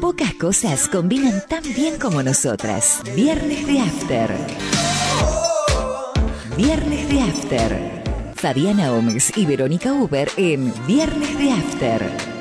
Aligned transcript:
Pocas 0.00 0.34
cosas 0.34 0.88
combinan 0.88 1.42
tan 1.48 1.62
bien 1.62 1.98
como 1.98 2.22
nosotras. 2.22 3.00
Viernes 3.14 3.66
de 3.66 3.80
After. 3.80 4.36
Viernes 6.56 7.08
de 7.08 7.20
After. 7.20 8.02
Fabiana 8.34 8.90
Gómez 8.90 9.32
y 9.36 9.46
Verónica 9.46 9.92
Uber 9.92 10.28
en 10.36 10.72
Viernes 10.86 11.38
de 11.38 11.52
After. 11.52 12.31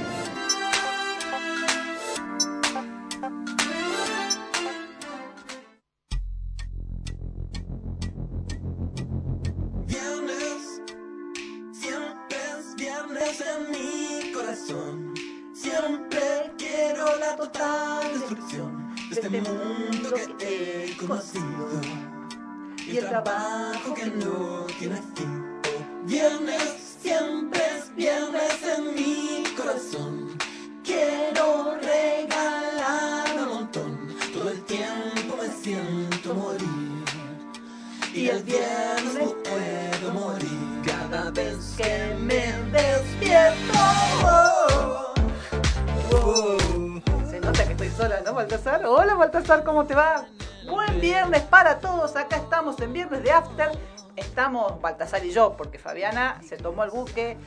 Y 55.20 55.32
yo, 55.32 55.56
porque 55.58 55.78
Fabiana 55.78 56.42
se 56.48 56.58
tomó 56.58 56.84
el 56.84 56.90
buque, 56.90 57.38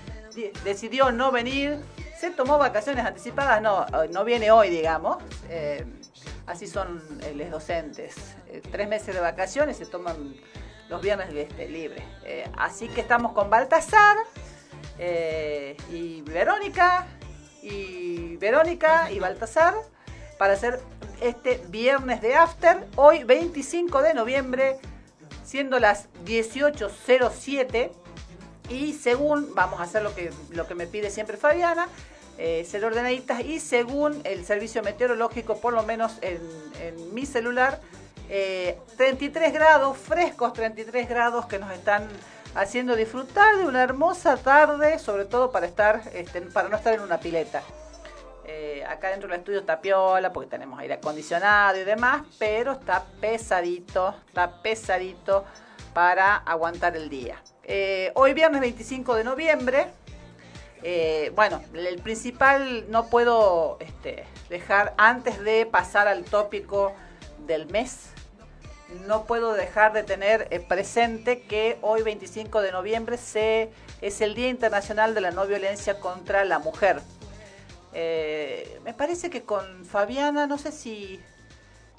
decidió 0.65 1.11
no 1.13 1.33
venir, 1.33 1.79
se 2.19 2.31
tomó 2.31 2.59
vacaciones 2.59 3.05
anticipadas, 3.05 3.63
no, 3.63 3.87
no 4.11 4.25
viene 4.25 4.51
hoy, 4.51 4.69
digamos. 4.69 5.23
Eh, 5.49 5.85
así 6.47 6.67
son 6.67 7.03
eh, 7.23 7.35
los 7.35 7.51
docentes. 7.51 8.17
Eh, 8.49 8.61
tres 8.71 8.89
meses 8.89 9.15
de 9.15 9.21
vacaciones 9.21 9.77
se 9.77 9.87
toman 9.87 10.37
los 10.89 11.01
viernes 11.01 11.29
este, 11.35 11.69
libres. 11.69 12.05
así 12.59 12.89
que 12.89 13.01
estamos 13.01 13.33
con 13.33 13.49
Baltasar 13.49 14.19
y 15.91 16.21
Verónica, 16.23 17.07
y 17.63 18.37
Verónica 18.37 19.11
y 19.11 19.19
Baltasar 19.19 19.75
para 20.39 20.53
hacer 20.53 20.81
este 21.23 21.63
viernes 21.69 22.21
de 22.21 22.35
After, 22.35 22.87
hoy 22.97 23.25
25 23.25 24.03
de 24.03 24.13
noviembre 24.13 24.79
siendo 25.45 25.79
las 25.79 26.09
18.07 26.25 27.91
y 28.71 28.95
según, 28.95 29.55
vamos 29.55 29.81
a 29.81 29.85
hacer 29.85 30.03
lo 30.03 30.15
que, 30.15 30.33
lo 30.51 30.67
que 30.67 30.75
me 30.75 30.87
pide 30.87 31.11
siempre 31.11 31.37
Fabiana, 31.37 31.89
eh, 32.39 32.67
ser 32.69 32.85
ordenaditas 32.85 33.45
y 33.45 33.61
según 33.61 34.21
el 34.25 34.45
servicio 34.45 34.83
meteorológico, 34.83 35.59
por 35.59 35.73
lo 35.73 35.83
menos 35.85 36.19
en, 36.23 36.41
mi 37.15 37.27
celular, 37.27 37.81
33 38.27 39.49
eh, 39.49 39.51
grados, 39.53 39.97
frescos 39.99 40.53
33 40.55 41.09
grados 41.09 41.47
que 41.47 41.59
nos 41.59 41.71
están 41.71 42.09
haciendo 42.55 42.97
disfrutar 42.97 43.57
de 43.57 43.67
una 43.67 43.83
hermosa 43.83 44.37
tarde, 44.37 44.99
sobre 44.99 45.27
todo 45.27 45.53
para 45.53 45.67
estar, 45.67 46.03
este, 46.15 46.41
para 46.41 46.69
no 46.69 46.77
estar 46.77 46.95
en 46.95 47.01
una 47.01 47.21
pileta. 47.21 47.63
Eh, 48.47 48.85
acá 48.87 49.09
dentro 49.09 49.29
del 49.29 49.39
estudio 49.39 49.61
está 49.61 49.81
piola 49.81 50.33
porque 50.33 50.51
tenemos 50.51 50.79
aire 50.79 50.95
acondicionado 50.95 51.79
y 51.79 51.85
demás, 51.85 52.25
pero 52.39 52.73
está 52.73 53.05
pesadito, 53.21 54.15
está 54.27 54.61
pesadito 54.61 55.45
para 55.95 56.37
aguantar 56.37 56.95
el 56.97 57.09
día. 57.09 57.43
Eh, 57.63 58.13
hoy 58.15 58.35
viernes 58.35 58.61
25 58.61 59.15
de 59.15 59.25
noviembre, 59.25 59.87
eh, 60.83 61.33
bueno, 61.35 61.63
el 61.73 61.99
principal 62.03 62.91
no 62.91 63.07
puedo 63.07 63.79
este, 63.81 64.27
dejar 64.51 64.93
antes 64.99 65.43
de 65.43 65.65
pasar 65.65 66.07
al 66.07 66.25
tópico 66.25 66.93
del 67.47 67.67
mes. 67.69 68.11
No 69.07 69.25
puedo 69.25 69.55
dejar 69.55 69.95
de 69.95 70.03
tener 70.03 70.49
presente 70.69 71.41
que 71.41 71.79
hoy 71.81 72.03
25 72.03 72.61
de 72.61 72.71
noviembre 72.71 73.17
es 73.17 74.21
el 74.21 74.35
Día 74.35 74.51
Internacional 74.51 75.15
de 75.15 75.23
la 75.23 75.31
No 75.31 75.47
Violencia 75.47 75.99
contra 75.99 76.45
la 76.45 76.59
Mujer. 76.59 77.01
Eh, 77.95 78.81
me 78.85 78.93
parece 78.93 79.31
que 79.31 79.45
con 79.45 79.85
Fabiana, 79.87 80.49
no 80.49 80.59
sé 80.59 80.73
si, 80.73 81.21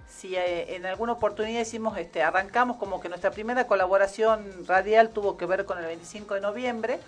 si 0.08 0.36
eh, 0.36 0.76
en 0.76 0.86
alguna 0.86 1.14
oportunidad 1.14 1.62
hicimos, 1.62 1.98
este, 1.98 2.22
arrancamos 2.22 2.76
como 2.76 3.00
que 3.00 3.08
nuestra 3.08 3.32
primera 3.32 3.66
colaboración 3.66 4.68
radial 4.68 5.10
tuvo 5.10 5.38
que 5.38 5.46
ver 5.46 5.64
con 5.66 5.78
el 5.78 5.86
25 5.86 6.34
de 6.34 6.42
noviembre. 6.42 7.00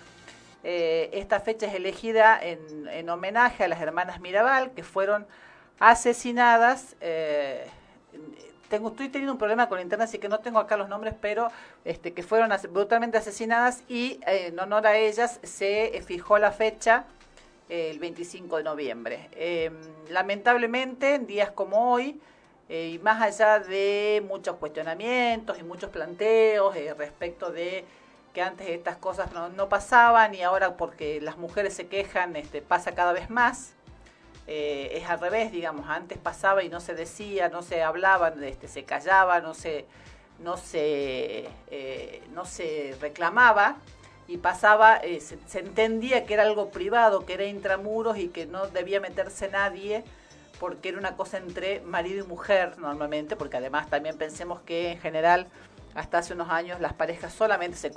Eh, 0.64 1.10
esta 1.12 1.38
fecha 1.38 1.66
es 1.66 1.74
elegida 1.74 2.40
en, 2.42 3.08
homenaje 3.10 3.64
a 3.64 3.68
las 3.68 3.80
hermanas 3.80 4.20
Mirabal, 4.20 4.72
que 4.72 4.82
fueron 4.82 5.26
asesinadas. 5.78 6.96
tengo, 8.70 8.88
estoy 8.88 9.10
teniendo 9.10 9.32
un 9.32 9.38
problema 9.38 9.68
con 9.68 9.80
internet, 9.80 10.08
así 10.08 10.18
que 10.18 10.30
no 10.30 10.40
tengo 10.40 10.58
acá 10.58 10.78
los 10.78 10.88
nombres, 10.88 11.14
pero 11.20 11.50
este, 11.84 12.14
que 12.14 12.22
fueron 12.22 12.50
brutalmente 12.70 13.18
asesinadas 13.18 13.82
y 13.86 14.18
en 14.26 14.58
honor 14.58 14.86
a 14.86 14.96
ellas 14.96 15.40
se 15.42 16.02
fijó 16.06 16.38
la 16.38 16.52
fecha 16.52 17.04
el 17.68 17.98
25 17.98 18.56
de 18.58 18.62
noviembre. 18.62 19.28
Em, 19.32 19.74
lamentablemente, 20.08 21.14
en 21.14 21.26
días 21.26 21.50
como 21.50 21.92
hoy, 21.92 22.20
eh, 22.68 22.90
y 22.94 22.98
más 22.98 23.22
allá 23.22 23.60
de 23.60 24.22
muchos 24.26 24.56
cuestionamientos 24.56 25.58
y 25.58 25.62
muchos 25.62 25.90
planteos 25.90 26.76
eh, 26.76 26.92
respecto 26.94 27.50
de 27.50 27.84
que 28.34 28.42
antes 28.42 28.68
estas 28.68 28.96
cosas 28.96 29.30
no, 29.32 29.68
pasaban 29.70 30.34
y 30.34 30.42
ahora 30.42 30.76
porque 30.76 31.20
las 31.20 31.38
mujeres 31.38 31.72
se 31.74 31.86
quejan 31.88 32.36
este, 32.36 32.60
pasa 32.60 32.92
cada 32.94 33.12
vez 33.12 33.30
más. 33.30 33.72
Eh, 34.46 34.90
es 34.94 35.08
al 35.08 35.20
revés, 35.20 35.52
digamos, 35.52 35.88
antes 35.88 36.18
pasaba 36.18 36.62
y 36.62 36.68
no 36.68 36.80
se 36.80 36.94
decía, 36.94 37.48
no 37.48 37.62
se 37.62 37.82
hablaba, 37.82 38.28
este, 38.42 38.68
se 38.68 38.84
callaba, 38.84 39.40
no 39.40 39.54
se, 39.54 39.86
no 40.38 40.56
se, 40.56 41.48
no 42.32 42.44
se 42.44 42.96
reclamaba 43.00 43.76
y 44.28 44.36
pasaba, 44.36 44.98
eh, 44.98 45.20
se, 45.20 45.58
entendía 45.58 46.26
que 46.26 46.34
era 46.34 46.42
algo 46.42 46.70
privado, 46.70 47.24
que 47.24 47.32
era 47.32 47.44
intramuros 47.44 48.18
y 48.18 48.28
que 48.28 48.44
no 48.44 48.68
debía 48.68 49.00
meterse 49.00 49.48
nadie 49.48 50.04
porque 50.60 50.90
era 50.90 50.98
una 50.98 51.16
cosa 51.16 51.38
entre 51.38 51.80
marido 51.80 52.24
y 52.24 52.28
mujer 52.28 52.78
normalmente, 52.78 53.36
porque 53.36 53.56
además 53.56 53.88
también 53.88 54.18
pensemos 54.18 54.60
que 54.60 54.92
en 54.92 55.00
general 55.00 55.46
hasta 55.94 56.18
hace 56.18 56.34
unos 56.34 56.50
años 56.50 56.78
las 56.78 56.92
parejas 56.92 57.32
solamente 57.32 57.78
se, 57.78 57.90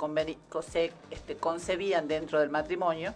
se 0.70 0.92
este, 1.10 1.36
concebían 1.36 2.08
dentro 2.08 2.40
del 2.40 2.48
matrimonio 2.48 3.12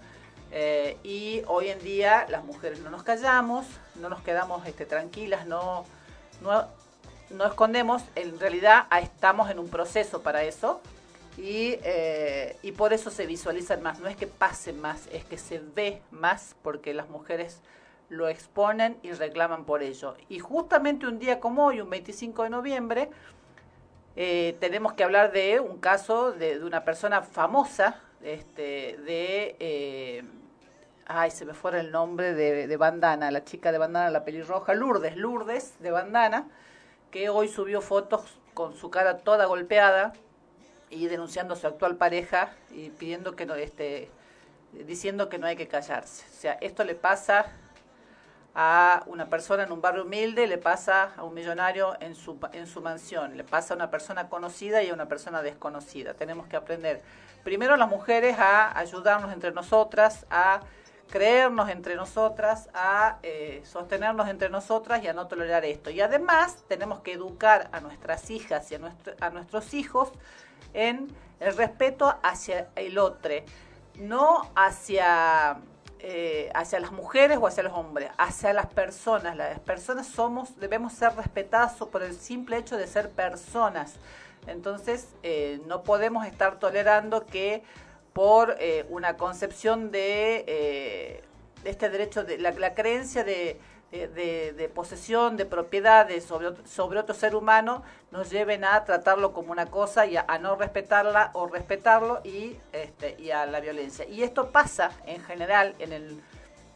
eh, 0.51 0.99
y 1.03 1.43
hoy 1.47 1.69
en 1.69 1.79
día 1.79 2.27
las 2.29 2.45
mujeres 2.45 2.81
no 2.81 2.91
nos 2.91 3.03
callamos, 3.03 3.67
no 3.95 4.11
nos 4.11 4.21
quedamos 4.21 4.67
este, 4.67 4.85
tranquilas, 4.85 5.47
no, 5.47 5.87
no, 6.43 6.67
no 7.31 7.47
escondemos, 7.47 8.03
en 8.15 8.39
realidad 8.39 8.87
estamos 9.01 9.51
en 9.51 9.59
un 9.59 9.69
proceso 9.69 10.21
para 10.21 10.43
eso 10.43 10.83
y, 11.37 11.79
eh, 11.83 12.57
y 12.63 12.73
por 12.73 12.93
eso 12.93 13.11
se 13.11 13.27
visualizan 13.27 13.83
más. 13.83 14.01
No 14.01 14.09
es 14.09 14.17
que 14.17 14.27
pase 14.27 14.73
más, 14.73 15.09
es 15.13 15.25
que 15.25 15.39
se 15.39 15.59
ve 15.59 16.01
más 16.11 16.57
porque 16.63 16.95
las 16.95 17.09
mujeres 17.09 17.61
lo 18.09 18.29
exponen 18.29 18.97
y 19.03 19.13
reclaman 19.13 19.65
por 19.65 19.83
ello. 19.83 20.17
Y 20.29 20.39
justamente 20.39 21.07
un 21.07 21.19
día 21.19 21.41
como 21.41 21.67
hoy, 21.67 21.81
un 21.81 21.91
25 21.91 22.45
de 22.45 22.51
noviembre, 22.51 23.11
eh, 24.17 24.57
tenemos 24.61 24.95
que 24.95 25.05
hablar 25.05 25.33
de 25.33 25.61
un 25.61 25.79
caso 25.79 26.33
de, 26.33 26.65
una 26.65 26.85
persona 26.85 27.23
famosa, 27.23 28.01
este, 28.23 28.97
de... 29.05 29.57
Eh, 29.61 30.25
ay, 31.07 31.31
se 31.31 31.45
me 31.45 31.55
fuera 31.55 31.81
el 31.81 31.93
nombre 31.93 32.35
de, 32.35 32.67
de, 32.67 32.77
Bandana, 32.77 33.31
la 33.31 33.45
chica 33.45 33.73
de 33.73 33.79
Bandana, 33.79 34.11
la 34.11 34.25
pelirroja, 34.25 34.75
Lourdes, 34.75 35.17
Lourdes 35.17 35.75
de 35.81 35.91
Bandana, 35.91 36.49
que 37.11 37.29
hoy 37.29 37.49
subió 37.49 37.81
fotos 37.81 38.39
con 38.55 38.75
su 38.75 38.91
cara 38.91 39.19
toda 39.19 39.45
golpeada, 39.45 40.15
y 40.91 41.07
denunciando 41.07 41.55
a 41.55 41.57
su 41.57 41.67
actual 41.67 41.97
pareja 41.97 42.51
y 42.71 42.91
pidiendo 42.91 43.37
que 43.37 43.47
no 43.47 43.55
este 43.55 44.11
diciendo 44.73 45.29
que 45.29 45.39
no 45.39 45.47
hay 45.47 45.57
que 45.57 45.69
callarse. 45.69 46.25
O 46.31 46.41
sea, 46.41 46.53
esto 46.61 46.85
le 46.85 46.95
pasa 46.95 47.47
a 48.55 49.03
una 49.07 49.29
persona 49.29 49.65
en 49.65 49.73
un 49.73 49.81
barrio 49.81 50.05
humilde, 50.05 50.47
le 50.47 50.59
pasa 50.59 51.13
a 51.17 51.25
un 51.25 51.35
millonario 51.35 51.97
en 52.01 52.15
su, 52.15 52.39
en 52.53 52.67
su 52.67 52.81
mansión, 52.81 53.37
le 53.37 53.45
pasa 53.45 53.75
a 53.75 53.77
una 53.77 53.91
persona 53.91 54.29
conocida 54.29 54.83
y 54.83 54.89
a 54.89 54.95
una 54.95 55.07
persona 55.07 55.43
desconocida. 55.43 56.15
Tenemos 56.15 56.47
que 56.47 56.57
aprender 56.57 57.03
primero 57.45 57.77
las 57.77 57.89
mujeres 57.89 58.39
a 58.39 58.79
ayudarnos 58.79 59.33
entre 59.33 59.53
nosotras, 59.53 60.27
a 60.31 60.61
creernos 61.11 61.69
entre 61.69 61.97
nosotras, 61.97 62.69
a 62.73 63.19
eh, 63.23 63.63
sostenernos 63.65 64.29
entre 64.29 64.49
nosotras 64.49 65.03
y 65.03 65.09
a 65.09 65.13
no 65.13 65.27
tolerar 65.29 65.65
esto. 65.67 65.91
Y 65.91 66.01
además 66.01 66.65
tenemos 66.67 67.01
que 67.01 67.13
educar 67.13 67.69
a 67.73 67.81
nuestras 67.81 68.31
hijas 68.31 68.73
y 68.73 68.77
a, 68.77 68.81
a 69.21 69.31
nuestros 69.31 69.75
hijos 69.75 70.13
en 70.77 71.09
el 71.41 71.57
respeto 71.57 72.15
hacia 72.23 72.69
el 72.77 72.99
otro, 72.99 73.35
no 73.97 74.51
hacia 74.55 75.59
eh, 75.99 76.51
hacia 76.55 76.79
las 76.79 76.93
mujeres 76.93 77.39
o 77.41 77.47
hacia 77.47 77.63
los 77.63 77.73
hombres, 77.73 78.11
hacia 78.19 78.53
las 78.53 78.67
personas. 78.67 79.35
Las 79.35 79.59
personas 79.61 80.07
somos, 80.07 80.61
debemos 80.61 80.93
ser 80.93 81.17
respetadas 81.17 81.73
por 81.73 82.03
el 82.03 82.15
simple 82.15 82.59
hecho 82.59 82.77
de 82.77 82.87
ser 82.87 83.11
personas. 83.11 83.95
Entonces, 84.47 85.09
eh, 85.23 85.59
no 85.67 85.83
podemos 85.83 86.27
estar 86.27 86.59
tolerando 86.59 87.25
que 87.25 87.63
por 88.13 88.57
eh, 88.61 88.87
una 88.91 89.17
concepción 89.17 89.91
de, 89.91 91.23
este 91.65 91.89
derecho, 91.89 92.25
de 92.25 92.39
la 92.39 92.75
creencia 92.75 93.25
de 93.25 93.59
de, 93.91 94.71
posesión, 94.75 95.37
de 95.37 95.47
propiedades 95.47 96.25
sobre, 96.25 96.49
sobre 96.67 96.99
otro 96.99 97.15
ser 97.15 97.35
humano, 97.35 97.83
nos 98.11 98.31
lleven 98.31 98.65
a 98.65 98.85
tratarlo 98.85 99.33
como 99.33 99.53
una 99.53 99.67
cosa 99.67 100.07
y 100.07 100.17
a, 100.17 100.25
no 100.41 100.57
respetarla 100.57 101.31
o 101.35 101.47
respetarlo 101.47 102.21
y, 102.25 102.57
este, 102.73 103.17
y 103.19 103.31
a 103.31 103.47
la 103.47 103.61
violencia. 103.61 104.07
Y 104.07 104.23
esto 104.23 104.51
pasa 104.51 104.91
en 105.07 105.23
general 105.23 105.75
en 105.79 105.93
el 105.93 106.21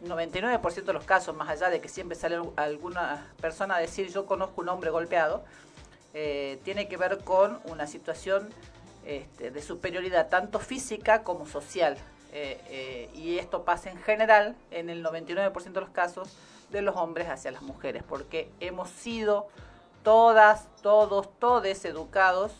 99% 0.03 0.83
de 0.83 0.93
los 0.93 1.03
casos, 1.03 1.35
más 1.35 1.49
allá 1.49 1.69
de 1.69 1.79
que 1.79 1.87
siempre 1.87 2.17
sale 2.17 2.39
alguna 2.55 3.27
persona 3.39 3.75
a 3.75 3.79
decir 3.79 4.11
yo 4.11 4.25
conozco 4.25 4.61
un 4.61 4.69
hombre 4.69 4.89
golpeado, 4.89 5.43
eh, 6.13 6.59
tiene 6.63 6.87
que 6.87 6.97
ver 6.97 7.19
con 7.19 7.59
una 7.65 7.87
situación 7.87 8.49
este, 9.05 9.51
de 9.51 9.61
superioridad 9.61 10.29
tanto 10.29 10.59
física 10.59 11.23
como 11.23 11.45
social. 11.45 11.97
Eh, 12.33 12.59
eh, 12.69 13.09
y 13.13 13.37
esto 13.37 13.63
pasa 13.63 13.91
en 13.91 13.97
general 13.97 14.55
en 14.71 14.89
el 14.89 15.03
99% 15.03 15.73
de 15.73 15.81
los 15.81 15.89
casos 15.89 16.29
de 16.71 16.81
los 16.81 16.95
hombres 16.95 17.29
hacia 17.29 17.51
las 17.51 17.61
mujeres, 17.61 18.03
porque 18.03 18.51
hemos 18.59 18.89
sido 18.89 19.47
todas, 20.03 20.67
todos, 20.81 21.29
todes 21.39 21.85
educados 21.85 22.53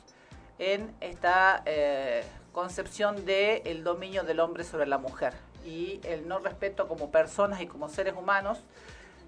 en 0.60 0.94
esta 1.02 1.63
eh, 1.66 2.24
concepción 2.52 3.25
del 3.25 3.62
el 3.66 3.84
dominio 3.84 4.24
del 4.24 4.40
hombre 4.40 4.63
sobre 4.63 4.86
la 4.86 4.98
mujer 4.98 5.34
y 5.66 6.02
el 6.04 6.28
no 6.28 6.40
respeto 6.40 6.88
como 6.88 7.12
personas 7.12 7.62
y 7.62 7.68
como 7.68 7.90
seres 7.90 8.16
humanos. 8.16 8.60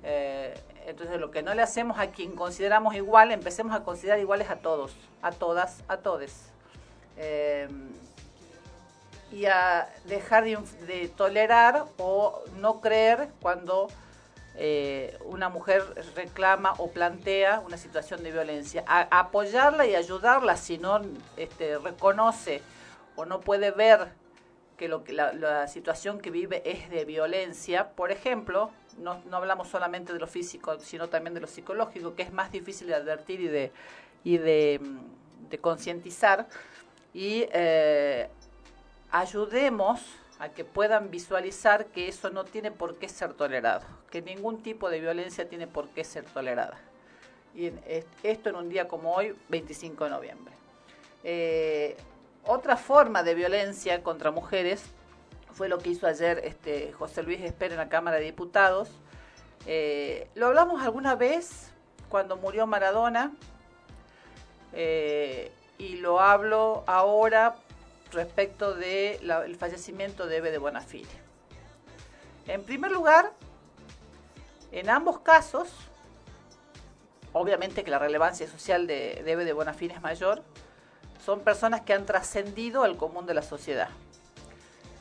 Eh, 0.04 0.54
entonces 0.86 1.20
lo 1.20 1.32
que 1.32 1.42
no 1.42 1.54
le 1.54 1.62
hacemos 1.62 1.98
a 1.98 2.12
quien 2.12 2.36
consideramos 2.36 2.94
igual, 2.96 3.32
empecemos 3.32 3.74
a 3.74 3.84
considerar 3.84 4.20
iguales 4.20 4.50
a 4.50 4.58
todos, 4.58 4.96
a 5.22 5.32
todas, 5.32 5.84
a 5.88 5.98
todes. 5.98 6.50
Eh, 7.18 7.68
y 9.32 9.46
a 9.46 9.90
dejar 10.06 10.44
de 10.44 11.12
tolerar 11.16 11.86
o 11.98 12.44
no 12.60 12.82
creer 12.82 13.30
cuando 13.42 13.88
eh, 14.56 15.18
una 15.26 15.50
mujer 15.50 15.84
reclama 16.16 16.74
o 16.78 16.92
plantea 16.92 17.62
una 17.62 17.78
situación 17.78 18.24
de 18.24 18.32
violencia. 18.32 18.84
apoyarla 18.88 19.86
y 19.86 19.96
ayudarla 19.96 20.58
si 20.58 20.78
no 20.78 21.02
este, 21.38 21.78
reconoce 21.80 22.62
o 23.16 23.26
no 23.26 23.42
puede 23.42 23.72
ver 23.72 24.10
que, 24.78 24.88
lo, 24.88 25.04
que 25.04 25.14
la, 25.14 25.68
situación 25.68 26.20
que 26.20 26.30
vive 26.30 26.62
es 26.66 26.90
de 26.90 27.06
violencia, 27.06 27.90
por 27.92 28.12
ejemplo, 28.12 28.72
no, 28.98 29.22
no, 29.26 29.38
hablamos 29.38 29.70
solamente 29.70 30.14
de 30.14 30.20
lo 30.20 30.28
físico, 30.28 30.80
sino 30.80 31.10
también 31.10 31.34
de 31.34 31.42
lo 31.42 31.48
psicológico, 31.48 32.16
que 32.16 32.24
es 32.24 32.34
más 32.34 32.52
difícil 32.52 32.88
de 32.88 32.96
advertir 32.96 33.42
y 33.42 33.48
de, 33.48 33.72
y 34.24 34.38
de, 34.38 34.80
concientizar, 35.62 36.48
y 37.14 37.46
eh, 37.54 38.28
ayudemos 39.12 40.02
a 40.44 40.50
que 40.50 40.66
puedan 40.66 41.10
visualizar 41.10 41.86
que 41.86 42.10
eso 42.10 42.30
no 42.30 42.44
tiene 42.44 42.70
por 42.70 42.98
qué 42.98 43.08
ser 43.08 43.34
tolerado, 43.34 43.86
que 44.12 44.22
ningún 44.22 44.62
tipo 44.62 44.90
de 44.90 45.00
violencia 45.00 45.48
tiene 45.48 45.68
por 45.68 45.88
qué 45.88 46.04
ser 46.04 46.26
tolerada. 46.26 46.78
Y 47.56 47.72
esto 48.24 48.50
en 48.50 48.58
un 48.58 48.68
día 48.68 48.90
como 48.90 49.14
hoy, 49.14 49.38
25 49.48 50.04
de 50.04 50.10
noviembre. 50.10 50.54
Eh, 51.24 51.96
otra 52.46 52.76
forma 52.76 53.24
de 53.24 53.36
violencia 53.36 54.04
contra 54.04 54.32
mujeres 54.32 54.84
fue 55.54 55.70
lo 55.70 55.78
que 55.78 55.92
hizo 55.92 56.08
ayer 56.08 56.42
este, 56.44 56.92
José 56.92 57.24
Luis 57.24 57.40
Esper 57.40 57.72
en 57.72 57.78
la 57.78 57.88
Cámara 57.88 58.18
de 58.18 58.26
Diputados. 58.26 58.90
Eh, 59.66 60.28
lo 60.36 60.48
hablamos 60.48 60.84
alguna 60.84 61.16
vez 61.16 61.72
cuando 62.10 62.36
murió 62.36 62.68
Maradona 62.68 63.32
eh, 64.74 65.54
y 65.78 65.96
lo 65.98 66.20
hablo 66.20 66.84
ahora 66.86 67.56
respecto 68.14 68.74
del 68.74 69.56
fallecimiento 69.58 70.28
de 70.28 70.38
Eve 70.38 70.52
de 70.52 70.58
Bonafide. 70.58 71.10
En 72.48 72.64
primer 72.64 72.92
lugar, 72.92 73.32
en 74.72 74.90
ambos 74.90 75.20
casos, 75.20 75.70
obviamente 77.32 77.84
que 77.84 77.92
la 77.92 78.00
relevancia 78.00 78.48
social 78.48 78.88
de, 78.88 79.20
Eve 79.20 79.46
de 79.46 79.54
Bonafide 79.54 79.94
es 79.94 80.02
mayor, 80.02 80.44
son 81.24 81.42
personas 81.42 81.82
que 81.82 81.94
han 81.94 82.06
trascendido 82.06 82.84
al 82.84 82.98
común 82.98 83.26
de 83.26 83.34
la 83.34 83.42
sociedad. 83.42 83.90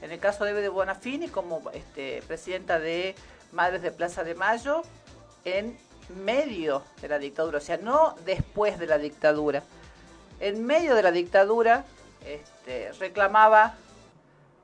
En 0.00 0.12
el 0.12 0.20
caso 0.20 0.44
de 0.44 0.50
Eve 0.50 0.62
de 0.62 0.68
Bonafini, 0.68 1.28
como 1.28 1.70
este, 1.72 2.22
presidenta 2.26 2.78
de 2.78 3.14
Madres 3.52 3.82
de 3.82 3.90
Plaza 3.92 4.24
de 4.24 4.34
Mayo, 4.34 4.82
en 5.44 5.78
medio 6.24 6.82
de 7.00 7.08
la 7.08 7.18
dictadura, 7.18 7.58
o 7.58 7.60
sea, 7.60 7.76
no 7.76 8.14
después 8.24 8.78
de 8.78 8.86
la 8.86 8.98
dictadura, 8.98 9.62
en 10.38 10.64
medio 10.64 10.94
de 10.94 11.02
la 11.02 11.12
dictadura, 11.12 11.84
este, 12.26 12.51
reclamaba 12.98 13.74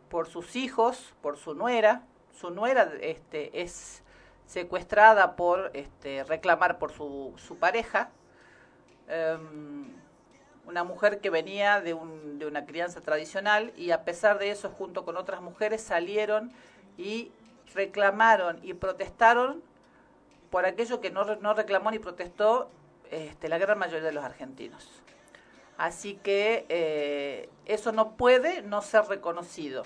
por 0.08 0.28
sus 0.28 0.56
hijos, 0.56 1.14
por 1.20 1.36
su 1.36 1.54
nuera. 1.54 2.02
Su 2.32 2.50
nuera 2.50 2.92
este, 3.00 3.62
es 3.62 4.02
secuestrada 4.46 5.36
por 5.36 5.70
este, 5.74 6.24
reclamar 6.24 6.78
por 6.78 6.92
su, 6.92 7.34
su 7.36 7.58
pareja. 7.58 8.10
Em, 9.08 9.86
una 10.66 10.84
mujer 10.84 11.20
que 11.20 11.30
venía 11.30 11.80
de, 11.80 11.94
un, 11.94 12.38
de 12.38 12.46
una 12.46 12.66
crianza 12.66 13.00
tradicional 13.00 13.72
y 13.76 13.90
a 13.90 14.04
pesar 14.04 14.38
de 14.38 14.50
eso, 14.50 14.68
junto 14.70 15.04
con 15.04 15.16
otras 15.16 15.40
mujeres, 15.40 15.82
salieron 15.82 16.52
y 16.98 17.32
reclamaron 17.74 18.60
y 18.62 18.74
protestaron 18.74 19.62
por 20.50 20.66
aquello 20.66 21.00
que 21.00 21.10
no, 21.10 21.24
no 21.36 21.54
reclamó 21.54 21.90
ni 21.90 21.98
protestó 21.98 22.70
este, 23.10 23.48
la 23.48 23.58
gran 23.58 23.78
mayoría 23.78 24.06
de 24.06 24.12
los 24.12 24.24
argentinos. 24.24 25.02
Así 25.78 26.14
que 26.14 26.66
eh, 26.68 27.48
eso 27.64 27.92
no 27.92 28.16
puede 28.16 28.62
no 28.62 28.82
ser 28.82 29.04
reconocido. 29.04 29.84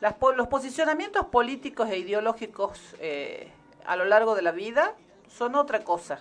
los 0.00 0.48
posicionamientos 0.48 1.26
políticos 1.26 1.88
e 1.90 1.96
ideológicos 1.96 2.78
eh, 3.00 3.50
a 3.86 3.96
lo 3.96 4.04
largo 4.04 4.34
de 4.34 4.42
la 4.42 4.52
vida 4.52 4.94
son 5.28 5.54
otra 5.54 5.82
cosa. 5.82 6.20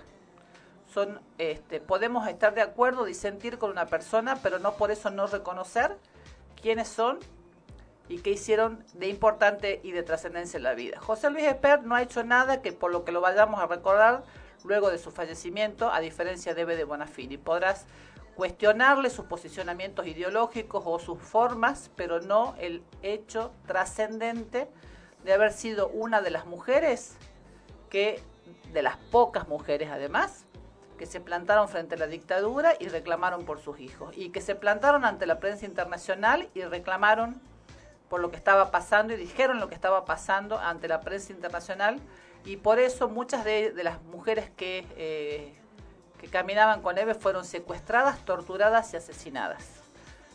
Son, 0.94 1.20
este, 1.38 1.82
podemos 1.82 2.30
estar 2.30 2.56
de 2.56 2.62
acuerdo, 2.62 3.04
disentir 3.04 3.58
con 3.58 3.72
una 3.72 3.88
persona, 3.88 4.40
pero 4.42 4.58
no 4.58 4.76
por 4.76 4.90
eso 4.90 5.10
no 5.10 5.28
reconocer 5.28 5.98
quiénes 6.60 6.88
son 6.88 7.20
y 8.08 8.20
qué 8.20 8.32
hicieron 8.32 8.86
de 8.94 9.10
importante 9.10 9.82
y 9.84 9.92
de 9.92 10.02
trascendencia 10.02 10.58
en 10.58 10.64
la 10.64 10.76
vida. 10.76 10.98
José 11.02 11.30
Luis 11.30 11.44
Esper 11.44 11.84
no 11.84 11.94
ha 11.96 12.02
hecho 12.02 12.24
nada 12.24 12.62
que 12.62 12.72
por 12.72 12.90
lo 12.90 13.04
que 13.04 13.12
lo 13.12 13.20
vayamos 13.20 13.60
a 13.60 13.68
recordar 13.68 14.24
luego 14.64 14.90
de 14.90 14.98
su 14.98 15.12
fallecimiento, 15.12 15.92
a 15.92 16.00
diferencia 16.00 16.54
de 16.54 16.62
Eve 16.62 16.78
de 16.78 16.86
Bonafini. 16.86 17.38
Podrás 17.38 17.86
cuestionarle 18.38 19.10
sus 19.10 19.26
posicionamientos 19.26 20.06
ideológicos 20.06 20.84
o 20.86 21.00
sus 21.00 21.20
formas, 21.20 21.90
pero 21.96 22.22
no 22.22 22.54
el 22.60 22.84
hecho 23.02 23.52
trascendente 23.66 24.70
de 25.24 25.34
haber 25.34 25.52
sido 25.52 25.88
una 25.90 26.22
de 26.22 26.30
las 26.30 26.46
mujeres 26.46 27.18
que, 27.90 28.22
de 28.74 28.84
las 28.84 28.98
pocas 28.98 29.48
mujeres 29.48 29.90
además, 29.92 30.46
que 31.00 31.08
se 31.08 31.20
plantaron 31.20 31.68
frente 31.68 31.96
a 31.96 31.98
la 31.98 32.06
dictadura 32.06 32.74
y 32.80 32.90
reclamaron 32.90 33.44
por 33.44 33.60
sus 33.60 33.80
hijos, 33.80 34.16
y 34.16 34.30
que 34.30 34.42
se 34.42 34.54
plantaron 34.54 35.04
ante 35.04 35.26
la 35.26 35.40
prensa 35.40 35.66
internacional 35.66 36.48
y 36.54 36.62
reclamaron 36.62 37.42
por 38.08 38.20
lo 38.22 38.30
que 38.30 38.38
estaba 38.38 38.70
pasando 38.70 39.14
y 39.14 39.18
dijeron 39.18 39.60
lo 39.60 39.68
que 39.68 39.76
estaba 39.76 40.06
pasando 40.06 40.60
ante 40.60 40.88
la 40.88 41.02
prensa 41.02 41.34
internacional, 41.34 42.00
y 42.46 42.58
por 42.58 42.78
eso 42.78 43.10
muchas 43.10 43.44
de, 43.44 43.74
las 43.84 44.04
mujeres 44.04 44.52
que... 44.52 44.86
Eh, 44.96 45.56
que 46.20 46.28
caminaban 46.28 46.82
con 46.82 46.98
Eve 46.98 47.14
fueron 47.14 47.46
secuestradas, 47.46 48.24
torturadas 48.26 48.94
y 48.94 48.98
asesinadas. 48.98 49.64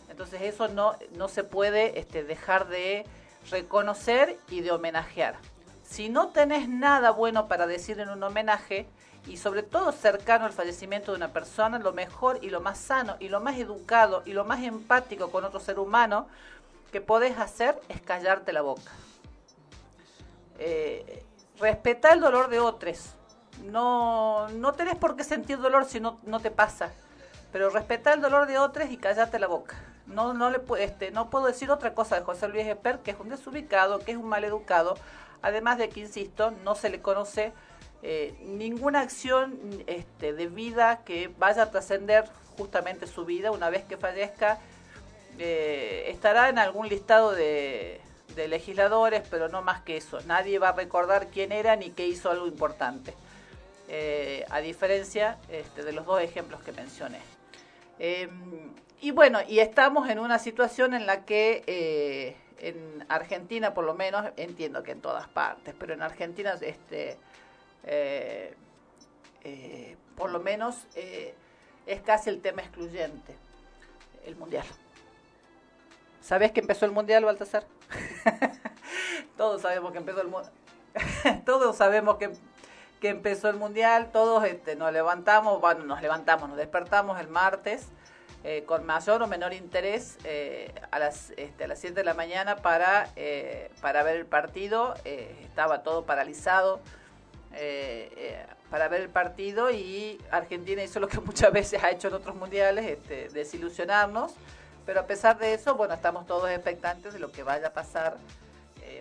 Entonces 0.09 0.43
eso 0.43 0.69
no, 0.69 0.97
no 1.17 1.29
se 1.29 1.45
puede 1.45 1.99
este, 1.99 2.23
dejar 2.25 2.69
de 2.69 3.05
reconocer 3.51 4.39
y 4.49 4.61
de 4.61 4.71
homenajear. 4.71 5.37
Si 5.83 6.09
no 6.09 6.29
tenés 6.29 6.69
nada 6.69 7.11
bueno 7.11 7.49
para 7.49 7.67
decir 7.67 7.99
en 8.01 8.09
un 8.09 8.23
homenaje, 8.23 8.87
y 9.27 9.37
sobre 9.37 9.62
todo 9.62 9.93
cercano 9.93 10.47
al 10.47 10.53
fallecimiento 10.53 11.12
de 11.12 11.17
una 11.17 11.33
persona, 11.33 11.79
lo 11.79 11.93
mejor 11.93 12.39
y 12.43 12.51
lo 12.51 12.61
más 12.61 12.79
sano 12.79 13.17
y 13.21 13.29
lo 13.29 13.41
más 13.41 13.57
educado 13.57 14.23
y 14.25 14.33
lo 14.33 14.45
más 14.45 14.62
empático 14.62 15.31
con 15.31 15.45
otro 15.45 15.61
ser 15.61 15.79
humano 15.79 16.27
que 16.91 17.01
podés 17.01 17.39
hacer 17.39 17.81
es 17.89 18.01
callarte 18.01 18.53
la 18.53 18.62
boca. 18.62 18.91
Eh, 20.59 21.25
respeta 21.59 22.12
el 22.12 22.21
dolor 22.21 22.49
de 22.49 22.61
otros, 22.61 23.15
no, 23.65 24.49
no 24.49 24.73
tenés 24.73 24.97
por 24.97 25.17
qué 25.17 25.25
sentir 25.25 25.59
dolor 25.59 25.85
si 25.85 26.01
no, 26.01 26.19
no 26.25 26.41
te 26.41 26.51
pasa. 26.51 26.91
Pero 27.53 27.71
respeta 27.71 28.15
el 28.15 28.21
dolor 28.21 28.47
de 28.47 28.59
otros 28.59 28.91
y 28.91 28.97
cállate 28.97 29.39
la 29.39 29.47
boca. 29.47 29.77
No, 30.07 30.35
no, 30.35 30.51
le, 30.51 30.61
este, 30.79 31.11
no 31.11 31.31
puedo 31.31 31.47
decir 31.47 31.71
otra 31.71 31.95
cosa 31.95 32.17
de 32.17 32.23
José 32.23 32.49
Luis 32.49 32.67
Esper, 32.67 33.01
que 33.01 33.13
es 33.13 33.21
un 33.21 33.29
desubicado, 33.29 33.99
que 34.01 34.13
es 34.13 34.17
un 34.17 34.29
maleducado. 34.29 34.95
Además 35.43 35.79
de 35.79 35.89
que, 35.89 36.01
insisto, 36.01 36.51
no 36.65 36.75
se 36.75 36.89
le 36.89 37.01
conoce 37.01 37.53
eh, 38.03 38.35
ninguna 38.43 39.01
acción 39.01 39.59
este, 39.87 40.33
de 40.33 40.47
vida 40.47 41.01
que 41.05 41.31
vaya 41.39 41.65
a 41.65 41.71
trascender 41.71 42.25
justamente 42.57 43.07
su 43.07 43.25
vida. 43.25 43.51
Una 43.51 43.71
vez 43.71 43.85
que 43.85 43.97
fallezca, 43.97 44.59
eh, 45.39 46.05
estará 46.09 46.49
en 46.49 46.59
algún 46.59 46.89
listado 46.89 47.33
de, 47.33 48.01
de 48.35 48.49
legisladores, 48.49 49.23
pero 49.31 49.49
no 49.49 49.63
más 49.63 49.83
que 49.83 49.97
eso. 49.97 50.21
Nadie 50.27 50.59
va 50.59 50.71
a 50.71 50.73
recordar 50.73 51.29
quién 51.29 51.53
era 51.53 51.77
ni 51.77 51.91
qué 51.91 52.07
hizo 52.07 52.31
algo 52.31 52.47
importante. 52.47 53.15
Eh, 53.89 54.45
a 54.49 54.61
diferencia 54.61 55.39
este, 55.49 55.83
de 55.83 55.93
los 55.93 56.07
dos 56.07 56.23
ejemplos 56.23 56.62
que 56.62 56.73
mencioné. 56.73 57.19
Em, 57.99 58.73
y 59.01 59.11
bueno, 59.11 59.41
y 59.47 59.59
estamos 59.59 60.09
en 60.09 60.19
una 60.19 60.39
situación 60.39 60.95
en 60.95 61.07
la 61.07 61.25
que 61.25 61.65
eh, 61.67 62.37
en 62.59 63.05
Argentina, 63.09 63.75
por 63.75 63.85
lo 63.85 63.95
menos, 63.95 64.27
entiendo 64.37 64.83
que 64.83 64.93
en 64.93 65.01
todas 65.01 65.29
partes, 65.29 65.75
pero 65.79 65.95
en 65.95 66.03
Argentina, 66.03 66.55
este, 66.61 67.19
eh, 67.85 68.55
por 70.17 70.31
lo 70.31 70.39
menos, 70.39 70.87
es 70.95 72.01
casi 72.03 72.31
el 72.31 72.41
tema 72.41 72.62
excluyente, 72.62 73.35
el 74.25 74.37
mundial. 74.37 74.65
¿Sabes 76.21 76.53
que 76.53 76.61
empezó 76.61 76.87
el 76.87 76.93
mundial, 76.93 77.25
Baltasar? 77.25 77.67
Todos 79.37 79.62
sabemos 79.62 79.91
que 79.91 79.99
empezó 79.99 80.21
el 80.21 80.29
mundial. 80.29 80.53
Todos 81.45 81.77
sabemos 81.77 82.17
que 82.17 82.31
que 83.03 83.09
empezó 83.09 83.49
el 83.49 83.57
mundial, 83.57 84.11
todos 84.13 84.45
este, 84.45 84.77
nos 84.77 84.93
levantamos, 84.93 85.61
bueno, 85.61 85.83
nos 85.83 86.01
levantamos, 86.01 86.49
nos 86.49 86.57
despertamos 86.57 87.19
el 87.19 87.27
martes 87.27 87.89
eh, 88.45 88.63
con 88.65 88.87
mayor 88.87 89.21
o 89.25 89.27
menor 89.27 89.53
interés 89.53 90.19
eh, 90.23 90.73
a, 90.93 91.01
las, 91.01 91.33
este, 91.37 91.67
las 91.67 91.81
7 91.81 91.97
de 91.97 92.05
la 92.05 92.15
mañana 92.15 92.55
para, 92.55 93.09
eh, 93.17 93.73
para 93.81 94.05
ver 94.05 94.19
el 94.19 94.27
partido. 94.27 94.95
estaba 95.05 95.83
todo 95.83 96.07
paralizado 96.07 96.81
para 98.71 98.87
ver 98.87 99.01
el 99.01 99.09
partido 99.09 99.73
y 99.73 100.21
Argentina 100.31 100.81
hizo 100.85 101.01
lo 101.01 101.09
que 101.09 101.19
muchas 101.27 101.53
veces 101.53 101.83
ha 101.83 101.91
hecho 101.91 102.07
en 102.07 102.15
otros 102.15 102.37
mundiales, 102.37 102.87
este, 102.87 103.31
desilusionarnos. 103.31 104.33
Pero 104.87 105.01
a 105.01 105.07
pesar 105.09 105.39
de 105.39 105.55
eso, 105.55 105.75
bueno, 105.75 105.95
estamos 105.95 106.25
todos 106.25 106.49
expectantes 106.51 107.15
de 107.15 107.19
lo 107.19 107.33
que 107.33 107.43
vaya 107.43 107.67
a 107.67 107.73
pasar 107.73 108.17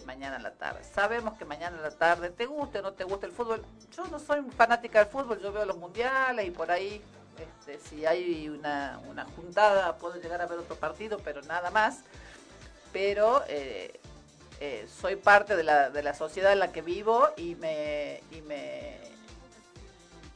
mañana 0.06 0.38
en 0.38 0.44
la 0.44 0.54
tarde. 0.54 0.84
Sabemos 0.84 1.38
que 1.38 1.46
mañana 1.46 1.78
en 1.78 1.84
la 1.84 1.92
tarde, 1.92 2.30
te 2.30 2.46
guste 2.46 2.80
o 2.80 2.82
no 2.82 2.94
te 2.94 3.04
guste 3.04 3.26
el 3.26 3.32
fútbol, 3.32 3.64
yo 3.96 4.06
no 4.08 4.20
soy 4.20 4.42
fanática 4.56 5.00
del 5.00 5.08
fútbol, 5.08 5.40
yo 5.42 5.52
veo 5.52 5.66
los 5.66 5.78
mundiales 5.78 6.48
y 6.48 6.52
por 6.52 6.72
ahí, 6.72 7.02
este, 7.38 7.80
si 7.80 8.06
hay 8.06 8.48
una, 8.50 9.00
una 9.10 9.26
juntada, 9.26 9.98
puedo 9.98 10.16
llegar 10.16 10.42
a 10.42 10.46
ver 10.46 10.60
otro 10.60 10.76
partido, 10.76 11.20
pero 11.24 11.42
nada 11.42 11.72
más. 11.72 12.00
Pero 12.94 13.44
eh, 13.48 14.00
eh, 14.60 14.88
soy 15.02 15.16
parte 15.16 15.56
de 15.56 15.64
la, 15.64 15.90
de 15.90 16.04
la 16.04 16.14
sociedad 16.14 16.52
en 16.54 16.60
la 16.60 16.72
que 16.72 16.82
vivo 16.82 17.28
y 17.38 17.56
me, 17.56 18.22
y 18.32 18.42
me 18.42 19.00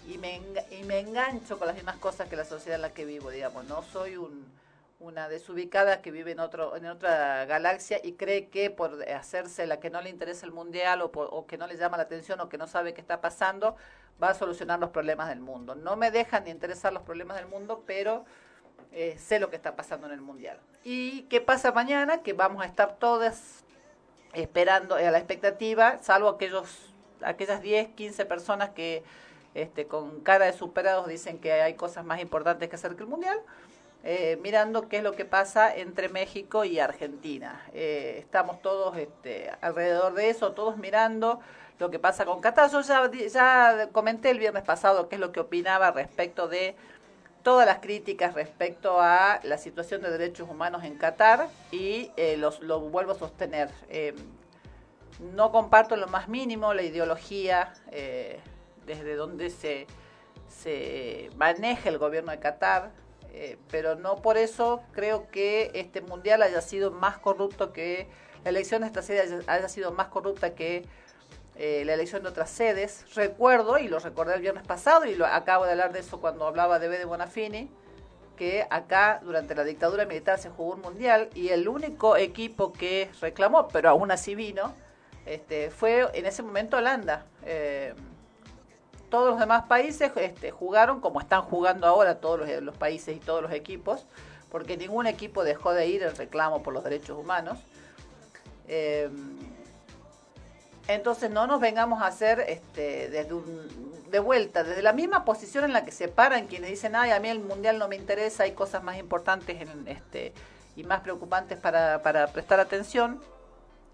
y 0.08 0.18
me, 0.18 0.40
y 0.72 0.84
me 0.84 1.00
engancho 1.00 1.58
con 1.58 1.68
las 1.68 1.76
mismas 1.76 1.98
cosas 1.98 2.30
que 2.30 2.36
la 2.36 2.46
sociedad 2.46 2.76
en 2.76 2.84
la 2.84 2.92
que 2.92 3.06
vivo, 3.06 3.32
digamos. 3.32 3.66
No 3.66 3.84
soy 3.92 4.18
un, 4.18 4.46
una 5.06 5.30
desubicada 5.30 6.02
que 6.02 6.12
vive 6.12 6.32
en 6.32 6.40
otro 6.40 6.76
en 6.76 6.88
otra 6.88 7.46
galaxia 7.46 8.00
y 8.04 8.14
cree 8.14 8.50
que 8.50 8.72
por 8.72 9.08
hacerse 9.10 9.68
la 9.68 9.80
que 9.80 9.90
no 9.90 10.02
le 10.02 10.10
interesa 10.10 10.46
el 10.46 10.52
mundial 10.52 11.02
o, 11.02 11.46
que 11.46 11.58
no 11.58 11.68
le 11.68 11.78
llama 11.78 11.98
la 11.98 12.04
atención 12.04 12.42
o 12.42 12.50
que 12.50 12.58
no 12.58 12.68
sabe 12.68 12.94
qué 12.94 13.02
está 13.02 13.22
pasando 13.22 13.76
va 14.22 14.30
a 14.30 14.34
solucionar 14.34 14.80
los 14.80 14.90
problemas 14.90 15.30
del 15.30 15.40
mundo. 15.40 15.76
No 15.76 15.96
me 15.96 16.10
dejan 16.10 16.46
ni 16.46 16.50
interesar 16.50 16.92
los 16.92 17.04
problemas 17.04 17.38
del 17.38 17.48
mundo, 17.48 17.84
pero 17.86 18.26
eh, 18.92 19.18
sé 19.20 19.40
lo 19.40 19.50
que 19.50 19.58
está 19.58 19.76
pasando 19.76 20.08
en 20.08 20.14
el 20.14 20.22
mundial. 20.22 20.60
¿Y 20.84 21.24
qué 21.24 21.42
pasa 21.42 21.72
mañana? 21.72 22.24
Que 22.24 22.34
vamos 22.34 22.64
a 22.64 22.66
estar 22.66 22.96
todas 22.98 23.64
esperando 24.34 24.96
a 24.96 25.02
la 25.02 25.18
expectativa, 25.18 26.00
salvo 26.02 26.30
aquellos 26.30 26.94
aquellas 27.22 27.62
10, 27.62 27.90
15 27.90 28.26
personas 28.26 28.70
que 28.72 29.04
este, 29.54 29.88
con 29.88 30.20
cara 30.22 30.46
de 30.46 30.54
superados 30.54 31.08
dicen 31.08 31.40
que 31.40 31.54
hay 31.54 31.76
cosas 31.76 32.04
más 32.04 32.20
importantes 32.20 32.68
que 32.70 32.76
hacer 32.76 32.96
que 32.96 33.04
el 33.04 33.10
mundial. 33.10 33.40
Eh, 34.08 34.38
mirando 34.44 34.88
qué 34.88 34.98
es 34.98 35.04
lo 35.04 35.14
que 35.14 35.26
pasa 35.26 35.76
entre 35.76 36.10
México 36.10 36.64
y 36.64 36.78
Argentina. 36.80 37.66
Eh, 37.74 38.18
estamos 38.20 38.62
todos 38.62 38.96
este, 38.98 39.50
alrededor 39.62 40.14
de 40.14 40.30
eso, 40.30 40.52
todos 40.52 40.78
mirando 40.78 41.40
lo 41.80 41.90
que 41.90 41.98
pasa 41.98 42.24
con 42.24 42.40
Qatar. 42.40 42.70
Yo 42.70 42.82
ya, 42.82 43.90
comenté 43.92 44.30
el 44.30 44.38
viernes 44.38 44.62
pasado 44.62 45.10
qué 45.10 45.16
es 45.16 45.20
lo 45.20 45.32
que 45.32 45.40
opinaba 45.40 45.90
respecto 45.90 46.48
de 46.48 46.76
todas 47.42 47.66
las 47.66 47.80
críticas 47.80 48.36
respecto 48.36 49.02
a 49.02 49.40
la 49.42 49.58
situación 49.58 50.04
de 50.04 50.12
derechos 50.12 50.48
humanos 50.48 50.84
en 50.84 51.00
Qatar 51.00 51.48
y 51.72 52.12
eh, 52.16 52.38
los, 52.38 52.60
lo 52.60 52.82
vuelvo 52.82 53.14
a 53.14 53.16
sostener. 53.16 53.72
no 55.20 55.52
comparto 55.52 55.96
lo 55.96 56.08
más 56.10 56.28
mínimo 56.28 56.76
la 56.76 56.84
ideología 56.84 57.74
desde 58.86 59.16
donde 59.16 59.50
se, 59.50 59.88
se 60.48 61.32
maneja 61.38 61.90
el 61.90 61.98
gobierno 61.98 62.32
de 62.32 62.38
Qatar, 62.40 62.92
eh, 63.38 63.58
pero 63.70 63.96
no 63.96 64.22
por 64.22 64.38
eso 64.38 64.82
creo 64.94 65.30
que 65.30 65.70
este 65.74 66.00
mundial 66.00 66.42
haya 66.42 66.62
sido 66.62 66.90
más 66.90 67.18
corrupto 67.18 67.74
que 67.74 68.08
la 68.46 68.50
elección 68.50 68.80
de 68.80 68.88
esta 68.88 69.02
sede 69.02 69.44
haya, 69.48 69.68
sido 69.68 69.92
más 69.92 70.08
corrupta 70.08 70.56
que 70.56 70.86
eh, 71.58 71.84
la 71.86 71.96
elección 71.96 72.24
de 72.24 72.30
otras 72.30 72.50
sedes. 72.50 73.04
Recuerdo, 73.14 73.78
y 73.78 73.90
lo 73.90 74.00
recordé 74.00 74.36
el 74.36 74.42
viernes 74.42 74.66
pasado, 74.66 75.06
y 75.06 75.16
lo 75.16 75.26
acabo 75.26 75.66
de 75.66 75.72
hablar 75.72 75.92
de 75.92 76.00
eso 76.00 76.22
cuando 76.22 76.48
hablaba 76.48 76.80
de 76.80 76.88
B 76.88 76.98
de 76.98 77.04
Bonafini, 77.04 77.70
que 78.38 78.66
acá 78.70 79.20
durante 79.22 79.54
la 79.54 79.66
dictadura 79.66 80.06
militar 80.06 80.40
se 80.40 80.50
jugó 80.50 80.76
un 80.76 80.82
mundial 80.82 81.30
y 81.34 81.50
el 81.50 81.68
único 81.68 82.16
equipo 82.16 82.72
que 82.72 83.10
reclamó, 83.20 83.68
pero 83.68 83.90
aún 83.90 84.12
así 84.12 84.34
vino, 84.34 84.74
este, 85.26 85.72
fue 85.72 86.08
en 86.14 86.26
ese 86.26 86.42
momento 86.42 86.78
Holanda. 86.78 87.26
Eh, 87.44 87.94
todos 89.10 89.30
los 89.30 89.40
demás 89.40 89.66
países 89.66 90.12
este, 90.16 90.52
jugaron 90.52 91.02
como 91.02 91.20
están 91.20 91.42
jugando 91.42 91.88
ahora 91.88 92.20
todos 92.20 92.48
los, 92.62 92.78
países 92.78 93.16
y 93.16 93.20
todos 93.20 93.42
los 93.42 93.52
equipos, 93.52 94.06
porque 94.50 94.78
ningún 94.78 95.08
equipo 95.08 95.44
dejó 95.44 95.74
de 95.74 95.88
ir 95.88 96.04
en 96.04 96.16
reclamo 96.16 96.64
por 96.64 96.74
los 96.74 96.84
derechos 96.84 97.18
humanos. 97.18 97.60
Eh, 98.68 99.10
entonces 100.88 101.32
no 101.32 101.48
nos 101.48 101.60
vengamos 101.60 102.02
a 102.02 102.08
hacer 102.08 102.46
este, 102.48 103.10
desde 103.10 103.34
de 104.10 104.20
vuelta, 104.20 104.64
desde 104.64 104.84
la 104.84 104.94
misma 104.94 105.26
posición 105.26 105.66
en 105.66 105.74
la 105.74 105.84
que 105.84 105.92
se 105.92 106.08
paran 106.08 106.46
quienes 106.48 106.70
dicen, 106.70 106.96
ay, 106.96 107.12
a 107.12 107.20
mí 107.20 107.28
el 107.28 107.40
mundial 107.40 107.80
no 107.80 107.88
me 107.88 107.96
interesa, 107.96 108.44
hay 108.44 108.52
cosas 108.52 108.84
más 108.84 108.98
importantes 108.98 109.62
en, 109.62 109.88
este, 109.88 110.32
y 110.76 110.84
más 110.84 111.02
preocupantes 111.02 111.58
para, 111.58 112.02
para 112.04 112.28
prestar 112.28 112.60
atención. 112.60 113.20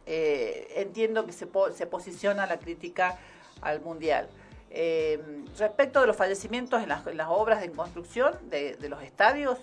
Eh, 0.06 0.74
entiendo 0.76 1.26
que 1.26 1.32
se, 1.32 1.48
se 1.76 1.86
posiciona 1.88 2.46
la 2.46 2.58
crítica 2.58 3.18
al 3.62 3.82
mundial. 3.82 4.28
Eh, 4.74 5.20
respecto 5.58 6.00
de 6.00 6.08
los 6.08 6.16
fallecimientos 6.16 6.82
en 6.82 6.90
las, 6.90 7.28
obras 7.28 7.60
de 7.60 7.70
construcción 7.72 8.34
de, 8.50 8.78
los 8.88 9.04
estadios, 9.04 9.60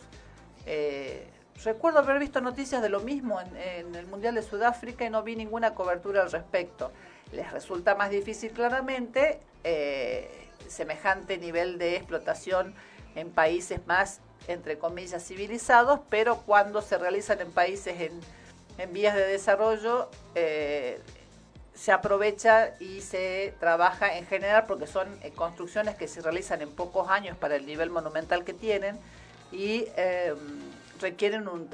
eh, 0.67 1.27
recuerdo 1.65 2.01
haber 2.01 2.19
visto 2.19 2.43
noticias 2.43 2.83
de 2.83 2.91
lo 2.91 3.01
mismo 3.01 3.41
en, 3.41 3.95
el 3.95 4.07
Mundial 4.07 4.35
de 4.35 4.43
Sudáfrica 4.43 5.07
y 5.07 5.11
no 5.11 5.23
vi 5.23 5.35
ninguna 5.35 5.75
cobertura 5.75 6.23
al 6.23 6.31
respecto. 6.31 6.93
Les 7.33 7.51
resulta 7.51 7.95
más 7.95 8.11
difícil 8.11 8.53
claramente 8.53 9.41
eh, 9.65 10.31
semejante 10.69 11.39
nivel 11.39 11.79
de 11.79 11.97
explotación 11.97 12.75
en 13.15 13.31
países 13.31 13.87
más, 13.87 14.21
entre 14.47 14.79
comillas, 14.79 15.27
civilizados, 15.27 16.01
pero 16.11 16.43
cuando 16.43 16.83
se 16.83 16.99
realizan 16.99 17.41
en 17.41 17.51
países 17.51 17.99
en, 17.99 18.21
en 18.77 18.93
vías 18.93 19.15
de 19.15 19.27
desarrollo, 19.27 20.11
eh, 20.35 21.01
se 21.79 21.93
aprovecha 21.93 22.75
y 22.81 23.03
se 23.03 23.55
trabaja 23.61 24.17
en 24.19 24.27
general 24.27 24.65
porque 24.67 24.89
son 24.89 25.07
eh, 25.23 25.31
construcciones 25.31 25.95
que 25.95 26.09
se 26.09 26.21
realizan 26.21 26.61
en 26.61 26.71
pocos 26.71 27.09
años 27.09 27.37
para 27.37 27.55
el 27.55 27.67
nivel 27.67 27.89
monumental 27.91 28.45
que 28.45 28.53
tienen 28.53 28.99
y 29.53 29.87
em, 29.97 30.37
requieren 31.01 31.47
un, 31.47 31.69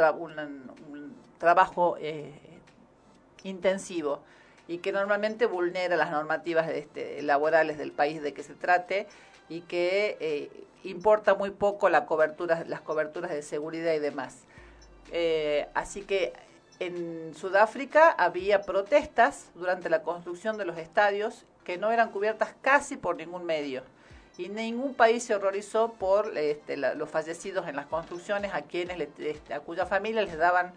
trabajo 1.38 1.96
eh, 2.00 2.32
intensivo 3.44 4.20
y 4.68 4.78
que 4.78 4.92
normalmente 4.92 5.46
vulnera 5.46 5.96
las 5.96 6.10
normativas 6.10 6.68
este, 6.68 7.22
laborales 7.22 7.78
del 7.78 7.90
país 7.90 8.22
de 8.22 8.34
que 8.34 8.42
se 8.42 8.54
trate 8.54 9.06
y 9.48 9.62
que 9.62 10.18
eh, 10.20 10.50
importa 10.84 11.34
muy 11.34 11.50
poco 11.50 11.88
la 11.88 12.04
cobertura, 12.04 12.64
las 12.66 12.82
coberturas 12.82 13.30
de 13.30 13.42
seguridad 13.42 13.94
y 13.94 14.00
demás. 14.00 14.36
así 15.74 16.02
que 16.02 16.34
en 16.80 17.34
Sudáfrica 17.34 18.10
había 18.10 18.62
protestas 18.62 19.46
durante 19.54 19.88
la 19.88 20.02
construcción 20.02 20.58
de 20.58 20.64
los 20.64 20.78
estadios 20.78 21.44
que 21.64 21.78
no 21.78 21.92
eran 21.92 22.10
cubiertas 22.10 22.54
casi 22.60 22.96
por 22.96 23.16
ningún 23.16 23.44
medio. 23.44 23.82
Y 24.36 24.48
ningún 24.48 24.94
país 24.94 25.22
se 25.22 25.34
horrorizó 25.34 25.92
por 25.92 26.36
este, 26.36 26.76
los 26.76 27.08
fallecidos 27.08 27.68
en 27.68 27.76
las 27.76 27.86
construcciones 27.86 28.52
a 28.52 28.62
quienes 28.62 29.08
este, 29.18 29.54
a 29.54 29.60
cuya 29.60 29.86
familia 29.86 30.22
les 30.22 30.36
daban 30.36 30.72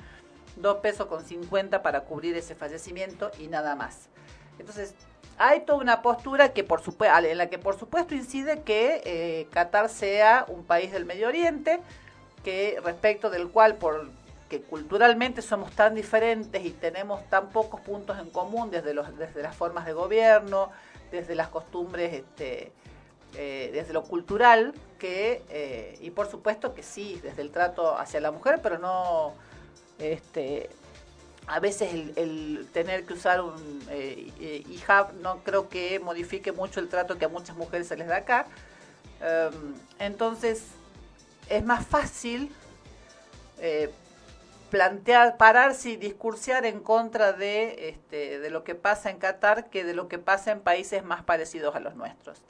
dos 0.56 0.78
pesos 0.78 1.08
con 1.08 1.26
50 1.26 1.82
para 1.82 2.02
cubrir 2.02 2.36
ese 2.38 2.54
fallecimiento 2.54 3.32
y 3.40 3.48
nada 3.48 3.76
más. 3.76 4.10
Entonces, 4.60 4.94
hay 5.40 5.62
toda 5.62 5.80
una 5.80 6.02
postura 6.02 6.54
que 6.54 6.64
por 6.64 6.82
en 7.26 7.38
la 7.38 7.50
que 7.50 7.60
por 7.60 7.78
supuesto 7.78 8.16
incide 8.16 8.62
que 8.62 9.02
eh, 9.06 9.48
Qatar 9.52 9.90
sea 9.90 10.46
un 10.48 10.64
país 10.64 10.92
del 10.92 11.06
Medio 11.06 11.28
Oriente, 11.28 11.80
que 12.44 12.80
respecto 12.84 13.30
del 13.30 13.50
cual 13.50 13.76
por 13.76 14.10
que 14.50 14.62
culturalmente 14.62 15.42
somos 15.42 15.72
tan 15.72 15.96
diferentes 15.96 16.64
y 16.66 16.72
tenemos 16.72 17.28
tan 17.30 17.50
pocos 17.50 17.82
puntos 17.82 18.18
en 18.20 18.30
común 18.30 18.72
desde, 18.72 18.94
los, 18.94 19.18
desde 19.18 19.42
las 19.42 19.56
formas 19.56 19.86
de 19.86 19.94
gobierno, 19.94 20.72
desde 21.12 21.36
las 21.36 21.50
costumbres, 21.50 22.14
este, 22.14 22.72
eh, 23.36 23.70
desde 23.74 23.94
lo 23.94 24.04
cultural, 24.04 24.74
que, 24.98 25.44
eh, 25.50 25.98
y 26.02 26.12
por 26.12 26.28
supuesto 26.28 26.74
que 26.74 26.84
sí, 26.84 27.20
desde 27.24 27.42
el 27.42 27.52
trato 27.52 27.98
hacia 27.98 28.22
la 28.22 28.32
mujer, 28.32 28.60
pero 28.62 28.78
no, 28.78 29.34
este, 30.00 30.70
a 31.48 31.60
veces 31.62 31.94
el, 32.18 32.68
tener 32.74 33.06
que 33.06 33.14
usar 33.14 33.42
un 33.42 33.82
eh, 33.90 34.32
eh, 34.40 34.64
hijab 34.70 35.14
no 35.16 35.40
creo 35.44 35.70
que 35.70 36.00
modifique 36.00 36.52
mucho 36.52 36.82
el 36.82 36.90
trato 36.90 37.18
que 37.18 37.26
a 37.26 37.30
muchas 37.30 37.56
mujeres 37.56 37.88
se 37.88 37.96
les 37.96 38.08
da 38.08 38.18
acá. 38.18 38.48
Em, 39.22 39.74
entonces 39.98 40.66
es 41.50 41.64
más 41.64 41.88
fácil 41.88 42.52
plantear, 44.70 45.38
pararse 45.38 45.92
y 45.92 45.98
discursear 45.98 46.66
en 46.66 46.82
contra 46.82 47.34
de, 47.34 47.90
este, 47.90 48.40
de 48.40 48.50
lo 48.50 48.64
que 48.64 48.76
pasa 48.76 49.10
en 49.10 49.18
Qatar 49.18 49.70
que 49.70 49.84
de 49.84 49.94
lo 49.94 50.08
que 50.08 50.20
pasa 50.20 50.52
en 50.52 50.62
países 50.62 51.04
más 51.04 51.24
parecidos 51.24 51.76
a 51.76 51.80
los 51.80 51.96
nuestros. 51.96 52.42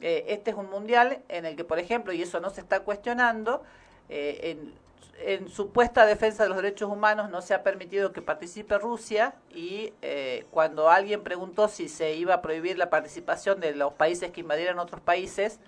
este 0.00 0.50
es 0.50 0.56
un 0.56 0.70
mundial 0.70 1.22
en 1.28 1.46
el 1.46 1.56
que, 1.56 1.64
por 1.64 1.78
ejemplo, 1.78 2.12
y 2.12 2.22
eso 2.22 2.40
no 2.40 2.50
se 2.50 2.60
está 2.60 2.80
cuestionando, 2.80 3.62
en, 4.08 4.74
en 5.20 5.48
supuesta 5.48 6.06
defensa 6.06 6.42
de 6.42 6.48
los 6.48 6.56
derechos 6.58 6.90
humanos 6.90 7.30
no 7.30 7.42
se 7.42 7.54
ha 7.54 7.62
permitido 7.62 8.12
que 8.12 8.22
participe 8.22 8.78
Rusia 8.78 9.34
y 9.50 9.92
eh, 10.02 10.46
cuando 10.50 10.90
alguien 10.90 11.22
preguntó 11.22 11.68
si 11.68 11.88
se 11.88 12.14
iba 12.14 12.34
a 12.34 12.42
prohibir 12.42 12.78
la 12.78 12.90
participación 12.90 13.60
de 13.60 13.74
los 13.74 13.92
países 13.94 14.30
que 14.32 14.40
invadieran 14.40 14.78
otros 14.78 15.00
países, 15.00 15.60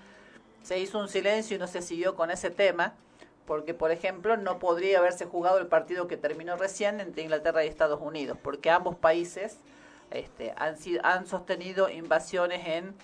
se 0.62 0.78
hizo 0.78 0.98
un 0.98 1.08
silencio 1.08 1.56
y 1.56 1.60
no 1.60 1.68
se 1.68 1.80
siguió 1.80 2.16
con 2.16 2.30
ese 2.30 2.50
tema, 2.50 2.94
porque 3.46 3.74
por 3.74 3.90
ejemplo 3.90 4.36
no 4.36 4.58
podría 4.58 4.98
haberse 4.98 5.24
jugado 5.24 5.58
el 5.58 5.66
partido 5.66 6.08
que 6.08 6.16
terminó 6.16 6.56
recién 6.56 7.00
entre 7.00 7.22
Inglaterra 7.22 7.64
y 7.64 7.68
Estados 7.68 8.00
Unidos, 8.00 8.36
porque 8.42 8.70
ambos 8.70 8.96
países 8.96 9.58
este, 10.10 10.52
han, 10.56 10.76
han 11.02 11.26
sostenido 11.26 11.88
invasiones 11.88 12.66
en, 12.66 12.94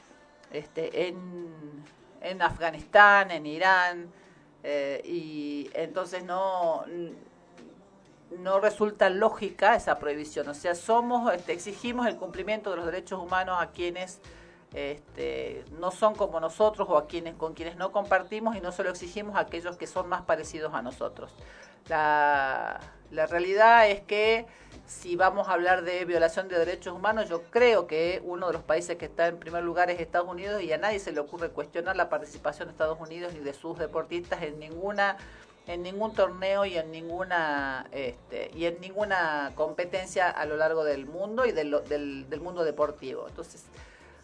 este, 0.53 1.09
en, 1.09 1.51
en 2.21 2.43
Afganistán, 2.43 3.31
en 3.31 3.47
Irán, 3.47 4.09
eh, 4.65 5.03
y 5.05 5.71
entonces 5.75 6.25
no, 6.25 6.85
no 8.39 8.61
resulta 8.61 9.11
lógica 9.11 9.75
esa 9.75 9.99
prohibición. 9.99 10.49
O 10.49 10.55
sea, 10.55 10.75
somos, 10.75 11.33
este, 11.35 11.53
exigimos 11.53 12.07
el 12.07 12.17
cumplimiento 12.17 12.71
de 12.71 12.77
los 12.77 12.87
derechos 12.87 13.21
humanos 13.21 13.59
a 13.61 13.71
quienes 13.71 14.21
este, 14.75 15.65
no 15.79 15.91
son 15.91 16.15
como 16.15 16.41
nosotros 16.41 16.89
o 16.91 16.97
a 16.97 17.07
quienes 17.07 17.35
con 17.35 17.55
quienes 17.55 17.77
no 17.77 17.93
compartimos 17.93 18.57
y 18.57 18.61
no 18.61 18.73
solo 18.73 18.91
exigimos 18.91 19.37
a 19.37 19.41
aquellos 19.41 19.77
que 19.77 19.87
son 19.87 20.09
más 20.09 20.23
parecidos 20.23 20.75
a 20.75 20.83
nosotros. 20.83 21.35
La, 21.89 22.81
la 23.11 23.27
realidad 23.27 23.91
es 23.91 24.01
que 24.01 24.47
si 24.87 25.17
vamos 25.17 25.49
a 25.49 25.53
hablar 25.53 25.83
de 25.83 26.05
violación 26.05 26.49
de 26.49 26.59
derechos 26.59 26.95
humanos, 26.95 27.29
yo 27.29 27.43
creo 27.51 27.87
que 27.87 28.23
uno 28.25 28.47
de 28.47 28.53
los 28.55 28.63
países 28.63 28.97
que 28.97 29.07
está 29.07 29.27
en 29.29 29.39
primer 29.39 29.63
lugar 29.63 29.91
es 29.91 30.01
Estados 30.01 30.29
Unidos 30.29 30.63
y 30.63 30.73
a 30.73 30.79
nadie 30.79 30.99
se 30.99 31.13
le 31.13 31.21
ocurre 31.21 31.51
cuestionar 31.51 31.97
la 31.97 32.09
participación 32.09 32.69
de 32.69 32.73
Estados 32.73 32.99
Unidos 33.01 33.35
ni 33.35 33.41
de 33.41 33.53
sus 33.53 33.79
deportistas 33.79 34.43
en 34.43 34.59
ninguna 34.59 35.17
en 35.69 35.85
ningún 35.85 36.13
torneo 36.13 36.65
y 36.65 36.77
en 36.77 36.91
ninguna 36.91 37.87
este, 37.93 38.51
y 38.53 38.65
en 38.65 38.81
ninguna 38.81 39.53
competencia 39.55 40.29
a 40.29 40.45
lo 40.45 40.57
largo 40.57 40.83
del 40.83 41.07
mundo 41.07 41.47
y 41.47 41.53
del, 41.53 41.77
del, 41.89 42.29
del 42.29 42.41
mundo 42.41 42.65
deportivo. 42.65 43.29
Entonces, 43.29 43.67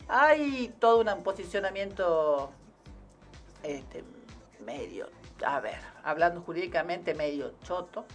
hay 0.09 0.75
todo 0.81 1.01
un 1.01 1.23
posicionamiento 1.23 2.51
este, 3.63 4.03
medio, 4.65 5.09
a 5.45 5.61
ver, 5.61 5.79
hablando 6.03 6.41
jurídicamente 6.41 7.15
medio 7.15 7.53
choto 7.63 8.07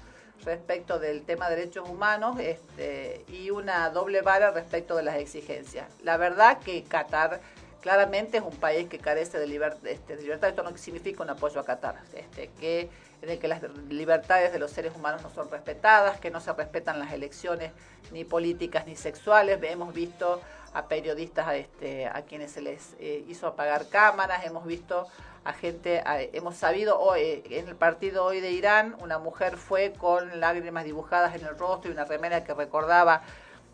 respecto 0.44 1.00
del 1.00 1.24
tema 1.24 1.50
de 1.50 1.56
derechos 1.56 1.88
humanos 1.88 2.38
este, 2.40 3.24
y 3.30 3.50
una 3.52 3.90
doble 3.92 4.22
vara 4.22 4.52
respecto 4.52 4.96
de 4.96 5.04
las 5.04 5.16
exigencias. 5.16 5.88
La 6.02 6.18
verdad 6.18 6.60
que 6.60 6.84
Qatar 6.84 7.40
claramente 7.80 8.38
es 8.38 8.44
un 8.44 8.56
país 8.56 8.88
que 8.90 8.98
carece 8.98 9.40
de, 9.40 9.46
este, 9.86 10.16
de 10.16 10.22
libertad, 10.24 10.50
esto 10.50 10.64
no 10.64 10.76
significa 10.78 11.22
un 11.22 11.30
apoyo 11.30 11.60
a 11.60 11.66
Qatar, 11.66 12.02
este, 12.14 12.50
que, 12.60 12.90
en 13.22 13.30
el 13.30 13.40
que 13.40 13.48
las 13.48 13.62
libertades 13.90 14.52
de 14.52 14.60
los 14.60 14.72
seres 14.72 14.94
humanos 14.96 15.22
no 15.22 15.30
son 15.30 15.50
respetadas, 15.50 16.20
que 16.20 16.32
no 16.32 16.42
se 16.42 16.52
respetan 16.54 17.00
las 17.00 17.14
elecciones 17.14 17.72
ni 18.12 18.24
políticas 18.24 18.88
ni 18.88 18.96
sexuales. 18.96 19.60
Hemos 19.64 19.94
visto 19.94 20.42
a 20.74 20.88
periodistas 20.88 21.54
este, 21.56 22.08
a 22.08 22.24
quienes 22.24 22.52
se 22.52 22.62
les 22.62 22.96
eh, 23.00 23.24
hizo 23.28 23.48
apagar 23.48 23.88
cámaras, 23.90 24.46
hemos 24.46 24.66
visto 24.66 25.08
a 25.44 25.54
gente, 25.54 26.02
hemos 26.32 26.56
sabido 26.56 27.00
hoy, 27.00 27.44
en 27.50 27.68
el 27.68 27.76
partido 27.76 28.24
hoy 28.24 28.40
de 28.40 28.52
Irán, 28.52 28.96
una 29.02 29.20
mujer 29.20 29.58
fue 29.58 29.92
con 29.92 30.40
lágrimas 30.40 30.86
dibujadas 30.86 31.36
en 31.36 31.46
el 31.46 31.58
rostro 31.58 31.92
y 31.92 31.94
una 31.94 32.06
remera 32.06 32.46
que 32.46 32.54
recordaba 32.54 33.24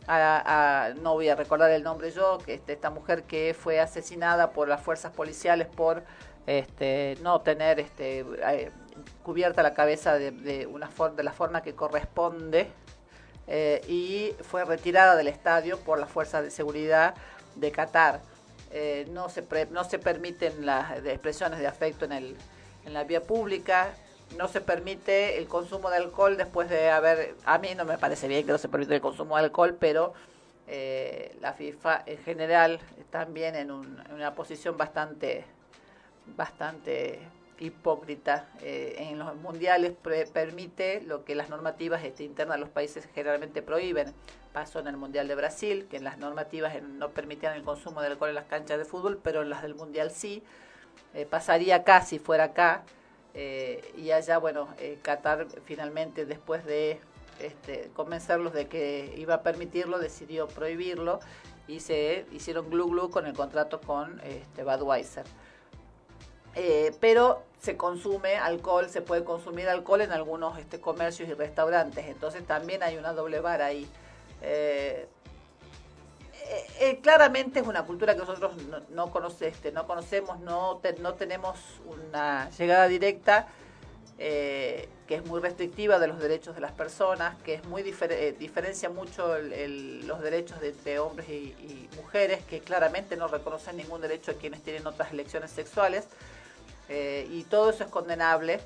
a, 0.07 0.93
no 1.01 1.13
voy 1.13 1.29
a 1.29 1.35
recordar 1.35 1.69
el 1.71 1.83
nombre 1.83 2.11
yo, 2.11 2.39
que 2.39 2.55
este, 2.55 2.73
esta 2.73 2.89
mujer 2.89 3.23
que 3.23 3.55
fue 3.57 3.79
asesinada 3.79 4.51
por 4.51 4.67
las 4.67 4.81
fuerzas 4.81 5.11
policiales 5.11 5.67
por 5.67 6.03
este, 6.47 7.17
no 7.21 7.41
tener 7.41 7.79
este, 7.79 8.21
eh, 8.21 8.71
cubierta 9.23 9.61
la 9.61 9.73
cabeza 9.73 10.17
de, 10.17 10.67
una 10.67 10.89
de 11.15 11.23
la 11.23 11.31
forma 11.31 11.61
que 11.61 11.75
corresponde 11.75 12.71
eh, 13.49 13.81
y 13.87 14.33
fue 14.43 14.63
retirada 14.63 15.15
del 15.15 15.27
estadio 15.27 15.79
por 15.79 15.99
las 15.99 16.09
fuerzas 16.09 16.43
de 16.43 16.51
seguridad 16.51 17.15
de 17.55 17.71
Qatar. 17.71 18.21
Eh, 18.71 19.07
no, 19.09 19.29
se 19.29 19.43
no 19.71 19.83
se 19.83 19.97
permiten 19.97 20.65
las 20.65 21.03
expresiones 21.03 21.59
de 21.59 21.65
afecto 21.65 22.05
en, 22.05 22.11
el, 22.11 22.37
en 22.85 22.93
la 22.93 23.03
vía 23.03 23.23
pública, 23.23 23.89
no 24.37 24.47
se 24.47 24.61
permite 24.61 25.39
el 25.39 25.47
consumo 25.47 25.89
de 25.89 25.97
alcohol 25.97 26.37
después 26.37 26.69
de 26.69 26.91
haber, 26.91 27.35
a 27.45 27.57
mí 27.57 27.73
no 27.75 27.85
me 27.85 27.97
parece 27.97 28.27
bien 28.27 28.45
que 28.45 28.51
no 28.51 28.59
se 28.59 28.69
permita 28.69 28.93
el 28.93 29.01
consumo 29.01 29.35
de 29.35 29.45
alcohol, 29.45 29.75
pero 29.79 30.13
eh, 30.67 31.35
la 31.41 31.53
FIFA 31.53 32.03
en 32.05 32.19
general 32.19 32.79
también 33.09 33.55
en, 33.55 33.71
en 33.71 34.13
una 34.13 34.35
posición 34.35 34.77
bastante, 34.77 35.45
bastante 36.37 37.19
hipócrita 37.59 38.47
eh, 38.61 38.95
en 38.97 39.19
los 39.19 39.35
mundiales 39.35 39.93
permite 40.33 41.01
lo 41.01 41.25
que 41.25 41.35
las 41.35 41.49
normativas 41.49 42.03
este, 42.03 42.23
internas 42.23 42.57
de 42.57 42.61
los 42.61 42.69
países 42.69 43.07
generalmente 43.13 43.61
prohíben. 43.61 44.13
Pasó 44.53 44.79
en 44.79 44.87
el 44.87 44.97
Mundial 44.97 45.27
de 45.27 45.35
Brasil, 45.35 45.87
que 45.89 45.97
en 45.97 46.03
las 46.03 46.17
normativas 46.17 46.81
no 46.81 47.09
permitían 47.09 47.55
el 47.55 47.63
consumo 47.63 48.01
de 48.01 48.07
alcohol 48.07 48.29
en 48.29 48.35
las 48.35 48.45
canchas 48.45 48.77
de 48.77 48.85
fútbol, 48.85 49.19
pero 49.21 49.41
en 49.41 49.49
las 49.49 49.61
del 49.61 49.75
Mundial 49.75 50.11
sí. 50.11 50.41
Eh, 51.13 51.25
pasaría 51.25 51.77
acá 51.77 52.01
si 52.01 52.19
fuera 52.19 52.45
acá. 52.45 52.83
Eh, 53.35 53.93
y 53.95 54.11
allá, 54.11 54.39
bueno, 54.39 54.67
Qatar 55.03 55.47
finalmente, 55.65 56.25
después 56.25 56.65
de 56.65 56.99
este, 57.39 57.91
convencerlos 57.93 58.53
de 58.53 58.67
que 58.67 59.13
iba 59.17 59.35
a 59.35 59.43
permitirlo, 59.43 59.99
decidió 59.99 60.47
prohibirlo 60.47 61.19
y 61.67 61.81
se 61.81 62.25
hicieron 62.31 62.69
glu 62.69 62.89
glu 62.89 63.11
con 63.11 63.27
el 63.27 63.33
contrato 63.33 63.79
con 63.79 64.19
este, 64.21 64.63
Budweiser. 64.63 65.25
Eh, 66.55 66.93
pero 66.99 67.43
se 67.61 67.77
consume 67.77 68.37
alcohol, 68.37 68.89
se 68.89 69.01
puede 69.01 69.23
consumir 69.23 69.67
alcohol 69.67 70.01
en 70.01 70.11
algunos 70.11 70.57
este, 70.57 70.79
comercios 70.79 71.29
y 71.29 71.33
restaurantes, 71.33 72.07
entonces 72.07 72.45
también 72.45 72.83
hay 72.83 72.97
una 72.97 73.13
doble 73.13 73.39
vara 73.39 73.65
ahí. 73.65 73.87
Eh, 74.41 75.07
eh, 76.79 76.99
claramente 77.01 77.59
es 77.59 77.67
una 77.67 77.85
cultura 77.85 78.13
que 78.15 78.21
nosotros 78.21 78.53
no, 78.89 79.11
conoce, 79.11 79.47
este, 79.47 79.71
no 79.71 79.85
conocemos, 79.85 80.39
no, 80.39 80.81
no 80.99 81.13
tenemos 81.13 81.59
una 81.85 82.49
llegada 82.51 82.87
directa, 82.87 83.47
que 84.17 85.15
es 85.15 85.25
muy 85.25 85.39
restrictiva 85.39 85.97
de 85.97 86.07
los 86.07 86.19
derechos 86.19 86.53
de 86.53 86.61
las 86.61 86.73
personas, 86.73 87.37
que 87.43 87.53
es 87.53 87.65
muy 87.65 87.83
diferencia 87.83 88.89
mucho 88.89 89.37
los 89.37 90.21
derechos 90.21 90.59
de, 90.59 90.69
entre 90.69 90.99
hombres 90.99 91.29
y, 91.29 91.55
y, 91.61 91.89
mujeres, 91.95 92.43
que 92.43 92.59
claramente 92.59 93.15
no 93.15 93.27
reconocen 93.27 93.77
ningún 93.77 94.01
derecho 94.01 94.31
a 94.31 94.33
quienes 94.33 94.61
tienen 94.61 94.85
otras 94.87 95.13
elecciones 95.13 95.51
sexuales. 95.51 96.09
Eh, 96.89 97.27
y 97.29 97.43
todo 97.43 97.69
eso 97.69 97.83
es 97.83 97.89
condenable, 97.89 98.59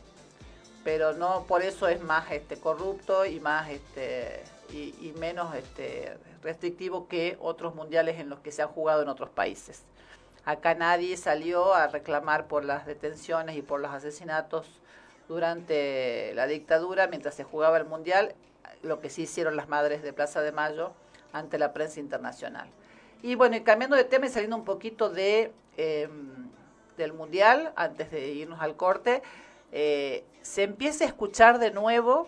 pero 0.84 1.14
no 1.14 1.44
por 1.44 1.62
eso 1.62 1.88
es 1.88 2.02
más 2.02 2.32
este, 2.32 2.58
corrupto 2.58 3.26
y 3.26 3.40
más 3.42 3.70
este, 3.70 4.44
y, 4.72 5.14
menos 5.20 5.54
este, 5.56 6.18
restrictivo 6.42 7.08
que 7.08 7.38
otros 7.40 7.76
mundiales 7.76 8.20
en 8.20 8.30
los 8.30 8.40
que 8.40 8.52
se 8.52 8.62
han 8.62 8.70
jugado 8.70 9.02
en 9.02 9.10
otros 9.10 9.30
países. 9.30 9.84
Acá 10.46 10.74
nadie 10.74 11.16
salió 11.18 11.74
a 11.74 11.88
reclamar 11.88 12.48
por 12.48 12.66
las 12.66 12.86
detenciones 12.86 13.56
y 13.56 13.62
por 13.62 13.80
los 13.80 13.92
asesinatos 13.92 14.68
durante 15.28 16.34
la 16.34 16.48
dictadura 16.48 17.08
mientras 17.08 17.36
se 17.36 17.44
jugaba 17.44 17.78
el 17.78 17.86
mundial, 17.86 18.36
lo 18.82 19.00
que 19.00 19.10
sí 19.10 19.24
hicieron 19.24 19.56
las 19.56 19.70
madres 19.70 20.02
de 20.02 20.12
Plaza 20.12 20.42
de 20.42 20.52
Mayo 20.52 20.92
ante 21.32 21.58
la 21.58 21.74
prensa 21.74 22.00
internacional. 22.00 22.68
Y 23.22 23.36
bueno, 23.36 23.56
y 23.56 23.62
cambiando 23.62 23.96
de 23.96 24.04
tema 24.04 24.26
y 24.26 24.30
saliendo 24.30 24.56
un 24.56 24.66
poquito 24.66 25.10
de... 25.10 25.52
Em, 25.78 26.53
del 26.98 27.14
Mundial, 27.14 27.74
antes 27.76 28.12
de 28.12 28.30
irnos 28.30 28.62
al 28.62 28.76
corte, 28.76 29.24
eh, 29.72 30.24
se 30.42 30.64
empieza 30.64 31.04
a 31.04 31.08
escuchar 31.08 31.60
de 31.60 31.72
nuevo 31.72 32.28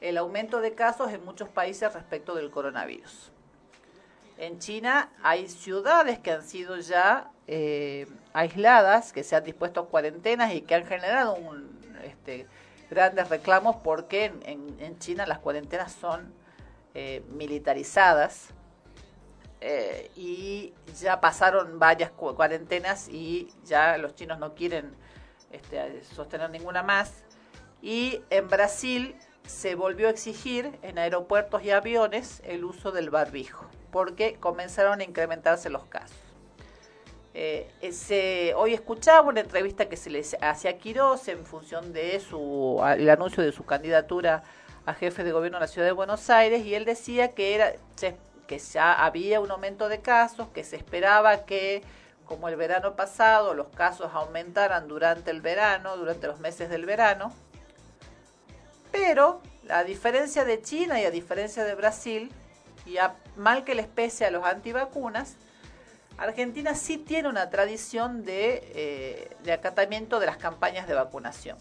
el 0.00 0.16
aumento 0.16 0.60
de 0.60 0.74
casos 0.74 1.12
en 1.12 1.24
muchos 1.24 1.48
países 1.48 1.92
respecto 1.92 2.34
del 2.34 2.50
coronavirus. 2.50 3.32
En 4.36 4.60
China 4.60 5.10
hay 5.22 5.48
ciudades 5.48 6.20
que 6.20 6.30
han 6.30 6.44
sido 6.44 6.76
ya 6.76 7.30
eh, 7.48 8.06
aisladas, 8.32 9.12
que 9.12 9.24
se 9.24 9.34
han 9.34 9.42
dispuesto 9.42 9.86
cuarentenas 9.86 10.54
y 10.54 10.60
que 10.60 10.76
han 10.76 10.86
generado 10.86 11.34
un, 11.34 11.80
este, 12.04 12.46
grandes 12.88 13.28
reclamos 13.28 13.76
porque 13.76 14.32
en, 14.44 14.98
China 15.00 15.26
las 15.26 15.40
cuarentenas 15.40 15.92
son 15.92 16.32
eh, 16.94 17.22
militarizadas 17.30 18.54
eh, 19.60 20.10
y 20.16 20.74
ya 21.00 21.20
pasaron 21.20 21.78
varias 21.78 22.10
cuarentenas 22.10 23.08
y 23.08 23.52
ya 23.64 23.98
los 23.98 24.14
chinos 24.14 24.38
no 24.38 24.54
quieren 24.54 24.94
este, 25.50 26.02
sostener 26.04 26.50
ninguna 26.50 26.82
más. 26.82 27.24
Y 27.82 28.22
en 28.30 28.48
Brasil 28.48 29.16
se 29.46 29.74
volvió 29.74 30.08
a 30.08 30.10
exigir 30.10 30.78
en 30.82 30.98
aeropuertos 30.98 31.62
y 31.62 31.70
aviones 31.70 32.42
el 32.44 32.64
uso 32.64 32.92
del 32.92 33.10
barbijo, 33.10 33.66
porque 33.90 34.34
comenzaron 34.34 35.00
a 35.00 35.04
incrementarse 35.04 35.70
los 35.70 35.84
casos. 35.86 36.16
Eh, 37.34 38.52
hoy 38.56 38.74
escuchaba 38.74 39.28
una 39.28 39.40
entrevista 39.40 39.88
que 39.88 39.96
se 39.96 40.10
le 40.10 40.24
hacía 40.40 40.70
a 40.70 40.74
Quirós 40.74 41.28
en 41.28 41.46
función 41.46 41.92
de 41.92 42.18
su 42.18 42.82
el 42.96 43.08
anuncio 43.08 43.44
de 43.44 43.52
su 43.52 43.64
candidatura 43.64 44.42
a 44.86 44.94
jefe 44.94 45.22
de 45.22 45.30
gobierno 45.30 45.58
de 45.58 45.60
la 45.60 45.68
ciudad 45.68 45.86
de 45.86 45.92
Buenos 45.92 46.30
Aires 46.30 46.64
y 46.64 46.74
él 46.74 46.84
decía 46.84 47.34
que 47.34 47.54
era 47.54 47.74
que 48.48 48.58
ya 48.58 48.92
había 48.92 49.38
un 49.38 49.52
aumento 49.52 49.88
de 49.88 50.00
casos, 50.00 50.48
que 50.48 50.64
se 50.64 50.74
esperaba 50.74 51.44
que 51.44 51.84
como 52.24 52.48
el 52.48 52.56
verano 52.56 52.96
pasado 52.96 53.54
los 53.54 53.68
casos 53.68 54.10
aumentaran 54.12 54.88
durante 54.88 55.30
el 55.30 55.40
verano, 55.40 55.96
durante 55.96 56.26
los 56.26 56.40
meses 56.40 56.68
del 56.68 56.84
verano. 56.84 57.32
Pero 58.90 59.40
a 59.70 59.84
diferencia 59.84 60.44
de 60.44 60.60
China 60.60 61.00
y 61.00 61.04
a 61.04 61.10
diferencia 61.10 61.64
de 61.64 61.74
Brasil, 61.76 62.32
y 62.86 62.96
a 62.98 63.14
mal 63.36 63.64
que 63.64 63.74
les 63.74 63.86
pese 63.86 64.24
a 64.24 64.30
los 64.30 64.44
antivacunas, 64.44 65.36
Argentina 66.16 66.74
sí 66.74 66.98
tiene 66.98 67.28
una 67.28 67.50
tradición 67.50 68.24
eh, 68.26 69.30
de, 69.44 69.52
acatamiento 69.52 70.18
de 70.18 70.26
las 70.26 70.38
campañas 70.38 70.88
de 70.88 70.94
vacunación. 70.94 71.58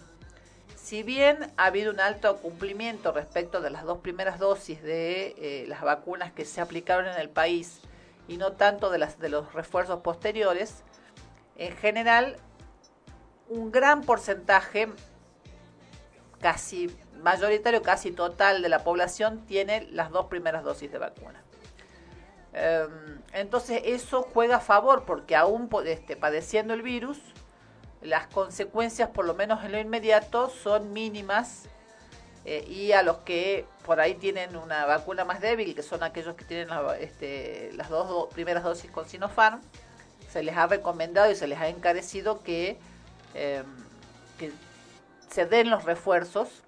Si 0.88 1.04
bien 1.04 1.52
ha 1.58 1.66
habido 1.66 1.92
un 1.92 2.00
alto 2.00 2.38
cumplimiento 2.38 3.12
respecto 3.12 3.60
de 3.60 3.70
las 3.70 3.84
dos 3.84 3.98
primeras 3.98 4.40
dosis 4.40 4.82
de 4.82 5.36
eh, 5.38 5.66
las 5.68 5.82
vacunas 5.82 6.32
que 6.32 6.46
se 6.46 6.62
aplicaron 6.62 7.08
en 7.08 7.20
el 7.20 7.30
país 7.30 7.82
y 8.30 8.38
no 8.38 8.54
tanto 8.54 8.90
de, 8.90 8.98
las, 8.98 9.20
de 9.20 9.28
los 9.28 9.54
refuerzos 9.54 10.00
posteriores, 10.00 10.86
en 11.58 11.76
general 11.76 12.38
un 13.50 13.70
gran 13.70 14.02
porcentaje, 14.02 14.88
casi 16.40 16.90
mayoritario, 17.22 17.82
casi 17.82 18.12
total 18.12 18.62
de 18.62 18.70
la 18.70 18.86
población 18.86 19.46
tiene 19.46 19.90
las 19.92 20.10
dos 20.10 20.28
primeras 20.28 20.64
dosis 20.64 20.90
de 20.90 21.00
vacuna. 21.00 21.44
Em, 22.54 23.22
entonces 23.34 23.82
eso 23.84 24.22
juega 24.22 24.56
a 24.56 24.62
favor 24.62 25.04
porque 25.04 25.36
aún 25.36 25.68
este, 25.86 26.16
padeciendo 26.16 26.74
el 26.74 26.82
virus, 26.82 27.20
las 28.02 28.28
consecuencias, 28.28 29.10
por 29.10 29.26
lo 29.26 29.34
menos 29.34 29.64
en 29.64 29.72
lo 29.72 29.80
inmediato, 29.80 30.50
son 30.50 30.94
mínimas 30.94 31.66
eh, 32.46 32.64
y 32.68 32.92
a 32.92 33.04
los 33.04 33.18
que 33.20 33.66
por 33.86 34.00
ahí 34.00 34.16
tienen 34.16 34.56
una 34.56 34.86
vacuna 34.86 35.26
más 35.26 35.42
débil, 35.42 35.76
que 35.76 35.84
son 35.84 36.04
aquellos 36.04 36.36
que 36.36 36.46
tienen 36.46 36.70
este, 37.00 37.72
las 37.74 37.90
dos 37.90 38.34
primeras 38.34 38.64
dosis 38.64 38.90
con 38.92 39.08
Sinopharm, 39.08 39.62
se 40.30 40.44
les 40.44 40.56
ha 40.56 40.68
recomendado 40.68 41.32
y 41.32 41.36
se 41.36 41.48
les 41.48 41.60
ha 41.60 41.68
encarecido 41.68 42.44
que, 42.44 42.78
em, 43.34 43.66
que 44.38 44.52
se 45.30 45.46
den 45.46 45.70
los 45.70 45.84
refuerzos 45.86 46.64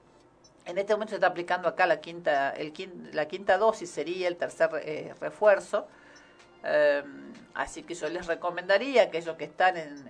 en 0.69 0.77
este 0.77 0.93
momento 0.93 1.09
se 1.11 1.15
está 1.15 1.27
aplicando 1.27 1.67
acá 1.67 1.87
la 1.87 1.99
quinta, 1.99 2.51
el 2.51 2.73
la 3.13 3.27
quinta 3.27 3.57
dosis, 3.57 3.89
sería 3.89 4.27
el 4.27 4.37
tercer 4.37 4.69
eh, 4.83 5.15
refuerzo. 5.19 5.87
Em, 6.63 7.33
así 7.55 7.83
que 7.83 7.95
yo 7.95 8.07
les 8.09 8.27
recomendaría 8.27 9.01
a 9.01 9.05
aquellos 9.05 9.35
que 9.35 9.45
están 9.45 9.77
en, 9.77 10.07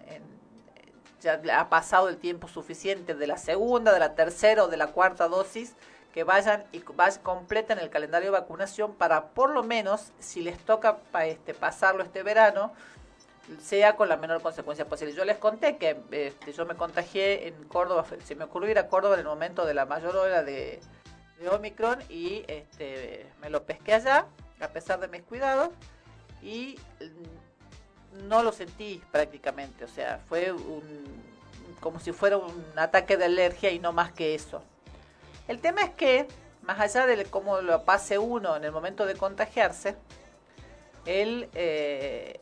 ya 1.22 1.42
ha 1.54 1.70
pasado 1.70 2.10
el 2.10 2.18
tiempo 2.18 2.48
suficiente 2.48 3.16
de 3.16 3.28
la 3.28 3.38
segunda, 3.38 3.94
de 3.94 4.00
la 4.00 4.16
tercera 4.16 4.64
o 4.64 4.68
de 4.68 4.78
la 4.78 4.88
cuarta 4.88 5.28
dosis, 5.28 5.74
que 6.14 6.24
vayan 6.24 6.64
y 6.72 6.80
completen 6.80 7.80
el 7.80 7.90
calendario 7.90 8.32
de 8.32 8.40
vacunación 8.40 8.94
para 8.94 9.28
por 9.28 9.52
lo 9.52 9.64
menos, 9.64 10.12
si 10.20 10.42
les 10.42 10.58
toca 10.58 10.98
este, 11.24 11.54
pasarlo 11.54 12.04
este 12.04 12.24
verano, 12.24 12.74
sea 13.62 13.96
con 13.96 14.10
la 14.10 14.18
menor 14.18 14.42
consecuencia 14.42 14.86
posible. 14.86 15.14
Yo 15.14 15.26
les 15.26 15.38
conté 15.38 15.78
que 15.78 16.00
este, 16.12 16.54
yo 16.54 16.66
me 16.66 16.76
contagié 16.76 17.48
en 17.48 17.64
Córdoba, 17.66 18.06
se 18.24 18.36
me 18.36 18.46
ocurrió 18.46 18.70
ir 18.70 18.80
a 18.80 18.88
Córdoba 18.88 19.16
en 19.16 19.22
el 19.22 19.26
momento 19.26 19.66
de 19.66 19.74
la 19.74 19.86
mayor 19.86 20.16
hora 20.16 20.44
de, 20.44 20.80
Omicron 21.52 22.04
y 22.10 22.44
este, 22.48 23.26
me 23.40 23.50
lo 23.50 23.64
pesqué 23.64 23.94
allá, 23.94 24.26
a 24.60 24.68
pesar 24.68 25.00
de 25.00 25.08
mis 25.08 25.22
cuidados, 25.22 25.70
y 26.42 26.78
no 28.14 28.44
lo 28.44 28.52
sentí 28.52 29.02
prácticamente, 29.12 29.86
o 29.86 29.88
sea, 29.88 30.20
fue 30.28 30.52
un, 30.52 31.06
como 31.80 32.00
si 32.00 32.12
fuera 32.12 32.38
un 32.38 32.64
ataque 32.76 33.18
de 33.18 33.26
alergia 33.26 33.72
y 33.72 33.80
no 33.80 33.94
más 33.94 34.12
que 34.12 34.36
eso. 34.36 34.62
El 35.48 35.60
tema 35.60 35.82
es 35.82 35.92
que, 35.92 36.28
más 36.64 36.80
allá 36.80 37.06
de 37.06 37.26
cómo 37.26 37.62
lo 37.62 37.84
pase 37.84 38.18
uno 38.18 38.56
en 38.56 38.64
el 38.64 38.72
momento 38.72 39.06
de 39.06 39.16
contagiarse, 39.16 39.96
él... 41.06 41.50
Eh, 41.54 42.40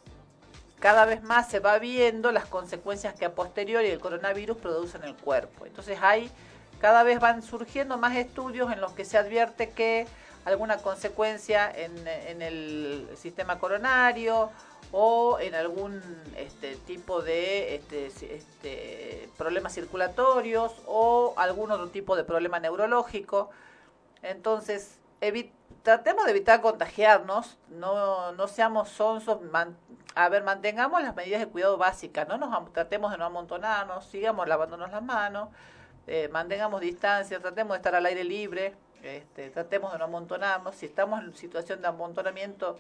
cada 0.80 1.06
vez 1.06 1.24
más 1.24 1.50
se 1.50 1.60
va 1.60 1.80
viendo 1.80 2.32
las 2.32 2.46
consecuencias 2.46 3.16
que 3.16 3.26
a 3.26 3.34
posteriori 3.34 3.88
el 3.88 4.00
coronavirus 4.00 4.58
produce 4.58 4.98
en 4.98 5.06
el 5.06 5.16
cuerpo. 5.16 5.66
Entonces 5.66 5.98
hay, 6.02 6.30
cada 6.80 7.04
vez 7.04 7.20
van 7.20 7.42
surgiendo 7.42 7.98
más 7.98 8.16
estudios 8.16 8.72
en 8.72 8.80
los 8.80 8.92
que 8.92 9.04
se 9.04 9.18
advierte 9.18 9.72
que 9.72 10.06
alguna 10.46 10.78
consecuencia 10.78 11.72
en, 11.76 12.42
el 12.42 13.10
sistema 13.18 13.60
coronario 13.60 14.52
o 14.92 15.40
en 15.40 15.56
algún 15.56 16.02
este, 16.38 16.76
tipo 16.76 17.22
de 17.22 17.76
este, 17.76 18.08
este, 18.08 19.30
problemas 19.38 19.74
circulatorios 19.74 20.82
o 20.86 21.34
algún 21.38 21.72
otro 21.72 21.90
tipo 21.90 22.16
de 22.16 22.24
problema 22.24 22.60
neurológico. 22.60 23.50
Entonces, 24.22 25.00
tratemos 25.84 26.26
de 26.26 26.32
evitar 26.32 26.62
contagiarnos, 26.62 27.58
no, 27.70 28.32
no 28.34 28.48
seamos 28.48 28.90
sonsos, 28.90 29.40
a 30.16 30.30
ver, 30.30 30.44
mantengamos 30.44 31.02
las 31.02 31.16
medidas 31.16 31.40
de 31.40 31.48
cuidado 31.48 31.78
básicas, 31.78 32.28
no 32.28 32.38
nos 32.38 32.74
tratemos 32.74 33.12
de 33.12 33.18
no 33.18 33.26
amontonarnos, 33.26 34.06
sigamos 34.06 34.48
lavándonos 34.48 34.92
las 34.92 35.04
manos, 35.04 35.50
eh, 36.08 36.30
mantengamos 36.30 36.82
distancia, 36.82 37.40
tratemos 37.40 37.74
de 37.74 37.78
estar 37.78 37.96
al 37.96 38.06
aire 38.06 38.24
libre, 38.24 38.74
este, 39.04 39.50
tratemos 39.50 39.92
de 39.92 40.00
no 40.00 40.06
amontonarnos, 40.06 40.76
si 40.76 40.88
estamos 40.88 41.22
en 41.24 41.36
situación 41.36 41.82
de 41.82 41.88
amontonamiento, 41.88 42.80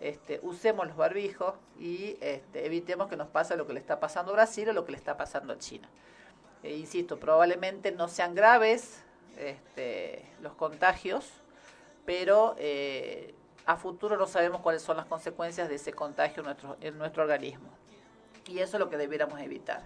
este, 0.00 0.40
usemos 0.42 0.86
los 0.86 0.96
barbijos 0.96 1.54
y 1.78 2.16
este, 2.20 2.64
evitemos 2.64 3.08
que 3.08 3.16
nos 3.16 3.28
pase 3.28 3.56
lo 3.56 3.66
que 3.66 3.74
le 3.74 3.80
está 3.80 4.00
pasando 4.00 4.32
a 4.32 4.34
Brasil 4.34 4.68
o 4.70 4.72
lo 4.72 4.84
que 4.84 4.92
le 4.92 4.98
está 4.98 5.16
pasando 5.16 5.52
a 5.52 5.58
China. 5.58 5.88
Eh, 6.62 6.76
insisto, 6.76 7.18
probablemente 7.18 7.92
no 7.92 8.08
sean 8.08 8.34
graves 8.34 9.02
este, 9.36 10.24
los 10.40 10.54
contagios, 10.54 11.30
pero 12.06 12.54
eh, 12.58 13.34
a 13.66 13.76
futuro 13.76 14.16
no 14.16 14.26
sabemos 14.26 14.62
cuáles 14.62 14.82
son 14.82 14.96
las 14.96 15.06
consecuencias 15.06 15.68
de 15.68 15.74
ese 15.74 15.92
contagio 15.92 16.42
en 16.80 16.98
nuestro, 16.98 17.22
organismo. 17.22 17.68
Y 18.46 18.58
eso 18.58 18.76
es 18.76 18.80
lo 18.80 18.88
que 18.88 18.96
debiéramos 18.96 19.38
evitar. 19.40 19.82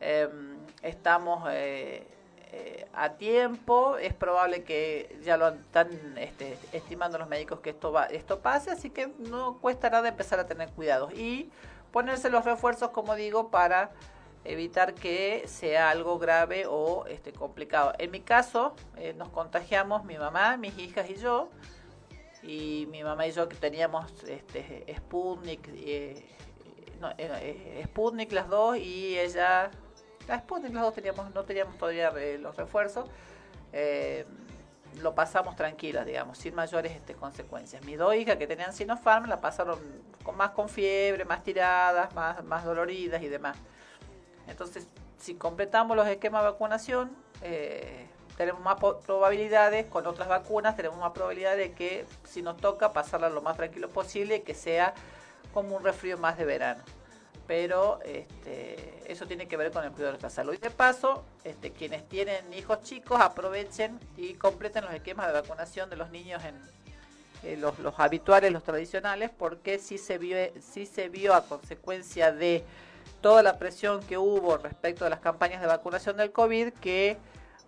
Em, 0.00 0.58
estamos 0.82 1.48
eh, 1.50 2.06
eh, 2.50 2.86
a 2.94 3.14
tiempo, 3.14 3.96
es 3.98 4.14
probable 4.14 4.64
que 4.64 5.18
ya 5.22 5.36
lo 5.36 5.48
están 5.48 5.88
este, 6.18 6.58
estimando 6.72 7.18
los 7.18 7.28
médicos 7.28 7.60
que 7.60 7.70
esto, 7.70 7.92
va, 7.92 8.06
esto 8.06 8.40
pase, 8.40 8.70
así 8.70 8.90
que 8.90 9.08
no 9.18 9.58
cuesta 9.58 9.90
nada 9.90 10.08
empezar 10.08 10.40
a 10.40 10.46
tener 10.46 10.70
cuidado 10.70 11.10
y 11.10 11.50
ponerse 11.92 12.30
los 12.30 12.44
refuerzos, 12.44 12.90
como 12.90 13.14
digo, 13.14 13.50
para 13.50 13.90
evitar 14.44 14.94
que 14.94 15.44
sea 15.46 15.90
algo 15.90 16.18
grave 16.18 16.64
o 16.66 17.06
este, 17.06 17.32
complicado. 17.32 17.92
En 17.98 18.10
mi 18.10 18.20
caso, 18.20 18.74
eh, 18.96 19.12
nos 19.14 19.28
contagiamos 19.28 20.04
mi 20.04 20.16
mamá, 20.16 20.56
mis 20.56 20.78
hijas 20.78 21.10
y 21.10 21.16
yo, 21.16 21.50
y 22.42 22.86
mi 22.90 23.02
mamá 23.02 23.26
y 23.26 23.32
yo 23.32 23.48
que 23.48 23.56
teníamos 23.56 24.24
este, 24.24 24.86
Sputnik, 24.96 25.68
eh, 25.74 26.24
no, 27.00 27.10
eh, 27.18 27.82
Sputnik 27.86 28.32
las 28.32 28.48
dos 28.48 28.76
y 28.78 29.18
ella, 29.18 29.70
la 30.28 30.38
Sputnik 30.38 30.72
las 30.74 30.82
dos 30.82 30.94
no 31.34 31.44
teníamos 31.44 31.78
todavía 31.78 32.12
los 32.38 32.56
refuerzos, 32.56 33.08
eh, 33.72 34.26
lo 35.00 35.14
pasamos 35.14 35.56
tranquilas, 35.56 36.06
digamos, 36.06 36.38
sin 36.38 36.54
mayores 36.54 36.92
este, 36.92 37.14
consecuencias. 37.14 37.84
Mis 37.84 37.98
dos 37.98 38.14
hijas 38.14 38.36
que 38.36 38.46
tenían 38.46 38.72
Sinopharm 38.72 39.26
la 39.26 39.40
pasaron 39.40 39.78
más 40.36 40.50
con 40.50 40.68
fiebre, 40.68 41.24
más 41.24 41.42
tiradas, 41.42 42.14
más, 42.14 42.64
doloridas 42.64 43.22
y 43.22 43.28
demás. 43.28 43.56
Entonces, 44.46 44.86
si 45.18 45.34
completamos 45.34 45.96
los 45.96 46.06
esquemas 46.06 46.42
de 46.42 46.50
vacunación, 46.50 47.10
eh, 47.42 48.06
tenemos 48.36 48.60
más 48.60 48.76
probabilidades, 48.76 49.86
con 49.86 50.06
otras 50.06 50.28
vacunas 50.28 50.76
tenemos 50.76 50.98
más 50.98 51.12
probabilidad 51.12 51.56
de 51.56 51.72
que 51.72 52.06
si 52.24 52.42
nos 52.42 52.56
toca 52.58 52.92
pasarla 52.92 53.28
lo 53.30 53.42
más 53.42 53.56
tranquilo 53.56 53.88
posible 53.88 54.36
y 54.36 54.40
que 54.40 54.54
sea 54.54 54.94
como 55.52 55.76
un 55.76 55.84
resfrío 55.84 56.18
más 56.18 56.36
de 56.36 56.44
verano. 56.44 56.82
Pero 57.48 57.98
este, 58.04 59.02
eso 59.10 59.26
tiene 59.26 59.48
que 59.48 59.56
ver 59.56 59.72
con 59.72 59.82
el 59.82 59.90
cuidado 59.90 60.12
de 60.12 60.12
nuestra 60.12 60.30
salud. 60.30 60.54
Y 60.54 60.58
de 60.58 60.70
paso, 60.70 61.24
este, 61.42 61.72
quienes 61.72 62.06
tienen 62.08 62.52
hijos 62.52 62.82
chicos 62.82 63.20
aprovechen 63.20 63.98
y 64.16 64.34
completen 64.34 64.84
los 64.84 64.92
esquemas 64.92 65.26
de 65.26 65.32
vacunación 65.32 65.90
de 65.90 65.96
los 65.96 66.10
niños 66.10 66.42
en, 66.44 67.60
los, 67.60 67.78
los, 67.78 67.98
habituales, 67.98 68.52
los 68.52 68.62
tradicionales, 68.62 69.30
porque 69.30 69.78
sí 69.78 69.96
se 69.96 70.18
vio, 70.18 70.36
sí 70.60 70.84
se 70.84 71.08
vio 71.08 71.34
a 71.34 71.46
consecuencia 71.46 72.30
de 72.30 72.64
toda 73.22 73.42
la 73.42 73.58
presión 73.58 74.02
que 74.02 74.18
hubo 74.18 74.58
respecto 74.58 75.04
de 75.04 75.10
las 75.10 75.20
campañas 75.20 75.60
de 75.62 75.66
vacunación 75.66 76.18
del 76.18 76.30
COVID 76.30 76.74
que 76.74 77.16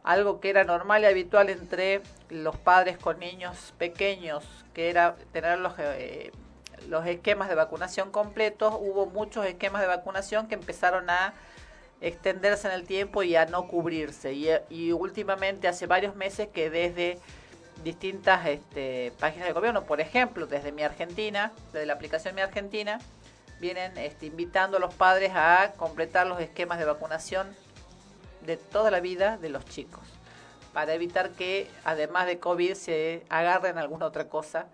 algo 0.02 0.40
que 0.40 0.50
era 0.50 0.64
normal 0.64 1.02
y 1.02 1.06
habitual 1.06 1.50
entre 1.50 2.02
los 2.28 2.56
padres 2.56 2.98
con 2.98 3.18
niños 3.18 3.74
pequeños, 3.78 4.44
que 4.74 4.90
era 4.90 5.16
tener 5.32 5.58
los, 5.58 5.74
eh, 5.78 6.32
los 6.88 7.06
esquemas 7.06 7.48
de 7.48 7.54
vacunación 7.54 8.10
completos, 8.10 8.74
hubo 8.78 9.06
muchos 9.06 9.46
esquemas 9.46 9.80
de 9.82 9.88
vacunación 9.88 10.48
que 10.48 10.54
empezaron 10.54 11.10
a 11.10 11.34
extenderse 12.00 12.68
en 12.68 12.74
el 12.74 12.86
tiempo 12.86 13.22
y 13.22 13.36
a 13.36 13.46
no 13.46 13.68
cubrirse. 13.68 14.32
Y, 14.32 14.92
últimamente, 14.92 15.68
hace 15.68 15.86
varios 15.86 16.16
meses 16.16 16.48
que 16.48 16.70
desde 16.70 17.18
distintas 17.84 18.46
este, 18.46 19.12
páginas 19.18 19.48
de 19.48 19.52
gobierno, 19.52 19.84
por 19.84 20.00
ejemplo, 20.00 20.46
desde 20.46 20.72
Mi 20.72 20.82
Argentina, 20.82 21.52
desde 21.72 21.86
la 21.86 21.94
aplicación 21.94 22.34
Mi 22.34 22.40
Argentina, 22.40 22.98
vienen 23.60 23.96
este, 23.98 24.26
invitando 24.26 24.78
a 24.78 24.80
los 24.80 24.94
padres 24.94 25.32
a 25.34 25.72
completar 25.76 26.26
los 26.26 26.40
esquemas 26.40 26.78
de 26.78 26.86
vacunación 26.86 27.54
de 28.46 28.56
toda 28.56 28.90
la 28.90 29.00
vida 29.00 29.36
de 29.36 29.50
los 29.50 29.64
chicos, 29.66 30.02
para 30.72 30.94
evitar 30.94 31.30
que, 31.30 31.70
además 31.84 32.26
de 32.26 32.38
COVID, 32.38 32.74
se 32.74 33.24
agarren 33.28 33.76
alguna 33.76 34.06
otra 34.06 34.28
cosa 34.28 34.66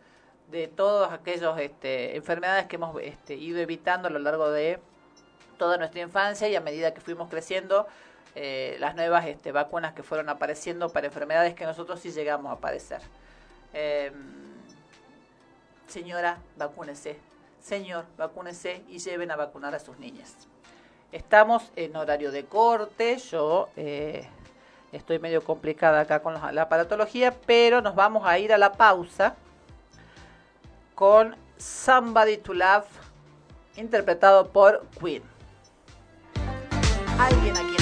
de 0.51 0.69
todas 0.69 1.13
aquellas 1.13 1.59
este, 1.59 2.17
enfermedades 2.17 2.67
que 2.67 2.77
hemos 2.77 2.97
este, 3.03 3.35
ido 3.35 3.59
evitando 3.59 4.09
a 4.09 4.11
lo 4.11 4.19
largo 4.19 4.51
de 4.51 4.79
toda 5.59 5.77
nuestra 5.77 6.01
infancia 6.01 6.49
y 6.49 6.55
a 6.55 6.61
medida 6.61 6.95
que 6.95 7.01
fuimos 7.01 7.29
creciendo, 7.29 7.87
eh, 8.35 8.77
las 8.79 8.95
nuevas 8.95 9.27
este, 9.27 9.51
vacunas 9.51 9.95
que 9.95 10.03
fueron 10.03 10.29
apareciendo 10.29 10.91
para 10.91 11.07
enfermedades 11.07 11.55
que 11.55 11.65
nosotros 11.65 12.01
sí 12.01 12.11
llegamos 12.11 12.53
a 12.53 12.61
padecer. 12.61 13.01
Em, 13.73 14.13
señora, 15.87 16.39
vacúnese. 16.57 17.19
Señor, 17.61 18.05
vacúnese 18.17 18.85
y 18.89 18.99
lleven 18.99 19.31
a 19.31 19.37
vacunar 19.37 19.75
a 19.75 19.81
sus 19.81 19.99
niñas. 19.99 20.37
Estamos 21.11 21.73
en 21.77 21.97
horario 21.97 22.31
de 22.31 22.45
corte, 22.45 23.17
yo 23.17 23.69
eh, 23.77 24.29
estoy 24.93 25.19
medio 25.19 25.43
complicada 25.43 26.01
acá 26.01 26.21
con 26.21 26.35
la 26.35 26.63
aparatología, 26.63 27.35
pero 27.47 27.81
nos 27.81 27.95
vamos 27.95 28.27
a 28.27 28.39
ir 28.39 28.53
a 28.53 28.59
la 28.59 28.73
pausa 28.73 29.35
con 30.97 31.37
Somebody 31.59 32.39
to 32.39 32.55
Love, 32.55 32.87
interpretado 33.77 34.49
por 34.49 34.85
Queen. 34.99 35.23
Alguien 37.19 37.57
aquí 37.57 37.76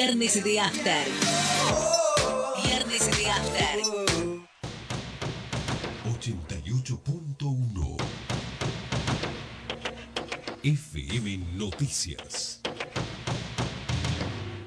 Viernes 0.00 0.44
de 0.44 0.60
After. 0.60 1.06
Viernes 2.62 3.10
de 3.18 3.30
After. 3.30 3.80
88.1 6.20 7.96
FM 10.62 11.38
Noticias. 11.56 12.60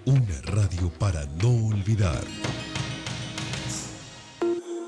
Una 0.03 0.41
radio 0.43 0.91
para 0.99 1.25
no 1.41 1.67
olvidar. 1.67 2.25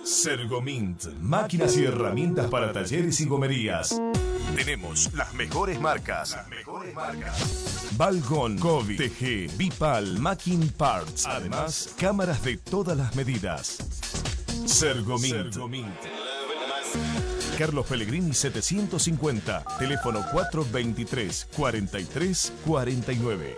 Sergomint, 0.04 1.06
máquinas 1.22 1.78
y 1.78 1.86
herramientas 1.86 2.50
para 2.50 2.74
talleres 2.74 3.22
y 3.22 3.26
gomerías. 3.28 3.98
Tenemos 4.58 5.14
las 5.14 5.34
mejores 5.34 5.80
marcas. 5.80 6.32
Las 6.32 6.50
mejores 6.50 6.94
marcas. 6.94 7.73
Balgon, 8.04 8.58
Kobe, 8.58 8.98
TG, 8.98 9.56
Bipal, 9.56 10.20
Macking 10.20 10.68
Parts. 10.74 11.26
Además, 11.26 11.96
cámaras 11.98 12.44
de 12.44 12.58
todas 12.58 12.98
las 12.98 13.16
medidas. 13.16 13.78
Sergomint. 14.66 15.56
Carlos 17.58 17.86
Pellegrini 17.88 18.34
750, 18.34 19.64
teléfono 19.80 20.20
423 20.34 21.48
43 21.56 22.54
49. 22.66 23.58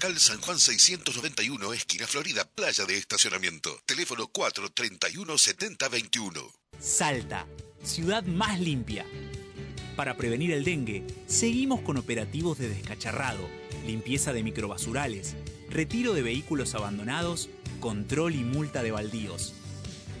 Local 0.00 0.16
San 0.20 0.40
Juan 0.40 0.60
691, 0.60 1.72
esquina 1.72 2.06
Florida, 2.06 2.44
playa 2.54 2.84
de 2.84 2.96
estacionamiento. 2.96 3.80
Teléfono 3.84 4.28
431 4.28 5.36
7021. 5.36 6.40
Salta, 6.78 7.48
ciudad 7.82 8.22
más 8.22 8.60
limpia. 8.60 9.04
Para 9.96 10.16
prevenir 10.16 10.52
el 10.52 10.62
dengue, 10.62 11.04
seguimos 11.26 11.80
con 11.80 11.96
operativos 11.96 12.58
de 12.58 12.68
descacharrado, 12.68 13.48
limpieza 13.86 14.32
de 14.32 14.44
microbasurales, 14.44 15.34
retiro 15.68 16.14
de 16.14 16.22
vehículos 16.22 16.76
abandonados, 16.76 17.48
control 17.80 18.36
y 18.36 18.44
multa 18.44 18.84
de 18.84 18.92
baldíos. 18.92 19.52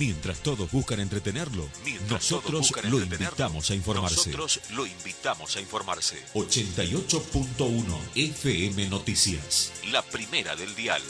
Mientras 0.00 0.42
todos 0.42 0.70
buscan 0.72 0.98
entretenerlo, 0.98 1.68
nosotros 2.08 2.72
lo 2.84 3.02
invitamos 3.02 3.70
a 3.70 3.74
informarse. 3.74 4.30
Nosotros 4.30 4.60
lo 4.70 4.86
invitamos 4.86 5.56
a 5.56 5.60
informarse. 5.60 6.16
88.1 6.32 7.84
FM 8.14 8.88
Noticias. 8.88 9.72
La 9.92 10.00
primera 10.00 10.56
del 10.56 10.74
dial. 10.74 11.02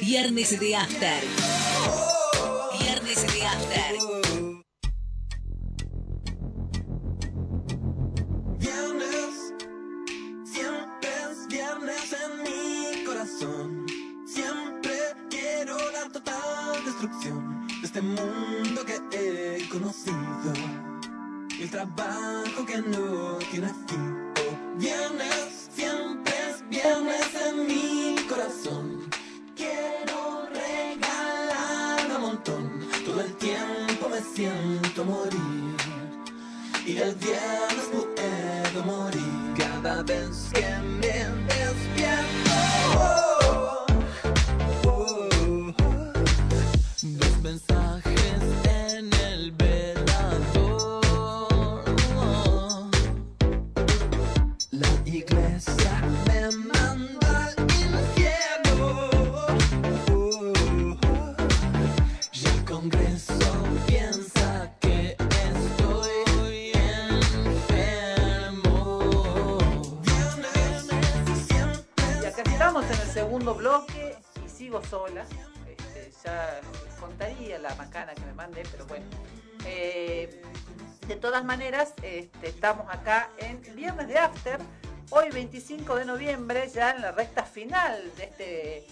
Viernes 0.00 0.58
de 0.58 0.76
After. 0.76 1.61
De 3.12 3.44
After. 3.44 3.98
Viernes, 8.58 9.52
siempre 10.44 11.10
es 11.30 11.46
viernes 11.46 12.16
en 12.24 12.42
mi 12.42 13.04
corazón. 13.04 13.86
Siempre 14.26 14.94
quiero 15.28 15.76
la 15.92 16.08
total 16.10 16.82
destrucción 16.86 17.66
de 17.82 17.86
este 17.86 18.00
mundo 18.00 18.82
que 18.86 18.98
he 19.12 19.68
conocido. 19.68 20.54
El 21.60 21.70
trabajo 21.70 22.64
que 22.64 22.78
no 22.78 23.36
tiene 23.50 23.68
fin. 23.88 24.32
Oh, 24.38 24.78
viernes, 24.78 25.68
siempre 25.70 26.32
es 26.48 26.66
viernes 26.70 27.28
en 27.46 27.66
mi 27.66 28.16
corazón. 28.26 28.81
Siento 34.34 35.04
morir. 35.04 35.76
Y 36.86 36.96
el 36.96 37.14
viernes 37.16 37.88
puedo 37.92 38.84
morir 38.84 39.54
cada 39.56 40.02
vez 40.02 40.50
que 40.52 40.66
me 41.00 41.24
despierto. 41.46 43.21
Bloque 73.50 74.16
y 74.44 74.48
sigo 74.48 74.82
sola. 74.84 75.24
Este, 75.68 76.12
ya 76.24 76.60
contaría 77.00 77.58
la 77.58 77.74
macana 77.74 78.14
que 78.14 78.22
me 78.22 78.32
mandé, 78.34 78.62
pero 78.70 78.86
bueno. 78.86 79.04
Eh, 79.66 80.42
de 81.06 81.16
todas 81.16 81.44
maneras, 81.44 81.92
este, 82.02 82.48
estamos 82.48 82.86
acá 82.88 83.28
en 83.38 83.60
Viernes 83.74 84.08
de 84.08 84.18
After. 84.18 84.58
Hoy 85.10 85.28
25 85.30 85.96
de 85.96 86.04
noviembre, 86.06 86.68
ya 86.72 86.92
en 86.92 87.02
la 87.02 87.12
recta 87.12 87.42
final 87.44 88.10
de 88.16 88.24
este 88.24 88.86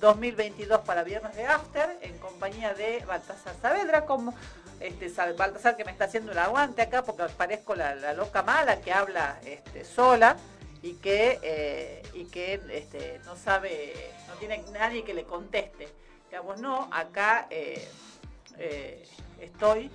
2022 0.00 0.80
para 0.82 1.02
Viernes 1.02 1.34
de 1.34 1.44
After, 1.46 1.98
en 2.02 2.16
compañía 2.18 2.74
de 2.74 3.02
Baltasar 3.06 3.54
Saavedra, 3.60 4.04
como 4.04 4.32
este, 4.78 5.08
Sa- 5.08 5.32
Baltasar 5.32 5.76
que 5.76 5.84
me 5.84 5.90
está 5.90 6.04
haciendo 6.04 6.30
el 6.32 6.38
aguante 6.38 6.82
acá 6.82 7.02
porque 7.02 7.24
parezco 7.36 7.74
la, 7.74 7.94
la 7.96 8.12
loca 8.12 8.42
mala 8.42 8.80
que 8.80 8.92
habla 8.92 9.40
este, 9.44 9.84
sola 9.84 10.36
y 10.82 10.94
que, 10.94 11.38
eh, 11.42 12.02
y 12.14 12.24
que 12.26 12.60
este, 12.70 13.20
no 13.24 13.36
sabe, 13.36 13.94
no 14.28 14.34
tiene 14.34 14.64
nadie 14.72 15.04
que 15.04 15.14
le 15.14 15.24
conteste. 15.24 15.88
Digamos, 16.30 16.60
no, 16.60 16.88
acá 16.92 17.46
eh, 17.50 17.88
eh, 18.58 19.06
estoy 19.40 19.90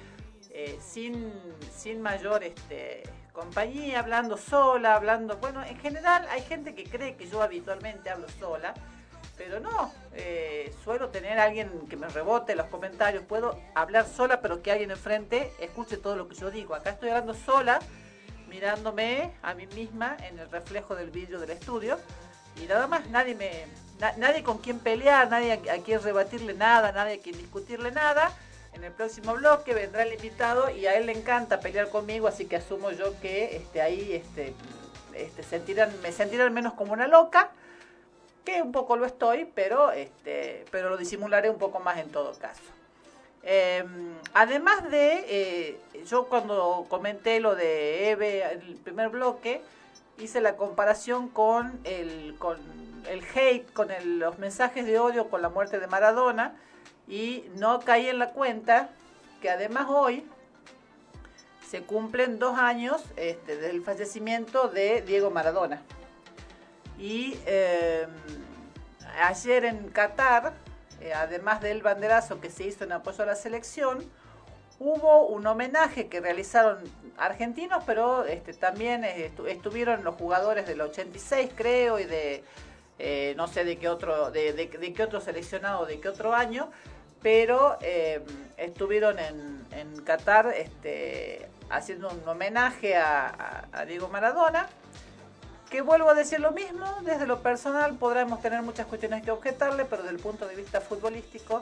eh, 0.49 0.79
sin, 0.81 1.31
sin 1.75 2.01
mayor 2.01 2.43
este, 2.43 3.03
compañía, 3.33 3.99
hablando 3.99 4.37
sola, 4.37 4.95
hablando, 4.95 5.37
bueno, 5.37 5.63
en 5.63 5.77
general 5.79 6.27
hay 6.29 6.41
gente 6.41 6.75
que 6.75 6.83
cree 6.83 7.15
que 7.15 7.27
yo 7.27 7.41
habitualmente 7.41 8.09
hablo 8.09 8.27
sola, 8.39 8.73
pero 9.37 9.59
no, 9.59 9.93
eh, 10.13 10.73
suelo 10.83 11.09
tener 11.09 11.39
alguien 11.39 11.87
que 11.89 11.95
me 11.95 12.07
rebote 12.07 12.55
los 12.55 12.67
comentarios, 12.67 13.23
puedo 13.23 13.57
hablar 13.73 14.07
sola, 14.07 14.41
pero 14.41 14.61
que 14.61 14.71
alguien 14.71 14.91
enfrente 14.91 15.51
escuche 15.59 15.97
todo 15.97 16.15
lo 16.15 16.27
que 16.27 16.35
yo 16.35 16.51
digo. 16.51 16.75
Acá 16.75 16.91
estoy 16.91 17.09
hablando 17.09 17.33
sola, 17.33 17.79
mirándome 18.51 19.31
a 19.41 19.53
mí 19.53 19.65
misma 19.67 20.17
en 20.27 20.37
el 20.37 20.51
reflejo 20.51 20.93
del 20.93 21.09
vidrio 21.09 21.39
del 21.39 21.51
estudio, 21.51 21.97
y 22.61 22.67
nada 22.67 22.85
más, 22.85 23.07
nadie 23.07 23.33
me, 23.33 23.49
na- 23.99 24.13
nadie 24.17 24.43
con 24.43 24.57
quien 24.57 24.77
pelear, 24.79 25.29
nadie 25.29 25.53
a, 25.53 25.73
a 25.75 25.77
quien 25.77 26.03
rebatirle 26.03 26.53
nada, 26.53 26.91
nadie 26.91 27.15
a 27.15 27.21
quien 27.21 27.37
discutirle 27.37 27.91
nada. 27.91 28.31
En 28.73 28.83
el 28.83 28.91
próximo 28.91 29.33
bloque 29.33 29.73
vendrá 29.73 30.03
el 30.03 30.13
invitado 30.13 30.69
y 30.69 30.85
a 30.85 30.95
él 30.95 31.05
le 31.05 31.13
encanta 31.13 31.59
pelear 31.59 31.89
conmigo, 31.89 32.27
así 32.27 32.45
que 32.45 32.57
asumo 32.57 32.91
yo 32.91 33.19
que 33.21 33.55
este, 33.55 33.81
ahí 33.81 34.13
este, 34.13 34.53
este, 35.13 35.43
sentirán, 35.43 35.89
me 36.01 36.11
sentirán 36.11 36.53
menos 36.53 36.73
como 36.73 36.93
una 36.93 37.07
loca, 37.07 37.51
que 38.45 38.61
un 38.61 38.71
poco 38.71 38.95
lo 38.97 39.05
estoy, 39.05 39.45
pero, 39.55 39.91
este, 39.91 40.65
pero 40.71 40.89
lo 40.89 40.97
disimularé 40.97 41.49
un 41.49 41.57
poco 41.57 41.79
más 41.79 41.97
en 41.99 42.09
todo 42.11 42.33
caso. 42.39 42.61
Eh, 43.43 43.83
además 44.33 44.89
de, 44.91 45.25
eh, 45.27 45.79
yo 46.05 46.25
cuando 46.25 46.85
comenté 46.89 47.39
lo 47.39 47.55
de 47.55 48.11
Eve 48.11 48.43
en 48.43 48.61
el 48.61 48.75
primer 48.75 49.09
bloque, 49.09 49.61
hice 50.19 50.41
la 50.41 50.55
comparación 50.55 51.27
con 51.29 51.79
el, 51.83 52.35
con 52.37 52.57
el 53.09 53.23
hate, 53.35 53.71
con 53.73 53.87
los 54.19 54.37
mensajes 54.39 54.85
de 54.85 54.99
odio 54.99 55.29
con 55.29 55.41
la 55.41 55.49
muerte 55.49 55.79
de 55.79 55.87
Maradona 55.87 56.55
y 57.07 57.45
no 57.55 57.79
caí 57.79 58.07
en 58.07 58.19
la 58.19 58.29
cuenta 58.29 58.89
que 59.41 59.49
además 59.49 59.87
hoy 59.89 60.25
se 61.67 61.81
cumplen 61.83 62.37
dos 62.37 62.57
años 62.57 63.01
este, 63.15 63.57
del 63.57 63.81
fallecimiento 63.81 64.67
de 64.67 65.01
Diego 65.01 65.31
Maradona. 65.31 65.81
Y 66.99 67.39
eh, 67.45 68.05
ayer 69.23 69.65
en 69.65 69.89
Qatar, 69.89 70.53
eh, 71.01 71.13
además 71.13 71.61
del 71.61 71.81
banderazo 71.81 72.39
que 72.39 72.49
se 72.49 72.63
hizo 72.65 72.83
en 72.83 72.91
apoyo 72.91 73.23
a 73.23 73.27
la 73.27 73.35
selección, 73.35 73.99
hubo 74.79 75.27
un 75.27 75.45
homenaje 75.45 76.07
que 76.07 76.21
realizaron 76.21 76.79
argentinos, 77.17 77.83
pero 77.85 78.25
este, 78.25 78.53
también 78.53 79.03
eh, 79.03 79.31
estu- 79.35 79.47
estuvieron 79.47 80.03
los 80.03 80.15
jugadores 80.15 80.65
del 80.67 80.81
86, 80.81 81.51
creo, 81.55 81.99
y 81.99 82.05
de 82.05 82.43
eh, 82.99 83.33
no 83.35 83.47
sé 83.47 83.63
de 83.63 83.77
qué 83.77 83.89
otro, 83.89 84.31
de, 84.31 84.53
de- 84.53 84.67
de 84.67 84.93
qué 84.93 85.03
otro 85.03 85.21
seleccionado, 85.21 85.85
de 85.85 85.99
qué 85.99 86.09
otro 86.09 86.33
año, 86.33 86.71
pero 87.21 87.77
estuvieron 88.57 89.17
en, 89.19 90.01
Qatar 90.03 90.47
este, 90.57 91.47
haciendo 91.69 92.09
un 92.09 92.27
homenaje 92.27 92.95
a 92.97 93.85
Diego 93.87 94.07
Maradona. 94.07 94.67
Que 95.71 95.79
vuelvo 95.79 96.09
a 96.09 96.13
decir 96.13 96.41
lo 96.41 96.51
mismo, 96.51 96.85
desde 97.03 97.25
lo 97.25 97.41
personal 97.41 97.95
podremos 97.95 98.41
tener 98.41 98.61
muchas 98.61 98.87
cuestiones 98.87 99.23
que 99.23 99.31
objetarle, 99.31 99.85
pero 99.85 100.03
desde 100.03 100.17
el 100.17 100.21
punto 100.21 100.45
de 100.45 100.53
vista 100.53 100.81
futbolístico 100.81 101.61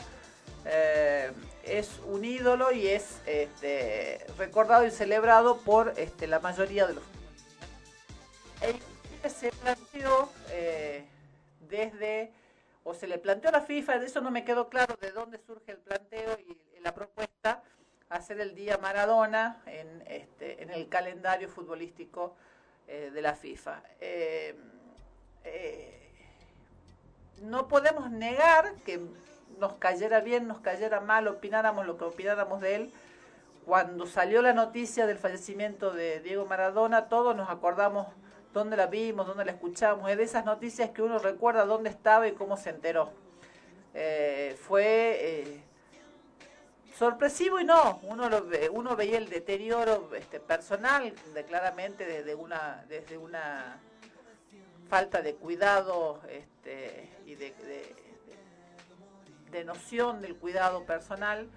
eh, 0.65 1.31
es 1.63 1.99
un 2.07 2.25
ídolo 2.25 2.71
y 2.71 2.87
es 2.87 3.21
este, 3.27 4.25
recordado 4.35 4.83
y 4.87 4.89
celebrado 4.89 5.59
por 5.59 5.93
este, 5.95 6.25
la 6.25 6.39
mayoría 6.39 6.87
de 6.87 6.95
los 6.95 7.03
inclusive 8.63 9.29
se 9.29 9.51
planteó 9.51 10.31
eh, 10.49 11.05
desde, 11.69 12.31
o 12.83 12.95
se 12.95 13.05
le 13.05 13.19
planteó 13.19 13.49
a 13.49 13.53
la 13.53 13.61
FIFA, 13.61 13.99
de 13.99 14.07
eso 14.07 14.21
no 14.21 14.31
me 14.31 14.43
quedó 14.43 14.69
claro 14.69 14.97
de 14.99 15.11
dónde 15.11 15.37
surge 15.37 15.73
el 15.73 15.77
planteo 15.77 16.35
y 16.39 16.57
la 16.81 16.95
propuesta, 16.95 17.61
hacer 18.09 18.41
el 18.41 18.55
día 18.55 18.79
Maradona 18.79 19.61
en, 19.67 20.03
este, 20.07 20.63
en 20.63 20.71
el 20.71 20.89
calendario 20.89 21.47
futbolístico 21.47 22.35
eh, 22.91 23.11
de 23.13 23.21
la 23.21 23.35
FIFA. 23.35 23.83
Eh, 24.01 24.55
eh, 25.43 26.11
no 27.43 27.67
podemos 27.67 28.09
negar 28.09 28.73
que 28.83 28.99
nos 29.59 29.73
cayera 29.73 30.21
bien, 30.21 30.47
nos 30.47 30.57
cayera 30.59 30.99
mal, 30.99 31.27
opináramos 31.27 31.85
lo 31.85 31.99
que 31.99 32.05
opináramos 32.05 32.61
de 32.61 32.75
él. 32.75 32.93
Cuando 33.67 34.07
salió 34.07 34.41
la 34.41 34.53
noticia 34.53 35.05
del 35.05 35.19
fallecimiento 35.19 35.91
de 35.91 36.19
Diego 36.21 36.47
Maradona, 36.47 37.09
todos 37.09 37.35
nos 37.35 37.51
acordamos 37.51 38.07
dónde 38.55 38.75
la 38.75 38.87
vimos, 38.87 39.27
dónde 39.27 39.45
la 39.45 39.51
escuchamos. 39.51 40.09
Es 40.09 40.17
de 40.17 40.23
esas 40.23 40.45
noticias 40.45 40.89
que 40.89 41.03
uno 41.03 41.19
recuerda 41.19 41.65
dónde 41.65 41.91
estaba 41.91 42.27
y 42.27 42.31
cómo 42.31 42.57
se 42.57 42.71
enteró. 42.71 43.11
Fue 44.57 45.61
sorpresivo 46.99 47.61
y 47.61 47.63
no. 47.63 47.99
Uno, 48.03 48.29
uno 48.73 48.95
veía 48.97 49.17
el 49.17 49.29
deterioro 49.29 50.13
este, 50.15 50.41
personal, 50.41 51.13
claramente 51.47 52.05
desde 52.05 52.35
una, 52.35 52.83
desde 52.89 53.17
una 53.17 53.79
falta 54.89 55.21
de 55.21 55.35
cuidado 55.35 56.19
este, 56.29 57.09
y 57.25 57.35
de, 57.35 57.51
de- 57.53 58.09
noción 59.65 60.21
del 60.21 60.35
cuidado 60.35 60.85
personal 60.85 61.49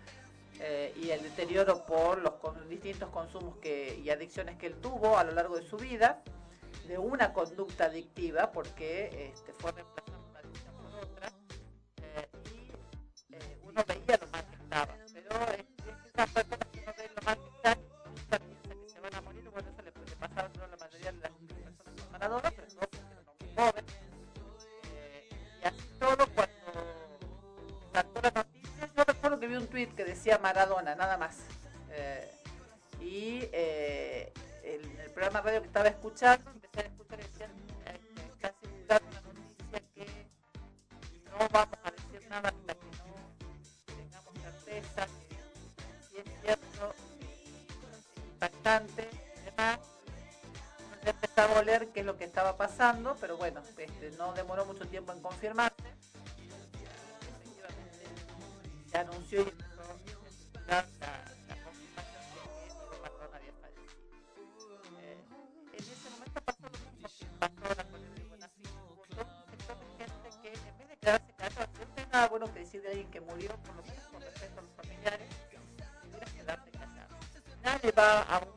eh, 0.61 0.93
y 0.97 1.11
el 1.11 1.23
deterioro 1.23 1.85
por 1.87 2.19
los 2.19 2.35
distintos 2.69 3.09
consumos 3.11 3.57
que, 3.59 3.99
y 4.03 4.11
adicciones 4.11 4.57
que 4.59 4.67
él 4.67 4.75
tuvo 4.77 5.17
a 5.19 5.25
lo 5.25 5.33
largo 5.33 5.57
de 5.57 5.63
su 5.63 5.77
vida, 5.77 6.23
de 6.89 6.99
una 6.99 7.33
conducta 7.33 7.85
adictiva, 7.87 8.51
porque 8.51 9.31
este, 9.33 9.53
fue 9.53 9.73
reemplazando 9.73 10.27
una 10.31 10.39
adicción 10.41 10.75
por 10.77 10.95
otra, 11.05 11.29
eh, 12.03 12.29
y 13.31 13.35
eh, 13.35 13.59
uno 13.63 13.85
veía 13.87 14.19
lo 14.21 14.27
mal 14.29 14.45
que 14.47 14.57
estaba, 14.57 14.97
que 29.91 30.05
decía 30.05 30.39
Maradona, 30.39 30.95
nada 30.95 31.17
más. 31.17 31.37
Eh, 31.91 32.31
y 33.01 33.41
eh, 33.53 34.33
el, 34.63 34.81
programa 35.13 35.43
radio 35.43 35.61
que 35.61 35.67
estaba 35.67 35.89
escuchando, 35.89 36.51
empecé 36.51 36.81
a 36.81 36.83
escuchar 36.85 37.21
y 37.21 37.23
decían 37.23 37.51
eh, 37.87 38.01
una 38.81 39.21
noticia 39.21 39.83
que 39.95 40.27
no 41.31 41.49
vamos 41.51 41.79
a 41.85 41.91
decir 41.91 42.29
nada 42.31 42.49
hasta 42.49 42.75
que 42.75 42.87
no 42.87 43.95
tengamos 43.95 44.35
certeza 44.41 45.07
que 45.29 45.37
si 46.09 46.19
es 46.19 46.41
cierto, 46.41 46.95
impactante 48.33 49.09
y 51.05 51.09
empezaba 51.09 51.57
a 51.57 51.61
oler 51.61 51.89
qué 51.89 52.01
es 52.01 52.07
lo 52.07 52.17
que 52.17 52.25
estaba 52.25 52.57
pasando, 52.57 53.17
pero 53.21 53.37
bueno, 53.37 53.61
este, 53.77 54.11
no 54.13 54.33
demoró 54.33 54.65
mucho 54.65 54.87
tiempo 54.87 55.13
en 55.13 55.21
confirmarse 55.21 55.93
efectivamente 57.43 57.93
se 58.91 58.99
anunció 58.99 59.43
y 59.43 59.53
de 72.79 72.89
alguien 72.89 73.11
que 73.11 73.21
murió, 73.21 73.51
por 73.63 73.77
lo 73.77 73.83
menos 73.83 74.05
con 74.11 74.21
respeto 74.21 74.61
a 74.61 74.63
los 74.63 74.73
familiares, 74.73 75.29
tuvieras 76.03 76.31
que 76.31 76.39
quedarte 76.39 76.71
callado. 76.71 77.17
Nadie 77.63 77.93
va 77.93 78.23
a 78.23 78.39
un 78.39 78.52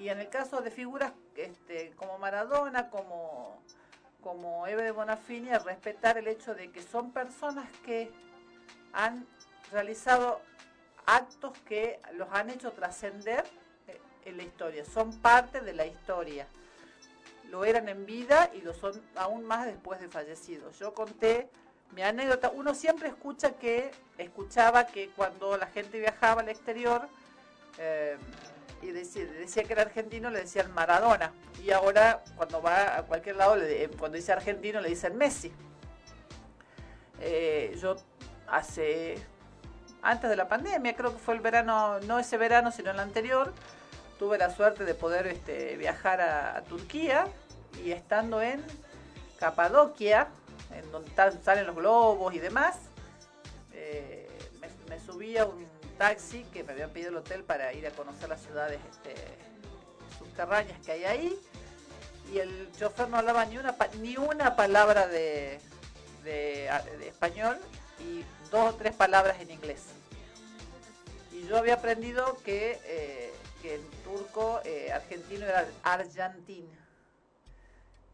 y 0.00 0.08
en 0.08 0.18
el 0.18 0.30
caso 0.30 0.62
de 0.62 0.70
figuras 0.70 1.12
este, 1.36 1.92
como 1.94 2.18
Maradona, 2.18 2.88
como, 2.88 3.62
como 4.22 4.66
Eve 4.66 4.82
de 4.82 4.90
Bonafini, 4.92 5.52
respetar 5.58 6.16
el 6.16 6.26
hecho 6.26 6.54
de 6.54 6.72
que 6.72 6.82
son 6.82 7.12
personas 7.12 7.68
que 7.84 8.10
han 8.94 9.26
realizado 9.70 10.40
actos 11.04 11.56
que 11.66 12.00
los 12.14 12.28
han 12.32 12.48
hecho 12.48 12.72
trascender 12.72 13.44
eh, 13.88 14.00
en 14.24 14.38
la 14.38 14.42
historia, 14.42 14.86
son 14.86 15.12
parte 15.20 15.60
de 15.60 15.74
la 15.74 15.84
historia. 15.84 16.46
Lo 17.50 17.66
eran 17.66 17.88
en 17.88 18.06
vida 18.06 18.50
y 18.54 18.62
lo 18.62 18.72
son 18.72 19.02
aún 19.16 19.44
más 19.44 19.66
después 19.66 20.00
de 20.00 20.08
fallecidos. 20.08 20.78
Yo 20.78 20.94
conté 20.94 21.50
mi 21.92 22.02
anécdota, 22.02 22.50
uno 22.54 22.74
siempre 22.74 23.08
escucha 23.08 23.52
que, 23.52 23.90
escuchaba 24.16 24.86
que 24.86 25.10
cuando 25.10 25.58
la 25.58 25.66
gente 25.66 25.98
viajaba 25.98 26.40
al 26.40 26.48
exterior 26.48 27.06
eh, 27.78 28.16
y 28.82 28.92
decía, 28.92 29.24
decía 29.24 29.64
que 29.64 29.72
era 29.74 29.82
argentino, 29.82 30.30
le 30.30 30.40
decían 30.40 30.72
Maradona. 30.72 31.32
Y 31.62 31.70
ahora 31.70 32.22
cuando 32.36 32.62
va 32.62 32.96
a 32.98 33.02
cualquier 33.02 33.36
lado, 33.36 33.56
le- 33.56 33.88
cuando 33.90 34.16
dice 34.16 34.32
argentino, 34.32 34.80
le 34.80 34.88
dicen 34.88 35.16
Messi. 35.16 35.52
Eh, 37.20 37.76
yo 37.80 37.96
hace 38.48 39.18
antes 40.02 40.30
de 40.30 40.36
la 40.36 40.48
pandemia, 40.48 40.96
creo 40.96 41.12
que 41.12 41.18
fue 41.18 41.34
el 41.34 41.40
verano, 41.40 42.00
no 42.00 42.18
ese 42.18 42.38
verano, 42.38 42.72
sino 42.72 42.90
el 42.90 42.98
anterior, 43.00 43.52
tuve 44.18 44.38
la 44.38 44.48
suerte 44.48 44.84
de 44.84 44.94
poder 44.94 45.26
este, 45.26 45.76
viajar 45.76 46.22
a, 46.22 46.56
a 46.56 46.62
Turquía 46.62 47.26
y 47.84 47.92
estando 47.92 48.40
en 48.40 48.64
Capadocia, 49.38 50.28
en 50.74 50.90
donde 50.90 51.10
están- 51.10 51.42
salen 51.42 51.66
los 51.66 51.76
globos 51.76 52.32
y 52.34 52.38
demás, 52.38 52.78
eh, 53.74 54.26
me, 54.60 54.68
me 54.88 54.98
subí 55.00 55.36
a 55.36 55.44
un 55.44 55.66
taxi 56.00 56.44
que 56.44 56.64
me 56.64 56.72
habían 56.72 56.88
pedido 56.88 57.10
el 57.10 57.16
hotel 57.18 57.44
para 57.44 57.74
ir 57.74 57.86
a 57.86 57.90
conocer 57.90 58.30
las 58.30 58.40
ciudades 58.40 58.80
este, 58.90 59.14
subterráneas 60.18 60.80
que 60.80 60.92
hay 60.92 61.04
ahí. 61.04 61.38
Y 62.32 62.38
el 62.38 62.72
chofer 62.72 63.10
no 63.10 63.18
hablaba 63.18 63.44
ni 63.44 63.58
una, 63.58 63.76
ni 64.00 64.16
una 64.16 64.56
palabra 64.56 65.06
de, 65.06 65.60
de, 66.24 66.70
de 66.98 67.08
español 67.08 67.58
y 67.98 68.24
dos 68.50 68.72
o 68.72 68.76
tres 68.76 68.94
palabras 68.94 69.42
en 69.42 69.50
inglés. 69.50 69.82
Y 71.32 71.46
yo 71.46 71.58
había 71.58 71.74
aprendido 71.74 72.38
que, 72.46 72.80
eh, 72.86 73.30
que 73.60 73.74
en 73.74 73.90
turco 74.02 74.62
eh, 74.64 74.90
argentino 74.92 75.44
era 75.44 75.66
argentin. 75.82 76.66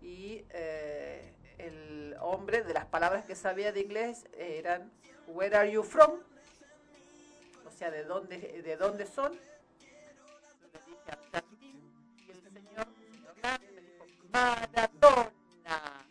Y 0.03 0.45
eh, 0.51 1.33
el 1.59 2.17
hombre, 2.21 2.65
de 2.65 2.75
las 2.75 2.87
palabras 2.87 3.25
que 3.27 3.37
sabía 3.37 3.71
de 3.71 3.81
inglés, 3.81 4.25
eran 4.37 4.91
Where 5.29 5.57
are 5.57 5.71
you 5.71 5.85
from? 5.85 6.19
Sea, 7.77 7.91
¿de 7.91 8.05
dónde, 8.05 8.39
de 8.39 8.77
dónde 8.77 9.07
son? 9.07 9.33
Yo 9.35 9.39
le 10.73 10.79
dije 10.87 11.11
Argentin. 11.11 11.93
Y 12.27 12.31
el 12.31 12.41
señor, 12.43 12.87
grande, 13.37 13.71
me 13.73 13.81
dijo 13.83 14.07
Maradona. 14.33 16.07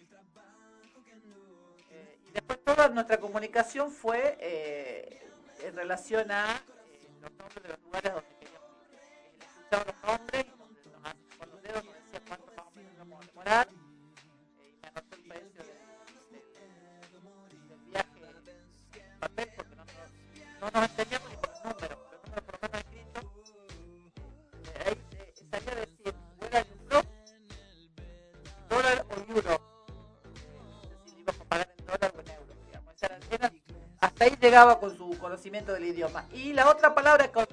Eh, 1.89 2.17
y 2.27 2.31
después 2.31 2.63
toda 2.63 2.89
nuestra 2.89 3.19
comunicación 3.19 3.91
fue 3.91 4.37
eh, 4.39 5.27
en 5.63 5.75
relación 5.75 6.29
a 6.31 6.51
eh, 6.55 7.09
los 7.21 7.31
nombres 7.31 7.63
de 7.63 7.69
los 7.69 7.79
lugares 7.81 8.13
donde 8.13 8.29
queríamos 8.39 8.69
ir. 8.91 8.99
Escuchaba 9.41 9.85
los 9.85 10.03
nombres 10.19 10.45
y 10.45 10.49
nos, 10.49 10.59
nos 10.59 11.37
con 11.39 11.49
los 11.49 11.61
dedos 11.63 11.83
nos 11.83 11.93
decía 11.95 12.21
cuánto 12.27 12.45
más 12.55 12.65
o 12.67 12.71
menos 12.75 12.93
íbamos 12.93 13.23
a 13.23 13.25
demorar. 13.27 13.67
Eh, 13.67 14.69
y 14.69 14.81
me 14.81 14.87
anotó 14.87 15.15
el 15.15 15.21
precio 15.23 15.63
del, 15.63 15.67
del- 16.29 17.67
del 17.69 17.79
viaje 17.89 18.19
en 18.93 19.19
papel 19.19 19.49
porque 19.55 19.75
no, 19.75 19.85
nos- 19.85 19.95
no 20.61 20.71
nos 20.79 20.89
entendíamos 20.89 21.24
con 34.55 34.95
su 34.95 35.17
conocimiento 35.19 35.73
del 35.73 35.83
idioma. 35.83 36.25
Y 36.31 36.53
la 36.53 36.69
otra 36.69 36.95
palabra 36.95 37.29
con 37.29 37.45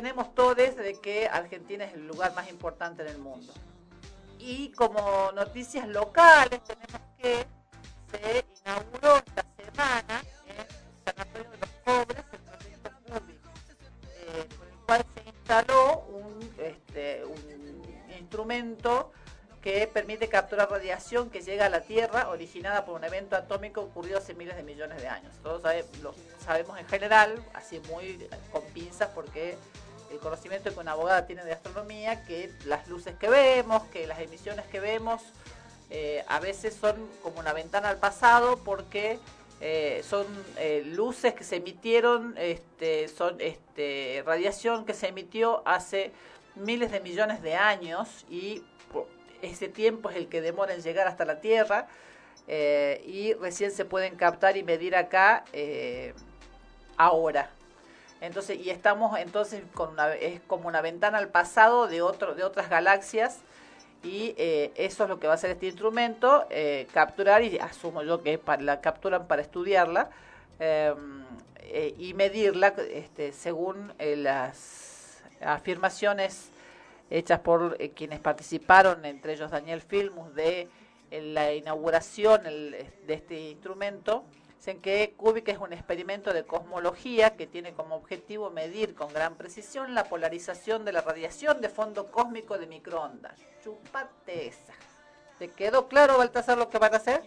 tenemos 0.00 0.32
todos 0.32 0.56
de 0.56 0.96
que 1.02 1.26
Argentina 1.26 1.84
es 1.84 1.94
el 1.94 2.06
lugar 2.06 2.32
más 2.32 2.48
importante 2.48 3.02
del 3.02 3.18
mundo. 3.18 3.52
Y 4.38 4.70
como 4.70 5.32
noticias 5.32 5.88
locales 5.88 6.60
tenemos 6.62 7.00
que 7.20 7.44
se 8.12 8.44
inauguró 8.64 9.16
esta 9.16 9.44
semana 9.56 10.22
en 10.46 10.66
San 11.04 11.14
Antonio 11.18 11.50
de 11.50 11.58
los 11.58 11.70
Cobres 11.84 12.24
el 12.32 12.38
proyecto 12.38 12.90
Cubic, 13.06 13.40
eh, 14.20 14.46
por 14.56 14.66
el 14.68 14.74
cual 14.86 15.04
se 15.16 15.28
instaló 15.30 15.98
un, 16.10 16.54
este, 16.58 17.24
un 17.24 18.12
instrumento 18.20 19.10
que 19.60 19.88
permite 19.88 20.28
capturar 20.28 20.70
radiación 20.70 21.28
que 21.30 21.40
llega 21.40 21.66
a 21.66 21.68
la 21.68 21.80
Tierra 21.80 22.28
originada 22.28 22.84
por 22.84 22.94
un 22.94 23.02
evento 23.02 23.34
atómico 23.34 23.80
ocurrido 23.80 24.18
hace 24.18 24.32
miles 24.34 24.54
de 24.54 24.62
millones 24.62 25.02
de 25.02 25.08
años. 25.08 25.34
Todos 25.42 25.62
sabe- 25.62 25.84
lo 26.00 26.14
sabemos 26.38 26.78
en 26.78 26.86
general, 26.86 27.44
así 27.52 27.80
muy 27.90 28.28
con 28.52 28.62
pinzas 28.66 29.08
porque 29.12 29.58
el 30.10 30.18
conocimiento 30.18 30.72
que 30.72 30.80
una 30.80 30.92
abogada 30.92 31.26
tiene 31.26 31.44
de 31.44 31.52
astronomía, 31.52 32.24
que 32.24 32.50
las 32.64 32.88
luces 32.88 33.14
que 33.16 33.28
vemos, 33.28 33.82
que 33.84 34.06
las 34.06 34.20
emisiones 34.20 34.66
que 34.66 34.80
vemos, 34.80 35.22
eh, 35.90 36.22
a 36.28 36.38
veces 36.38 36.74
son 36.74 37.08
como 37.22 37.40
una 37.40 37.54
ventana 37.54 37.88
al 37.88 37.96
pasado 37.96 38.58
porque 38.58 39.18
eh, 39.60 40.02
son 40.06 40.26
eh, 40.58 40.82
luces 40.84 41.32
que 41.32 41.44
se 41.44 41.56
emitieron, 41.56 42.34
este, 42.36 43.08
son 43.08 43.40
este, 43.40 44.22
radiación 44.26 44.84
que 44.84 44.92
se 44.92 45.08
emitió 45.08 45.62
hace 45.66 46.12
miles 46.56 46.92
de 46.92 47.00
millones 47.00 47.40
de 47.40 47.54
años 47.54 48.26
y 48.28 48.62
ese 49.40 49.68
tiempo 49.68 50.10
es 50.10 50.16
el 50.16 50.28
que 50.28 50.42
demora 50.42 50.74
en 50.74 50.82
llegar 50.82 51.06
hasta 51.06 51.24
la 51.24 51.40
Tierra 51.40 51.86
y 53.06 53.34
recién 53.34 53.70
se 53.70 53.84
pueden 53.84 54.16
captar 54.16 54.56
y 54.56 54.62
medir 54.62 54.96
acá 54.96 55.44
ahora. 56.96 57.50
Entonces, 58.20 58.58
y 58.58 58.70
estamos 58.70 59.18
entonces 59.18 59.62
con 59.74 59.90
una, 59.90 60.14
es 60.14 60.40
como 60.46 60.68
una 60.68 60.80
ventana 60.80 61.18
al 61.18 61.28
pasado 61.28 61.86
de 61.86 62.02
otro, 62.02 62.34
de 62.34 62.42
otras 62.44 62.68
galaxias 62.68 63.40
y 64.02 64.34
eh, 64.36 64.72
eso 64.76 65.04
es 65.04 65.08
lo 65.08 65.20
que 65.20 65.26
va 65.26 65.34
a 65.34 65.36
hacer 65.36 65.50
este 65.50 65.66
instrumento, 65.66 66.46
eh, 66.50 66.86
capturar 66.92 67.42
y 67.42 67.58
asumo 67.58 68.02
yo 68.02 68.22
que 68.22 68.40
la 68.60 68.80
capturan 68.80 69.26
para 69.26 69.42
estudiarla 69.42 70.10
eh, 70.58 70.94
eh, 71.70 71.94
y 71.98 72.14
medirla 72.14 72.68
este, 72.90 73.32
según 73.32 73.92
eh, 73.98 74.16
las 74.16 75.22
afirmaciones 75.42 76.50
hechas 77.10 77.40
por 77.40 77.76
eh, 77.78 77.90
quienes 77.90 78.20
participaron, 78.20 79.04
entre 79.04 79.34
ellos 79.34 79.50
Daniel 79.50 79.82
Filmus, 79.82 80.34
de 80.34 80.68
la 81.10 81.52
inauguración 81.52 82.42
de 82.44 82.90
este 83.08 83.50
instrumento. 83.50 84.24
Que 84.82 85.14
Cubic 85.16 85.48
es 85.48 85.58
un 85.58 85.72
experimento 85.72 86.34
de 86.34 86.44
cosmología 86.44 87.36
que 87.36 87.46
tiene 87.46 87.72
como 87.72 87.94
objetivo 87.94 88.50
medir 88.50 88.94
con 88.94 89.10
gran 89.14 89.36
precisión 89.36 89.94
la 89.94 90.04
polarización 90.04 90.84
de 90.84 90.92
la 90.92 91.00
radiación 91.00 91.62
de 91.62 91.70
fondo 91.70 92.10
cósmico 92.10 92.58
de 92.58 92.66
microondas. 92.66 93.40
Chupate 93.64 94.48
esa. 94.48 94.74
¿Te 95.38 95.48
quedó 95.48 95.88
claro, 95.88 96.18
Baltasar, 96.18 96.58
lo 96.58 96.68
que 96.68 96.76
van 96.76 96.92
a 96.92 96.98
hacer? 96.98 97.22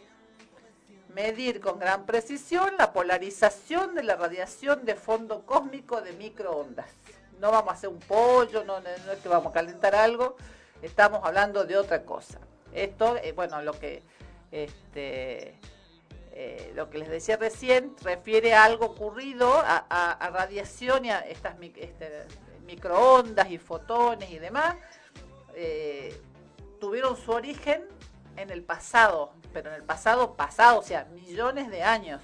Medir 1.15 1.61
con 1.61 1.79
gran 1.79 2.05
precisión 2.05 2.75
la 2.77 2.93
polarización 2.93 3.95
de 3.95 4.03
la 4.03 4.17
radiación 4.17 4.85
de 4.85 4.93
fondo 4.93 5.43
cósmico 5.43 5.99
de 6.01 6.13
microondas. 6.13 6.91
No 7.39 7.49
vamos 7.49 7.71
a 7.71 7.75
hacer 7.75 7.89
un 7.89 7.99
pollo, 7.99 8.63
no 8.63 8.77
es 8.77 9.19
que 9.23 9.29
vamos 9.29 9.47
a 9.47 9.53
calentar 9.53 9.95
algo, 9.95 10.35
estamos 10.83 11.21
hablando 11.23 11.65
de 11.65 11.75
otra 11.75 12.03
cosa. 12.03 12.39
Esto, 12.71 13.17
eh, 13.17 13.31
bueno, 13.31 13.63
lo 13.63 13.73
que 13.73 14.03
este, 14.51 15.57
eh, 16.33 16.71
lo 16.75 16.89
que 16.89 16.97
les 16.97 17.09
decía 17.09 17.35
recién 17.35 17.93
refiere 18.01 18.53
a 18.53 18.63
algo 18.63 18.85
ocurrido, 18.85 19.51
a, 19.53 20.29
radiación 20.33 21.05
y 21.05 21.11
a 21.11 21.19
estas 21.19 21.55
este, 21.61 22.25
microondas 22.65 23.51
y 23.51 23.57
fotones 23.57 24.31
y 24.31 24.39
demás, 24.39 24.77
eh, 25.55 26.17
tuvieron 26.79 27.17
su 27.17 27.31
origen 27.31 27.83
en 28.37 28.49
el 28.49 28.63
pasado, 28.63 29.33
pero 29.51 29.69
en 29.69 29.75
el 29.75 29.83
pasado 29.83 30.35
pasado, 30.35 30.79
o 30.79 30.83
sea, 30.83 31.05
millones 31.05 31.69
de 31.69 31.83
años. 31.83 32.21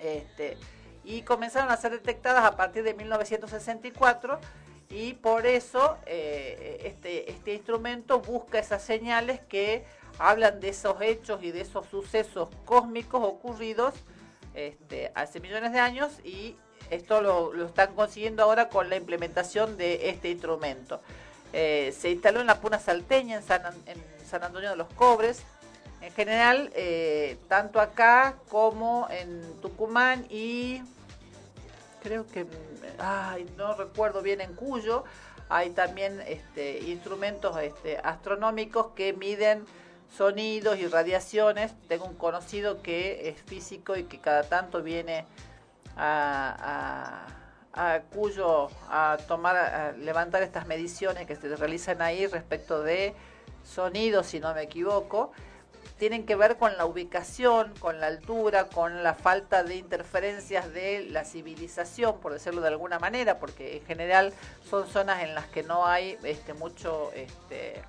Este, 0.00 0.56
y 1.04 1.22
comenzaron 1.22 1.70
a 1.70 1.76
ser 1.76 1.92
detectadas 1.92 2.44
a 2.44 2.56
partir 2.56 2.82
de 2.84 2.94
1964 2.94 4.40
y 4.88 5.12
por 5.14 5.46
eso 5.46 5.98
eh, 6.06 6.80
este, 6.84 7.30
este 7.30 7.54
instrumento 7.54 8.20
busca 8.20 8.58
esas 8.58 8.82
señales 8.82 9.40
que 9.40 9.84
hablan 10.20 10.60
de 10.60 10.68
esos 10.68 11.00
hechos 11.00 11.42
y 11.42 11.50
de 11.50 11.62
esos 11.62 11.86
sucesos 11.86 12.50
cósmicos 12.64 13.22
ocurridos 13.24 13.94
este, 14.54 15.10
hace 15.14 15.40
millones 15.40 15.72
de 15.72 15.80
años 15.80 16.12
y 16.22 16.56
esto 16.90 17.22
lo, 17.22 17.52
lo 17.52 17.66
están 17.66 17.94
consiguiendo 17.94 18.42
ahora 18.42 18.68
con 18.68 18.90
la 18.90 18.96
implementación 18.96 19.76
de 19.76 20.10
este 20.10 20.30
instrumento. 20.30 21.00
Eh, 21.52 21.94
se 21.98 22.10
instaló 22.10 22.40
en 22.40 22.46
la 22.46 22.60
Puna 22.60 22.78
Salteña, 22.78 23.36
en 23.36 23.42
San, 23.42 24.42
Antonio 24.42 24.70
de 24.70 24.76
los 24.76 24.88
Cobres. 24.94 25.42
En 26.00 26.12
general, 26.12 26.70
eh, 26.74 27.36
tanto 27.48 27.80
acá 27.80 28.36
como 28.48 29.08
en 29.10 29.60
Tucumán 29.60 30.26
y 30.30 30.82
creo 32.02 32.26
que, 32.26 32.46
ay, 32.98 33.46
no 33.56 33.74
recuerdo 33.74 34.22
bien 34.22 34.40
en 34.40 34.54
Cuyo, 34.54 35.04
hay 35.48 35.70
también 35.70 36.22
este, 36.26 36.78
instrumentos 36.78 37.56
este, 37.60 37.98
astronómicos 37.98 38.92
que 38.94 39.12
miden 39.12 39.64
sonidos 40.16 40.78
y 40.78 40.86
radiaciones. 40.86 41.72
Tengo 41.88 42.04
un 42.04 42.14
conocido 42.14 42.82
que 42.82 43.28
es 43.28 43.40
físico 43.42 43.96
y 43.96 44.04
que 44.04 44.20
cada 44.20 44.42
tanto 44.44 44.82
viene 44.82 45.26
a, 45.96 47.26
a 47.72 48.00
Cuyo 48.12 48.68
a 48.88 49.16
tomar, 49.28 49.94
levantar 49.98 50.42
estas 50.42 50.66
mediciones 50.66 51.26
que 51.26 51.36
se 51.36 51.54
realizan 51.56 52.02
ahí 52.02 52.26
respecto 52.26 52.82
de 52.82 53.14
sonido, 53.64 54.24
si 54.24 54.40
no 54.40 54.54
me 54.54 54.62
equivoco, 54.62 55.32
tienen 55.98 56.24
que 56.24 56.34
ver 56.34 56.56
con 56.56 56.76
la 56.76 56.86
ubicación, 56.86 57.74
con 57.78 58.00
la 58.00 58.06
altura, 58.06 58.68
con 58.68 59.02
la 59.02 59.14
falta 59.14 59.62
de 59.62 59.76
interferencias 59.76 60.72
de 60.72 61.06
la 61.10 61.24
civilización, 61.24 62.20
por 62.20 62.32
decirlo 62.32 62.62
de 62.62 62.68
alguna 62.68 62.98
manera, 62.98 63.38
porque 63.38 63.76
en 63.76 63.84
general 63.84 64.32
son 64.68 64.88
zonas 64.88 65.22
en 65.22 65.34
las 65.34 65.46
que 65.48 65.62
no 65.62 65.86
hay 65.86 66.18
este, 66.22 66.54
mucho, 66.54 67.12
este, 67.14 67.82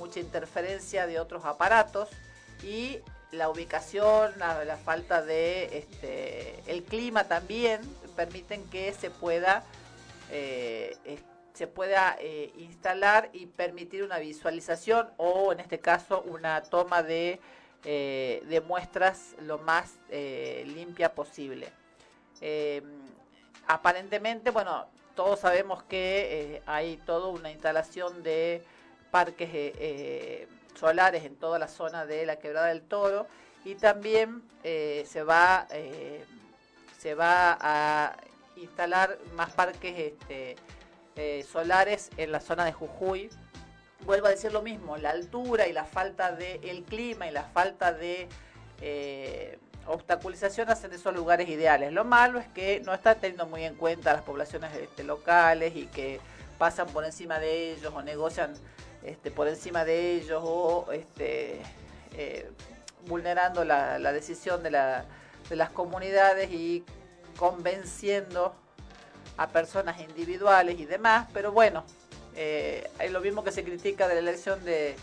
mucha 0.00 0.18
interferencia 0.18 1.06
de 1.06 1.20
otros 1.20 1.44
aparatos 1.44 2.08
y 2.64 2.98
la 3.30 3.48
ubicación, 3.48 4.32
la, 4.38 4.76
falta 4.84 5.22
de 5.22 5.78
este, 5.78 6.60
el 6.66 6.82
clima 6.82 7.24
también 7.28 7.80
permiten 8.16 8.64
que 8.70 8.92
se 8.92 9.08
pueda 9.10 9.62
eh, 10.32 10.96
se 11.60 11.66
pueda 11.66 12.16
eh, 12.18 12.54
instalar 12.56 13.28
y 13.34 13.44
permitir 13.44 14.02
una 14.02 14.18
visualización 14.18 15.10
o 15.18 15.52
en 15.52 15.60
este 15.60 15.78
caso 15.78 16.22
una 16.22 16.62
toma 16.62 17.02
de, 17.02 17.38
eh, 17.84 18.42
de 18.48 18.60
muestras 18.62 19.34
lo 19.42 19.58
más 19.58 19.92
limpia 20.10 21.14
posible. 21.14 21.68
Eh, 22.40 22.80
aparentemente, 23.66 24.50
bueno, 24.50 24.86
todos 25.14 25.40
sabemos 25.40 25.82
que 25.82 26.62
hay 26.64 26.96
toda 27.04 27.28
una 27.28 27.50
instalación 27.50 28.22
de 28.22 28.64
parques 29.10 29.48
eh, 29.52 29.72
eh, 29.78 30.48
solares 30.74 31.24
en 31.24 31.36
toda 31.36 31.58
la 31.58 31.68
zona 31.68 32.06
de 32.06 32.24
la 32.26 32.36
Quebrada 32.36 32.68
del 32.68 32.82
Toro 32.82 33.26
y 33.64 33.74
también 33.74 34.42
eh, 34.64 35.04
se 35.08 35.22
va 35.22 35.66
se 36.98 37.14
va 37.14 37.56
a 37.60 38.16
instalar 38.56 39.18
más 39.34 39.50
parques 39.52 40.14
este, 41.16 41.44
solares 41.44 42.10
en 42.18 42.30
la 42.30 42.40
zona 42.40 42.64
de 42.66 42.72
Jujuy. 42.72 43.30
Vuelvo 44.04 44.26
a 44.26 44.30
decir 44.30 44.52
lo 44.52 44.60
mismo, 44.60 44.98
la 44.98 45.10
altura 45.10 45.66
y 45.66 45.72
la 45.72 45.84
falta 45.84 46.32
de 46.32 46.60
el 46.62 46.82
clima 46.84 47.26
y 47.26 47.30
la 47.30 47.44
falta 47.44 47.92
de 47.92 48.28
obstaculización 49.86 50.68
hacen 50.68 50.90
de 50.90 50.96
esos 50.96 51.14
lugares 51.14 51.48
ideales. 51.48 51.92
Lo 51.92 52.04
malo 52.04 52.38
es 52.38 52.48
que 52.48 52.80
no 52.84 52.92
está 52.92 53.14
teniendo 53.14 53.46
muy 53.46 53.64
en 53.64 53.74
cuenta 53.76 54.12
las 54.12 54.22
poblaciones 54.22 54.74
este, 54.74 55.04
locales 55.04 55.74
y 55.74 55.86
que 55.86 56.20
pasan 56.60 56.88
por 56.88 57.06
encima 57.06 57.38
de 57.38 57.72
ellos 57.72 57.90
o 57.96 58.02
negocian 58.02 58.52
este, 59.02 59.30
por 59.30 59.48
encima 59.48 59.86
de 59.86 60.16
ellos 60.16 60.42
o 60.44 60.92
este, 60.92 61.62
eh, 62.12 62.50
vulnerando 63.06 63.64
la, 63.64 64.12
decisión 64.12 64.62
de, 64.62 64.70
la- 64.70 65.06
de 65.48 65.56
las 65.56 65.70
comunidades 65.70 66.50
y 66.50 66.84
convenciendo 67.38 68.54
a 69.38 69.48
personas 69.48 70.00
individuales 70.02 70.78
y 70.78 70.84
demás, 70.84 71.28
pero 71.32 71.50
bueno, 71.50 71.82
eh, 72.36 72.90
es 72.98 73.10
lo 73.10 73.22
mismo 73.22 73.42
que 73.42 73.52
se 73.52 73.64
critica 73.64 74.06
de 74.06 74.16
la 74.16 74.20
elección 74.20 74.62
de, 74.62 74.96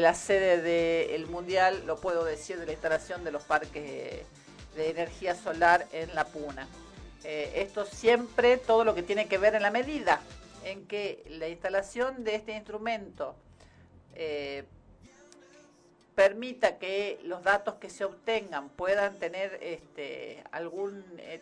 la 0.00 0.14
sede 0.14 0.60
del 0.62 1.28
Mundial, 1.28 1.84
lo 1.86 1.94
puedo 2.00 2.24
decir, 2.24 2.58
de 2.58 2.66
la 2.66 2.72
instalación 2.72 3.22
de 3.22 3.30
los 3.30 3.44
parques 3.44 3.84
eh, 3.84 4.26
de 4.74 4.90
energía 4.90 5.36
solar 5.36 5.86
en 5.92 6.12
La 6.16 6.24
Puna. 6.24 6.66
Esto 7.22 7.84
siempre, 7.84 8.56
todo 8.56 8.82
lo 8.82 8.94
que 8.94 9.02
tiene 9.02 9.28
que 9.28 9.36
ver 9.36 9.54
en 9.54 9.60
la 9.60 9.70
medida 9.70 10.20
en 10.64 10.86
que 10.86 11.24
la 11.28 11.48
instalación 11.48 12.24
de 12.24 12.34
este 12.34 12.52
instrumento 12.52 13.34
eh, 14.14 14.64
permita 16.14 16.78
que 16.78 17.18
los 17.24 17.42
datos 17.42 17.76
que 17.76 17.88
se 17.88 18.04
obtengan 18.04 18.68
puedan 18.70 19.18
tener 19.18 19.58
este, 19.62 20.42
algún 20.52 21.04
eh, 21.18 21.40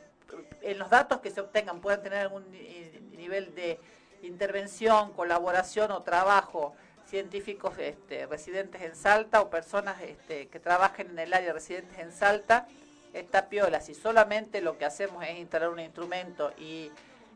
en 0.62 0.78
los 0.78 0.90
datos 0.90 1.20
que 1.20 1.30
se 1.30 1.40
obtengan 1.40 1.80
puedan 1.80 2.02
tener 2.02 2.18
algún 2.20 2.50
ni- 2.50 2.90
nivel 3.16 3.54
de 3.54 3.80
intervención, 4.22 5.12
colaboración 5.14 5.90
o 5.90 6.02
trabajo 6.02 6.74
científicos 7.06 7.72
este, 7.78 8.26
residentes 8.26 8.82
en 8.82 8.94
Salta 8.94 9.40
o 9.40 9.48
personas 9.48 10.02
este, 10.02 10.48
que 10.48 10.60
trabajen 10.60 11.10
en 11.10 11.18
el 11.18 11.32
área 11.32 11.54
residentes 11.54 11.98
en 11.98 12.12
Salta, 12.12 12.68
está 13.14 13.48
piola. 13.48 13.80
Si 13.80 13.94
solamente 13.94 14.60
lo 14.60 14.76
que 14.76 14.84
hacemos 14.84 15.24
es 15.24 15.38
instalar 15.38 15.70
un 15.70 15.80
instrumento 15.80 16.52
y 16.58 16.90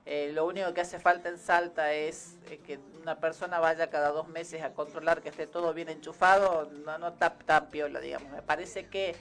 eh, 0.05 0.31
lo 0.33 0.47
único 0.47 0.75
que 0.75 0.81
hace 0.81 0.99
falta 0.99 1.29
en 1.29 1.39
Salta 1.39 1.93
es 1.93 2.37
eh, 2.51 2.59
que 2.59 2.81
una 3.01 3.21
persona 3.21 3.61
vaya 3.61 3.89
cada 3.89 4.11
dos 4.11 4.29
meses 4.29 4.63
a 4.63 4.73
controlar 4.73 5.23
que 5.23 5.29
esté 5.29 5.47
todo 5.47 5.73
bien 5.75 5.89
enchufado, 5.89 6.71
no, 6.85 6.99
no 6.99 7.09
está 7.09 7.35
tan 7.39 7.69
piola, 7.69 8.01
digamos. 8.01 8.31
Me 8.33 8.43
parece 8.43 8.87
que 8.89 9.15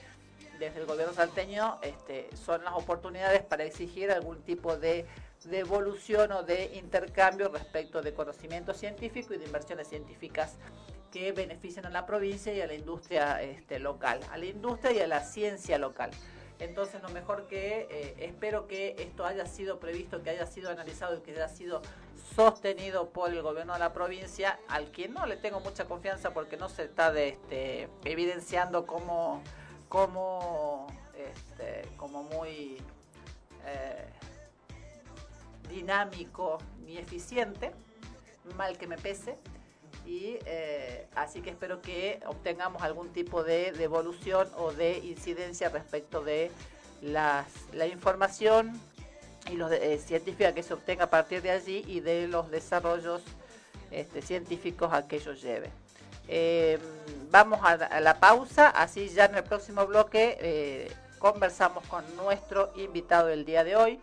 desde 0.58 0.80
el 0.80 0.86
gobierno 0.86 1.12
salteño 1.12 1.78
este, 1.82 2.28
son 2.36 2.64
las 2.64 2.74
oportunidades 2.74 3.42
para 3.42 3.64
exigir 3.64 4.10
algún 4.10 4.42
tipo 4.42 4.76
de 4.76 5.06
devolución 5.44 6.32
o 6.32 6.42
de 6.42 6.76
intercambio 6.76 7.48
respecto 7.48 8.02
de 8.02 8.14
conocimiento 8.14 8.74
científico 8.74 9.34
y 9.34 9.38
de 9.38 9.44
inversiones 9.44 9.88
científicas 9.88 10.56
que 11.12 11.32
beneficien 11.32 11.86
a 11.86 11.90
la 11.90 12.06
provincia 12.06 12.52
y 12.54 12.60
a 12.60 12.66
la 12.66 12.74
industria 12.74 13.42
este, 13.42 13.78
local, 13.78 14.20
a 14.30 14.38
la 14.38 14.46
industria 14.46 14.92
y 14.92 15.00
a 15.00 15.06
la 15.06 15.20
ciencia 15.20 15.78
local. 15.78 16.10
Entonces, 16.58 17.02
lo 17.02 17.08
mejor 17.08 17.46
que 17.46 17.88
eh, 17.90 18.14
espero 18.20 18.68
que 18.68 18.94
esto 18.98 19.24
haya 19.24 19.46
sido 19.46 19.80
previsto, 19.80 20.22
que 20.22 20.30
haya 20.30 20.46
sido 20.46 20.70
analizado 20.70 21.16
y 21.16 21.20
que 21.20 21.32
haya 21.32 21.48
sido 21.48 21.82
sostenido 22.34 23.10
por 23.10 23.30
el 23.30 23.42
gobierno 23.42 23.72
de 23.72 23.78
la 23.78 23.92
provincia, 23.92 24.58
al 24.68 24.90
quien 24.90 25.12
no 25.12 25.26
le 25.26 25.36
tengo 25.36 25.60
mucha 25.60 25.86
confianza 25.86 26.32
porque 26.32 26.56
no 26.56 26.68
se 26.68 26.84
está 26.84 27.12
de, 27.12 27.30
este, 27.30 27.88
evidenciando 28.04 28.86
como, 28.86 29.42
como, 29.88 30.86
este, 31.16 31.88
como 31.96 32.22
muy 32.22 32.78
eh, 33.66 34.08
dinámico 35.68 36.58
ni 36.84 36.96
eficiente, 36.98 37.72
mal 38.56 38.78
que 38.78 38.86
me 38.86 38.96
pese. 38.96 39.38
Y 40.04 40.38
eh, 40.46 41.06
así 41.14 41.40
que 41.40 41.50
espero 41.50 41.80
que 41.80 42.20
obtengamos 42.26 42.82
algún 42.82 43.12
tipo 43.12 43.44
de 43.44 43.72
devolución 43.72 44.48
o 44.56 44.72
de 44.72 44.98
incidencia 44.98 45.68
respecto 45.68 46.22
de 46.22 46.50
las, 47.00 47.46
la 47.72 47.86
información 47.86 48.72
y 49.50 49.56
los 49.56 49.70
eh, 49.72 49.98
científica 49.98 50.54
que 50.54 50.62
se 50.62 50.74
obtenga 50.74 51.04
a 51.04 51.10
partir 51.10 51.42
de 51.42 51.50
allí 51.50 51.84
y 51.86 52.00
de 52.00 52.28
los 52.28 52.50
desarrollos 52.50 53.22
este, 53.90 54.22
científicos 54.22 54.92
a 54.92 55.06
que 55.06 55.16
ellos 55.16 55.42
lleven. 55.42 55.70
Eh, 56.28 56.78
vamos 57.30 57.60
a, 57.62 57.72
a 57.72 58.00
la 58.00 58.20
pausa, 58.20 58.68
así 58.68 59.08
ya 59.08 59.24
en 59.26 59.34
el 59.34 59.44
próximo 59.44 59.86
bloque 59.86 60.38
eh, 60.40 60.92
conversamos 61.18 61.84
con 61.86 62.04
nuestro 62.16 62.72
invitado 62.76 63.28
del 63.28 63.44
día 63.44 63.64
de 63.64 63.76
hoy. 63.76 64.00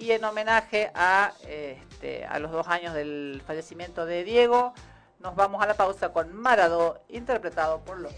Y 0.00 0.12
en 0.12 0.24
homenaje 0.24 0.92
a, 0.94 1.32
este, 1.48 2.24
a 2.24 2.38
los 2.38 2.52
dos 2.52 2.68
años 2.68 2.94
del 2.94 3.42
fallecimiento 3.44 4.06
de 4.06 4.22
Diego, 4.22 4.72
nos 5.18 5.34
vamos 5.34 5.60
a 5.60 5.66
la 5.66 5.74
pausa 5.74 6.12
con 6.12 6.32
Maradó, 6.32 7.02
interpretado 7.08 7.80
por 7.80 7.98
Los. 7.98 8.12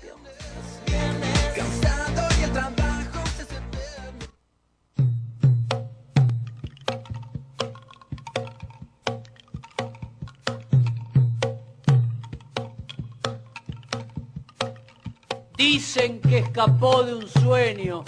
Dicen 15.56 16.20
que 16.20 16.38
escapó 16.38 17.02
de 17.04 17.14
un 17.14 17.26
sueño 17.26 18.04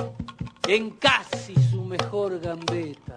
en 0.69 0.91
casi 0.91 1.55
su 1.71 1.85
mejor 1.85 2.39
gambeta. 2.39 3.17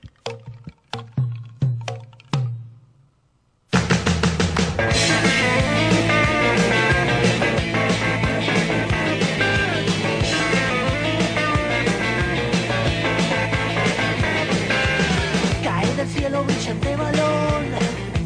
Cae 15.63 15.95
del 15.95 16.07
cielo 16.07 16.43
brillante 16.43 16.95
balón, 16.95 17.65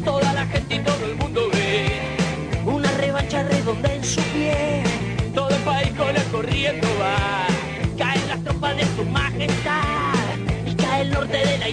Toda 0.04 0.32
la 0.32 0.46
gente 0.46 0.76
y 0.76 0.78
todo 0.80 1.04
el 1.04 1.16
mundo 1.16 1.48
ve, 1.52 2.00
una 2.64 2.90
revancha 2.92 3.42
redonda 3.42 3.92
en 3.92 4.04
su 4.04 4.20
pie. 4.32 4.82
todo 5.34 5.50
el 5.50 5.62
país 5.62 5.90
con 5.96 6.16
el 6.16 6.24
corriendo 6.24 6.88
va. 7.00 7.46
Caen 7.98 8.28
las 8.28 8.42
tropas 8.44 8.76
de 8.76 8.84
su 8.96 9.04
majestad 9.06 10.36
Y 10.66 10.74
cae 10.74 11.02
el 11.02 11.10
norte 11.10 11.38
de 11.38 11.58
la 11.58 11.68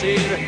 see 0.00 0.39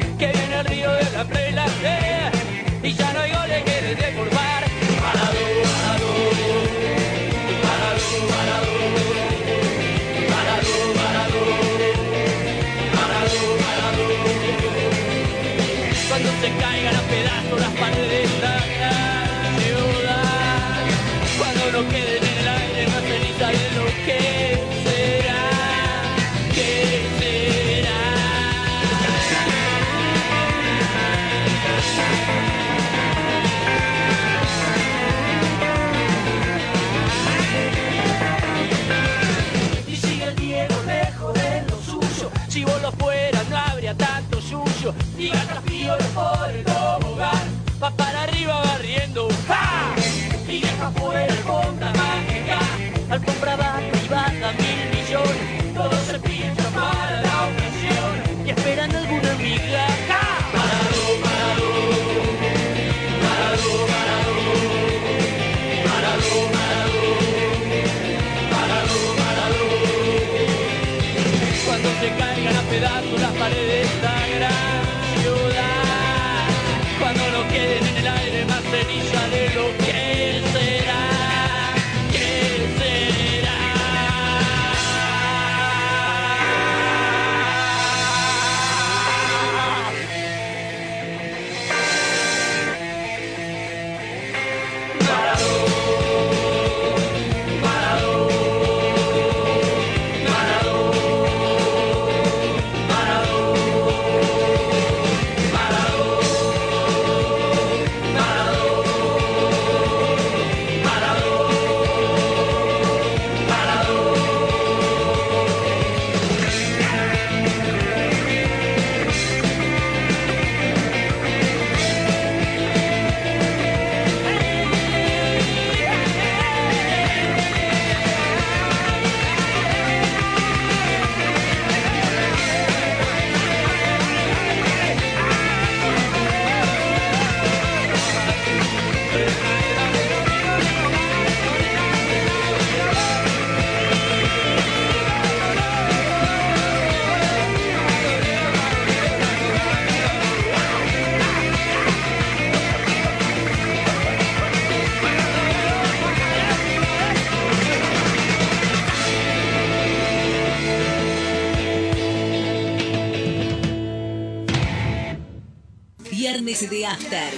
Viernes 166.62 166.70
de 166.70 166.86
After. 166.86 167.32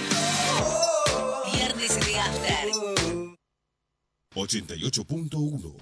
Viernes 1.51 1.99
de 2.05 2.19
After. 2.19 2.69
88.1 4.35 5.73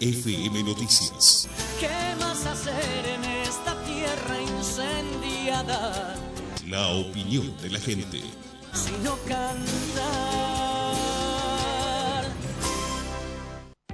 FM 0.00 0.62
Noticias. 0.64 1.48
¿Qué 1.78 1.88
más 2.18 2.44
hacer 2.44 3.06
en 3.06 3.24
esta 3.24 3.74
tierra 3.84 4.42
incendiada? 4.42 6.14
La 6.68 6.88
opinión 6.88 7.56
de 7.62 7.70
la 7.70 7.80
gente. 7.80 8.20
Sino 8.74 9.16
cantar. 9.26 10.10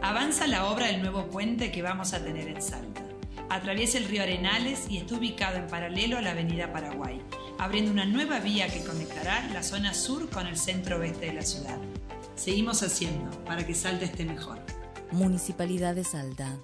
Avanza 0.02 0.48
la 0.48 0.66
obra 0.66 0.86
del 0.86 1.00
nuevo 1.02 1.28
puente 1.28 1.70
que 1.70 1.82
vamos 1.82 2.12
a 2.12 2.24
tener 2.24 2.48
en 2.48 2.60
Salta. 2.60 3.05
Atraviesa 3.48 3.98
el 3.98 4.06
río 4.06 4.22
Arenales 4.22 4.86
y 4.90 4.98
está 4.98 5.14
ubicado 5.14 5.56
en 5.56 5.68
paralelo 5.68 6.18
a 6.18 6.22
la 6.22 6.32
avenida 6.32 6.72
Paraguay, 6.72 7.22
abriendo 7.58 7.92
una 7.92 8.04
nueva 8.04 8.40
vía 8.40 8.68
que 8.68 8.84
conectará 8.84 9.48
la 9.52 9.62
zona 9.62 9.94
sur 9.94 10.28
con 10.30 10.46
el 10.46 10.56
centro 10.56 10.98
oeste 10.98 11.26
de 11.26 11.34
la 11.34 11.42
ciudad. 11.42 11.78
Seguimos 12.34 12.82
haciendo 12.82 13.30
para 13.44 13.64
que 13.64 13.74
Salta 13.74 14.04
esté 14.04 14.24
mejor. 14.24 14.58
Municipalidad 15.12 15.94
de 15.94 16.04
Salta. 16.04 16.58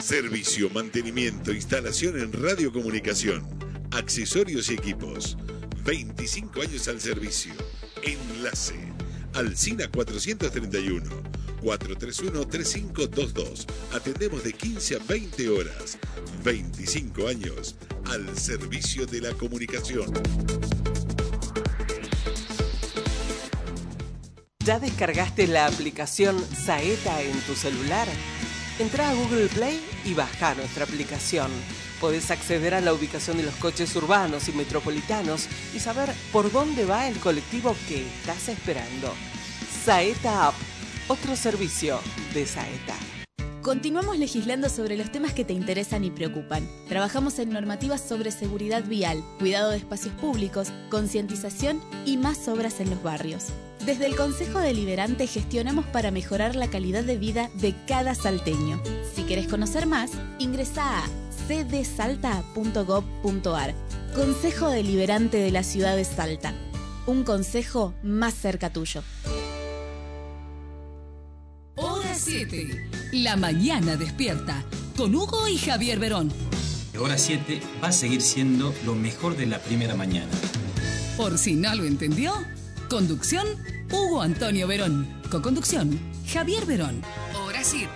Servicio, 0.00 0.68
mantenimiento, 0.70 1.52
instalación 1.52 2.18
en 2.18 2.32
radiocomunicación, 2.32 3.46
accesorios 3.92 4.70
y 4.70 4.74
equipos. 4.74 5.36
25 5.84 6.62
años 6.62 6.88
al 6.88 7.00
servicio. 7.00 7.52
Enlace. 8.02 8.78
Alcina 9.34 9.88
431. 9.90 11.37
431-3522. 11.62 13.66
Atendemos 13.92 14.44
de 14.44 14.52
15 14.52 14.96
a 14.96 14.98
20 15.06 15.48
horas. 15.48 15.98
25 16.44 17.28
años 17.28 17.76
al 18.06 18.36
servicio 18.36 19.06
de 19.06 19.20
la 19.20 19.32
comunicación. 19.34 20.12
¿Ya 24.64 24.78
descargaste 24.78 25.46
la 25.46 25.66
aplicación 25.66 26.36
Saeta 26.54 27.22
en 27.22 27.38
tu 27.40 27.54
celular? 27.54 28.06
Entra 28.78 29.08
a 29.08 29.14
Google 29.14 29.48
Play 29.48 29.80
y 30.04 30.14
baja 30.14 30.54
nuestra 30.54 30.84
aplicación. 30.84 31.50
Podés 32.00 32.30
acceder 32.30 32.74
a 32.74 32.80
la 32.80 32.92
ubicación 32.92 33.38
de 33.38 33.44
los 33.44 33.54
coches 33.54 33.96
urbanos 33.96 34.48
y 34.48 34.52
metropolitanos 34.52 35.48
y 35.74 35.80
saber 35.80 36.10
por 36.32 36.52
dónde 36.52 36.84
va 36.84 37.08
el 37.08 37.18
colectivo 37.18 37.74
que 37.88 38.06
estás 38.06 38.50
esperando. 38.50 39.12
Saeta 39.84 40.48
App, 40.48 40.54
otro 41.08 41.36
servicio 41.36 41.98
de 42.34 42.46
Saeta. 42.46 42.94
Continuamos 43.62 44.18
legislando 44.18 44.68
sobre 44.68 44.96
los 44.96 45.10
temas 45.10 45.32
que 45.32 45.44
te 45.44 45.52
interesan 45.52 46.04
y 46.04 46.10
preocupan. 46.10 46.68
Trabajamos 46.88 47.38
en 47.38 47.50
normativas 47.50 48.00
sobre 48.00 48.30
seguridad 48.30 48.84
vial, 48.84 49.22
cuidado 49.38 49.70
de 49.70 49.78
espacios 49.78 50.14
públicos, 50.14 50.68
concientización 50.90 51.80
y 52.06 52.16
más 52.16 52.48
obras 52.48 52.80
en 52.80 52.90
los 52.90 53.02
barrios. 53.02 53.46
Desde 53.84 54.06
el 54.06 54.16
Consejo 54.16 54.58
Deliberante 54.58 55.26
gestionamos 55.26 55.84
para 55.86 56.10
mejorar 56.10 56.56
la 56.56 56.68
calidad 56.68 57.04
de 57.04 57.16
vida 57.16 57.50
de 57.54 57.74
cada 57.86 58.14
salteño. 58.14 58.82
Si 59.14 59.24
querés 59.24 59.48
conocer 59.48 59.86
más, 59.86 60.10
ingresa 60.38 61.04
a 61.04 61.08
cdsalta.gov.ar. 61.48 63.74
Consejo 64.14 64.68
Deliberante 64.68 65.38
de 65.38 65.50
la 65.50 65.62
Ciudad 65.62 65.96
de 65.96 66.04
Salta. 66.04 66.52
Un 67.06 67.24
consejo 67.24 67.94
más 68.02 68.34
cerca 68.34 68.70
tuyo. 68.70 69.02
Hora 72.28 72.36
7. 72.36 72.90
La 73.12 73.36
mañana 73.36 73.96
despierta. 73.96 74.62
con 74.98 75.14
Hugo 75.14 75.48
y 75.48 75.56
Javier 75.56 75.98
Verón. 75.98 76.30
Hora 77.00 77.16
7 77.16 77.58
va 77.82 77.88
a 77.88 77.92
seguir 77.92 78.20
siendo 78.20 78.74
lo 78.84 78.94
mejor 78.94 79.34
de 79.34 79.46
la 79.46 79.58
primera 79.60 79.94
mañana. 79.94 80.30
Por 81.16 81.38
si 81.38 81.54
no 81.54 81.74
lo 81.74 81.84
entendió, 81.84 82.34
conducción 82.90 83.46
Hugo 83.90 84.20
Antonio 84.20 84.66
Verón. 84.66 85.08
Co-conducción 85.30 85.98
Javier 86.30 86.66
Verón. 86.66 87.00
Hora 87.46 87.64
7 87.64 87.88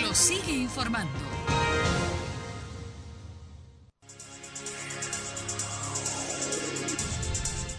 lo 0.00 0.14
sigue 0.14 0.56
informando. 0.56 1.27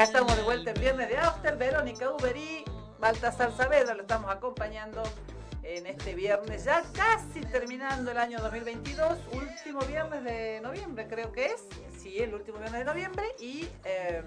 Acá 0.00 0.06
estamos 0.06 0.34
de 0.34 0.42
vuelta 0.44 0.70
en 0.70 0.80
Viernes 0.80 1.10
de 1.10 1.18
After, 1.18 1.58
Verónica 1.58 2.10
Uberi, 2.10 2.64
Baltasar 3.00 3.54
Saavedra, 3.54 3.92
lo 3.92 4.00
estamos 4.00 4.30
acompañando 4.30 5.02
en 5.62 5.86
este 5.86 6.14
viernes, 6.14 6.64
ya 6.64 6.82
casi 6.94 7.42
terminando 7.42 8.10
el 8.10 8.16
año 8.16 8.38
2022, 8.38 9.18
último 9.32 9.80
viernes 9.80 10.24
de 10.24 10.60
noviembre 10.62 11.06
creo 11.06 11.32
que 11.32 11.48
es, 11.48 11.66
sí, 12.00 12.16
el 12.18 12.32
último 12.32 12.56
viernes 12.60 12.78
de 12.78 12.84
noviembre, 12.86 13.26
y 13.38 13.68
eh, 13.84 14.22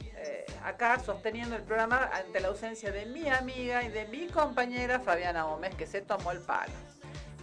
eh, 0.00 0.46
acá 0.64 0.98
sosteniendo 0.98 1.56
el 1.56 1.62
programa 1.64 2.08
ante 2.14 2.40
la 2.40 2.48
ausencia 2.48 2.90
de 2.90 3.04
mi 3.04 3.28
amiga 3.28 3.82
y 3.82 3.90
de 3.90 4.06
mi 4.06 4.28
compañera 4.28 4.98
Fabiana 4.98 5.42
Gómez, 5.42 5.74
que 5.74 5.86
se 5.86 6.00
tomó 6.00 6.32
el 6.32 6.40
palo. 6.40 6.72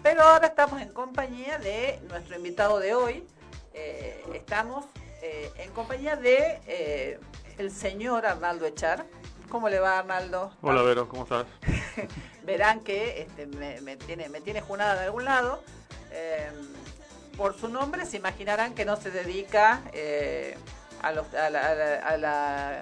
Pero 0.01 0.23
ahora 0.23 0.47
estamos 0.47 0.81
en 0.81 0.89
compañía 0.89 1.59
de 1.59 2.01
nuestro 2.09 2.35
invitado 2.35 2.79
de 2.79 2.95
hoy, 2.95 3.27
eh, 3.75 4.25
estamos 4.33 4.85
eh, 5.21 5.51
en 5.59 5.71
compañía 5.71 6.15
de 6.15 7.19
el 7.57 7.71
señor 7.71 8.25
Arnaldo 8.25 8.65
Echar. 8.65 9.05
¿Cómo 9.49 9.69
le 9.69 9.79
va 9.79 9.99
Arnaldo? 9.99 10.51
Hola 10.61 10.81
Vero, 10.81 11.07
¿cómo 11.07 11.23
estás? 11.23 11.45
Verán 12.43 12.79
que 12.81 13.21
este, 13.21 13.45
me, 13.45 13.79
me 13.81 13.97
tiene, 13.97 14.27
me 14.29 14.41
tiene 14.41 14.61
junada 14.61 14.95
de 14.99 15.05
algún 15.05 15.25
lado. 15.25 15.63
Eh, 16.11 16.49
por 17.37 17.55
su 17.55 17.67
nombre 17.67 18.05
se 18.05 18.17
imaginarán 18.17 18.73
que 18.73 18.85
no 18.85 18.95
se 18.95 19.11
dedica 19.11 19.81
eh, 19.93 20.57
a, 21.01 21.11
los, 21.11 21.31
a, 21.33 21.49
la, 21.49 21.67
a, 21.67 21.75
la- 21.75 21.99
a 21.99 22.17
la- 22.17 22.79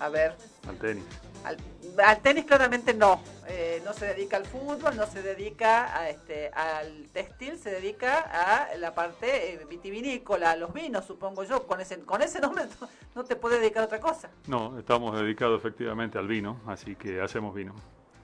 a 0.00 0.08
ver, 0.10 0.36
Al 0.68 0.76
tenis. 0.78 1.04
al, 1.44 1.56
al 2.04 2.20
tenis 2.20 2.44
claramente 2.44 2.94
no. 2.94 3.20
Eh, 3.48 3.80
no 3.84 3.92
se 3.92 4.06
dedica 4.06 4.36
al 4.36 4.44
fútbol, 4.44 4.96
no 4.96 5.06
se 5.06 5.22
dedica 5.22 5.96
a, 5.96 6.10
este, 6.10 6.48
al 6.48 7.06
textil, 7.12 7.58
se 7.58 7.70
dedica 7.70 8.18
a 8.18 8.76
la 8.76 8.94
parte 8.94 9.52
eh, 9.54 9.64
vitivinícola, 9.68 10.50
a 10.52 10.56
los 10.56 10.72
vinos, 10.72 11.04
supongo 11.04 11.44
yo. 11.44 11.66
Con 11.66 11.80
ese, 11.80 12.00
con 12.00 12.22
ese 12.22 12.40
nombre 12.40 12.64
no, 12.80 12.88
no 13.14 13.24
te 13.24 13.36
puedes 13.36 13.60
dedicar 13.60 13.82
a 13.82 13.86
otra 13.86 14.00
cosa. 14.00 14.30
No, 14.46 14.78
estamos 14.78 15.18
dedicados 15.18 15.58
efectivamente 15.60 16.18
al 16.18 16.26
vino, 16.26 16.60
así 16.66 16.96
que 16.96 17.20
hacemos 17.20 17.54
vino. 17.54 17.74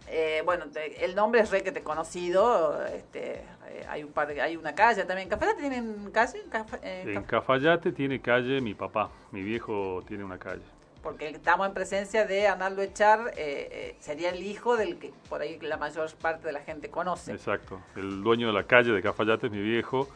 Eh, 0.09 0.43
bueno, 0.45 0.67
te- 0.67 1.05
el 1.05 1.15
nombre 1.15 1.41
es 1.41 1.51
re 1.51 1.63
que 1.63 1.73
te 1.73 1.83
conocido. 1.83 2.85
Este, 2.87 3.37
eh, 3.69 3.87
hay 3.89 4.03
un 4.05 4.13
par 4.13 4.29
hay 4.41 4.57
una 4.57 4.75
calle 4.75 5.05
también. 5.05 5.29
¿Café 5.29 5.55
tienen 5.59 6.11
calle? 6.11 6.43
En 6.43 6.51
Caf- 6.51 7.27
Cafayate 7.27 7.93
tiene 7.93 8.21
calle 8.21 8.61
mi 8.61 8.75
papá, 8.75 9.11
mi 9.31 9.43
viejo 9.43 10.03
tiene 10.07 10.25
una 10.25 10.39
calle. 10.39 10.63
Porque 11.03 11.29
estamos 11.29 11.67
en 11.67 11.75
presencia 11.75 12.27
de 12.27 12.47
Arnaldo 12.47 12.83
Echar, 12.83 13.33
eh, 13.37 13.69
eh, 13.71 13.97
sería 13.99 14.31
el 14.31 14.43
hijo 14.43 14.77
del 14.77 14.99
que 14.99 15.13
por 15.29 15.41
ahí 15.41 15.59
la 15.61 15.77
mayor 15.77 16.09
parte 16.15 16.47
de 16.47 16.53
la 16.53 16.61
gente 16.61 16.89
conoce. 16.91 17.33
Exacto. 17.33 17.81
El 17.97 18.23
dueño 18.23 18.47
de 18.47 18.53
la 18.53 18.65
calle 18.65 18.93
de 18.93 19.03
Cafayate 19.03 19.47
es 19.47 19.53
mi 19.53 19.61
viejo, 19.61 20.09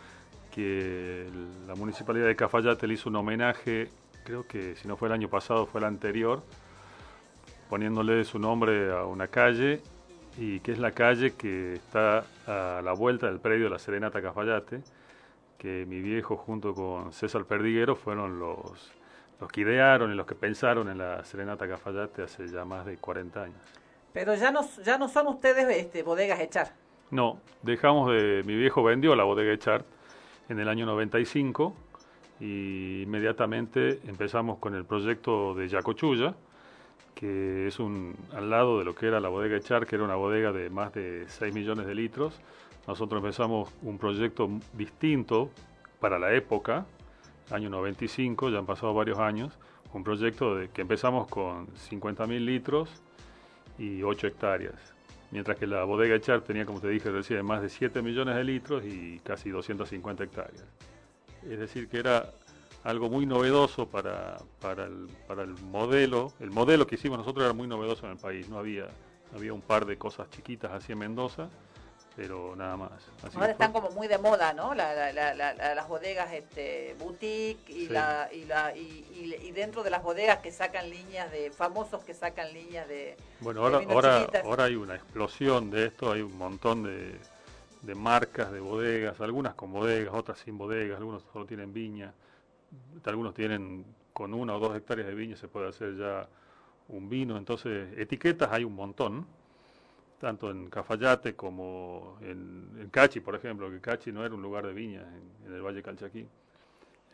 que 0.53 1.29
la 1.67 1.75
municipalidad 1.75 2.27
de 2.27 2.37
Cafayate 2.37 2.87
le 2.87 2.95
hizo 2.95 3.09
un 3.09 3.17
homenaje, 3.17 3.91
creo 4.25 4.47
que 4.47 4.77
si 4.77 4.87
no 4.87 4.97
fue 4.97 5.09
el 5.09 5.15
año 5.15 5.29
pasado, 5.29 5.67
fue 5.67 5.81
el 5.81 5.87
anterior, 5.87 6.43
poniéndole 7.69 8.25
su 8.25 8.39
nombre 8.39 8.93
a 8.93 9.05
una 9.05 9.27
calle, 9.27 9.83
y 10.39 10.61
que 10.61 10.73
es 10.73 10.79
la 10.79 10.93
calle 10.93 11.35
que 11.35 11.75
está 11.75 12.25
a 12.47 12.81
la 12.83 12.93
vuelta 12.93 13.27
del 13.27 13.41
predio 13.41 13.65
de 13.65 13.71
la 13.71 13.79
Serenata 13.79 14.23
Cafayate, 14.23 14.83
que 15.59 15.85
mi 15.87 16.01
viejo 16.01 16.37
junto 16.37 16.75
con 16.75 17.13
César 17.13 17.45
Perdiguero 17.45 17.97
fueron 17.97 18.39
los, 18.39 18.93
los 19.41 19.51
que 19.51 19.61
idearon 19.63 20.13
y 20.13 20.15
los 20.15 20.27
que 20.27 20.35
pensaron 20.35 20.89
en 20.89 20.99
la 20.99 21.25
Serenata 21.25 21.69
Cafayate 21.69 22.23
hace 22.23 22.49
ya 22.49 22.65
más 22.65 22.87
de 22.87 22.97
40 22.97 23.43
años. 23.43 23.57
Pero 24.13 24.35
ya 24.35 24.51
no, 24.51 24.61
ya 24.83 24.97
no 24.97 25.09
son 25.09 25.27
ustedes 25.27 25.69
este, 25.77 26.03
bodegas 26.03 26.41
Echar. 26.41 26.73
No, 27.11 27.39
dejamos 27.63 28.11
de. 28.11 28.43
Mi 28.47 28.57
viejo 28.57 28.83
vendió 28.83 29.15
la 29.15 29.25
bodega 29.25 29.53
Echart 29.53 29.85
en 30.49 30.59
el 30.59 30.69
año 30.69 30.87
95 30.87 31.75
y 32.41 33.03
inmediatamente 33.03 34.01
empezamos 34.07 34.59
con 34.59 34.75
el 34.75 34.85
proyecto 34.85 35.55
de 35.55 35.69
Yacochulla, 35.69 36.35
que 37.15 37.69
es 37.69 37.79
un 37.79 38.17
al 38.35 38.51
lado 38.51 38.79
de 38.79 38.85
lo 38.85 38.95
que 38.95 39.07
era 39.07 39.21
la 39.21 39.29
bodega 39.29 39.57
Echart, 39.57 39.89
que 39.89 39.97
era 39.97 40.05
una 40.05 40.17
bodega 40.17 40.51
de 40.51 40.69
más 40.71 40.93
de 40.95 41.27
6 41.29 41.55
millones 41.55 41.87
de 41.87 41.95
litros. 41.95 42.41
Nosotros 42.87 43.21
empezamos 43.23 43.73
un 43.83 43.99
proyecto 43.99 44.49
distinto 44.73 45.51
para 46.01 46.19
la 46.19 46.33
época, 46.35 46.87
año 47.51 47.71
95, 47.71 48.51
ya 48.51 48.59
han 48.59 48.67
pasado 48.67 48.95
varios 48.95 49.19
años, 49.19 49.53
un 49.93 50.05
proyecto 50.05 50.55
de 50.55 50.69
que 50.69 50.83
empezamos 50.83 51.27
con 51.29 51.69
50.000 51.69 52.45
litros 52.45 52.91
y 53.79 54.03
8 54.03 54.27
hectáreas. 54.27 54.75
Mientras 55.31 55.59
que 55.59 55.67
la 55.67 55.85
bodega 55.85 56.15
Echar 56.15 56.43
tenía, 56.43 56.65
como 56.67 56.81
te 56.81 56.89
dije 56.89 57.11
recién, 57.11 57.45
más 57.45 57.63
de 57.63 57.69
7 57.69 58.03
millones 58.03 58.37
de 58.37 58.45
litros 58.45 58.85
y 58.85 59.21
casi 59.25 59.51
250 59.51 60.25
hectáreas. 60.25 60.65
Es 61.49 61.59
decir, 61.59 61.89
que 61.89 61.99
era 61.99 62.31
algo 62.85 63.09
muy 63.09 63.27
novedoso 63.27 63.89
para, 63.89 64.37
para, 64.61 64.85
el, 64.85 65.09
para 65.27 65.43
el 65.43 65.55
modelo. 65.55 66.33
El 66.39 66.51
modelo 66.51 66.87
que 66.87 66.95
hicimos 66.95 67.19
nosotros 67.19 67.45
era 67.45 67.53
muy 67.53 67.67
novedoso 67.67 68.07
en 68.07 68.13
el 68.13 68.19
país. 68.19 68.49
No 68.49 68.59
había, 68.59 68.87
había 69.35 69.53
un 69.53 69.61
par 69.61 69.87
de 69.87 69.97
cosas 69.97 70.31
chiquitas 70.31 70.73
así 70.73 70.93
en 70.93 70.99
Mendoza, 70.99 71.49
pero 72.17 72.57
nada 72.57 72.77
más. 72.79 72.93
Así 73.23 73.37
Ahora 73.37 73.53
están 73.53 73.73
como 73.73 73.91
muy 73.91 74.09
de 74.09 74.17
moda, 74.17 74.55
¿no? 74.55 74.75
La- 74.75 74.95
la- 74.95 75.13
la- 75.13 75.35
la- 75.35 75.53
la- 75.55 75.75
las 75.75 75.87
bodegas 75.89 76.33
este, 76.33 76.97
boutique 76.99 77.69
y, 77.71 77.87
Sí. 77.87 77.89
la, 77.93 78.29
y, 78.33 78.45
la, 78.47 78.75
y, 78.75 79.05
y- 79.13 79.47
y 79.49 79.53
dentro 79.53 79.83
de 79.83 79.91
las 79.91 80.03
bodegas 80.03 80.39
que 80.39 80.51
sacan 80.51 80.89
líneas 80.89 81.31
de 81.31 81.51
famosos 81.51 82.03
que 82.05 82.15
sacan 82.15 82.53
líneas 82.55 82.89
de 82.89 83.17
Bueno, 83.41 83.63
ahora, 83.63 83.81
ahora, 83.89 84.27
ahora 84.45 84.65
hay 84.65 84.77
una 84.77 84.95
explosión 84.95 85.71
de 85.71 85.87
esto, 85.87 86.11
hay 86.11 86.23
un 86.23 86.37
montón 86.39 86.85
de, 86.85 87.17
de 87.83 87.95
marcas 87.95 88.51
de 88.51 88.61
bodegas, 88.61 89.21
algunas 89.21 89.55
con 89.55 89.71
bodegas, 89.73 90.15
otras 90.15 90.39
sin 90.39 90.57
bodegas, 90.57 90.97
algunos 90.99 91.23
solo 91.33 91.45
tienen 91.45 91.75
viña, 91.75 92.15
algunos 93.05 93.35
tienen 93.35 93.85
con 94.15 94.33
una 94.33 94.57
o 94.57 94.59
dos 94.59 94.75
hectáreas 94.75 95.07
de 95.07 95.15
viña 95.15 95.37
se 95.37 95.49
puede 95.49 95.69
hacer 95.69 95.95
ya 95.97 96.27
un 96.89 97.11
vino, 97.11 97.37
entonces 97.37 97.89
etiquetas 97.99 98.51
hay 98.51 98.65
un 98.65 98.75
montón, 98.75 99.27
tanto 100.21 100.51
en 100.51 100.71
Cafayate 100.71 101.35
como 101.35 102.19
en, 102.23 102.79
en 102.81 102.89
Cachi, 102.91 103.21
por 103.21 103.35
ejemplo, 103.35 103.71
que 103.71 103.81
Cachi 103.81 104.13
no 104.13 104.25
era 104.25 104.35
un 104.35 104.43
lugar 104.43 104.67
de 104.67 104.73
viña 104.73 105.03
en, 105.03 105.47
en 105.47 105.55
el 105.55 105.63
Valle 105.63 105.83
Calchaquí. 105.83 106.27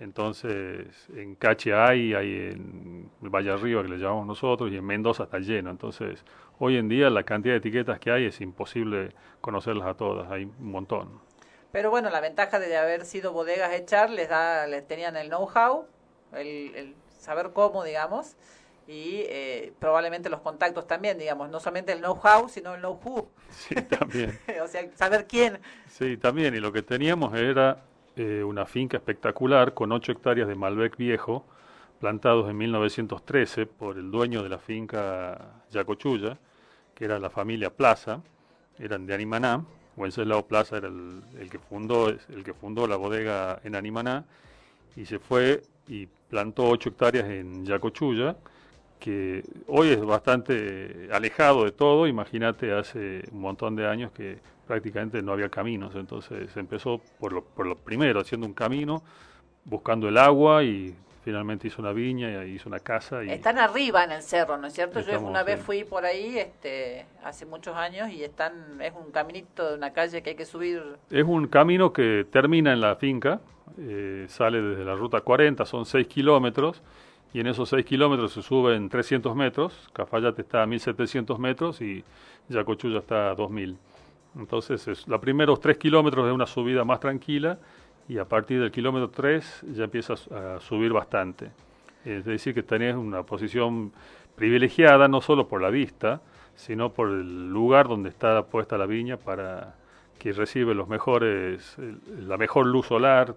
Entonces, 0.00 1.08
en 1.14 1.36
Cachi 1.36 1.70
hay, 1.70 2.14
hay 2.14 2.50
en 2.50 3.10
el 3.22 3.28
Valle 3.28 3.50
Arriba 3.50 3.82
que 3.82 3.88
le 3.88 3.98
llamamos 3.98 4.26
nosotros, 4.26 4.72
y 4.72 4.76
en 4.76 4.84
Mendoza 4.84 5.24
está 5.24 5.38
lleno. 5.38 5.70
Entonces, 5.70 6.24
hoy 6.58 6.76
en 6.76 6.88
día 6.88 7.08
la 7.10 7.22
cantidad 7.22 7.54
de 7.54 7.58
etiquetas 7.58 8.00
que 8.00 8.10
hay 8.10 8.24
es 8.24 8.40
imposible 8.40 9.10
conocerlas 9.40 9.86
a 9.86 9.94
todas, 9.94 10.30
hay 10.30 10.44
un 10.44 10.70
montón. 10.72 11.20
Pero 11.70 11.90
bueno, 11.90 12.10
la 12.10 12.20
ventaja 12.20 12.58
de 12.58 12.76
haber 12.76 13.04
sido 13.04 13.32
bodegas 13.32 13.72
Echar 13.72 14.10
les 14.10 14.28
da, 14.28 14.66
les 14.66 14.86
tenían 14.86 15.16
el 15.16 15.28
know-how, 15.28 15.86
el, 16.32 16.74
el 16.74 16.94
saber 17.18 17.52
cómo, 17.52 17.84
digamos, 17.84 18.36
y, 18.92 19.24
eh, 19.26 19.72
probablemente 19.78 20.28
los 20.28 20.40
contactos 20.40 20.86
también, 20.86 21.18
digamos, 21.18 21.48
no 21.48 21.58
solamente 21.60 21.92
el 21.92 22.00
know-how, 22.00 22.46
sino 22.50 22.74
el 22.74 22.80
know-who. 22.80 23.26
Sí, 23.48 23.74
también. 23.74 24.38
o 24.62 24.68
sea, 24.68 24.86
saber 24.94 25.26
quién. 25.26 25.58
Sí, 25.88 26.18
también. 26.18 26.54
Y 26.54 26.60
lo 26.60 26.72
que 26.72 26.82
teníamos 26.82 27.32
era 27.32 27.84
eh, 28.16 28.44
una 28.44 28.66
finca 28.66 28.98
espectacular 28.98 29.72
con 29.72 29.92
8 29.92 30.12
hectáreas 30.12 30.46
de 30.46 30.54
Malbec 30.54 30.98
viejo, 30.98 31.46
plantados 32.00 32.50
en 32.50 32.58
1913 32.58 33.64
por 33.64 33.96
el 33.96 34.10
dueño 34.10 34.42
de 34.42 34.50
la 34.50 34.58
finca 34.58 35.62
Yacochulla, 35.70 36.36
que 36.94 37.06
era 37.06 37.18
la 37.18 37.30
familia 37.30 37.70
Plaza, 37.70 38.20
eran 38.78 39.06
de 39.06 39.14
Animaná. 39.14 39.64
Wenceslao 39.96 40.46
Plaza 40.46 40.76
era 40.76 40.88
el, 40.88 41.22
el 41.38 41.48
que 41.48 41.58
fundó 41.58 42.08
el 42.08 42.44
que 42.44 42.52
fundó 42.52 42.86
la 42.86 42.96
bodega 42.96 43.60
en 43.64 43.74
Animaná 43.74 44.24
y 44.96 45.04
se 45.06 45.18
fue 45.18 45.62
y 45.86 46.06
plantó 46.28 46.68
8 46.68 46.90
hectáreas 46.90 47.28
en 47.28 47.64
Yacochulla 47.64 48.36
que 49.02 49.42
hoy 49.66 49.88
es 49.88 50.00
bastante 50.00 51.08
alejado 51.10 51.64
de 51.64 51.72
todo, 51.72 52.06
imagínate 52.06 52.72
hace 52.72 53.24
un 53.32 53.40
montón 53.40 53.74
de 53.74 53.88
años 53.88 54.12
que 54.12 54.38
prácticamente 54.64 55.20
no 55.22 55.32
había 55.32 55.48
caminos, 55.48 55.96
entonces 55.96 56.56
empezó 56.56 57.00
por 57.18 57.32
lo, 57.32 57.42
por 57.44 57.66
lo 57.66 57.76
primero, 57.76 58.20
haciendo 58.20 58.46
un 58.46 58.54
camino, 58.54 59.02
buscando 59.64 60.08
el 60.08 60.16
agua 60.16 60.62
y 60.62 60.94
finalmente 61.24 61.66
hizo 61.66 61.82
una 61.82 61.92
viña 61.92 62.44
y 62.44 62.52
hizo 62.52 62.68
una 62.68 62.78
casa. 62.78 63.24
Y 63.24 63.30
Están 63.30 63.58
arriba 63.58 64.04
en 64.04 64.12
el 64.12 64.22
cerro, 64.22 64.56
¿no 64.56 64.68
es 64.68 64.72
cierto? 64.72 65.00
Yo 65.00 65.20
una 65.20 65.42
vez 65.42 65.60
fui 65.60 65.82
por 65.82 66.04
ahí 66.04 66.38
este, 66.38 67.04
hace 67.24 67.44
muchos 67.44 67.74
años 67.74 68.08
y 68.08 68.22
están 68.22 68.80
es 68.80 68.92
un 68.94 69.10
caminito 69.10 69.68
de 69.68 69.76
una 69.76 69.92
calle 69.92 70.22
que 70.22 70.30
hay 70.30 70.36
que 70.36 70.44
subir. 70.44 70.80
Es 71.10 71.24
un 71.24 71.48
camino 71.48 71.92
que 71.92 72.24
termina 72.30 72.72
en 72.72 72.80
la 72.80 72.94
finca, 72.94 73.40
eh, 73.78 74.26
sale 74.28 74.62
desde 74.62 74.84
la 74.84 74.94
ruta 74.94 75.20
40, 75.22 75.66
son 75.66 75.86
6 75.86 76.06
kilómetros, 76.06 76.82
y 77.32 77.40
en 77.40 77.46
esos 77.46 77.68
6 77.70 77.84
kilómetros 77.84 78.32
se 78.32 78.42
suben 78.42 78.88
300 78.88 79.34
metros, 79.34 79.88
Cafayate 79.92 80.42
está 80.42 80.62
a 80.62 80.66
1700 80.66 81.38
metros 81.38 81.80
y 81.80 82.04
Yacochulla 82.48 82.98
está 82.98 83.30
a 83.30 83.34
2000. 83.34 83.78
Entonces, 84.36 84.86
es, 84.88 85.08
los 85.08 85.20
primeros 85.20 85.60
3 85.60 85.78
kilómetros 85.78 86.26
es 86.26 86.32
una 86.32 86.46
subida 86.46 86.84
más 86.84 87.00
tranquila 87.00 87.58
y 88.08 88.18
a 88.18 88.24
partir 88.26 88.60
del 88.60 88.70
kilómetro 88.70 89.10
3 89.10 89.64
ya 89.72 89.84
empiezas 89.84 90.30
a 90.30 90.60
subir 90.60 90.92
bastante. 90.92 91.50
Es 92.04 92.24
decir, 92.24 92.54
que 92.54 92.62
tenés 92.62 92.96
una 92.96 93.22
posición 93.22 93.92
privilegiada 94.36 95.08
no 95.08 95.20
solo 95.20 95.48
por 95.48 95.62
la 95.62 95.70
vista, 95.70 96.20
sino 96.54 96.92
por 96.92 97.08
el 97.08 97.48
lugar 97.48 97.88
donde 97.88 98.08
está 98.08 98.44
puesta 98.46 98.76
la 98.76 98.86
viña 98.86 99.16
para 99.16 99.76
que 100.18 100.32
recibe 100.32 100.74
los 100.74 100.88
mejores, 100.88 101.76
la 102.20 102.36
mejor 102.36 102.66
luz 102.66 102.86
solar. 102.86 103.34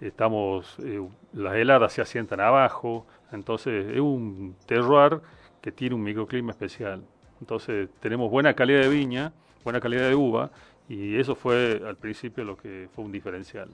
Estamos, 0.00 0.76
eh, 0.80 1.00
las 1.32 1.54
heladas 1.54 1.92
se 1.92 2.02
asientan 2.02 2.40
abajo, 2.40 3.06
entonces 3.32 3.86
es 3.92 4.00
un 4.00 4.56
terroir 4.66 5.20
que 5.62 5.72
tiene 5.72 5.94
un 5.94 6.02
microclima 6.02 6.52
especial. 6.52 7.02
Entonces 7.40 7.88
tenemos 8.00 8.30
buena 8.30 8.54
calidad 8.54 8.80
de 8.80 8.88
viña, 8.88 9.32
buena 9.62 9.80
calidad 9.80 10.08
de 10.08 10.14
uva, 10.14 10.50
y 10.88 11.18
eso 11.18 11.34
fue 11.34 11.80
al 11.86 11.96
principio 11.96 12.44
lo 12.44 12.56
que 12.56 12.88
fue 12.94 13.04
un 13.04 13.12
diferencial. 13.12 13.68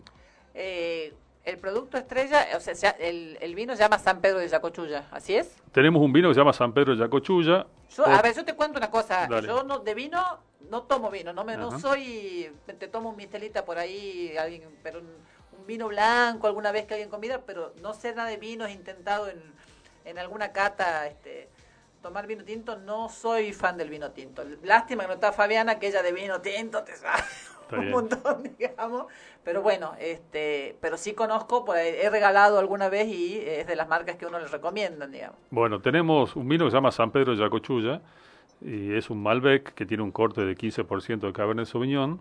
Eh, 0.54 1.12
el 1.44 1.56
producto 1.58 1.96
estrella, 1.96 2.46
o 2.56 2.60
sea, 2.60 2.74
se- 2.74 2.94
el, 3.00 3.38
el 3.40 3.54
vino 3.54 3.74
se 3.74 3.82
llama 3.82 3.98
San 3.98 4.20
Pedro 4.20 4.38
de 4.38 4.48
Yacochulla, 4.48 5.08
¿así 5.10 5.34
es? 5.34 5.56
Tenemos 5.72 6.02
un 6.02 6.12
vino 6.12 6.28
que 6.28 6.34
se 6.34 6.40
llama 6.40 6.52
San 6.52 6.72
Pedro 6.72 6.92
de 6.94 6.98
Yacochulla. 7.00 7.66
Yo, 7.96 8.06
a 8.06 8.20
ver, 8.22 8.36
yo 8.36 8.44
te 8.44 8.54
cuento 8.54 8.78
una 8.78 8.90
cosa. 8.90 9.26
Dale. 9.26 9.48
Yo 9.48 9.64
no, 9.64 9.78
de 9.80 9.94
vino 9.94 10.20
no 10.68 10.82
tomo 10.82 11.10
vino, 11.10 11.32
no 11.32 11.42
me 11.44 11.56
no 11.56 11.76
soy, 11.80 12.48
te 12.78 12.86
tomo 12.88 13.10
un 13.10 13.16
mistelita 13.16 13.64
por 13.64 13.78
ahí, 13.78 14.36
alguien, 14.36 14.62
pero 14.82 15.00
vino 15.70 15.88
blanco 15.88 16.46
alguna 16.48 16.72
vez 16.72 16.86
que 16.86 16.94
alguien 16.94 17.10
convida, 17.10 17.42
pero 17.46 17.72
no 17.80 17.94
sé 17.94 18.14
nada 18.14 18.28
de 18.28 18.36
vinos, 18.36 18.68
he 18.68 18.72
intentado 18.72 19.28
en, 19.28 19.40
en 20.04 20.18
alguna 20.18 20.52
cata 20.52 21.06
este, 21.06 21.48
tomar 22.02 22.26
vino 22.26 22.44
tinto, 22.44 22.76
no 22.76 23.08
soy 23.08 23.52
fan 23.52 23.76
del 23.76 23.88
vino 23.88 24.10
tinto. 24.10 24.42
Lástima 24.64 25.04
que 25.04 25.08
no 25.08 25.14
está 25.14 25.32
Fabiana, 25.32 25.78
que 25.78 25.86
ella 25.88 26.02
de 26.02 26.12
vino 26.12 26.40
tinto 26.40 26.82
te 26.82 26.96
sabe 26.96 27.22
Está 27.62 27.76
un 27.76 27.80
bien. 27.82 27.92
montón, 27.92 28.42
digamos. 28.58 29.06
Pero 29.44 29.62
bueno, 29.62 29.92
este, 30.00 30.76
pero 30.80 30.96
sí 30.96 31.12
conozco, 31.12 31.64
ahí, 31.72 31.94
he 32.00 32.10
regalado 32.10 32.58
alguna 32.58 32.88
vez 32.88 33.06
y 33.06 33.38
es 33.38 33.66
de 33.66 33.76
las 33.76 33.88
marcas 33.88 34.16
que 34.16 34.26
uno 34.26 34.38
le 34.38 34.48
recomiendan, 34.48 35.12
digamos. 35.12 35.38
Bueno, 35.50 35.80
tenemos 35.80 36.34
un 36.36 36.48
vino 36.48 36.64
que 36.64 36.72
se 36.72 36.76
llama 36.76 36.90
San 36.90 37.10
Pedro 37.12 37.32
de 37.32 37.38
Yacochulla 37.38 38.00
y 38.60 38.94
es 38.94 39.08
un 39.08 39.22
Malbec 39.22 39.72
que 39.74 39.86
tiene 39.86 40.02
un 40.02 40.10
corte 40.10 40.44
de 40.44 40.56
15% 40.56 41.20
de 41.20 41.32
Cabernet 41.32 41.66
Sauvignon 41.66 42.20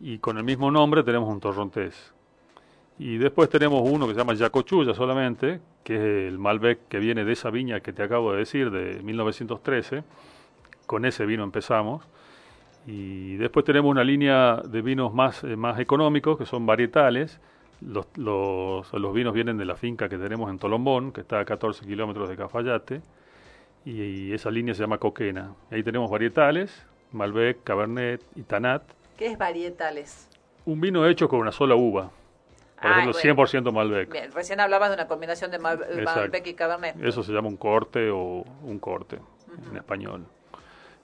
y 0.00 0.18
con 0.18 0.38
el 0.38 0.44
mismo 0.44 0.70
nombre 0.70 1.02
tenemos 1.02 1.28
un 1.28 1.40
Torrontés. 1.40 2.14
Y 3.00 3.16
después 3.16 3.48
tenemos 3.48 3.80
uno 3.82 4.06
que 4.06 4.12
se 4.12 4.18
llama 4.18 4.34
Yacochulla 4.34 4.92
solamente, 4.92 5.58
que 5.82 5.94
es 5.94 6.28
el 6.28 6.38
Malbec 6.38 6.86
que 6.88 6.98
viene 6.98 7.24
de 7.24 7.32
esa 7.32 7.48
viña 7.48 7.80
que 7.80 7.94
te 7.94 8.02
acabo 8.02 8.32
de 8.32 8.40
decir, 8.40 8.70
de 8.70 9.02
1913. 9.02 10.04
Con 10.84 11.06
ese 11.06 11.24
vino 11.24 11.42
empezamos. 11.42 12.06
Y 12.86 13.36
después 13.36 13.64
tenemos 13.64 13.90
una 13.90 14.04
línea 14.04 14.56
de 14.56 14.82
vinos 14.82 15.14
más, 15.14 15.42
eh, 15.44 15.56
más 15.56 15.80
económicos, 15.80 16.36
que 16.36 16.44
son 16.44 16.66
varietales. 16.66 17.40
Los, 17.80 18.06
los, 18.18 18.92
los 18.92 19.14
vinos 19.14 19.32
vienen 19.32 19.56
de 19.56 19.64
la 19.64 19.76
finca 19.76 20.10
que 20.10 20.18
tenemos 20.18 20.50
en 20.50 20.58
Tolombón, 20.58 21.12
que 21.12 21.22
está 21.22 21.40
a 21.40 21.46
14 21.46 21.86
kilómetros 21.86 22.28
de 22.28 22.36
Cafayate. 22.36 23.00
Y, 23.86 23.92
y 23.92 24.32
esa 24.34 24.50
línea 24.50 24.74
se 24.74 24.82
llama 24.82 24.98
Coquena. 24.98 25.54
Ahí 25.70 25.82
tenemos 25.82 26.10
varietales, 26.10 26.84
Malbec, 27.12 27.64
Cabernet 27.64 28.22
y 28.36 28.42
Tanat. 28.42 28.82
¿Qué 29.16 29.28
es 29.28 29.38
varietales? 29.38 30.28
Un 30.66 30.82
vino 30.82 31.06
hecho 31.06 31.30
con 31.30 31.40
una 31.40 31.50
sola 31.50 31.76
uva. 31.76 32.10
Por 32.80 32.90
ejemplo, 32.90 33.12
bueno. 33.12 33.46
100% 33.46 33.72
Malbec. 33.72 34.34
Recién 34.34 34.60
hablabas 34.60 34.88
de 34.88 34.94
una 34.94 35.06
combinación 35.06 35.50
de 35.50 35.58
Exacto. 35.58 36.04
Malbec 36.04 36.46
y 36.46 36.54
Cabernet. 36.54 36.96
Eso 37.02 37.22
se 37.22 37.32
llama 37.32 37.48
un 37.48 37.56
corte 37.56 38.10
o 38.10 38.44
un 38.62 38.78
corte 38.78 39.18
en 39.70 39.76
español. 39.76 40.24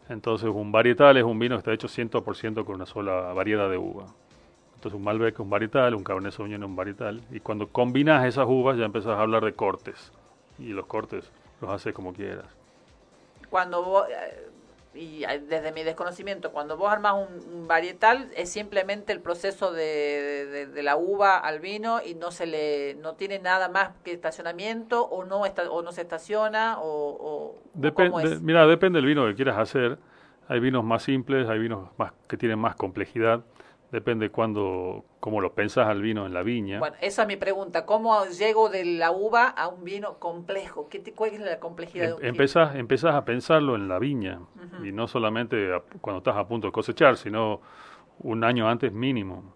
Entonces, 0.09 0.49
un 0.49 0.73
varietal 0.73 1.17
es 1.17 1.25
un 1.25 1.39
vino 1.39 1.57
que 1.57 1.59
está 1.59 1.73
hecho 1.73 1.89
100% 1.89 2.65
con 2.65 2.77
una 2.77 2.87
sola 2.87 3.33
variedad 3.33 3.69
de 3.69 3.77
uva. 3.77 4.07
Entonces, 4.77 4.97
un 4.97 5.05
Malbec 5.05 5.35
es 5.35 5.41
un 5.41 5.51
varietal, 5.51 5.95
un 5.95 6.05
Cabernet 6.05 6.33
Sauvignon 6.33 6.63
es 6.63 6.69
un 6.69 6.77
varietal. 6.77 7.23
Y 7.31 7.41
cuando 7.41 7.69
combinas 7.69 8.25
esas 8.25 8.47
uvas 8.47 8.79
ya 8.79 8.85
empezás 8.85 9.19
a 9.19 9.21
hablar 9.21 9.45
de 9.45 9.53
cortes. 9.53 10.13
Y 10.59 10.69
los 10.69 10.87
cortes 10.87 11.31
los 11.61 11.71
haces 11.71 11.93
como 11.93 12.13
quieras. 12.13 12.47
Cuando 13.51 13.83
vos, 13.83 14.07
eh, 14.09 14.49
y 14.97 15.25
desde 15.49 15.73
mi 15.73 15.83
desconocimiento, 15.85 16.51
cuando 16.53 16.77
vos 16.77 16.91
armas 16.91 17.15
un, 17.15 17.55
un 17.55 17.69
varietal 17.69 18.31
es 18.35 18.51
simplemente 18.51 19.13
el 19.13 19.21
proceso 19.21 19.73
de, 19.73 20.47
de- 20.51 20.67
de 20.67 20.83
la 20.83 20.97
uva 20.97 21.37
al 21.39 21.61
vino 21.61 22.01
y 22.05 22.15
no 22.15 22.31
se 22.31 22.47
le 22.47 22.95
no 22.97 23.15
tiene 23.15 23.39
nada 23.39 23.69
más 23.69 23.91
que 24.05 24.13
estacionamiento 24.13 25.05
o 25.05 25.25
no 25.25 25.45
está, 25.47 25.71
o 25.71 25.83
no 25.83 25.93
se 25.93 26.01
estaciona 26.03 26.79
o, 26.81 26.85
o- 26.87 27.45
o 27.51 27.57
Depen- 27.75 28.11
cómo 28.11 28.21
de- 28.21 28.35
es. 28.35 28.41
mira, 28.41 28.67
depende 28.67 28.99
del 28.99 29.07
vino 29.07 29.27
que 29.27 29.35
quieras 29.35 29.59
hacer. 29.59 29.99
Hay 30.49 30.61
vinos 30.61 30.85
más 30.85 31.03
simples, 31.03 31.49
hay 31.49 31.59
vinos 31.59 31.89
más 31.99 32.13
que 32.29 32.37
tienen 32.37 32.59
más 32.59 32.77
complejidad. 32.77 33.41
Depende 33.93 34.31
cuando, 34.31 35.05
cómo 35.21 35.41
lo 35.41 35.53
pensás 35.55 35.87
al 35.87 36.03
vino 36.03 36.27
en 36.27 36.35
la 36.35 36.43
viña. 36.43 36.81
Bueno, 36.81 36.97
esa 37.01 37.23
es 37.23 37.29
mi 37.29 37.37
pregunta. 37.37 37.87
¿Cómo 37.87 38.27
llego 38.27 38.69
de 38.69 38.85
la 38.85 39.11
uva 39.13 39.49
a 39.49 39.69
un 39.69 39.85
vino 39.85 40.19
complejo? 40.19 40.89
¿Qué 40.89 40.99
te, 40.99 41.13
¿Cuál 41.13 41.35
es 41.35 41.41
la 41.41 41.61
complejidad 41.61 42.07
de 42.09 42.13
un 42.15 42.19
Em- 42.19 42.25
vino? 42.25 42.33
empezás, 42.33 42.75
empezás 42.77 43.15
a 43.15 43.25
pensarlo 43.25 43.77
en 43.77 43.89
la 43.89 43.99
viña 43.99 44.41
y 44.85 44.93
no 44.93 45.07
solamente 45.09 45.73
a- 45.73 45.83
cuando 46.01 46.19
estás 46.19 46.37
a 46.37 46.47
punto 46.47 46.67
de 46.69 46.73
cosechar, 46.73 47.17
sino 47.17 47.61
un 48.21 48.45
año 48.45 48.69
antes 48.69 48.93
mínimo. 48.93 49.55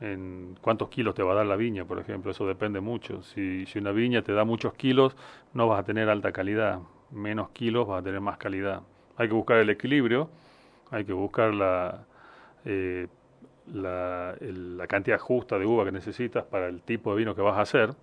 En 0.00 0.56
cuántos 0.62 0.88
kilos 0.88 1.14
te 1.14 1.22
va 1.22 1.32
a 1.32 1.36
dar 1.36 1.46
la 1.46 1.56
viña, 1.56 1.84
por 1.84 1.98
ejemplo, 1.98 2.30
eso 2.30 2.46
depende 2.46 2.80
mucho. 2.80 3.22
Si, 3.22 3.66
si 3.66 3.78
una 3.78 3.92
viña 3.92 4.22
te 4.22 4.32
da 4.32 4.44
muchos 4.44 4.72
kilos, 4.74 5.16
no 5.52 5.68
vas 5.68 5.80
a 5.80 5.84
tener 5.84 6.08
alta 6.08 6.32
calidad. 6.32 6.80
Menos 7.10 7.50
kilos 7.50 7.86
vas 7.86 8.00
a 8.00 8.04
tener 8.04 8.20
más 8.20 8.38
calidad. 8.38 8.82
Hay 9.16 9.28
que 9.28 9.34
buscar 9.34 9.58
el 9.58 9.68
equilibrio, 9.70 10.30
hay 10.90 11.04
que 11.04 11.12
buscar 11.12 11.52
la, 11.54 12.04
eh, 12.64 13.08
la, 13.72 14.34
el- 14.40 14.76
la 14.78 14.86
cantidad 14.86 15.18
justa 15.18 15.58
de 15.58 15.66
uva 15.66 15.84
que 15.84 15.92
necesitas 15.92 16.44
para 16.44 16.66
el 16.68 16.82
tipo 16.82 17.10
de 17.12 17.18
vino 17.18 17.34
que 17.34 17.42
vas 17.42 17.56
a 17.56 17.62
hacer. 17.62 17.94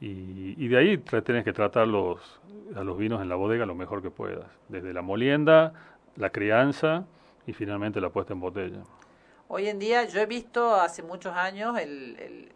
Y, 0.00 0.54
y 0.62 0.68
de 0.68 0.76
ahí 0.78 0.98
tenés 0.98 1.44
que 1.44 1.52
tratar 1.52 1.86
los, 1.86 2.40
a 2.74 2.82
los 2.82 2.98
vinos 2.98 3.22
en 3.22 3.28
la 3.28 3.36
bodega 3.36 3.66
lo 3.66 3.74
mejor 3.74 4.02
que 4.02 4.10
puedas. 4.10 4.46
Desde 4.68 4.92
la 4.92 5.02
molienda, 5.02 5.72
la 6.16 6.30
crianza 6.30 7.04
y 7.46 7.52
finalmente 7.52 8.00
la 8.00 8.10
puesta 8.10 8.32
en 8.32 8.40
botella. 8.40 8.82
Hoy 9.48 9.68
en 9.68 9.78
día 9.78 10.04
yo 10.04 10.20
he 10.20 10.26
visto 10.26 10.74
hace 10.74 11.02
muchos 11.02 11.34
años 11.34 11.78
el, 11.78 12.16
el- 12.18 12.52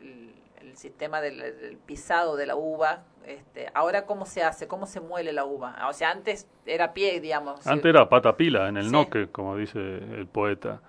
sistema 0.77 1.23
del, 1.23 1.79
pisado 1.87 2.37
de 2.37 2.45
la 2.45 2.55
uva. 2.55 3.05
Este, 3.25 3.69
ahora 3.73 4.05
cómo 4.05 4.27
se 4.27 4.43
hace, 4.43 4.69
cómo 4.69 4.87
se 4.87 5.01
muele 5.01 5.33
la 5.33 5.47
uva. 5.47 5.75
O 5.89 5.93
sea, 5.95 6.11
antes 6.11 6.47
era 6.67 6.93
pie, 6.93 7.19
digamos. 7.21 7.67
Antes 7.67 7.87
era 7.87 8.07
pata 8.09 8.37
pila 8.37 8.69
en 8.69 8.77
el 8.77 8.87
Sí. 8.87 8.93
noque, 8.93 9.29
como 9.29 9.57
dice 9.57 9.79
el 9.79 10.27
poeta. 10.27 10.81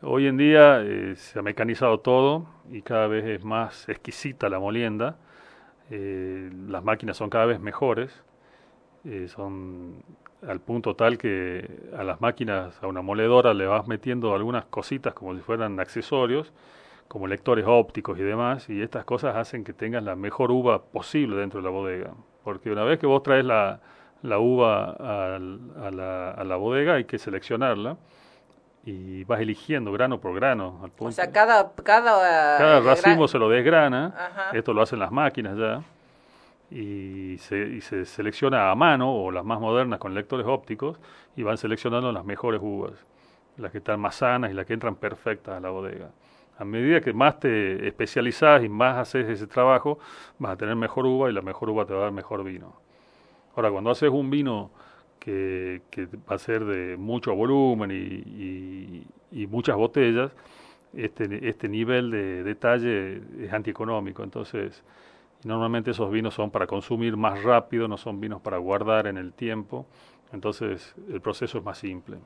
Hoy 0.00 0.28
en 0.28 0.36
día 0.36 0.80
eh, 0.82 1.16
se 1.16 1.40
ha 1.40 1.42
mecanizado 1.42 1.98
todo 1.98 2.46
y 2.70 2.82
cada 2.82 3.08
vez 3.08 3.24
es 3.24 3.44
más 3.44 3.88
exquisita 3.88 4.48
la 4.48 4.60
molienda. 4.60 5.16
Eh, 5.90 6.50
las 6.68 6.84
máquinas 6.84 7.16
son 7.16 7.30
cada 7.30 7.46
vez 7.46 7.58
mejores. 7.60 8.22
eh, 9.04 9.28
son 9.28 10.02
al 10.46 10.60
punto 10.60 10.94
tal 10.96 11.18
que 11.18 11.68
a 11.96 12.04
las 12.04 12.20
máquinas, 12.20 12.80
a 12.82 12.86
una 12.86 13.02
moledora 13.02 13.54
le 13.54 13.66
vas 13.66 13.88
metiendo 13.88 14.34
algunas 14.34 14.66
cositas 14.66 15.14
como 15.14 15.34
si 15.34 15.40
fueran 15.42 15.80
accesorios, 15.80 16.52
como 17.08 17.26
lectores 17.26 17.64
ópticos 17.66 18.18
y 18.18 18.22
demás, 18.22 18.70
y 18.70 18.82
estas 18.82 19.04
cosas 19.04 19.36
hacen 19.36 19.64
que 19.64 19.72
tengas 19.72 20.04
la 20.04 20.16
mejor 20.16 20.52
uva 20.52 20.82
posible 20.84 21.36
dentro 21.36 21.60
de 21.60 21.64
la 21.64 21.70
bodega. 21.70 22.14
Porque 22.44 22.70
una 22.70 22.84
vez 22.84 23.00
que 23.00 23.06
vos 23.06 23.22
traes 23.24 23.44
la, 23.44 23.80
la 24.22 24.38
uva 24.38 24.92
a, 24.92 25.38
la, 25.90 26.30
a 26.32 26.44
la 26.44 26.56
bodega, 26.56 26.94
hay 26.94 27.04
que 27.04 27.18
seleccionarla 27.18 27.96
y 28.90 29.24
vas 29.24 29.40
eligiendo 29.40 29.92
grano 29.92 30.18
por 30.18 30.34
grano. 30.34 30.80
Al 30.82 30.90
O 30.90 30.92
punto. 30.92 31.14
sea, 31.14 31.30
cada... 31.30 31.72
Cada, 31.74 32.58
Cada 32.58 32.78
eh, 32.78 32.80
racimo 32.80 33.24
gra- 33.24 33.28
se 33.28 33.38
lo 33.38 33.48
desgrana, 33.48 34.06
Ajá. 34.16 34.56
esto 34.56 34.72
lo 34.72 34.82
hacen 34.82 34.98
las 34.98 35.10
máquinas 35.12 35.56
ya, 35.58 35.82
y 36.70 37.36
se, 37.38 37.58
y 37.68 37.80
se 37.80 38.04
selecciona 38.04 38.70
a 38.70 38.74
mano, 38.74 39.12
o 39.12 39.30
las 39.30 39.44
más 39.44 39.60
modernas 39.60 39.98
con 39.98 40.14
lectores 40.14 40.46
ópticos, 40.46 40.98
y 41.36 41.42
van 41.42 41.56
seleccionando 41.58 42.12
las 42.12 42.24
mejores 42.24 42.60
uvas, 42.62 42.92
las 43.56 43.72
que 43.72 43.78
están 43.78 44.00
más 44.00 44.16
sanas 44.16 44.50
y 44.50 44.54
las 44.54 44.66
que 44.66 44.74
entran 44.74 44.96
perfectas 44.96 45.56
a 45.56 45.60
la 45.60 45.70
bodega. 45.70 46.10
A 46.58 46.64
medida 46.64 47.00
que 47.00 47.12
más 47.12 47.38
te 47.38 47.86
especializas 47.86 48.64
y 48.64 48.68
más 48.68 48.96
haces 48.96 49.28
ese 49.28 49.46
trabajo, 49.46 49.98
vas 50.38 50.52
a 50.52 50.56
tener 50.56 50.74
mejor 50.76 51.06
uva 51.06 51.30
y 51.30 51.32
la 51.32 51.42
mejor 51.42 51.70
uva 51.70 51.84
te 51.86 51.92
va 51.94 52.00
a 52.00 52.02
dar 52.04 52.12
mejor 52.12 52.42
vino. 52.42 52.74
Ahora, 53.54 53.70
cuando 53.70 53.90
haces 53.90 54.10
un 54.10 54.28
vino 54.30 54.70
que, 55.28 55.82
que 55.90 56.06
va 56.30 56.36
a 56.36 56.38
ser 56.38 56.64
de 56.64 56.96
mucho 56.96 57.34
volumen 57.34 57.90
y, 57.90 59.06
y- 59.32 59.46
muchas 59.46 59.76
botellas, 59.76 60.32
este, 60.94 61.48
este 61.48 61.68
nivel 61.68 62.10
de 62.10 62.42
detalle 62.44 63.22
es 63.40 63.52
antieconómico. 63.52 64.22
Entonces, 64.24 64.84
normalmente 65.44 65.92
esos 65.92 66.10
vinos 66.12 66.34
son 66.34 66.50
para 66.50 66.66
consumir 66.66 67.16
más 67.16 67.42
rápido, 67.44 67.88
no 67.88 67.96
son 67.98 68.20
vinos 68.20 68.40
para 68.42 68.58
guardar 68.58 69.06
en 69.08 69.18
el 69.18 69.32
tiempo. 69.34 69.86
Entonces, 70.32 70.94
el 71.12 71.20
proceso 71.20 71.58
es 71.58 71.64
más 71.64 71.78
simple. 71.78 72.18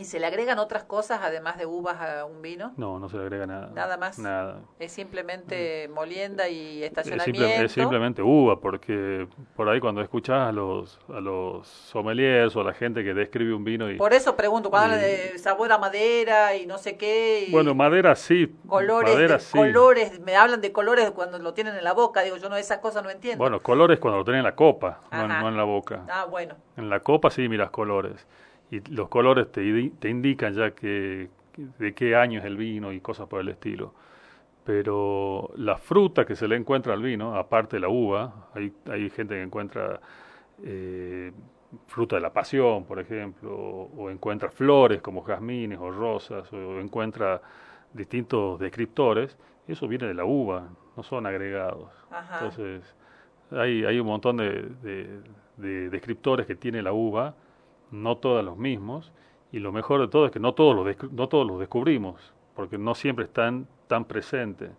¿Y 0.00 0.04
se 0.06 0.18
le 0.18 0.24
agregan 0.26 0.58
otras 0.58 0.84
cosas 0.84 1.20
además 1.22 1.58
de 1.58 1.66
uvas 1.66 2.00
a 2.00 2.24
un 2.24 2.40
vino? 2.40 2.72
No, 2.78 2.98
no 2.98 3.10
se 3.10 3.18
le 3.18 3.24
agrega 3.24 3.46
nada. 3.46 3.70
Nada 3.74 3.98
más. 3.98 4.18
Nada. 4.18 4.60
Es 4.78 4.92
simplemente 4.92 5.88
molienda 5.94 6.48
y 6.48 6.82
Es, 6.82 6.88
estacionamiento. 6.88 7.38
simple- 7.46 7.64
es 7.66 7.72
simplemente 7.72 8.22
uva, 8.22 8.60
porque 8.60 9.28
por 9.56 9.68
ahí 9.68 9.78
cuando 9.78 10.00
escuchas 10.00 10.48
a 10.48 10.52
los, 10.52 10.98
a 11.14 11.20
los 11.20 11.68
sommeliers 11.68 12.56
o 12.56 12.62
a 12.62 12.64
la 12.64 12.72
gente 12.72 13.04
que 13.04 13.12
describe 13.12 13.52
un 13.52 13.62
vino 13.62 13.90
y... 13.90 13.98
Por 13.98 14.14
eso 14.14 14.36
pregunto, 14.36 14.70
cuando 14.70 14.94
hablan 14.94 15.00
de 15.02 15.38
sabor 15.38 15.70
a 15.70 15.76
madera 15.76 16.56
y 16.56 16.64
no 16.64 16.78
sé 16.78 16.96
qué, 16.96 17.44
y 17.48 17.52
Bueno, 17.52 17.74
madera 17.74 18.16
sí, 18.16 18.56
colores, 18.66 19.12
madera 19.12 19.34
de- 19.34 19.40
sí. 19.40 19.58
colores, 19.58 20.18
me 20.20 20.34
hablan 20.34 20.62
de 20.62 20.72
colores 20.72 21.10
cuando 21.10 21.38
lo 21.38 21.52
tienen 21.52 21.74
en 21.76 21.84
la 21.84 21.92
boca, 21.92 22.22
digo, 22.22 22.38
yo 22.38 22.48
no 22.48 22.56
esas 22.56 22.78
cosas 22.78 23.02
no 23.04 23.10
entiendo. 23.10 23.36
Bueno, 23.44 23.60
colores 23.60 23.98
cuando 23.98 24.16
lo 24.16 24.24
tenés 24.24 24.38
en 24.38 24.44
la 24.44 24.56
copa, 24.56 25.00
no 25.12 25.28
no 25.28 25.48
en 25.50 25.56
la 25.58 25.64
boca. 25.64 26.06
Ah, 26.08 26.24
bueno. 26.24 26.54
En 26.78 26.88
la 26.88 27.00
copa 27.00 27.30
sí 27.30 27.50
miras 27.50 27.68
colores. 27.70 28.26
Y 28.70 28.80
los 28.92 29.08
colores 29.08 29.50
te, 29.52 29.90
te 29.98 30.08
indican 30.08 30.54
ya 30.54 30.70
que, 30.72 31.28
de 31.78 31.94
qué 31.94 32.14
año 32.16 32.38
es 32.40 32.44
el 32.44 32.56
vino 32.56 32.92
y 32.92 33.00
cosas 33.00 33.26
por 33.28 33.40
el 33.40 33.48
estilo. 33.48 33.94
Pero 34.64 35.50
la 35.56 35.76
fruta 35.78 36.24
que 36.26 36.36
se 36.36 36.46
le 36.48 36.56
encuentra 36.56 36.94
al 36.94 37.02
vino, 37.02 37.34
aparte 37.36 37.76
de 37.76 37.80
la 37.80 37.88
uva, 37.88 38.48
hay, 38.54 38.72
hay 38.90 39.10
gente 39.10 39.34
que 39.34 39.42
encuentra 39.42 40.00
eh, 40.64 41.32
fruta 41.86 42.16
de 42.16 42.22
la 42.22 42.32
pasión, 42.32 42.84
por 42.84 43.00
ejemplo, 43.00 43.54
o, 43.56 43.90
o 43.96 44.10
encuentra 44.10 44.50
flores 44.50 45.00
como 45.02 45.22
jazmines 45.22 45.78
o 45.80 45.90
rosas, 45.90 46.52
o 46.52 46.80
encuentra 46.80 47.40
distintos 47.92 48.58
descriptores, 48.60 49.36
eso 49.66 49.88
viene 49.88 50.06
de 50.06 50.14
la 50.14 50.24
uva, 50.24 50.68
no 50.96 51.02
son 51.02 51.26
agregados. 51.26 51.90
Ajá. 52.10 52.34
Entonces, 52.44 52.94
hay, 53.50 53.84
hay 53.84 53.98
un 54.00 54.06
montón 54.06 54.36
de, 54.36 54.62
de- 54.82 55.20
de 55.56 55.90
descriptores 55.90 56.46
que 56.46 56.54
tiene 56.56 56.82
la 56.82 56.92
uva, 56.92 57.34
no 57.90 58.16
todos 58.18 58.44
los 58.44 58.56
mismos, 58.56 59.12
y 59.52 59.58
lo 59.58 59.72
mejor 59.72 60.00
de 60.00 60.08
todo 60.08 60.26
es 60.26 60.32
que 60.32 60.40
no 60.40 60.54
todos 60.54 60.74
los, 60.76 61.12
no 61.12 61.28
todos 61.28 61.46
los 61.46 61.58
descubrimos, 61.58 62.32
porque 62.54 62.78
no 62.78 62.94
siempre 62.94 63.24
están 63.24 63.66
tan 63.88 64.04
presentes. 64.04 64.70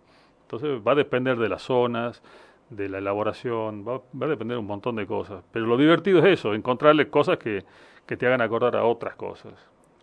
Entonces 0.44 0.82
va 0.86 0.94
a 0.94 0.96
depender 0.96 1.38
de 1.38 1.50
las 1.50 1.62
zonas, 1.64 2.22
de 2.70 2.88
la 2.90 3.00
elaboración, 3.00 3.86
va, 3.88 3.98
va 4.20 4.26
a 4.26 4.30
depender 4.30 4.58
un 4.58 4.66
montón 4.66 4.96
de 4.96 5.06
cosas. 5.06 5.44
Pero 5.52 5.66
lo 5.66 5.76
divertido 5.78 6.20
es 6.20 6.26
eso, 6.40 6.54
encontrarle 6.54 7.10
cosas 7.10 7.38
que, 7.38 7.66
que 8.06 8.16
te 8.18 8.26
hagan 8.28 8.42
acordar 8.42 8.76
a 8.78 8.86
otras 8.86 9.16
cosas. 9.16 9.54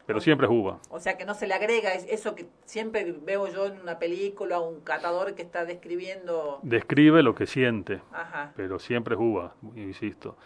Pero 0.07 0.20
siempre 0.20 0.47
es 0.47 0.51
uva. 0.53 0.78
O 0.89 1.01
sea, 1.01 1.19
que 1.19 1.27
no 1.27 1.35
se 1.35 1.47
le 1.47 1.53
agrega 1.53 1.93
es- 1.93 2.07
eso 2.09 2.35
que 2.35 2.47
siempre 2.65 3.15
veo 3.23 3.47
yo 3.49 3.66
en 3.66 3.78
una 3.81 3.99
película, 3.99 4.59
un 4.59 4.81
catador 4.81 5.35
que 5.35 5.43
está 5.43 5.66
describiendo... 5.66 6.61
Describe 6.62 7.23
lo 7.23 7.35
que 7.35 7.47
siente. 7.47 8.01
Ajá. 8.12 8.53
pero 8.57 8.78
siempre 8.78 9.15
es 9.16 9.20
uva, 9.20 9.55
insisto. 9.77 10.37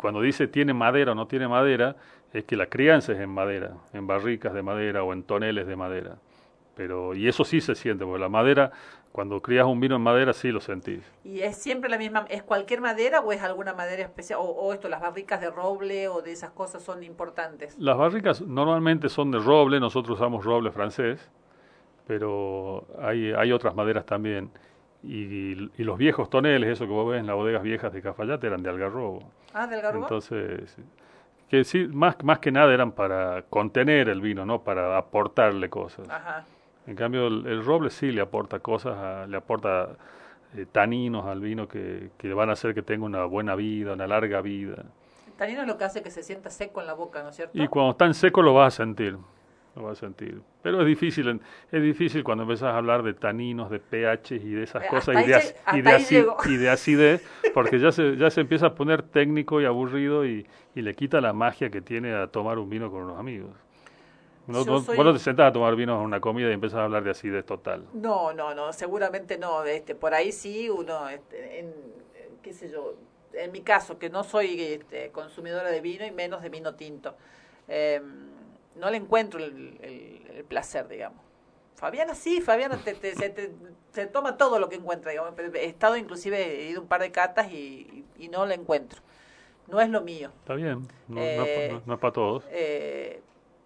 Cuando 0.00 0.22
dice 0.22 0.48
tiene 0.48 0.72
madera 0.72 1.12
o 1.12 1.14
no 1.14 1.26
tiene 1.26 1.46
madera, 1.46 1.94
es 2.32 2.44
que 2.44 2.56
la 2.56 2.64
crianza 2.70 3.12
es 3.12 3.20
en 3.20 3.28
madera, 3.28 3.74
en 3.92 4.06
barricas 4.06 4.54
de 4.54 4.62
madera 4.62 5.04
o 5.04 5.12
en 5.12 5.22
toneles 5.24 5.66
de 5.66 5.76
madera. 5.76 6.16
Pero, 6.74 7.14
y 7.14 7.28
eso 7.28 7.44
sí 7.44 7.60
se 7.60 7.74
siente, 7.74 8.06
porque 8.06 8.18
la 8.18 8.30
madera, 8.30 8.72
cuando 9.12 9.42
crías 9.42 9.66
un 9.66 9.78
vino 9.78 9.96
en 9.96 10.00
madera, 10.00 10.32
sí 10.32 10.52
lo 10.52 10.62
sentís. 10.62 11.00
¿Y 11.22 11.40
es 11.40 11.58
siempre 11.58 11.90
la 11.90 11.98
misma, 11.98 12.24
es 12.30 12.42
cualquier 12.42 12.80
madera 12.80 13.20
o 13.20 13.30
es 13.30 13.42
alguna 13.42 13.74
madera 13.74 14.02
especial? 14.02 14.38
O, 14.40 14.44
o 14.44 14.72
esto, 14.72 14.88
las 14.88 15.02
barricas 15.02 15.38
de 15.42 15.50
roble 15.50 16.08
o 16.08 16.22
de 16.22 16.32
esas 16.32 16.52
cosas 16.52 16.82
son 16.82 17.02
importantes. 17.02 17.76
Las 17.78 17.98
barricas 17.98 18.40
normalmente 18.40 19.10
son 19.10 19.30
de 19.30 19.38
roble, 19.38 19.80
nosotros 19.80 20.18
usamos 20.18 20.46
roble 20.46 20.70
francés, 20.70 21.30
pero 22.06 22.86
hay, 23.02 23.32
hay 23.32 23.52
otras 23.52 23.74
maderas 23.74 24.06
también. 24.06 24.50
Y, 25.02 25.70
y 25.78 25.84
los 25.84 25.96
viejos 25.96 26.28
toneles, 26.28 26.68
eso 26.70 26.84
que 26.84 26.92
vos 26.92 27.10
ves 27.10 27.20
en 27.20 27.26
las 27.26 27.34
bodegas 27.36 27.62
viejas 27.62 27.92
de 27.92 28.02
Cafayate, 28.02 28.46
eran 28.46 28.62
de 28.62 28.70
algarrobo. 28.70 29.22
Ah, 29.54 29.66
del 29.66 29.80
garbo. 29.80 30.02
Entonces, 30.02 30.76
que 31.48 31.64
sí, 31.64 31.88
más, 31.88 32.22
más 32.22 32.38
que 32.38 32.52
nada 32.52 32.72
eran 32.72 32.92
para 32.92 33.42
contener 33.48 34.08
el 34.08 34.20
vino, 34.20 34.44
no 34.44 34.62
para 34.62 34.96
aportarle 34.98 35.68
cosas. 35.70 36.08
Ajá. 36.08 36.44
En 36.86 36.96
cambio, 36.96 37.26
el, 37.28 37.46
el 37.46 37.64
roble 37.64 37.90
sí 37.90 38.10
le 38.12 38.20
aporta 38.20 38.58
cosas, 38.58 38.96
a- 38.96 39.26
le 39.26 39.36
aporta 39.36 39.90
eh, 40.56 40.66
taninos 40.70 41.26
al 41.26 41.40
vino 41.40 41.66
que, 41.66 42.10
que 42.18 42.32
van 42.34 42.50
a 42.50 42.52
hacer 42.52 42.74
que 42.74 42.82
tenga 42.82 43.04
una 43.06 43.24
buena 43.24 43.54
vida, 43.54 43.94
una 43.94 44.06
larga 44.06 44.40
vida. 44.42 44.84
El 45.26 45.32
tanino 45.34 45.62
es 45.62 45.66
lo 45.66 45.78
que 45.78 45.84
hace 45.84 46.02
que 46.02 46.10
se 46.10 46.22
sienta 46.22 46.50
seco 46.50 46.80
en 46.82 46.86
la 46.86 46.92
boca, 46.94 47.22
¿no 47.22 47.30
es 47.30 47.36
cierto? 47.36 47.56
Y 47.60 47.66
cuando 47.68 47.92
está 47.92 48.04
en 48.06 48.14
seco 48.14 48.42
lo 48.42 48.52
vas 48.54 48.74
a 48.74 48.76
sentir, 48.84 49.16
lo 49.76 49.82
vas 49.84 49.98
a 49.98 50.00
sentir. 50.00 50.40
Pero 50.62 50.80
es 50.80 50.86
difícil, 50.86 51.40
es 51.70 51.82
difícil 51.82 52.24
cuando 52.24 52.42
empiezas 52.42 52.72
a 52.74 52.76
hablar 52.76 53.02
de 53.02 53.14
taninos, 53.14 53.70
de 53.70 53.78
pH 53.78 54.34
y 54.36 54.50
de 54.50 54.64
esas 54.64 54.84
cosas 54.88 55.14
y 55.24 55.28
de, 55.28 55.36
ac- 55.36 55.54
y, 56.48 56.62
y 56.62 56.66
acidez, 56.66 57.24
porque 57.54 57.78
ya 57.78 57.92
se, 57.92 58.16
ya 58.16 58.30
se 58.30 58.40
empieza 58.42 58.66
a 58.66 58.74
poner 58.74 59.02
técnico 59.02 59.60
y 59.60 59.64
aburrido 59.64 60.26
y, 60.26 60.46
y 60.74 60.82
le 60.82 60.94
quita 60.94 61.20
la 61.20 61.32
magia 61.32 61.70
que 61.70 61.80
tiene 61.80 62.12
a 62.14 62.26
tomar 62.26 62.58
un 62.58 62.68
vino 62.68 62.90
con 62.90 63.02
unos 63.04 63.18
amigos. 63.18 63.50
No, 64.46 64.64
Yo 64.64 64.72
no- 64.72 64.80
soy- 64.80 64.96
Vos 64.96 65.06
no 65.06 65.12
te 65.12 65.18
sentás 65.20 65.50
a 65.50 65.52
tomar 65.52 65.76
vino 65.76 65.94
en 65.94 66.00
una 66.04 66.20
comida 66.20 66.48
y 66.50 66.52
empiezas 66.52 66.80
a 66.80 66.84
hablar 66.84 67.04
de 67.04 67.10
acidez 67.10 67.46
total. 67.46 67.84
No, 67.94 68.32
no, 68.32 68.54
no, 68.54 68.72
seguramente 68.72 69.38
no. 69.38 69.64
Este, 69.64 69.94
por 69.94 70.12
ahí 70.14 70.32
sí, 70.32 70.68
uno, 70.68 71.08
este, 71.08 71.60
en, 71.60 71.66
en- 71.66 72.38
qué 72.42 72.52
sé 72.52 72.70
yo, 72.70 72.94
en 73.32 73.52
mi 73.52 73.60
caso, 73.60 73.98
que 73.98 74.10
no 74.10 74.24
soy 74.24 74.60
este, 74.60 75.10
consumidora 75.10 75.70
de 75.70 75.80
vino 75.80 76.04
y 76.04 76.10
menos 76.10 76.42
de 76.42 76.48
vino 76.48 76.74
tinto, 76.74 77.14
eh, 77.68 78.00
no 78.80 78.90
le 78.90 78.96
encuentro 78.96 79.38
el, 79.38 79.78
el- 79.82 80.30
el 80.36 80.44
placer, 80.44 80.88
digamos. 80.88 81.20
Fabiana 81.76 82.14
sí, 82.14 82.40
Fabiana 82.40 82.76
te, 82.78 82.94
te- 82.94 83.14
se, 83.14 83.30
te- 83.30 83.52
se 83.92 84.06
toma 84.06 84.36
todo 84.36 84.58
lo 84.58 84.68
que 84.68 84.76
encuentra, 84.76 85.12
digamos. 85.12 85.32
He 85.54 85.64
estado 85.66 85.96
inclusive, 85.96 86.62
he 86.64 86.70
ido 86.70 86.82
un 86.82 86.88
par 86.88 87.00
de 87.00 87.10
catas 87.10 87.50
y, 87.52 88.04
y 88.18 88.28
no 88.28 88.44
lo 88.44 88.52
encuentro. 88.52 89.00
No 89.68 89.80
es 89.80 89.88
lo 89.88 90.00
mío. 90.02 90.30
Está 90.40 90.54
bien, 90.54 90.86
no, 91.08 91.16
no, 91.16 91.22
Eh, 91.22 91.68
no- 91.72 91.82
no 91.86 91.94
es 91.94 92.00
para 92.00 92.12
todos. 92.12 92.44
Eh, 92.50 93.22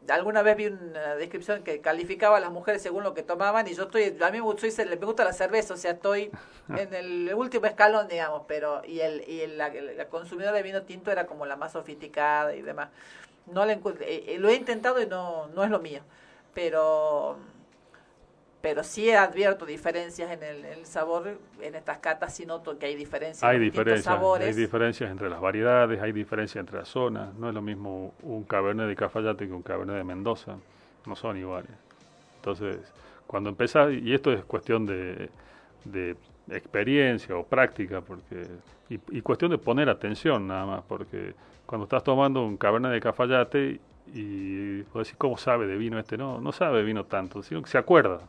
alguna 0.09 0.43
vez 0.43 0.57
vi 0.57 0.67
una 0.67 1.17
descripción 1.17 1.63
que 1.65 1.81
calificaba 1.81 2.37
a 2.37 2.41
las 2.41 2.53
mujeres 2.53 2.83
según 2.83 3.03
lo 3.05 3.15
que 3.15 3.23
tomaban 3.23 3.67
y 3.67 3.75
yo 3.75 3.85
estoy, 3.85 4.15
a 4.21 4.31
mí 4.31 4.37
me 4.37 4.41
gusta, 4.43 4.71
soy- 4.71 4.87
me 4.87 4.97
gusta 4.97 5.25
la 5.25 5.33
cerveza, 5.33 5.75
o 5.75 5.77
sea, 5.79 5.93
estoy 5.93 6.31
en 6.69 6.95
el 6.95 7.35
último 7.35 7.67
escalón, 7.67 8.07
digamos, 8.07 8.43
pero 8.47 8.83
y 8.85 9.01
el 9.01 9.29
y 9.29 9.41
el- 9.41 9.57
la, 9.59 9.71
la 9.71 10.09
consumidora 10.09 10.53
de 10.57 10.63
vino 10.63 10.83
tinto 10.83 11.11
era 11.11 11.27
como 11.27 11.47
la 11.47 11.57
más 11.57 11.73
sofisticada 11.73 12.55
y 12.55 12.63
demás. 12.63 12.91
No 13.47 13.65
le 13.67 13.75
eh, 13.75 13.81
eh, 14.29 14.37
lo 14.39 14.49
he 14.49 14.55
intentado 14.57 15.01
y 15.03 15.07
no 15.07 15.49
no 15.49 15.65
es 15.65 15.71
lo 15.71 15.79
mío, 15.81 16.01
pero 16.55 17.37
pero 18.61 18.83
sí 18.83 19.11
advierto 19.11 19.67
diferencias 19.67 20.31
en 20.31 20.43
el, 20.43 20.65
el 20.65 20.87
sabor, 20.87 21.39
en 21.61 21.75
estas 21.75 21.99
catas 21.99 22.35
sí 22.35 22.47
noto 22.47 22.79
que 22.79 22.87
hay 22.87 22.95
diferencias 22.95 23.43
Hay 23.43 23.59
en 23.59 23.63
diferencias, 23.63 24.07
hay 24.07 24.15
sabores. 24.15 24.57
diferencias 24.57 25.11
entre 25.11 25.29
las 25.29 25.41
variedades, 25.41 26.01
hay 26.01 26.13
diferencias 26.13 26.61
entre 26.61 26.79
las 26.79 26.89
zonas. 26.89 27.35
No 27.35 27.49
es 27.49 27.55
lo 27.55 27.61
mismo 27.61 28.15
un 28.23 28.45
Cabernet 28.45 28.87
de 28.89 28.97
Cafayate 28.97 29.47
que 29.47 29.53
un 29.53 29.63
Cabernet 29.63 29.97
de 29.97 30.05
Mendoza. 30.05 30.57
No 31.07 31.15
son 31.15 31.37
iguales. 31.37 31.71
Entonces, 32.37 32.79
cuando 33.27 33.51
empezás, 33.51 33.93
y 33.93 34.15
esto 34.15 34.33
es 34.33 34.43
cuestión 34.45 34.87
de, 34.87 35.29
de 35.85 36.17
experiencia 36.51 37.37
o 37.37 37.45
práctica, 37.45 38.01
porque 38.01 38.47
y, 38.89 38.99
y 39.11 39.21
cuestión 39.21 39.51
de 39.51 39.59
poner 39.59 39.91
atención 39.91 40.47
nada 40.47 40.65
más, 40.65 40.83
porque 40.89 41.35
cuando 41.67 41.85
estás 41.85 42.05
tomando 42.05 42.45
un 42.45 42.57
Cabernet 42.57 42.93
de 42.93 43.01
Cafayate 43.01 43.81
y 44.13 44.83
vos 44.83 45.05
decís, 45.05 45.15
¿cómo 45.17 45.37
sabe 45.37 45.67
de 45.67 45.77
vino 45.77 45.99
este? 45.99 46.17
No, 46.17 46.41
no 46.41 46.53
sabe 46.53 46.79
de 46.79 46.85
vino 46.85 47.05
tanto, 47.05 47.43
sino 47.43 47.63
que 47.63 47.71
se 47.71 47.79
acuerda. 47.79 48.21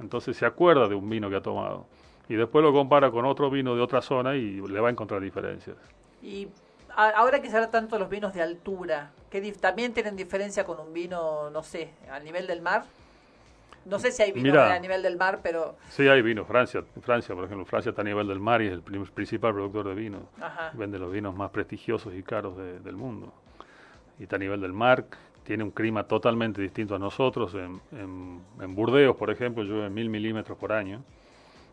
Entonces 0.00 0.36
se 0.36 0.46
acuerda 0.46 0.88
de 0.88 0.94
un 0.94 1.08
vino 1.08 1.28
que 1.28 1.36
ha 1.36 1.42
tomado. 1.42 1.86
Y 2.28 2.34
después 2.34 2.64
lo 2.64 2.72
compara 2.72 3.10
con 3.10 3.24
otro 3.24 3.50
vino 3.50 3.74
de 3.74 3.82
otra 3.82 4.00
zona 4.00 4.36
y 4.36 4.60
le 4.60 4.80
va 4.80 4.88
a 4.88 4.90
encontrar 4.92 5.20
diferencias. 5.20 5.76
Y 6.22 6.48
ahora 6.94 7.42
que 7.42 7.50
se 7.50 7.56
habla 7.56 7.70
tanto 7.70 7.96
de 7.96 8.00
los 8.00 8.08
vinos 8.08 8.32
de 8.32 8.42
altura, 8.42 9.10
¿qué 9.28 9.42
dif- 9.42 9.58
¿también 9.58 9.92
tienen 9.92 10.16
diferencia 10.16 10.64
con 10.64 10.78
un 10.78 10.92
vino, 10.92 11.50
no 11.50 11.62
sé, 11.62 11.90
a 12.10 12.20
nivel 12.20 12.46
del 12.46 12.62
mar? 12.62 12.84
No 13.84 13.98
sé 13.98 14.12
si 14.12 14.22
hay 14.22 14.32
vino 14.32 14.60
a 14.60 14.78
nivel 14.78 15.02
del 15.02 15.16
mar, 15.16 15.40
pero... 15.42 15.76
Sí, 15.88 16.06
hay 16.08 16.22
vino. 16.22 16.44
Francia, 16.44 16.84
Francia, 17.00 17.34
por 17.34 17.44
ejemplo, 17.44 17.64
Francia 17.64 17.90
está 17.90 18.02
a 18.02 18.04
nivel 18.04 18.28
del 18.28 18.38
mar 18.40 18.62
y 18.62 18.66
es 18.68 18.72
el 18.74 18.82
principal 18.82 19.52
productor 19.52 19.88
de 19.88 19.94
vino. 19.94 20.28
Ajá. 20.40 20.70
Vende 20.74 20.98
los 20.98 21.10
vinos 21.12 21.34
más 21.34 21.50
prestigiosos 21.50 22.14
y 22.14 22.22
caros 22.22 22.56
de- 22.56 22.78
del 22.80 22.96
mundo. 22.96 23.32
Y 24.18 24.24
está 24.24 24.36
a 24.36 24.38
nivel 24.38 24.60
del 24.60 24.72
mar. 24.72 25.04
Tiene 25.44 25.64
un 25.64 25.72
clima 25.72 26.04
totalmente 26.04 26.62
distinto 26.62 26.94
a 26.94 26.98
nosotros. 27.00 27.54
En, 27.54 27.80
en- 27.92 28.40
en 28.60 28.74
Burdeos, 28.74 29.16
por 29.16 29.30
ejemplo, 29.30 29.64
llueve 29.64 29.90
mil 29.90 30.08
milímetros 30.08 30.56
por 30.56 30.72
año. 30.72 31.02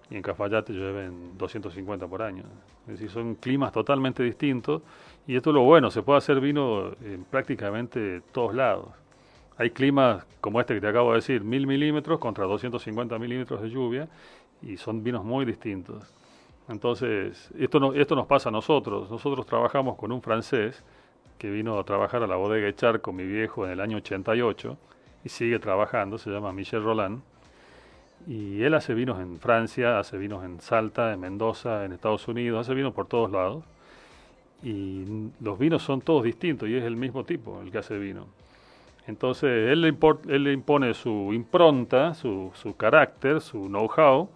Y 0.10 0.15
en 0.15 0.23
Cafayate 0.23 0.73
llueven 0.73 1.38
250 1.38 2.07
por 2.07 2.23
año. 2.23 2.44
Es 2.88 2.94
decir, 2.94 3.11
son 3.11 3.36
climas 3.36 3.72
totalmente 3.72 4.23
distintos. 4.23 4.81
Y 5.27 5.36
esto 5.36 5.52
es 5.52 5.53
lo 5.53 5.61
bueno, 5.61 5.91
se 5.91 6.02
puede 6.02 6.18
hacer 6.18 6.40
vino 6.40 6.91
en 7.03 7.23
prácticamente 7.26 8.22
todos 8.31 8.56
lados. 8.56 8.88
Hay 9.60 9.72
climas 9.72 10.26
como 10.40 10.61
este 10.61 10.73
que 10.73 10.80
te 10.80 10.88
acabo 10.88 11.10
de 11.11 11.18
decir, 11.18 11.44
mil 11.44 11.68
milímetros 11.68 12.18
contra 12.18 12.45
250 12.45 13.19
milímetros 13.19 13.61
de 13.61 13.69
lluvia, 13.69 14.07
y 14.61 14.77
son 14.77 15.03
vinos 15.03 15.26
muy 15.26 15.44
distintos. 15.44 16.14
Entonces, 16.69 17.52
esto, 17.60 17.77
no, 17.81 17.94
esto 17.94 18.15
nos 18.15 18.26
pasa 18.26 18.48
a 18.48 18.52
nosotros. 18.53 19.11
Nosotros 19.11 19.45
trabajamos 19.45 19.98
con 19.98 20.14
un 20.14 20.22
francés 20.22 20.81
que 21.38 21.49
vino 21.49 21.77
a 21.77 21.84
trabajar 21.84 22.23
a 22.23 22.27
la 22.27 22.38
bodega 22.38 22.69
Echar 22.69 23.02
con 23.02 23.18
mi 23.18 23.26
viejo 23.26 23.65
en 23.65 23.72
el 23.72 23.81
año 23.81 23.98
88 23.98 24.77
y 25.26 25.30
sigue 25.30 25.60
trabajando, 25.60 26.18
se 26.18 26.30
llama 26.30 26.53
Michel 26.53 26.81
Roland. 26.81 27.22
Y 28.27 28.64
él 28.64 28.73
hace 28.76 28.94
vinos 28.94 29.19
en 29.19 29.40
Francia, 29.40 29.99
hace 29.99 30.18
vinos 30.18 30.45
en 30.45 30.61
Salta, 30.61 31.11
en 31.11 31.19
Mendoza, 31.19 31.84
en 31.84 31.91
Estados 31.91 32.26
Unidos, 32.30 32.65
hace 32.65 32.73
vinos 32.73 32.94
por 32.94 33.07
todos 33.07 33.30
lados. 33.30 33.65
Y 34.64 35.03
los 35.41 35.60
vinos 35.60 35.84
son 35.84 35.99
todos 35.99 36.23
distintos 36.23 36.69
y 36.69 36.77
es 36.77 36.86
el 36.86 36.95
mismo 36.95 37.26
tipo 37.26 37.61
el 37.61 37.72
que 37.72 37.80
hace 37.80 37.98
vino. 37.98 38.27
Entonces 39.08 39.50
él 39.50 39.82
le, 39.82 39.94
impor- 39.94 40.20
él 40.30 40.44
le 40.44 40.54
impone 40.54 40.94
su 40.94 41.32
impronta, 41.34 42.14
su, 42.14 42.52
su 42.54 42.76
carácter, 42.76 43.42
su 43.42 43.66
know-how, 43.68 44.30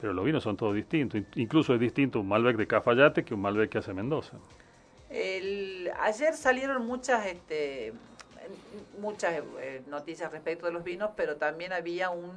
pero 0.00 0.12
los 0.12 0.24
vinos 0.24 0.42
son 0.42 0.56
todos 0.56 0.74
distintos. 0.74 1.20
In- 1.20 1.26
Incluso 1.36 1.74
es 1.74 1.80
distinto 1.80 2.20
un 2.20 2.28
Malbec 2.28 2.56
de 2.56 2.66
Cafayate 2.66 3.24
que 3.24 3.34
un 3.34 3.40
Malbec 3.42 3.70
que 3.70 3.78
hace 3.78 3.92
Mendoza. 3.92 4.38
El, 5.10 5.90
ayer 6.00 6.34
salieron 6.34 6.86
muchas 6.86 7.26
este, 7.26 7.92
muchas 9.00 9.42
eh, 9.60 9.82
noticias 9.88 10.32
respecto 10.32 10.66
de 10.66 10.72
los 10.72 10.82
vinos, 10.84 11.10
pero 11.16 11.36
también 11.36 11.72
había 11.72 12.10
un, 12.10 12.32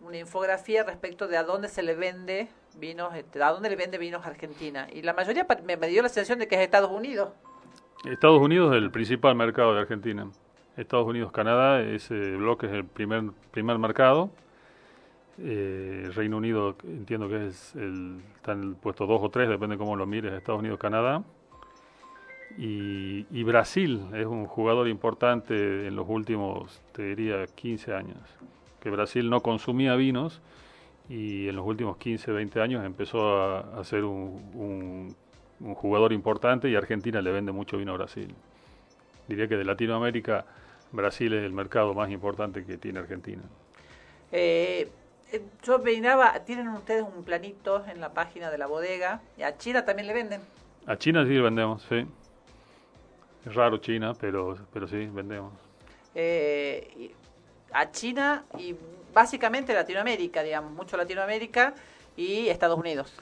una 0.00 0.18
infografía 0.18 0.84
respecto 0.84 1.26
de 1.28 1.36
a 1.36 1.42
dónde 1.42 1.68
se 1.68 1.82
le 1.82 1.94
vende 1.94 2.48
vinos, 2.78 3.14
este, 3.14 3.42
a 3.42 3.50
dónde 3.50 3.68
le 3.68 3.76
vende 3.76 3.98
vinos 3.98 4.24
Argentina. 4.24 4.86
Y 4.92 5.02
la 5.02 5.12
mayoría 5.12 5.46
me, 5.64 5.76
me 5.76 5.88
dio 5.88 6.02
la 6.02 6.08
sensación 6.08 6.38
de 6.38 6.46
que 6.48 6.54
es 6.54 6.60
Estados 6.60 6.90
Unidos. 6.90 7.30
Estados 8.04 8.40
Unidos 8.40 8.72
es 8.74 8.82
el 8.82 8.90
principal 8.90 9.34
mercado 9.34 9.74
de 9.74 9.80
Argentina. 9.80 10.30
Estados 10.76 11.06
Unidos, 11.06 11.32
Canadá, 11.32 11.80
ese 11.80 12.36
bloque 12.36 12.66
es 12.66 12.72
el 12.72 12.84
primer, 12.84 13.30
primer 13.50 13.78
mercado. 13.78 14.30
Eh, 15.38 16.10
Reino 16.14 16.38
Unido 16.38 16.76
entiendo 16.84 17.28
que 17.28 17.48
es 17.48 17.74
el, 17.74 18.20
está 18.36 18.52
en 18.52 18.62
el 18.62 18.74
puesto 18.74 19.06
2 19.06 19.20
o 19.22 19.30
3, 19.30 19.48
depende 19.48 19.76
cómo 19.78 19.96
lo 19.96 20.06
mires, 20.06 20.32
Estados 20.32 20.60
Unidos, 20.60 20.78
Canadá. 20.78 21.22
Y, 22.58 23.42
Brasil 23.42 24.02
es 24.14 24.24
un 24.26 24.46
jugador 24.46 24.88
importante 24.88 25.86
en 25.86 25.94
los 25.94 26.08
últimos, 26.08 26.80
te 26.92 27.02
diría, 27.02 27.46
15 27.46 27.92
años. 27.94 28.18
Que 28.80 28.90
Brasil 28.90 29.28
no 29.28 29.40
consumía 29.42 29.94
vinos 29.94 30.40
y 31.08 31.48
en 31.48 31.56
los 31.56 31.66
últimos 31.66 31.96
15, 31.98 32.32
20 32.32 32.60
años 32.60 32.84
empezó 32.84 33.54
a, 33.78 33.84
ser 33.84 34.04
un- 34.04 35.14
un 35.60 35.74
jugador 35.74 36.12
importante 36.12 36.68
y 36.68 36.74
Argentina 36.76 37.20
le 37.20 37.30
vende 37.30 37.52
mucho 37.52 37.76
vino 37.78 37.92
a 37.92 37.96
Brasil. 37.96 38.34
Diría 39.28 39.48
que 39.48 39.56
de 39.56 39.64
Latinoamérica, 39.64 40.44
Brasil 40.96 41.32
es 41.34 41.44
el 41.44 41.52
mercado 41.52 41.94
más 41.94 42.10
importante 42.10 42.64
que 42.64 42.76
tiene 42.78 42.98
Argentina. 42.98 43.42
Eh, 44.32 44.88
eh, 45.32 45.42
yo 45.62 45.78
miraba, 45.78 46.40
tienen 46.44 46.68
ustedes 46.68 47.04
un 47.04 47.22
planito 47.24 47.84
en 47.86 48.00
la 48.00 48.12
página 48.12 48.50
de 48.50 48.58
la 48.58 48.66
bodega, 48.66 49.20
y 49.36 49.42
a 49.42 49.56
China 49.56 49.84
también 49.84 50.08
le 50.08 50.14
venden. 50.14 50.40
A 50.86 50.96
China 50.96 51.24
sí 51.26 51.38
vendemos, 51.38 51.82
sí. 51.88 52.06
Es 53.44 53.54
raro 53.54 53.78
China, 53.78 54.14
pero, 54.20 54.56
pero 54.72 54.88
sí, 54.88 55.06
vendemos. 55.06 55.52
eh, 56.14 57.12
a 57.72 57.90
China 57.90 58.44
y 58.58 58.74
básicamente 59.12 59.74
Latinoamérica, 59.74 60.42
digamos, 60.42 60.72
mucho 60.72 60.96
Latinoamérica 60.96 61.74
y 62.16 62.48
Estados 62.48 62.78
Unidos. 62.78 63.14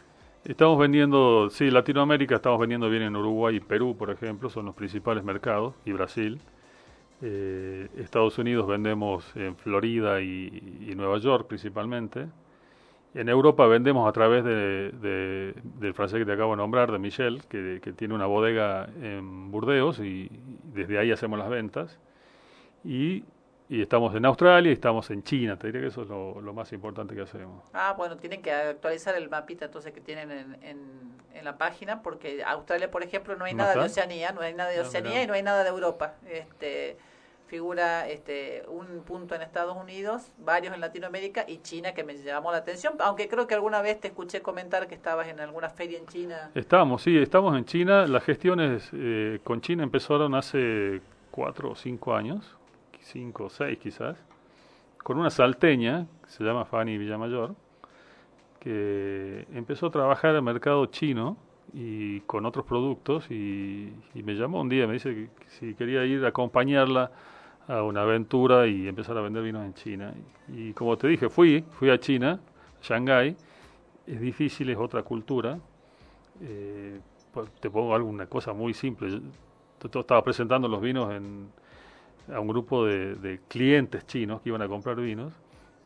Estamos 0.45 0.79
vendiendo, 0.79 1.49
sí, 1.51 1.71
Latinoamérica 1.71 2.37
estamos 2.37 2.61
vendiendo 2.61 2.89
bien 2.91 3.03
en 3.03 3.17
Uruguay 3.17 3.57
y 3.57 3.61
Perú, 3.61 3.97
por 3.97 4.11
ejemplo, 4.11 4.51
son 4.51 4.67
los 4.67 4.75
principales 4.75 5.25
mercados, 5.25 5.75
y 5.85 5.93
Brasil. 5.93 6.41
Eh, 7.27 7.89
Estados 7.97 8.37
Unidos 8.39 8.67
vendemos 8.67 9.35
en 9.35 9.57
Florida 9.57 10.21
y, 10.21 10.87
y 10.91 10.95
Nueva 10.95 11.17
York 11.19 11.47
principalmente. 11.49 12.27
En 13.15 13.29
Europa 13.31 13.67
vendemos 13.67 14.07
a 14.09 14.13
través 14.13 14.45
de, 14.45 14.91
de- 14.91 15.55
del 15.79 15.95
francés 15.95 16.19
que 16.19 16.27
te 16.27 16.33
acabo 16.33 16.51
de 16.51 16.59
nombrar, 16.59 16.93
de 16.93 16.99
Michel, 16.99 17.43
que, 17.49 17.81
que 17.83 17.93
tiene 17.93 18.13
una 18.15 18.27
bodega 18.27 18.89
en 19.01 19.51
Burdeos 19.51 20.01
y 20.01 20.29
desde 20.75 20.99
ahí 20.99 21.13
hacemos 21.13 21.39
las 21.39 21.49
ventas. 21.49 21.99
Y, 22.85 23.25
y 23.69 23.81
estamos 23.81 24.15
en 24.15 24.27
Australia 24.27 24.71
y 24.71 24.75
estamos 24.75 25.11
en 25.11 25.23
China, 25.23 25.57
te 25.59 25.69
diría 25.69 25.81
que 25.81 25.87
eso 25.87 26.03
es 26.03 26.09
lo, 26.09 26.41
lo 26.43 26.53
más 26.53 26.73
importante 26.73 27.15
que 27.15 27.23
hacemos. 27.23 27.63
Ah, 27.73 27.95
bueno, 27.97 28.17
tienen 28.19 28.43
que 28.43 28.53
actualizar 28.53 29.15
el 29.15 29.31
mapita 29.31 29.65
entonces 29.67 29.93
que 29.93 30.01
tienen 30.03 30.31
en, 30.31 30.55
en, 30.63 30.79
en 31.33 31.45
la 31.45 31.57
página, 31.57 32.03
porque 32.03 32.43
Australia, 32.45 32.91
por 32.91 33.03
ejemplo, 33.03 33.37
no 33.37 33.45
hay 33.47 33.55
¿No 33.55 33.59
nada 33.63 33.75
de? 33.75 33.81
Oceanía, 33.87 34.33
no 34.33 34.43
hay 34.43 34.53
nada 34.55 34.71
de 34.71 34.79
Ah, 34.79 34.83
Oceanía 34.83 35.23
y 35.23 35.27
no 35.27 35.33
hay 35.33 35.43
nada 35.43 35.63
de 35.63 35.71
Europa. 35.71 36.17
Este 36.29 36.99
figura 37.47 38.09
este 38.09 38.65
un 38.69 39.03
punto 39.05 39.35
en 39.35 39.43
Estados 39.43 39.77
Unidos, 39.77 40.33
varios 40.39 40.75
en 40.75 40.81
Latinoamérica 40.81 41.45
y 41.47 41.59
China 41.59 41.93
que 41.93 42.05
me 42.05 42.16
llamó 42.16 42.51
la 42.53 42.59
atención, 42.59 42.95
aunque 43.01 43.29
creo 43.29 43.47
que 43.47 43.55
alguna 43.55 43.83
vez 43.83 44.01
te 44.01 44.09
escuché 44.09 44.41
comentar 44.43 44.87
que 44.89 44.95
estabas 44.95 45.29
en 45.29 45.41
alguna 45.41 45.69
feria 45.69 45.99
en 45.99 46.07
China. 46.07 46.51
Estamos, 46.55 47.03
sí, 47.03 47.16
estamos 47.19 47.57
en 47.57 47.65
China. 47.65 48.07
Las 48.07 48.25
gestiones 48.25 48.91
eh, 48.93 49.41
con 49.45 49.61
China 49.61 49.83
empezaron 49.83 50.35
hace 50.35 51.01
cuatro 51.31 51.71
o 51.71 51.75
cinco 51.75 52.15
años, 52.15 52.57
cinco 53.01 53.45
o 53.45 53.51
seis 53.51 53.79
quizás, 53.79 54.16
con 55.03 55.19
una 55.19 55.31
salteña 55.31 56.07
que 56.25 56.31
se 56.31 56.45
llama 56.45 56.65
Fanny 56.65 56.97
Villamayor, 56.97 57.55
que 58.59 59.47
empezó 59.53 59.87
a 59.87 59.91
trabajar 59.91 60.35
el 60.35 60.43
mercado 60.43 60.87
chino 60.87 61.37
y 61.75 62.21
con 62.21 62.47
otros 62.47 62.65
productos 62.65 63.31
y, 63.31 63.93
me 64.15 64.35
llamó 64.35 64.61
un 64.61 64.69
día, 64.69 64.87
me 64.87 64.95
dice 64.95 65.12
que 65.15 65.49
si 65.49 65.75
quería 65.75 66.05
ir 66.05 66.25
a 66.25 66.29
acompañarla 66.29 67.11
a 67.69 67.82
una 67.82 68.03
aventura 68.03 68.66
y 68.66 68.89
empezar 68.89 69.16
a 69.19 69.23
vender 69.23 69.43
vinos 69.43 69.65
en 69.65 69.74
China. 69.74 70.15
Y, 70.49 70.73
como 70.74 70.97
te 70.97 71.09
dije, 71.09 71.28
fui, 71.28 71.65
fui 71.73 71.91
a 71.91 71.99
China, 71.99 72.41
Shanghái, 72.82 73.36
es 74.07 74.20
difícil, 74.20 74.70
es 74.70 74.78
otra 74.78 75.03
cultura. 75.03 75.59
Eh, 76.43 77.01
pues, 77.32 77.51
te 77.61 77.70
pongo 77.70 77.95
alguna 77.95 78.27
cosa 78.27 78.53
muy 78.53 78.74
simple. 78.74 79.11
Yo- 79.11 79.20
yo 79.93 80.01
estaba 80.01 80.23
presentando 80.24 80.69
los 80.69 80.81
vinos 80.81 81.12
en, 81.12 81.49
a 82.32 82.41
un 82.41 82.49
grupo 82.49 82.86
de, 82.86 83.15
de 83.16 83.41
clientes 83.49 84.07
chinos 84.07 84.41
que 84.43 84.51
iban 84.51 84.62
a 84.62 84.69
comprar 84.69 84.97
vinos, 84.97 85.32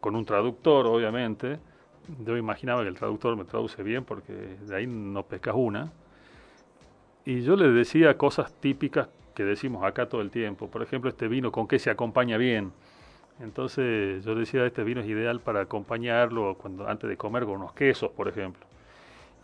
con 0.01 0.17
un 0.17 0.25
traductor, 0.25 0.87
obviamente. 0.87 1.59
Yo 2.25 2.37
imaginaba 2.37 2.83
que 2.83 2.89
el 2.89 2.95
traductor 2.97 3.37
me 3.37 3.45
traduce 3.45 3.83
bien 3.83 4.05
porque 4.05 4.33
de 4.33 4.77
ahí 4.77 4.87
no 4.87 5.25
pescas 5.25 5.55
una. 5.57 5.93
Y 7.25 7.43
yo 7.43 7.57
les 7.57 7.75
decía 7.75 8.17
cosas 8.17 8.53
típicas 8.55 9.09
que 9.39 9.45
decimos 9.45 9.85
acá 9.85 10.09
todo 10.09 10.21
el 10.21 10.33
tiempo. 10.33 10.67
Por 10.69 10.83
ejemplo, 10.83 11.09
este 11.09 11.29
vino, 11.29 11.53
¿con 11.53 11.69
qué 11.69 11.79
se 11.79 11.91
acompaña 11.91 12.37
bien? 12.37 12.73
Entonces 13.41 14.25
yo 14.25 14.35
decía, 14.35 14.67
este 14.67 14.83
vino 14.83 15.01
es 15.01 15.07
ideal 15.07 15.39
para 15.39 15.61
acompañarlo 15.61 16.57
cuando 16.57 16.89
antes 16.89 17.09
de 17.09 17.17
comer 17.17 17.45
con 17.45 17.53
unos 17.55 17.73
quesos, 17.73 18.11
por 18.11 18.27
ejemplo. 18.27 18.67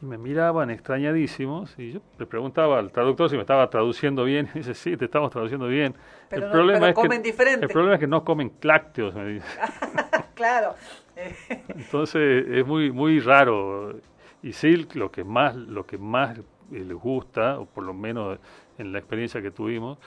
Y 0.03 0.07
me 0.07 0.19
miraban 0.19 0.69
extrañadísimos 0.71 1.79
y 1.79 1.93
yo 1.93 2.01
le 2.19 2.27
preguntaba 2.27 2.81
al 2.81 2.91
traductor 2.91 3.31
si 3.31 3.37
me 3.37 3.43
estaba 3.43 3.71
traduciendo 3.71 4.25
bien. 4.25 4.49
Y 4.57 4.59
dice, 4.59 4.75
sí, 4.75 4.97
te 4.97 5.05
estamos 5.05 5.31
traduciendo 5.31 5.69
bien. 5.69 5.95
Pero 6.29 6.49
no- 6.53 6.73
pero 6.73 6.93
comen 6.95 7.23
que, 7.23 7.29
diferente. 7.29 7.67
El 7.67 7.71
problema 7.71 7.95
es 7.95 8.01
que 8.01 8.09
no 8.09 8.25
comen 8.25 8.51
lácteos, 8.63 9.15
me 9.15 9.27
dice. 9.27 9.47
claro. 10.35 10.75
Entonces 11.69 12.47
es 12.49 12.67
muy 12.67 12.91
muy 12.91 13.21
raro. 13.21 13.95
Y 14.43 14.55
sí, 14.55 14.89
lo 14.95 15.13
que 15.13 15.23
más 15.23 15.55
lo 15.55 15.87
que 15.87 15.99
más 15.99 16.37
eh, 16.37 16.43
les 16.85 16.97
gusta, 16.97 17.61
o 17.61 17.67
por 17.67 17.85
lo 17.85 17.95
menos 17.95 18.41
en 18.79 18.93
la 18.93 18.99
experiencia 18.99 19.41
que 19.43 19.51
tuvimos, 19.51 19.99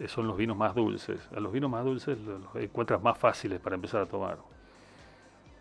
eh, 0.00 0.08
son 0.08 0.26
los 0.26 0.36
vinos 0.36 0.56
más 0.56 0.74
dulces. 0.74 1.20
A 1.36 1.40
los 1.40 1.52
vinos 1.52 1.70
más 1.70 1.84
dulces 1.84 2.18
los, 2.20 2.40
los 2.40 2.56
encuentras 2.56 3.02
más 3.02 3.16
fáciles 3.18 3.60
para 3.60 3.74
empezar 3.76 4.02
a 4.02 4.06
tomar. 4.06 4.38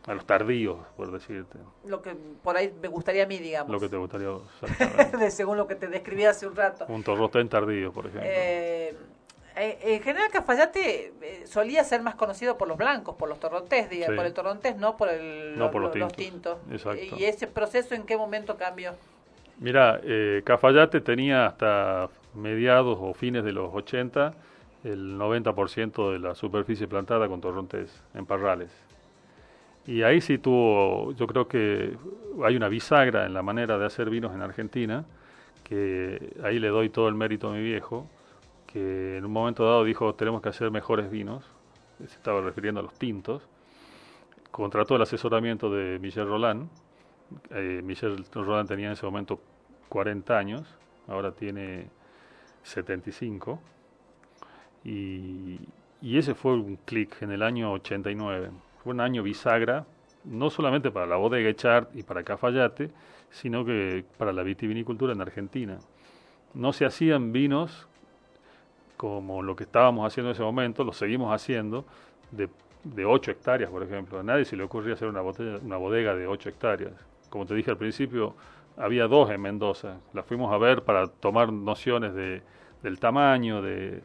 A 0.07 0.13
los 0.13 0.25
tardíos, 0.25 0.77
por 0.95 1.11
decirte. 1.11 1.57
Lo 1.85 2.01
que 2.01 2.15
por 2.43 2.55
ahí 2.55 2.71
me 2.79 2.87
gustaría 2.87 3.23
a 3.23 3.27
mí, 3.27 3.39
digamos. 3.39 3.71
Lo 3.71 3.79
que 3.79 3.89
te 3.89 3.97
gustaría. 3.97 4.27
De- 5.19 5.31
según 5.31 5.57
lo 5.57 5.65
que 5.67 5.73
te 5.75 5.87
describí 5.87 6.25
hace 6.25 6.45
un 6.45 6.55
rato. 6.55 6.85
Un 6.87 7.01
torrotén 7.03 7.49
tardío, 7.49 7.91
por 7.91 8.05
ejemplo. 8.05 8.29
Eh, 8.31 8.95
eh, 9.55 9.77
en 9.81 10.01
general 10.03 10.29
Cafayate 10.31 11.13
solía 11.45 11.83
ser 11.83 12.03
más 12.03 12.13
conocido 12.15 12.55
por 12.57 12.67
los 12.67 12.77
blancos, 12.77 13.15
por 13.15 13.29
los 13.29 13.39
torrontés, 13.39 13.89
diga, 13.89 14.07
Sí. 14.07 14.13
por 14.15 14.25
el 14.25 14.33
torrontés, 14.33 14.75
no 14.77 14.95
por, 14.95 15.09
el, 15.09 15.57
No 15.57 15.71
por 15.71 15.81
lo- 15.81 15.87
los 15.87 15.97
los 15.97 16.13
tintos. 16.13 16.59
¿Y 17.17 17.23
ese 17.23 17.47
proceso 17.47 17.95
en 17.95 18.03
qué 18.03 18.15
momento 18.17 18.57
cambió? 18.57 18.93
Mira, 19.57 19.99
eh, 20.03 20.41
Cafayate 20.45 20.99
tenía 21.01 21.47
hasta 21.47 22.09
mediados 22.36 22.98
o 23.02 23.14
fines 23.14 23.44
de 23.44 23.52
los 23.52 23.74
80 23.74 24.34
el 24.84 25.18
90% 25.18 26.12
de 26.12 26.20
la 26.20 26.36
superficie 26.36 26.88
plantada 26.88 27.28
con 27.28 27.41
torrontés 27.41 28.03
en 28.14 28.26
parrales. 28.26 28.72
Y 29.88 30.03
ahí 30.03 30.22
sí 30.22 30.38
tuvo, 30.38 31.12
yo 31.14 31.28
creo 31.28 31.48
que 31.48 31.98
hay 32.44 32.56
una 32.56 32.70
bisagra 32.70 33.26
en 33.26 33.34
la 33.34 33.41
manera 33.41 33.78
de 33.78 33.86
hacer 33.86 34.10
vinos 34.10 34.34
en 34.34 34.41
Argentina, 34.41 35.06
que 35.64 36.36
ahí 36.44 36.60
le 36.60 36.70
doy 36.70 36.90
todo 36.90 37.07
el 37.07 37.16
mérito 37.16 37.49
a 37.49 37.53
mi 37.53 37.62
viejo, 37.62 38.07
que 38.68 39.18
en 39.18 39.26
un 39.26 39.32
momento 39.32 39.66
dado 39.66 39.84
dijo, 39.84 40.14
tenemos 40.16 40.41
que 40.41 40.49
hacer 40.49 40.70
mejores 40.70 41.10
vinos, 41.10 41.49
se 41.99 42.16
estaba 42.16 42.41
refiriendo 42.41 42.80
a 42.80 42.84
los 42.84 42.94
tintos, 42.94 43.48
contrató 44.52 44.95
el 44.95 45.02
asesoramiento 45.02 45.70
de 45.70 45.98
Michel 45.99 46.28
Roland, 46.28 46.70
eh, 47.49 47.82
Michel 47.84 48.24
Roland 48.34 48.68
tenía 48.68 48.88
en 48.88 48.94
ese 48.94 49.06
momento 49.06 49.40
40 49.90 50.38
años, 50.38 50.64
ahora 51.07 51.32
tiene 51.32 51.90
75, 52.65 53.59
y, 54.83 55.59
y 56.01 56.17
ese 56.17 56.35
fue 56.35 56.53
un 56.53 56.77
clic 56.77 57.21
en 57.21 57.31
el 57.31 57.41
año 57.41 57.71
89. 57.71 58.51
Fue 58.83 58.93
un 58.93 58.99
año 58.99 59.23
bisagra, 59.23 59.85
no 60.23 60.49
solamente 60.49 60.91
para 60.91 61.05
la 61.05 61.15
bodega 61.15 61.49
Echart 61.49 61.95
y 61.95 62.03
para 62.03 62.23
Cafayate, 62.23 62.91
sino 63.31 63.65
que 63.65 64.05
para 64.17 64.33
la 64.33 64.43
vitivinicultura 64.43 65.13
en 65.13 65.21
Argentina. 65.21 65.79
No 66.53 66.73
se 66.73 66.85
hacían 66.85 67.31
vinos 67.31 67.87
como 68.97 69.43
lo 69.43 69.55
que 69.55 69.65
estábamos 69.65 70.07
haciendo 70.07 70.29
en 70.29 70.35
ese 70.35 70.43
momento, 70.43 70.83
lo 70.83 70.93
seguimos 70.93 71.33
haciendo, 71.33 71.85
de, 72.31 72.49
de 72.83 73.05
8 73.05 73.31
hectáreas, 73.31 73.69
por 73.69 73.83
ejemplo. 73.83 74.19
A 74.19 74.23
nadie 74.23 74.45
se 74.45 74.55
le 74.55 74.63
ocurría 74.63 74.93
hacer 74.93 75.07
una, 75.07 75.21
botella, 75.21 75.57
una 75.61 75.77
bodega 75.77 76.15
de 76.15 76.27
8 76.27 76.49
hectáreas. 76.49 76.93
Como 77.29 77.45
te 77.45 77.55
dije 77.55 77.71
al 77.71 77.77
principio, 77.77 78.35
había 78.77 79.07
dos 79.07 79.30
en 79.31 79.41
Mendoza. 79.41 79.97
Las 80.14 80.26
fuimos 80.26 80.52
a 80.53 80.57
ver 80.57 80.84
para 80.84 81.07
tomar 81.07 81.52
nociones 81.52 82.14
de, 82.14 82.41
del 82.84 82.99
tamaño, 82.99 83.61
de, 83.61 84.02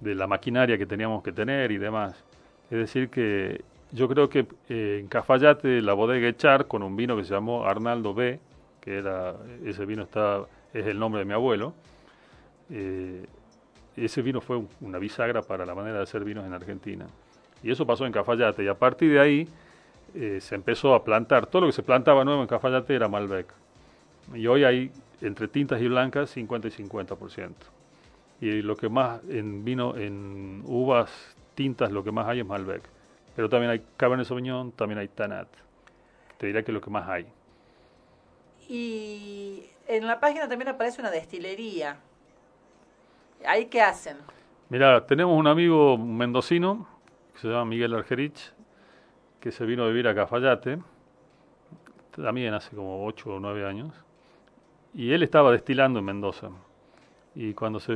de 0.00 0.14
la 0.14 0.26
maquinaria 0.26 0.78
que 0.78 0.86
teníamos 0.86 1.22
que 1.22 1.32
tener 1.32 1.70
y 1.72 1.78
demás. 1.78 2.24
Es 2.70 2.78
decir, 2.78 3.08
que 3.10 3.62
yo 3.92 4.08
creo 4.08 4.28
que 4.28 4.46
eh, 4.68 4.98
en 5.00 5.08
Cafayate 5.08 5.80
la 5.82 5.94
bodega 5.94 6.28
Echar 6.28 6.66
con 6.66 6.82
un 6.82 6.96
vino 6.96 7.16
que 7.16 7.24
se 7.24 7.32
llamó 7.34 7.64
Arnaldo 7.64 8.14
B, 8.14 8.38
que 8.80 8.98
era 8.98 9.34
ese 9.64 9.86
vino 9.86 10.02
está 10.02 10.42
es 10.74 10.86
el 10.86 10.98
nombre 10.98 11.20
de 11.20 11.24
mi 11.24 11.32
abuelo. 11.32 11.72
eh, 12.70 13.26
ese 13.96 14.22
vino 14.22 14.40
fue 14.40 14.56
un- 14.58 14.68
una 14.80 14.98
bisagra 14.98 15.42
para 15.42 15.66
la 15.66 15.74
manera 15.74 15.96
de 15.96 16.02
hacer 16.04 16.22
vinos 16.24 16.46
en 16.46 16.52
Argentina. 16.52 17.06
Y 17.62 17.70
eso 17.72 17.84
pasó 17.86 18.06
en 18.06 18.12
Cafayate 18.12 18.62
y 18.62 18.68
a 18.68 18.74
partir 18.74 19.10
de 19.12 19.18
ahí 19.20 19.48
eh, 20.14 20.38
se 20.40 20.54
empezó 20.54 20.94
a 20.94 21.02
plantar. 21.04 21.46
Todo 21.46 21.62
lo 21.62 21.68
que 21.68 21.72
se 21.72 21.82
plantaba 21.82 22.24
nuevo 22.24 22.40
en 22.42 22.46
Cafayate 22.48 22.94
era 22.94 23.08
Malbec. 23.08 23.46
Y 24.34 24.46
hoy 24.46 24.64
hay 24.64 24.90
entre 25.20 25.48
tintas 25.48 25.80
y 25.80 25.88
blancas 25.88 26.30
50 26.30 26.68
y 26.68 26.70
50%. 26.70 27.52
Y 28.40 28.62
lo 28.62 28.76
que 28.76 28.88
más 28.88 29.20
en 29.28 29.64
vino, 29.64 29.96
en 29.96 30.62
uvas 30.66 31.10
tintas, 31.54 31.90
lo 31.90 32.04
que 32.04 32.12
más 32.12 32.26
hay 32.28 32.40
es 32.40 32.46
Malbec. 32.46 32.82
Pero 33.34 33.48
también 33.48 33.70
hay 33.70 33.82
Cabernet 33.96 34.26
Sauvignon, 34.26 34.72
también 34.72 34.98
hay 34.98 35.08
Tanat. 35.08 35.48
Te 36.38 36.46
diría 36.46 36.62
que 36.62 36.70
es 36.70 36.74
lo 36.74 36.80
que 36.80 36.90
más 36.90 37.08
hay. 37.08 37.26
Y 38.68 39.64
en 39.86 40.06
la 40.06 40.20
página 40.20 40.48
también 40.48 40.68
aparece 40.68 41.00
una 41.00 41.10
destilería. 41.10 41.98
¿Ahí 43.46 43.66
qué 43.66 43.80
hacen? 43.80 44.18
Mira, 44.68 45.06
tenemos 45.06 45.38
un 45.38 45.46
amigo 45.46 45.96
mendocino 45.96 46.86
que 47.32 47.40
se 47.40 47.48
llama 47.48 47.64
Miguel 47.64 47.94
Argerich, 47.94 48.52
que 49.40 49.50
se 49.50 49.64
vino 49.64 49.84
a 49.84 49.88
vivir 49.88 50.08
a 50.08 50.14
Cafayate, 50.14 50.78
también 52.10 52.52
hace 52.54 52.74
como 52.74 53.04
8 53.06 53.34
o 53.34 53.40
9 53.40 53.66
años, 53.66 53.94
y 54.94 55.12
él 55.12 55.22
estaba 55.22 55.52
destilando 55.52 55.98
en 55.98 56.04
Mendoza. 56.04 56.50
Y 57.34 57.52
cuando 57.54 57.78
se, 57.78 57.94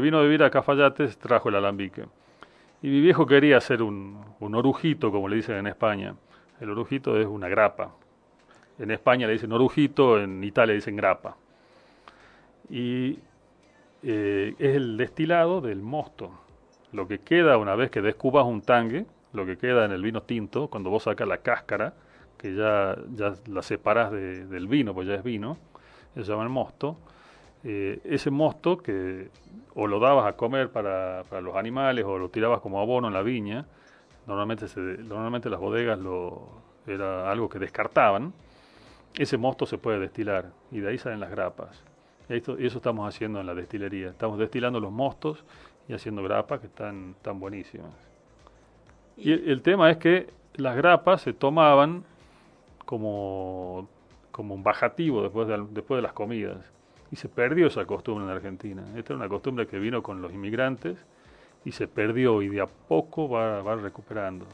vino 0.00 0.18
a 0.18 0.22
vivir 0.22 0.42
a 0.42 0.50
Cafayate, 0.50 1.06
trajo 1.08 1.48
el 1.48 1.54
alambique. 1.54 2.04
Y 2.82 2.88
mi 2.88 3.00
viejo 3.00 3.26
quería 3.26 3.56
hacer 3.56 3.82
un, 3.82 4.22
un 4.40 4.54
orujito, 4.54 5.10
como 5.10 5.28
le 5.28 5.36
dicen 5.36 5.56
en 5.56 5.66
España. 5.66 6.14
El 6.60 6.70
orujito 6.70 7.18
es 7.18 7.26
una 7.26 7.48
grapa. 7.48 7.94
En 8.78 8.90
España 8.90 9.26
le 9.26 9.32
dicen 9.32 9.52
orujito, 9.52 10.20
en 10.20 10.44
Italia 10.44 10.72
le 10.72 10.76
dicen 10.76 10.96
grapa. 10.96 11.36
Y 12.68 13.18
eh, 14.02 14.54
es 14.58 14.76
el 14.76 14.96
destilado 14.96 15.60
del 15.60 15.80
mosto. 15.80 16.30
Lo 16.92 17.08
que 17.08 17.20
queda 17.20 17.58
una 17.58 17.74
vez 17.74 17.90
que 17.90 18.00
descubas 18.00 18.44
un 18.44 18.62
tangue, 18.62 19.06
lo 19.32 19.44
que 19.44 19.56
queda 19.58 19.84
en 19.84 19.92
el 19.92 20.02
vino 20.02 20.22
tinto, 20.22 20.68
cuando 20.68 20.90
vos 20.90 21.04
sacas 21.04 21.26
la 21.26 21.38
cáscara, 21.38 21.94
que 22.38 22.54
ya, 22.54 22.96
ya 23.14 23.34
la 23.46 23.62
separás 23.62 24.10
de- 24.12 24.46
del 24.46 24.68
vino, 24.68 24.94
pues 24.94 25.06
ya 25.08 25.14
es 25.14 25.22
vino, 25.24 25.56
se 26.14 26.22
llama 26.22 26.42
el 26.44 26.48
mosto. 26.48 26.96
eh, 27.64 28.00
ese 28.04 28.30
mosto 28.30 28.78
que 28.78 29.30
o 29.74 29.86
lo 29.88 29.98
dabas 29.98 30.26
a 30.26 30.36
comer 30.36 30.70
para, 30.70 31.24
para 31.28 31.40
los 31.42 31.56
animales 31.56 32.04
o 32.04 32.16
lo 32.16 32.28
tirabas 32.30 32.60
como 32.60 32.80
abono 32.80 33.08
en 33.08 33.14
la 33.14 33.22
viña, 33.22 33.66
normalmente, 34.28 34.68
se, 34.68 34.80
normalmente 34.80 35.50
las 35.50 35.58
bodegas 35.58 35.98
lo, 35.98 36.48
era 36.86 37.30
algo 37.30 37.48
que 37.48 37.58
descartaban, 37.58 38.32
ese 39.18 39.36
mosto 39.36 39.66
se 39.66 39.76
puede 39.76 39.98
destilar 39.98 40.52
y 40.70 40.78
de 40.80 40.88
ahí 40.90 40.98
salen 40.98 41.18
las 41.20 41.30
grapas. 41.30 41.82
Y 42.28 42.34
esto- 42.36 42.56
y 42.60 42.66
eso 42.66 42.76
estamos 42.78 43.08
haciendo 43.08 43.40
en 43.40 43.46
la 43.46 43.54
destilería. 43.56 44.08
Estamos 44.10 44.38
destilando 44.38 44.78
los 44.78 44.92
mostos 44.92 45.44
y 45.88 45.94
haciendo 45.94 46.22
grapas 46.22 46.60
que 46.60 46.66
están, 46.68 47.14
están 47.16 47.40
buenísimas. 47.40 47.90
Y 49.16 49.32
el, 49.32 49.48
el 49.48 49.62
tema 49.62 49.90
es 49.90 49.96
que 49.96 50.28
las 50.54 50.76
grapas 50.76 51.22
se 51.22 51.32
tomaban 51.32 52.04
como, 52.88 53.86
como 54.32 54.54
un 54.54 54.62
bajativo 54.62 55.22
después 55.22 55.46
de, 55.46 55.62
después 55.72 55.98
de 55.98 56.02
las 56.02 56.14
comidas. 56.14 56.56
Y 57.10 57.16
se 57.16 57.28
perdió 57.28 57.66
esa 57.66 57.84
costumbre 57.84 58.24
en 58.24 58.30
Argentina. 58.30 58.82
Esta 58.96 59.12
era 59.12 59.16
una 59.16 59.28
costumbre 59.28 59.66
que 59.66 59.78
vino 59.78 60.02
con 60.02 60.22
los 60.22 60.32
inmigrantes 60.32 60.96
y 61.66 61.72
se 61.72 61.86
perdió 61.86 62.40
y 62.40 62.48
de 62.48 62.62
a 62.62 62.66
poco 62.66 63.28
va, 63.28 63.60
va 63.60 63.76
recuperando. 63.76 64.46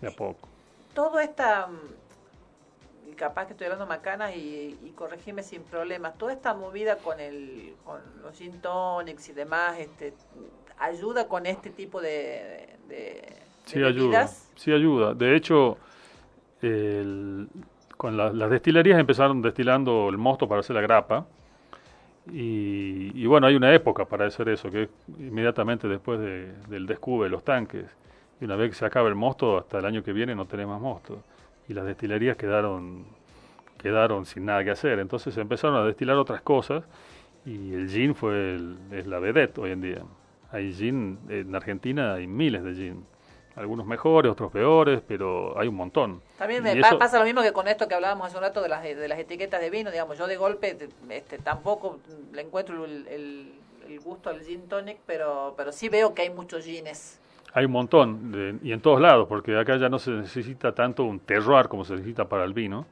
De 0.00 0.08
a 0.08 0.10
poco. 0.10 0.48
Todo 0.92 1.20
esta, 1.20 1.68
mm, 1.68 3.14
capaz 3.14 3.46
que 3.46 3.52
estoy 3.52 3.66
hablando 3.66 3.86
macanas 3.86 4.34
y, 4.34 4.76
y 4.82 4.90
corregime 4.96 5.44
sin 5.44 5.62
problemas, 5.62 6.18
toda 6.18 6.32
esta 6.32 6.52
movida 6.54 6.96
con 6.96 7.20
el 7.20 7.76
con 7.84 8.00
los 8.22 8.36
gin 8.36 8.60
tonics 8.60 9.28
y 9.28 9.34
demás, 9.34 9.78
este, 9.78 10.14
ayuda 10.80 11.28
con 11.28 11.46
este 11.46 11.70
tipo 11.70 12.00
de, 12.00 12.76
de, 12.88 12.96
de 12.96 13.36
Sí 13.66 13.84
ayuda, 13.84 14.26
sí 14.56 14.72
ayuda. 14.72 15.14
De 15.14 15.36
hecho, 15.36 15.78
con 17.96 18.16
la- 18.16 18.32
las 18.32 18.50
destilerías 18.50 18.98
empezaron 18.98 19.42
destilando 19.42 20.08
el 20.08 20.18
mosto 20.18 20.48
para 20.48 20.60
hacer 20.60 20.74
la 20.76 20.82
grapa. 20.82 21.26
Y, 22.32 23.10
y 23.14 23.26
bueno, 23.26 23.46
hay 23.46 23.56
una 23.56 23.72
época 23.74 24.04
para 24.04 24.26
hacer 24.26 24.48
eso, 24.50 24.70
que 24.70 24.84
es 24.84 24.88
inmediatamente 25.18 25.88
después 25.88 26.20
de- 26.20 26.52
del 26.68 26.86
descube 26.86 27.24
de 27.24 27.30
los 27.30 27.44
tanques. 27.44 27.86
Y 28.40 28.44
una 28.44 28.56
vez 28.56 28.70
que 28.70 28.76
se 28.76 28.84
acaba 28.86 29.08
el 29.08 29.14
mosto, 29.14 29.58
hasta 29.58 29.78
el 29.78 29.84
año 29.86 30.02
que 30.02 30.12
viene 30.12 30.34
no 30.34 30.46
tenés 30.46 30.66
más 30.66 30.80
mosto. 30.80 31.22
Y 31.68 31.74
las 31.74 31.84
destilerías 31.86 32.36
quedaron, 32.36 33.04
quedaron 33.78 34.26
sin 34.26 34.44
nada 34.46 34.62
que 34.64 34.70
hacer. 34.70 34.98
Entonces 34.98 35.36
empezaron 35.38 35.76
a 35.76 35.84
destilar 35.84 36.16
otras 36.16 36.40
cosas 36.42 36.84
y 37.46 37.72
el 37.74 37.88
gin 37.88 38.14
fue 38.14 38.54
el- 38.54 38.76
es 38.92 39.06
la 39.06 39.18
vedette 39.18 39.58
hoy 39.58 39.70
en 39.72 39.80
día. 39.80 40.02
Hay 40.52 40.72
gin, 40.72 41.18
en 41.28 41.54
Argentina 41.54 42.14
hay 42.14 42.26
miles 42.26 42.62
de 42.64 42.74
gin. 42.74 43.04
Algunos 43.56 43.84
mejores, 43.84 44.30
otros 44.32 44.50
peores, 44.52 45.02
pero 45.06 45.58
hay 45.58 45.68
un 45.68 45.74
montón. 45.74 46.20
También 46.38 46.62
me 46.62 46.78
eso- 46.78 46.98
pasa 46.98 47.18
lo 47.18 47.24
mismo 47.24 47.42
que 47.42 47.52
con 47.52 47.66
esto 47.68 47.88
que 47.88 47.94
hablábamos 47.94 48.28
hace 48.28 48.36
un 48.36 48.42
rato 48.42 48.62
de 48.62 48.68
las, 48.68 48.82
de 48.82 49.08
las 49.08 49.18
etiquetas 49.18 49.60
de 49.60 49.70
vino, 49.70 49.90
digamos, 49.90 50.16
yo 50.16 50.26
de 50.26 50.36
golpe 50.36 50.74
te- 50.74 50.88
este, 51.10 51.38
tampoco 51.38 51.98
le 52.32 52.42
encuentro 52.42 52.84
el, 52.84 53.06
el- 53.08 53.52
el 53.88 54.00
gusto 54.00 54.30
al 54.30 54.40
gin 54.42 54.68
tonic, 54.68 54.98
pero, 55.04 55.54
pero 55.56 55.72
sí 55.72 55.88
veo 55.88 56.14
que 56.14 56.22
hay 56.22 56.30
muchos 56.30 56.64
gines. 56.64 57.20
Hay 57.52 57.64
un 57.64 57.72
montón, 57.72 58.30
de- 58.30 58.54
y 58.62 58.72
en 58.72 58.80
todos 58.80 59.00
lados, 59.00 59.26
porque 59.28 59.58
acá 59.58 59.76
ya 59.76 59.88
no 59.88 59.98
se 59.98 60.12
necesita 60.12 60.72
tanto 60.72 61.02
un 61.02 61.18
terroir 61.18 61.66
como 61.66 61.84
se 61.84 61.94
necesita 61.94 62.28
para 62.28 62.44
el 62.44 62.52
vino, 62.52 62.86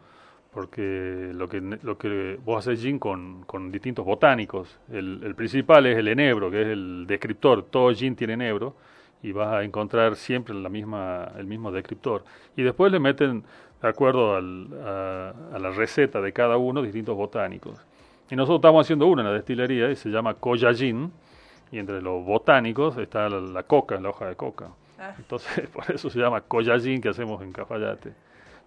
porque 0.52 1.30
lo 1.34 1.48
que, 1.48 1.60
lo 1.60 1.96
que 1.98 2.38
vos 2.44 2.66
haces 2.66 2.80
gin 2.82 2.98
con, 2.98 3.44
con 3.44 3.70
distintos 3.70 4.04
botánicos. 4.04 4.76
El, 4.90 5.20
el 5.22 5.34
principal 5.34 5.86
es 5.86 5.96
el 5.98 6.08
enebro, 6.08 6.50
que 6.50 6.62
es 6.62 6.68
el 6.68 7.04
descriptor. 7.06 7.64
Todo 7.64 7.92
gin 7.94 8.16
tiene 8.16 8.32
enebro, 8.32 8.74
y 9.22 9.32
vas 9.32 9.48
a 9.54 9.64
encontrar 9.64 10.16
siempre 10.16 10.54
la 10.54 10.68
misma, 10.68 11.32
el 11.38 11.46
mismo 11.46 11.70
descriptor. 11.72 12.24
Y 12.56 12.62
después 12.62 12.92
le 12.92 12.98
meten, 13.00 13.44
de 13.82 13.88
acuerdo 13.88 14.36
al- 14.36 14.68
a, 14.84 15.32
a 15.54 15.58
la 15.58 15.70
receta 15.70 16.20
de 16.20 16.32
cada 16.32 16.56
uno, 16.56 16.82
distintos 16.82 17.16
botánicos. 17.16 17.78
Y 18.30 18.36
nosotros 18.36 18.58
estamos 18.58 18.86
haciendo 18.86 19.06
uno 19.06 19.22
en 19.22 19.28
la 19.28 19.32
destilería, 19.34 19.90
y 19.90 19.96
se 19.96 20.08
llama 20.10 20.34
Koya 20.34 20.72
Gin, 20.74 21.10
y 21.72 21.78
entre 21.78 22.00
los 22.00 22.24
botánicos 22.24 22.96
está 22.98 23.28
la, 23.28 23.40
la 23.40 23.62
coca, 23.62 23.98
la 24.00 24.10
hoja 24.10 24.26
de 24.28 24.36
coca. 24.36 24.68
Ah. 24.98 25.14
Entonces, 25.18 25.68
por 25.72 25.90
eso 25.90 26.10
se 26.10 26.18
llama 26.18 26.40
Collagin 26.42 27.00
que 27.00 27.08
hacemos 27.08 27.42
en 27.42 27.52
Cafayate. 27.52 28.12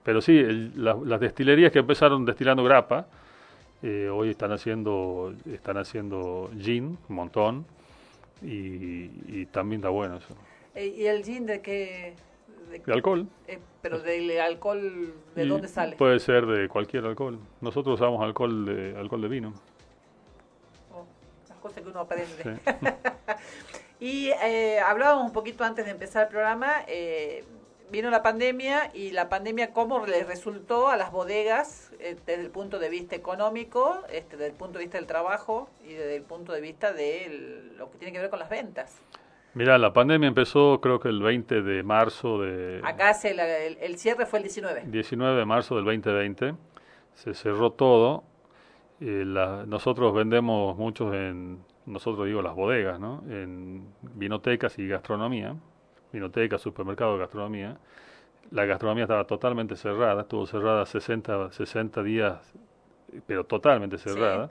Pero 0.03 0.21
sí, 0.21 0.37
el- 0.37 0.71
la- 0.83 0.97
las 1.05 1.19
destilerías 1.19 1.71
que 1.71 1.79
empezaron 1.79 2.25
destilando 2.25 2.63
grapa, 2.63 3.05
eh, 3.83 4.09
hoy 4.13 4.29
están 4.29 4.51
haciendo 4.51 5.33
están 5.51 5.77
haciendo 5.77 6.49
gin, 6.59 6.97
un 7.09 7.15
montón, 7.15 7.65
y, 8.41 9.11
y 9.27 9.45
también 9.51 9.81
da 9.81 9.89
bueno 9.89 10.17
eso. 10.17 10.35
Eh, 10.75 10.87
¿Y 10.87 11.05
el 11.05 11.23
gin 11.23 11.45
de 11.45 11.61
qué? 11.61 12.13
de- 12.69 12.79
¿De 12.79 12.93
alcohol? 12.93 13.27
eh, 13.47 13.59
pero 13.81 13.99
del 13.99 14.39
alcohol, 14.39 15.13
¿de 15.35 15.43
Y 15.43 15.47
dónde 15.47 15.67
sale? 15.67 15.95
Puede 15.97 16.19
ser 16.19 16.45
de 16.45 16.67
cualquier 16.69 17.05
alcohol. 17.05 17.37
Nosotros 17.59 17.95
usamos 17.99 18.21
alcohol 18.23 18.65
de 18.65 18.95
alcohol 18.97 19.21
de 19.21 19.27
vino. 19.27 19.53
Las 21.49 21.57
cosas 21.59 21.81
que 21.83 21.89
uno 21.89 21.99
aprende. 22.01 22.27
Sí. 22.43 22.49
Y 24.03 24.29
eh, 24.43 24.79
hablábamos 24.79 25.25
un 25.25 25.31
poquito 25.31 25.63
antes 25.63 25.85
de 25.85 25.91
empezar 25.91 26.23
el 26.23 26.29
programa, 26.29 26.83
eh, 26.87 27.43
vino 27.91 28.09
la 28.09 28.23
pandemia 28.23 28.89
y 28.93 29.11
la 29.11 29.27
pandemia 29.29 29.73
cómo 29.73 30.05
le 30.05 30.23
resultó 30.23 30.87
a 30.87 30.97
las 30.97 31.11
bodegas 31.11 31.91
eh, 31.99 32.15
desde 32.25 32.41
el 32.41 32.49
punto 32.49 32.79
de 32.79 32.89
vista 32.89 33.15
económico, 33.15 33.99
este, 34.11 34.37
desde 34.37 34.51
el 34.51 34.57
punto 34.57 34.79
de 34.79 34.85
vista 34.85 34.97
del 34.97 35.07
trabajo 35.07 35.69
y 35.83 35.93
desde 35.93 36.15
el 36.15 36.23
punto 36.23 36.53
de 36.53 36.61
vista 36.61 36.93
de 36.93 37.71
lo 37.77 37.91
que 37.91 37.97
tiene 37.97 38.13
que 38.13 38.19
ver 38.19 38.29
con 38.29 38.39
las 38.39 38.49
ventas. 38.49 39.01
Mira, 39.53 39.77
la 39.77 39.91
pandemia 39.91 40.29
empezó 40.29 40.79
creo 40.79 40.99
que 41.01 41.09
el 41.09 41.21
20 41.21 41.61
de 41.61 41.83
marzo 41.83 42.39
de... 42.39 42.79
Acá 42.85 43.13
se 43.13 43.33
la- 43.33 43.57
el, 43.57 43.77
el 43.81 43.97
cierre 43.97 44.25
fue 44.25 44.39
el 44.39 44.43
19. 44.43 44.83
19 44.87 45.37
de 45.39 45.45
marzo 45.45 45.75
del 45.75 45.83
2020. 45.83 46.53
Se 47.13 47.33
cerró 47.33 47.73
todo. 47.73 48.23
Eh, 49.01 49.23
la- 49.25 49.65
nosotros 49.65 50.13
vendemos 50.13 50.77
muchos 50.77 51.13
en, 51.13 51.59
nosotros 51.85 52.27
digo 52.27 52.41
las 52.41 52.55
bodegas, 52.55 53.01
¿no? 53.01 53.23
En 53.29 53.85
vinotecas 54.01 54.79
y 54.79 54.87
gastronomía. 54.87 55.55
Vinotecas, 56.11 56.61
supermercados, 56.61 57.19
gastronomía. 57.19 57.77
La 58.51 58.65
gastronomía 58.65 59.03
estaba 59.03 59.25
totalmente 59.25 59.75
cerrada, 59.75 60.21
estuvo 60.21 60.45
cerrada 60.45 60.85
60, 60.85 61.51
60 61.51 62.03
días, 62.03 62.53
pero 63.25 63.45
totalmente 63.45 63.97
cerrada. 63.97 64.49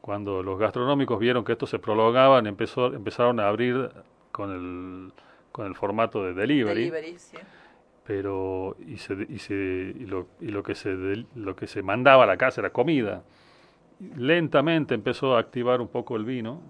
Cuando 0.00 0.42
los 0.42 0.58
gastronómicos 0.58 1.18
vieron 1.20 1.44
que 1.44 1.52
esto 1.52 1.66
se 1.66 1.78
prolongaban, 1.78 2.46
empezó, 2.46 2.86
empezaron 2.86 3.38
a 3.38 3.48
abrir 3.48 3.90
con 4.32 4.50
el, 4.50 5.12
con 5.52 5.66
el 5.66 5.76
formato 5.76 6.24
de 6.24 6.34
delivery 6.34 6.90
Delivery, 6.90 7.18
sí. 7.18 7.36
pero 8.04 8.76
y, 8.84 8.96
se, 8.96 9.14
y, 9.28 9.38
se, 9.38 9.54
y, 9.54 10.06
lo, 10.06 10.26
y 10.40 10.48
lo 10.48 10.64
que 10.64 10.74
se 10.74 11.24
lo 11.36 11.54
que 11.54 11.68
se 11.68 11.82
mandaba 11.82 12.24
a 12.24 12.26
la 12.26 12.36
casa 12.36 12.62
era 12.62 12.70
comida 12.70 13.22
lentamente 14.16 14.94
empezó 14.94 15.36
a 15.36 15.40
activar 15.40 15.80
un 15.80 15.88
poco 15.88 16.16
el 16.16 16.24
vino 16.24 16.60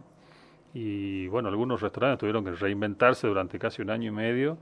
y 0.75 1.27
bueno 1.29 1.49
algunos 1.49 1.81
restaurantes 1.81 2.19
tuvieron 2.19 2.45
que 2.45 2.53
reinventarse 2.53 3.27
durante 3.27 3.59
casi 3.59 3.83
un 3.83 3.91
año 3.91 4.09
y 4.09 4.15
medio 4.15 4.59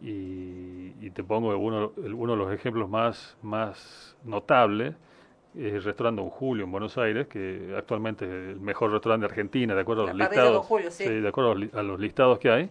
y, 0.00 0.94
y 1.00 1.10
te 1.10 1.22
pongo 1.22 1.56
uno, 1.56 1.92
uno 1.96 2.32
de 2.32 2.38
los 2.38 2.52
ejemplos 2.52 2.88
más 2.88 3.36
más 3.42 4.16
notables 4.24 4.94
es 5.54 5.74
el 5.74 5.82
restaurante 5.82 6.22
Don 6.22 6.30
Julio 6.30 6.64
en 6.64 6.70
Buenos 6.70 6.96
Aires 6.96 7.26
que 7.26 7.74
actualmente 7.76 8.24
es 8.24 8.56
el 8.56 8.60
mejor 8.60 8.92
restaurante 8.92 9.26
de 9.26 9.30
Argentina 9.30 9.74
de 9.74 9.80
acuerdo 9.80 10.04
a 10.04 10.06
los 10.06 10.16
listados 10.16 10.66
Julio, 10.66 10.90
sí. 10.90 11.06
de 11.06 11.28
acuerdo 11.28 11.54
a 11.78 11.82
los 11.82 12.00
listados 12.00 12.38
que 12.38 12.50
hay 12.50 12.70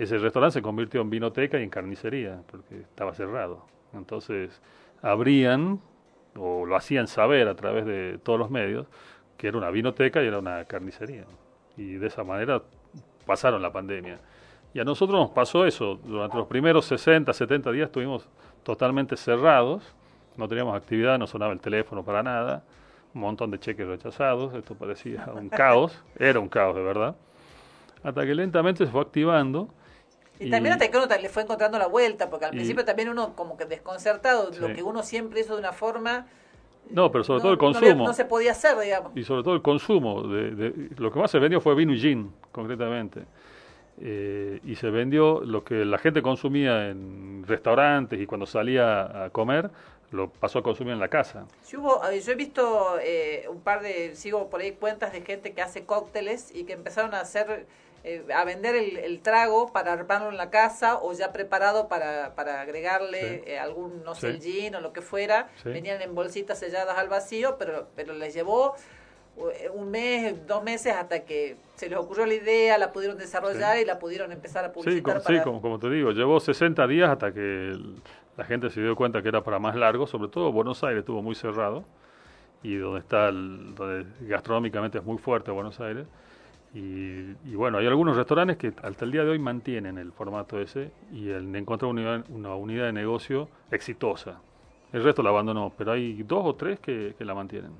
ese 0.00 0.16
restaurante 0.16 0.54
se 0.54 0.62
convirtió 0.62 1.02
en 1.02 1.10
vinoteca 1.10 1.60
y 1.60 1.62
en 1.62 1.68
carnicería, 1.68 2.42
porque 2.50 2.80
estaba 2.80 3.12
cerrado. 3.12 3.66
Entonces, 3.92 4.62
abrían, 5.02 5.78
o 6.34 6.64
lo 6.64 6.74
hacían 6.74 7.06
saber 7.06 7.48
a 7.48 7.54
través 7.54 7.84
de 7.84 8.18
todos 8.22 8.38
los 8.38 8.50
medios, 8.50 8.86
que 9.36 9.48
era 9.48 9.58
una 9.58 9.70
vinoteca 9.70 10.22
y 10.22 10.26
era 10.26 10.38
una 10.38 10.64
carnicería. 10.64 11.26
Y 11.80 11.94
de 11.94 12.08
esa 12.08 12.22
manera 12.24 12.62
pasaron 13.24 13.62
la 13.62 13.72
pandemia. 13.72 14.18
Y 14.74 14.80
a 14.80 14.84
nosotros 14.84 15.18
nos 15.18 15.30
pasó 15.30 15.64
eso. 15.64 15.94
Durante 16.04 16.36
los 16.36 16.46
primeros 16.46 16.84
60, 16.84 17.32
70 17.32 17.72
días 17.72 17.86
estuvimos 17.86 18.28
totalmente 18.62 19.16
cerrados, 19.16 19.82
no 20.36 20.46
teníamos 20.46 20.76
actividad, 20.76 21.18
no 21.18 21.26
sonaba 21.26 21.54
el 21.54 21.60
teléfono 21.60 22.04
para 22.04 22.22
nada, 22.22 22.62
un 23.14 23.22
montón 23.22 23.50
de 23.50 23.58
cheques 23.58 23.86
rechazados, 23.86 24.54
esto 24.54 24.74
parecía 24.74 25.26
un 25.34 25.48
caos, 25.48 26.04
era 26.18 26.38
un 26.38 26.50
caos 26.50 26.76
de 26.76 26.82
verdad, 26.82 27.16
hasta 28.02 28.26
que 28.26 28.34
lentamente 28.34 28.84
se 28.84 28.92
fue 28.92 29.00
activando. 29.00 29.68
Y, 30.38 30.50
también 30.50 30.74
hasta 30.74 30.90
que 30.90 30.96
uno 30.98 31.06
le 31.06 31.28
fue 31.30 31.42
encontrando 31.44 31.78
la 31.78 31.86
vuelta, 31.86 32.28
porque 32.28 32.44
al 32.44 32.54
y- 32.54 32.58
principio 32.58 32.84
también 32.84 33.08
uno 33.08 33.34
como 33.34 33.56
que 33.56 33.64
desconcertado, 33.64 34.50
lo 34.60 34.74
que 34.74 34.82
uno 34.82 35.02
siempre 35.02 35.40
hizo 35.40 35.54
de 35.54 35.60
una 35.60 35.72
forma, 35.72 36.26
No, 36.88 37.12
pero 37.12 37.22
sobre 37.22 37.38
no, 37.38 37.42
todo 37.42 37.52
el 37.52 37.58
consumo. 37.58 38.04
no 38.06 38.12
se 38.12 38.24
podía 38.24 38.52
hacer, 38.52 38.78
digamos. 38.78 39.12
y 39.14 39.22
sobre 39.22 39.42
todo 39.42 39.54
el 39.54 39.62
consumo. 39.62 40.22
De, 40.22 40.50
de- 40.52 40.88
lo 40.96 41.12
que 41.12 41.18
más 41.18 41.30
se 41.30 41.38
vendió 41.38 41.60
fue 41.60 41.74
vino 41.74 41.92
y 41.92 42.00
gin, 42.00 42.32
concretamente. 42.50 43.24
Eh, 44.02 44.60
y 44.64 44.76
se 44.76 44.88
vendió 44.90 45.40
lo 45.40 45.62
que 45.62 45.84
la 45.84 45.98
gente 45.98 46.22
consumía 46.22 46.88
en 46.88 47.44
restaurantes 47.46 48.18
y 48.18 48.26
cuando 48.26 48.46
salía 48.46 49.24
a 49.24 49.30
comer, 49.30 49.70
lo 50.10 50.30
pasó 50.30 50.60
a 50.60 50.62
consumir 50.62 50.94
en 50.94 51.00
la 51.00 51.08
casa. 51.08 51.46
Sí 51.62 51.76
hubo, 51.76 52.02
eh, 52.08 52.20
yo 52.20 52.32
he 52.32 52.34
visto 52.34 52.98
eh, 53.00 53.44
un 53.50 53.60
par 53.60 53.82
de, 53.82 54.16
sigo 54.16 54.48
por 54.48 54.60
ahí 54.62 54.72
cuentas 54.72 55.12
de 55.12 55.20
gente 55.20 55.52
que 55.52 55.60
hace 55.62 55.84
cócteles 55.84 56.50
y 56.54 56.64
que 56.64 56.72
empezaron 56.72 57.14
a 57.14 57.20
hacer, 57.20 57.66
eh, 58.04 58.24
a 58.34 58.44
vender 58.44 58.74
el, 58.76 58.96
el 58.96 59.20
trago 59.20 59.72
para 59.72 59.92
armarlo 59.92 60.30
en 60.30 60.36
la 60.36 60.48
casa 60.50 60.98
o 61.02 61.12
ya 61.12 61.32
preparado 61.32 61.88
para, 61.88 62.34
para 62.34 62.60
agregarle 62.62 63.20
Sí. 63.20 63.42
eh, 63.52 63.58
algún, 63.58 64.02
no 64.04 64.14
Sí. 64.14 64.22
sé, 64.22 64.28
el 64.28 64.40
gin 64.40 64.74
o 64.74 64.80
lo 64.80 64.92
que 64.92 65.02
fuera. 65.02 65.48
Sí. 65.62 65.68
Venían 65.68 66.00
en 66.02 66.14
bolsitas 66.14 66.58
selladas 66.58 66.96
al 66.98 67.08
vacío, 67.08 67.56
pero, 67.58 67.88
pero 67.96 68.14
les 68.14 68.32
llevó 68.34 68.74
eh, 69.54 69.70
un 69.72 69.90
mes, 69.90 70.46
dos 70.46 70.62
meses 70.62 70.92
hasta 70.94 71.24
que 71.24 71.56
se 71.76 71.88
les 71.88 71.98
ocurrió 71.98 72.26
la 72.26 72.34
idea, 72.34 72.76
la 72.78 72.92
pudieron 72.92 73.16
desarrollar 73.16 73.78
y 73.78 73.84
la 73.84 73.98
pudieron 73.98 74.32
empezar 74.32 74.64
a 74.64 74.68
Sí, 74.68 74.74
publicitar. 74.74 75.14
como, 75.14 75.20
sí, 75.20 75.32
para- 75.32 75.42
como, 75.44 75.60
como 75.62 75.78
te 75.78 75.88
digo, 75.90 76.10
llevó 76.12 76.40
60 76.40 76.86
días 76.86 77.08
hasta 77.10 77.32
que 77.32 77.40
el- 77.40 78.02
la 78.36 78.44
gente 78.44 78.70
se 78.70 78.80
dio 78.80 78.96
cuenta 78.96 79.22
que 79.22 79.28
era 79.28 79.42
para 79.42 79.58
más 79.58 79.76
largo, 79.76 80.06
sobre 80.06 80.28
todo 80.30 80.50
Buenos 80.52 80.82
Aires 80.84 81.00
estuvo 81.00 81.20
muy 81.22 81.34
cerrado 81.34 81.84
y 82.62 82.76
donde 82.76 83.00
está, 83.00 83.28
el- 83.28 83.74
donde 83.74 84.06
gastronómicamente 84.26 84.98
es 84.98 85.04
muy 85.04 85.18
fuerte 85.18 85.50
Buenos 85.50 85.78
Aires. 85.80 86.06
Y, 86.72 87.36
y 87.44 87.54
bueno, 87.56 87.78
hay 87.78 87.86
algunos 87.86 88.16
restaurantes 88.16 88.56
que 88.56 88.72
hasta 88.82 89.04
el 89.04 89.10
día 89.10 89.24
de 89.24 89.30
hoy 89.30 89.38
mantienen 89.38 89.98
el 89.98 90.12
formato 90.12 90.60
ese 90.60 90.92
y 91.12 91.30
el, 91.30 91.54
encontrar 91.56 91.90
una 91.90 92.00
unidad, 92.00 92.30
una 92.30 92.54
unidad 92.54 92.86
de 92.86 92.92
negocio 92.92 93.48
exitosa. 93.70 94.40
El 94.92 95.02
resto 95.02 95.22
la 95.22 95.30
abandonó, 95.30 95.72
pero 95.76 95.92
hay 95.92 96.22
dos 96.22 96.44
o 96.44 96.54
tres 96.54 96.78
que, 96.78 97.14
que 97.18 97.24
la 97.24 97.34
mantienen. 97.34 97.72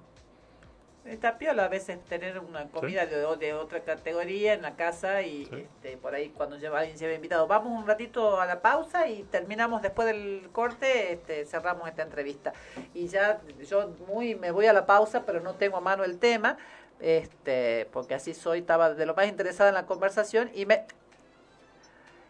Está 1.05 1.39
piola 1.39 1.65
a 1.65 1.69
veces 1.69 1.99
tener 2.05 2.39
una 2.39 2.69
comida 2.69 3.07
de, 3.07 3.17
de 3.39 3.55
otra 3.55 3.81
categoría 3.81 4.53
en 4.53 4.63
la 4.63 4.77
casa 4.77 5.23
y 5.23 5.43
este, 5.43 5.97
por 5.97 6.15
ahí 6.15 6.29
cuando 6.29 6.57
lleva, 6.59 6.81
alguien 6.81 6.97
lleva 6.97 7.15
invitado. 7.15 7.49
Vamos 7.49 7.73
un 7.77 7.87
ratito 7.87 8.41
a 8.41 8.47
la 8.47 8.61
pausa 8.61 9.09
y 9.09 9.23
terminamos 9.25 9.83
después 9.83 10.07
del 10.07 10.51
corte, 10.53 11.15
este, 11.15 11.47
cerramos 11.47 11.89
esta 11.89 12.03
entrevista. 12.03 12.53
Y 12.95 13.09
ya 13.09 13.41
yo 13.69 13.93
muy 14.07 14.35
me 14.35 14.51
voy 14.51 14.67
a 14.67 14.73
la 14.73 14.87
pausa, 14.87 15.25
pero 15.25 15.41
no 15.41 15.55
tengo 15.55 15.79
a 15.79 15.81
mano 15.81 16.05
el 16.05 16.19
tema, 16.19 16.59
este, 17.01 17.89
porque 17.93 18.15
así 18.15 18.35
soy, 18.35 18.61
estaba 18.61 18.95
de 18.95 19.07
lo 19.07 19.15
más 19.15 19.27
interesada 19.29 19.69
en 19.69 19.75
la 19.75 19.87
conversación 19.87 20.51
y 20.55 20.67
me... 20.67 20.85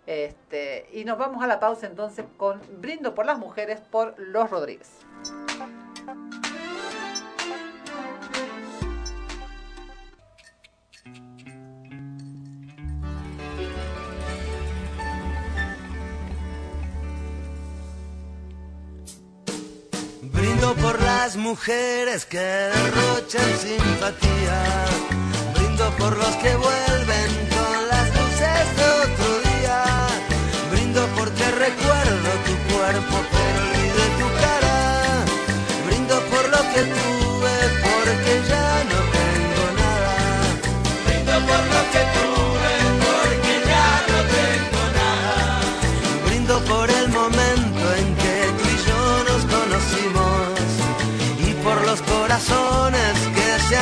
Este, 0.06 0.88
y 0.92 1.04
nos 1.04 1.18
vamos 1.18 1.42
a 1.42 1.46
la 1.46 1.60
pausa 1.60 1.86
entonces 1.86 2.24
con 2.36 2.60
Brindo 2.80 3.14
por 3.14 3.26
las 3.26 3.38
Mujeres 3.38 3.80
por 3.80 4.18
Los 4.18 4.50
Rodríguez. 4.50 4.90
Brindo 20.70 20.88
por 20.88 21.02
las 21.02 21.36
mujeres 21.36 22.24
que 22.26 22.38
derrochan 22.38 23.58
simpatía. 23.58 24.86
Brindo 25.54 25.90
por 25.98 26.16
los 26.16 26.36
que 26.36 26.54
vuelven 26.54 27.30
con 27.56 27.88
las 27.88 28.06
luces 28.10 28.76
de 28.76 28.84
otro 29.02 29.50
día. 29.50 29.84
Brindo 30.70 31.04
porque 31.16 31.50
recuerdo 31.50 32.30
tu 32.46 32.72
cuerpo 32.72 33.16
pero 33.32 33.58
olvidé 33.64 34.06
tu 34.20 34.28
cara. 34.40 35.24
Brindo 35.86 36.20
por 36.30 36.48
lo 36.50 36.58
que 36.72 36.82
tuve 36.82 37.19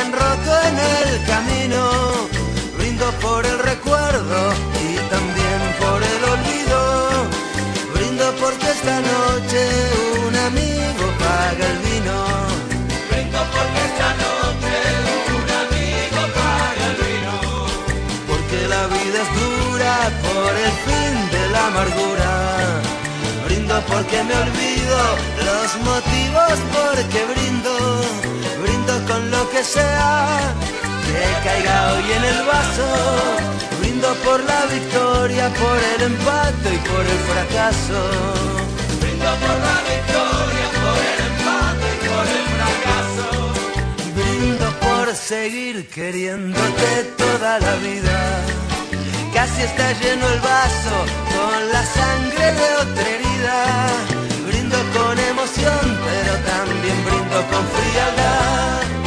han 0.09 0.13
roto 0.13 0.51
en 0.67 0.77
el 0.77 1.25
camino. 1.25 1.89
Brindo 2.77 3.11
por 3.21 3.45
el 3.45 3.59
recuerdo 3.59 4.53
y 4.85 4.95
también 5.13 5.59
por 5.79 5.99
el 6.11 6.21
olvido. 6.33 6.79
Brindo 7.93 8.25
porque 8.41 8.67
esta 8.71 8.99
noche 9.01 9.61
un 10.27 10.35
amigo 10.35 11.05
paga 11.19 11.65
el 11.73 11.79
vino. 11.89 12.17
Brindo 13.09 13.39
porque 13.55 13.79
esta 13.89 14.09
noche 14.23 14.75
un 15.39 15.49
amigo 15.63 16.21
paga 16.39 16.83
el 16.91 16.97
vino. 17.07 17.35
Porque 18.29 18.67
la 18.67 18.83
vida 18.87 19.17
es 19.25 19.31
dura 19.41 19.95
por 20.25 20.51
el 20.65 20.73
fin 20.87 21.13
de 21.35 21.49
la 21.53 21.67
amargura. 21.67 22.31
Brindo 23.45 23.75
porque 23.87 24.23
me 24.23 24.35
olvido 24.45 24.99
los 25.47 25.69
motivos 25.89 26.55
porque 26.73 27.25
brindo. 27.25 27.49
Brindo 27.49 28.28
con 29.09 29.31
lo 29.31 29.49
que 29.49 29.63
sea 29.63 30.53
que 31.05 31.47
caiga 31.47 31.93
hoy 31.93 32.11
en 32.17 32.23
el 32.23 32.45
vaso. 32.45 32.87
Brindo 33.79 34.13
por 34.25 34.39
la 34.43 34.61
victoria, 34.67 35.49
por 35.61 35.77
el 35.93 36.01
empate 36.11 36.69
y 36.77 36.81
por 36.89 37.03
el 37.13 37.19
fracaso. 37.31 37.99
Brindo 39.01 39.31
por 39.43 39.57
la 39.67 39.77
victoria, 39.93 40.65
por 40.83 40.99
el 41.11 41.19
empate 41.31 41.87
y 41.95 41.99
por 42.11 42.25
el 42.37 42.45
fracaso. 42.57 43.27
Brindo 44.17 44.67
por 44.85 45.15
seguir 45.15 45.89
queriéndote 45.89 46.89
toda 47.17 47.59
la 47.59 47.75
vida 47.77 48.19
Casi 49.33 49.61
está 49.61 49.91
lleno 50.01 50.27
el 50.27 50.39
vaso 50.39 50.95
con 51.35 51.71
la 51.71 51.83
sangre 51.85 52.45
de 52.59 52.67
otra 52.83 53.07
herida. 53.13 53.57
Brindo 54.47 54.77
con 54.95 55.19
emoción, 55.19 55.85
pero 56.07 56.33
también 56.51 56.97
brindo 57.05 57.37
con 57.51 57.63
frialdad. 57.73 58.98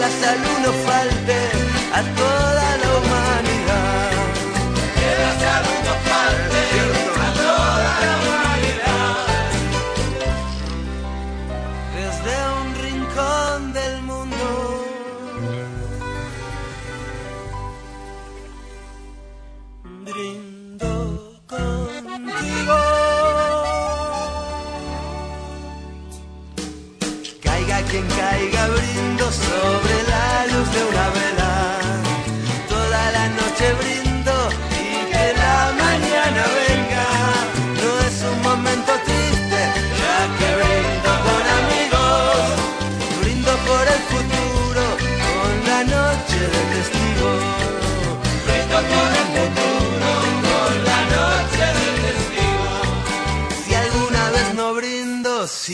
La 0.00 0.08
salud 0.08 0.58
no 0.64 0.72
falte 0.88 1.36
a 1.92 2.00
toda 2.20 2.66
la 2.82 2.88
humanidad. 2.96 4.10
Que 4.96 5.10
la 5.22 5.32
salud 5.44 5.80
no 5.88 5.94
falte 6.08 6.62
a 7.26 7.30
toda 7.42 7.90
la 8.02 8.12
humanidad. 8.22 9.39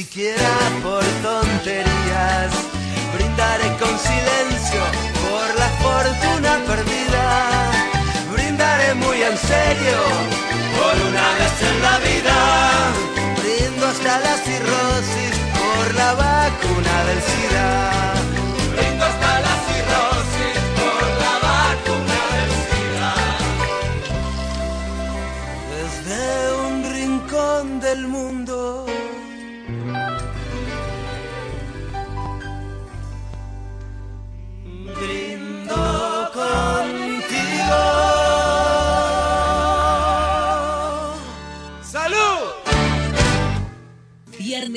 Siquiera 0.06 0.56
por 0.82 1.02
tonterías, 1.22 2.52
brindaré 3.14 3.68
con 3.78 3.98
silencio 3.98 4.55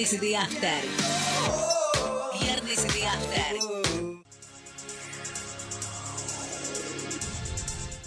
Viernes 0.09 0.21
de 0.21 0.37
After. 0.37 0.83
Viernes 2.39 2.93
de 2.93 3.05
After. 3.05 3.55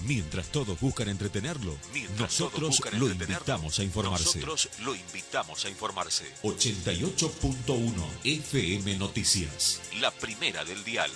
Mientras 0.05 0.49
todos 0.49 0.81
buscan 0.81 1.09
entretenerlo, 1.11 1.77
nosotros 2.19 2.71
buscan 2.71 2.99
lo 2.99 3.07
entretenerlo, 3.07 3.55
invitamos 3.55 3.79
a 3.79 3.85
informarse. 3.85 4.41
Nosotros 4.41 4.69
lo 4.85 4.97
invitamos 4.97 5.65
a 5.65 5.69
informarse. 5.69 6.25
88.1 6.43 7.93
FM 8.25 8.97
Noticias. 8.99 9.81
La 10.01 10.11
primera 10.11 10.65
del 10.65 10.83
dial. 10.83 11.11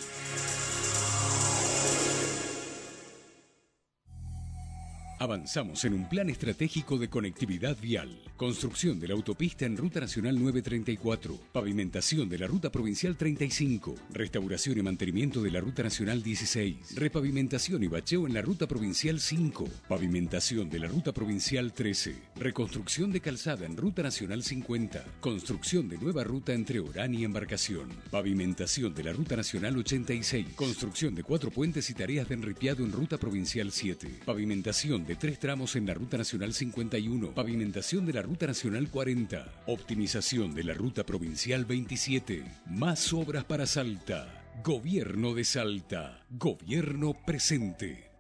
Avanzamos 5.19 5.83
en 5.87 5.95
un 5.95 6.09
plan 6.09 6.29
estratégico 6.29 6.99
de 6.99 7.09
conectividad 7.09 7.77
vial. 7.79 8.21
Construcción 8.37 9.01
de 9.01 9.09
la 9.09 9.15
autopista 9.15 9.65
en 9.65 9.79
Ruta 9.79 9.99
Nacional 9.99 10.39
934. 10.39 11.39
Pavimentación 11.53 12.29
de 12.29 12.39
la 12.39 12.47
Ruta 12.47 12.71
Provincial 12.71 13.17
35. 13.17 13.95
Restauración 14.13 14.79
y 14.79 14.83
mantenimiento 14.83 15.41
de 15.41 15.51
la 15.51 15.61
Ruta 15.61 15.83
Nacional 15.83 16.23
16. 16.23 16.97
Repavimentación 16.97 17.83
y 17.83 17.87
bacheo 17.87 18.27
en 18.27 18.35
la 18.35 18.43
Ruta 18.43 18.67
Provincial 18.67 19.21
5. 19.21 19.65
Pavimentación 19.89 20.69
de 20.69 20.79
la 20.79 20.87
Ruta 20.87 21.13
Provincial 21.13 21.73
13. 21.73 22.15
Reconstrucción 22.37 23.11
de 23.11 23.23
calzada 23.23 23.65
en 23.65 23.75
Ruta 23.75 24.03
Nacional 24.03 24.43
50. 24.43 25.03
Construcción 25.21 25.89
de 25.89 25.97
nueva 25.97 26.23
ruta 26.23 26.53
entre 26.53 26.81
Orán 26.81 27.15
y 27.15 27.25
Embarcación. 27.25 27.89
Pavimentación 28.11 28.93
de 28.95 29.03
la 29.03 29.15
Ruta 29.15 29.37
Nacional 29.37 29.79
86. 29.79 30.49
Construcción 30.57 31.15
de 31.15 31.23
cuatro 31.23 31.51
puentes 31.51 31.89
y 31.89 31.95
tareas 31.95 32.29
de 32.29 32.35
enripiado 32.35 32.85
en 32.85 32.93
Ruta 32.93 33.17
Provincial 33.17 33.73
7. 33.73 34.21
Pavimentación 34.27 35.07
de 35.07 35.17
tres 35.17 35.39
tramos 35.39 35.75
en 35.75 35.87
la 35.87 35.95
Ruta 35.95 36.19
Nacional 36.19 36.53
51. 36.53 37.31
Pavimentación 37.33 38.05
de 38.05 38.13
la 38.13 38.26
Ruta 38.27 38.49
Nacional 38.49 38.91
40. 38.91 39.63
Optimización 39.69 40.53
de 40.53 40.65
la 40.65 40.75
Ruta 40.75 41.07
Provincial 41.07 41.65
27. 41.65 42.43
Más 42.67 43.13
obras 43.13 43.45
para 43.45 43.67
Salta. 43.67 44.51
Gobierno 44.65 45.33
de 45.33 45.45
Salta. 45.45 46.25
Gobierno 46.31 47.15
presente. 47.25 48.11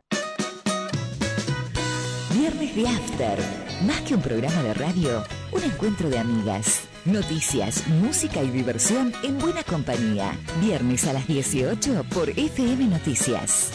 Viernes 2.33 2.77
de 2.77 2.87
After. 2.87 3.39
Más 3.85 4.01
que 4.03 4.15
un 4.15 4.23
programa 4.23 4.63
de 4.63 4.75
radio, 4.75 5.25
un 5.51 5.65
encuentro 5.65 6.09
de 6.09 6.21
amigas. 6.21 6.83
Noticias, 7.05 7.85
música 7.89 8.45
y 8.45 8.51
diversión 8.51 9.13
en 9.25 9.39
buena 9.39 9.65
compañía. 9.65 10.39
Viernes 10.61 11.05
a 11.09 11.15
las 11.15 11.27
18 11.27 12.05
por 12.15 12.31
FM 12.31 12.87
Noticias. 12.87 13.73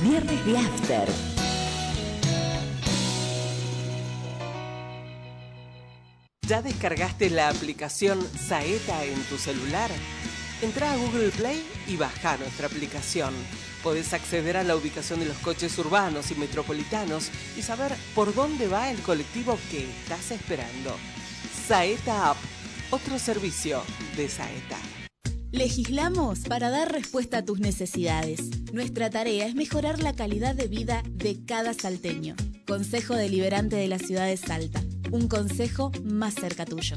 Viernes 0.00 0.46
de 0.46 0.58
After. 0.58 1.39
¿Ya 6.50 6.62
descargaste 6.62 7.30
la 7.30 7.48
aplicación 7.48 8.18
Saeta 8.36 9.04
en 9.04 9.22
tu 9.28 9.38
celular? 9.38 9.88
Entra 10.60 10.92
a 10.92 10.96
Google 10.96 11.28
Play 11.28 11.64
y 11.86 11.94
baja 11.94 12.38
nuestra 12.38 12.66
aplicación. 12.66 13.32
Podés 13.84 14.12
acceder 14.12 14.56
a 14.56 14.64
la 14.64 14.74
ubicación 14.74 15.20
de 15.20 15.26
los 15.26 15.36
coches 15.36 15.78
urbanos 15.78 16.32
y 16.32 16.34
metropolitanos 16.34 17.30
y 17.56 17.62
saber 17.62 17.92
por 18.16 18.34
dónde 18.34 18.66
va 18.66 18.90
el 18.90 18.98
colectivo 18.98 19.56
que 19.70 19.88
estás 19.88 20.32
esperando. 20.32 20.96
Saeta 21.68 22.30
App, 22.30 22.36
otro 22.90 23.20
servicio 23.20 23.80
de 24.16 24.28
Saeta. 24.28 24.78
Legislamos 25.52 26.40
para 26.40 26.70
dar 26.70 26.90
respuesta 26.90 27.38
a 27.38 27.44
tus 27.44 27.60
necesidades. 27.60 28.40
Nuestra 28.72 29.08
tarea 29.08 29.46
es 29.46 29.54
mejorar 29.54 30.02
la 30.02 30.14
calidad 30.14 30.56
de 30.56 30.66
vida 30.66 31.04
de 31.10 31.44
cada 31.44 31.74
salteño. 31.74 32.34
Consejo 32.66 33.14
Deliberante 33.14 33.76
de 33.76 33.86
la 33.86 34.00
Ciudad 34.00 34.26
de 34.26 34.36
Salta. 34.36 34.82
Un 35.10 35.28
consejo 35.28 35.90
más 36.04 36.34
cerca 36.34 36.64
tuyo. 36.64 36.96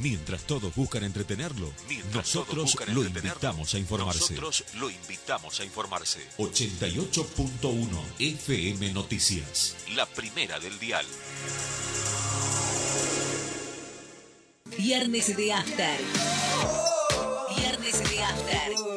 Mientras 0.00 0.44
todos 0.44 0.74
buscan 0.74 1.04
entretenerlo, 1.04 1.72
nosotros 2.12 2.64
buscan 2.64 2.94
lo 2.94 3.02
entretenerlo, 3.02 3.38
invitamos 3.38 3.74
a 3.74 3.78
informarse. 3.78 4.34
Nosotros 4.34 4.64
lo 4.74 4.90
invitamos 4.90 5.60
a 5.60 5.64
informarse. 5.64 6.20
88.1 6.36 7.88
FM 8.18 8.92
Noticias. 8.92 9.76
La 9.94 10.04
primera 10.06 10.58
del 10.60 10.78
dial. 10.78 11.06
Viernes 14.76 15.36
de 15.36 15.52
After. 15.52 16.00
Viernes 17.56 18.10
de 18.10 18.22
After. 18.22 18.93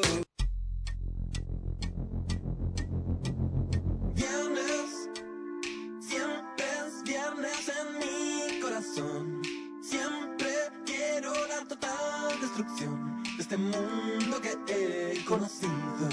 Viernes 7.27 7.71
en 7.79 7.99
mi 7.99 8.59
corazón. 8.61 9.41
Siempre 9.81 10.49
quiero 10.85 11.33
la 11.47 11.67
total 11.67 12.39
destrucción 12.39 13.23
de 13.35 13.41
este 13.41 13.57
mundo 13.57 14.41
que 14.41 14.55
he 14.67 15.25
conocido. 15.25 16.09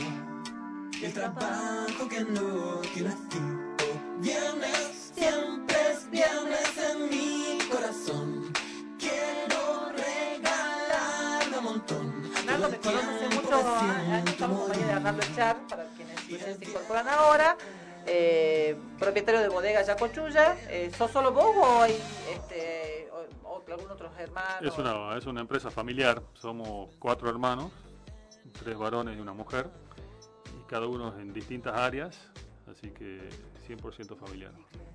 El 1.02 1.12
trabajo 1.12 2.08
que 2.08 2.24
no 2.24 2.80
tiene 2.94 3.10
fin. 3.30 3.74
Oh, 3.80 4.20
Viernes, 4.20 5.12
siempre 5.14 5.76
es 5.92 6.10
viernes 6.10 6.70
en 6.78 7.10
mi 7.10 7.58
corazón. 7.70 8.52
Quiero 8.98 9.92
regalarme 9.92 11.58
un 11.58 11.64
montón. 11.64 12.32
Arnaldo 12.38 12.70
me 12.70 12.78
conoce 12.78 13.06
hace 13.06 13.34
muchos 13.36 13.64
años, 13.64 14.34
somos 14.38 14.58
compañeros 14.60 14.88
de 14.88 14.94
Arnaldo 14.94 15.22
Echar, 15.22 15.56
para 15.68 15.84
quienes 16.26 16.58
se 16.58 16.64
incorporan 16.64 17.08
ahora. 17.08 17.56
Eh, 18.06 18.76
propietario 18.98 19.40
de 19.40 19.48
bodega 19.48 19.82
Yacochulla. 19.82 20.56
Eh, 20.68 20.90
¿Sos 20.96 21.10
solo 21.10 21.32
vos 21.32 21.54
o 21.56 21.82
hay 21.82 21.98
este, 22.32 23.08
o, 23.44 23.48
o 23.48 23.62
algún 23.66 23.90
otros 23.90 24.12
hermanos? 24.18 24.62
Es 24.72 24.78
una, 24.78 25.16
es 25.16 25.26
una 25.26 25.40
empresa 25.40 25.70
familiar, 25.70 26.22
somos 26.34 26.94
cuatro 26.98 27.28
hermanos, 27.30 27.72
tres 28.62 28.76
varones 28.76 29.16
y 29.16 29.20
una 29.20 29.32
mujer. 29.32 29.68
cada 30.68 30.86
uno 30.86 31.18
en 31.18 31.32
distintas 31.32 31.74
áreas, 31.76 32.16
así 32.70 32.90
que 32.90 33.28
100% 33.68 34.16
familiar. 34.18 34.52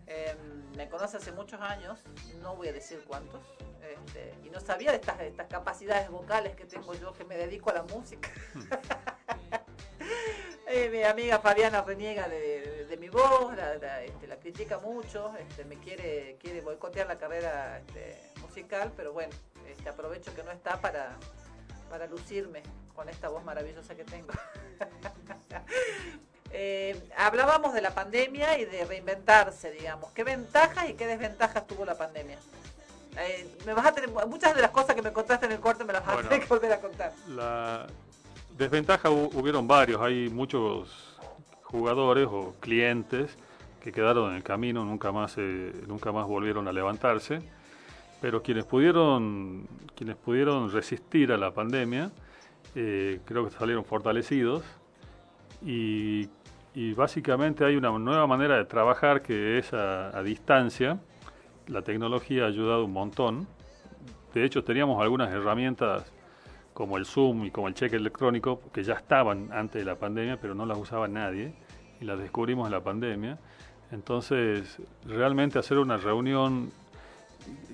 Eh, 0.08 0.36
me 0.76 0.88
conoce 0.90 1.18
hace 1.18 1.32
muchos 1.32 1.60
años, 1.62 2.00
no 2.42 2.56
voy 2.56 2.68
a 2.68 2.74
decir 2.74 3.04
cuántos, 3.08 3.42
este, 3.88 4.34
y 4.46 4.50
no 4.50 4.60
sabía 4.60 4.92
de 4.92 4.98
estas, 4.98 5.18
de 5.20 5.28
estas 5.28 5.48
capacidades 5.48 6.10
vocales 6.10 6.56
que 6.56 6.66
tengo 6.66 6.94
yo, 6.96 7.14
que 7.14 7.24
me 7.26 7.38
dedico 7.38 7.70
a 7.70 7.74
la 7.74 7.84
música. 7.84 8.30
Eh, 10.72 10.88
mi 10.92 11.02
amiga 11.04 11.40
Fabiana 11.40 11.82
reniega 11.82 12.28
de- 12.28 12.38
de 12.62 12.69
mi 13.10 13.16
voz, 13.22 13.56
la, 13.56 13.76
la, 13.76 14.04
este, 14.04 14.28
la 14.28 14.36
critica 14.38 14.78
mucho, 14.80 15.34
este, 15.40 15.66
me 15.66 15.76
quiere, 15.78 16.38
quiere 16.40 16.62
boicotear 16.62 17.08
la 17.08 17.18
carrera 17.18 17.80
este, 17.80 18.18
musical, 18.42 18.92
pero 18.96 19.14
bueno, 19.14 19.34
este, 19.68 19.90
aprovecho 19.90 20.34
que 20.36 20.44
no 20.44 20.52
está 20.52 20.80
para, 20.80 21.16
para 21.90 22.06
lucirme 22.08 22.62
con 22.96 23.10
esta 23.10 23.30
voz 23.30 23.44
maravillosa 23.44 23.96
que 23.96 24.04
tengo. 24.06 24.30
Eh, 26.52 27.00
hablábamos 27.16 27.76
de 27.76 27.82
la 27.82 27.94
pandemia 27.94 28.58
y 28.58 28.66
de 28.66 28.84
reinventarse, 28.84 29.70
digamos. 29.72 30.12
¿Qué 30.14 30.24
ventajas 30.24 30.90
y 30.90 30.96
qué 30.96 31.06
desventajas 31.06 31.68
tuvo 31.68 31.86
la 31.86 31.96
pandemia? 31.96 32.40
Eh, 33.20 33.56
me 33.68 33.74
vas 33.76 33.86
a 33.86 33.92
tener, 33.92 34.10
muchas 34.10 34.56
de 34.56 34.62
las 34.64 34.72
cosas 34.72 34.96
que 34.96 35.04
me 35.04 35.14
contaste 35.14 35.46
en 35.46 35.52
el 35.52 35.60
corte 35.60 35.84
me 35.84 35.94
las 35.94 36.04
vas 36.04 36.16
Bueno. 36.16 36.26
a 36.28 36.30
tener 36.32 36.48
que 36.48 36.52
volver 36.52 36.74
a 36.74 36.82
contar. 36.82 37.14
La 37.28 37.86
desventaja 38.58 39.10
hu- 39.12 39.30
hubieron 39.36 39.68
varios, 39.68 40.02
hay 40.02 40.28
muchos 40.30 41.09
jugadores 41.72 42.28
o 42.30 42.56
clientes 42.60 43.38
que 43.82 43.92
quedaron 43.92 44.32
en 44.32 44.38
el 44.38 44.44
camino, 44.44 44.84
nunca 44.84 45.12
más 45.12 45.36
eh, 45.38 45.72
nunca 45.88 46.12
más 46.12 46.28
volvieron 46.28 46.68
a 46.68 46.74
levantarse, 46.74 47.42
pero 48.22 48.42
quienes 48.42 48.66
pudieron 48.66 49.68
quienes 49.96 50.16
pudieron 50.16 50.72
resistir 50.72 51.32
a 51.32 51.38
la 51.38 51.54
pandemia 51.54 52.12
eh, 52.76 53.20
creo 53.26 53.46
que 53.46 53.52
salieron 53.52 53.86
fortalecidos 53.86 54.64
y, 55.64 56.28
y 56.74 56.94
básicamente 56.94 57.66
hay 57.66 57.76
una 57.76 57.92
nueva 57.92 58.26
manera 58.28 58.58
de 58.58 58.66
trabajar 58.66 59.22
que 59.22 59.58
es 59.58 59.74
a, 59.74 60.18
a 60.18 60.24
distancia. 60.24 61.00
La 61.68 61.82
tecnología 61.84 62.46
ha 62.46 62.48
ayudado 62.48 62.86
un 62.86 62.94
montón. 62.94 63.48
De 64.34 64.44
hecho, 64.44 64.64
teníamos 64.64 65.02
algunas 65.02 65.32
herramientas 65.32 66.12
como 66.80 66.96
el 66.96 67.06
Zoom 67.06 67.44
y 67.44 67.52
como 67.52 67.68
el 67.68 67.74
cheque 67.74 67.98
electrónico 67.98 68.62
que 68.72 68.86
ya 68.86 68.94
estaban 68.94 69.50
antes 69.52 69.82
de 69.82 69.86
la 69.86 69.96
pandemia, 69.98 70.38
pero 70.40 70.56
no 70.56 70.66
las 70.66 70.78
usaba 70.78 71.10
nadie 71.10 71.52
y 72.00 72.06
las 72.06 72.18
descubrimos 72.18 72.68
en 72.68 72.72
la 72.72 72.80
pandemia. 72.80 73.38
Entonces, 73.92 74.78
realmente 75.06 75.60
hacer 75.60 75.78
una 75.78 75.98
reunión 75.98 76.72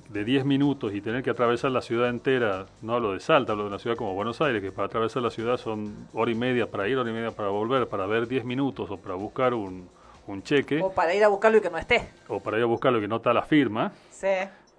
de 0.10 0.24
10 0.26 0.44
minutos 0.46 0.92
y 0.96 1.02
tener 1.02 1.22
que 1.22 1.30
atravesar 1.30 1.70
la 1.70 1.84
ciudad 1.84 2.10
entera, 2.10 2.66
no 2.82 2.96
hablo 2.96 3.14
de 3.14 3.20
Salta, 3.20 3.52
hablo 3.52 3.66
de 3.66 3.70
una 3.70 3.78
ciudad 3.78 3.96
como 3.96 4.16
Buenos 4.16 4.42
Aires, 4.42 4.60
que 4.64 4.72
para 4.72 4.88
atravesar 4.88 5.22
la 5.22 5.30
ciudad 5.30 5.58
son 5.58 6.08
hora 6.12 6.32
y 6.32 6.36
media 6.36 6.72
para 6.72 6.88
ir, 6.88 6.98
hora 6.98 7.08
y 7.12 7.14
media 7.14 7.30
para 7.30 7.50
volver, 7.50 7.88
para 7.88 8.08
ver 8.08 8.28
10 8.28 8.44
minutos 8.44 8.90
o 8.90 8.98
para 8.98 9.14
buscar 9.14 9.54
un, 9.54 9.88
un 10.26 10.42
cheque 10.42 10.82
O 10.82 10.92
para 10.92 11.14
ir 11.14 11.24
a 11.24 11.28
buscarlo 11.28 11.60
y 11.60 11.62
que 11.62 11.70
no 11.70 11.78
esté. 11.78 12.10
o 12.28 12.40
para 12.40 12.58
ir 12.58 12.64
a 12.64 12.66
buscar 12.66 12.92
lo 12.92 13.00
que 13.00 13.08
no 13.08 13.18
está 13.18 13.34
la 13.34 13.44
firma, 13.44 13.92
Sí. 14.10 14.30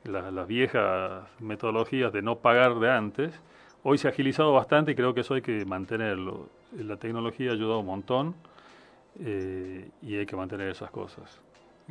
la- 0.03 0.33
las 0.33 0.49
viejas 0.49 1.23
metodologías 1.39 2.13
de 2.13 2.23
no 2.23 2.39
pagar 2.39 2.81
de 2.81 2.91
antes, 2.91 3.33
hoy 3.89 3.99
se 3.99 4.09
ha 4.09 4.11
agilizado 4.11 4.53
bastante 4.53 4.91
y 4.91 4.95
creo 4.97 5.15
que 5.15 5.21
eso 5.21 5.35
hay 5.35 5.43
que 5.43 5.65
mantenerlo. 5.65 6.49
La 6.77 6.97
tecnología 6.97 7.51
ha 7.51 7.55
ayudado 7.55 7.79
un 7.79 7.87
montón 7.87 8.35
eh, 9.21 9.89
y 10.03 10.17
hay 10.17 10.27
que 10.27 10.37
mantener 10.37 10.69
esas 10.69 10.91
cosas. 10.91 11.41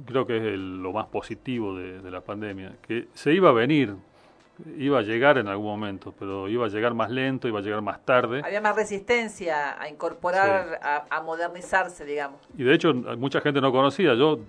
Creo 0.05 0.27
que 0.27 0.35
es 0.38 0.43
el- 0.43 0.84
lo 0.84 0.91
más 0.91 1.05
positivo 1.07 1.76
de, 1.76 2.01
de 2.01 2.11
la 2.11 2.19
pandemia, 2.22 2.73
que 2.85 3.07
se 3.13 3.34
iba 3.34 3.49
a 3.49 3.53
venir, 3.53 3.95
iba 4.77 4.99
a 4.99 5.01
llegar 5.01 5.38
en 5.38 5.47
algún 5.47 5.67
momento, 5.67 6.13
pero 6.19 6.49
iba 6.49 6.65
a 6.65 6.69
llegar 6.69 6.93
más 6.93 7.09
lento, 7.09 7.47
iba 7.47 7.59
a 7.59 7.61
llegar 7.61 7.81
más 7.81 8.03
tarde. 8.05 8.41
Había 8.43 8.59
más 8.61 8.76
resistencia 8.76 9.81
a 9.81 9.88
incorporar, 9.89 10.80
a, 10.84 11.05
a 11.09 11.22
modernizarse, 11.22 12.03
digamos. 12.05 12.41
Y 12.57 12.63
de 12.63 12.73
hecho, 12.73 12.93
mucha 12.93 13.39
gente 13.39 13.61
no 13.61 13.72
conocía. 13.72 14.13
Yo, 14.15 14.39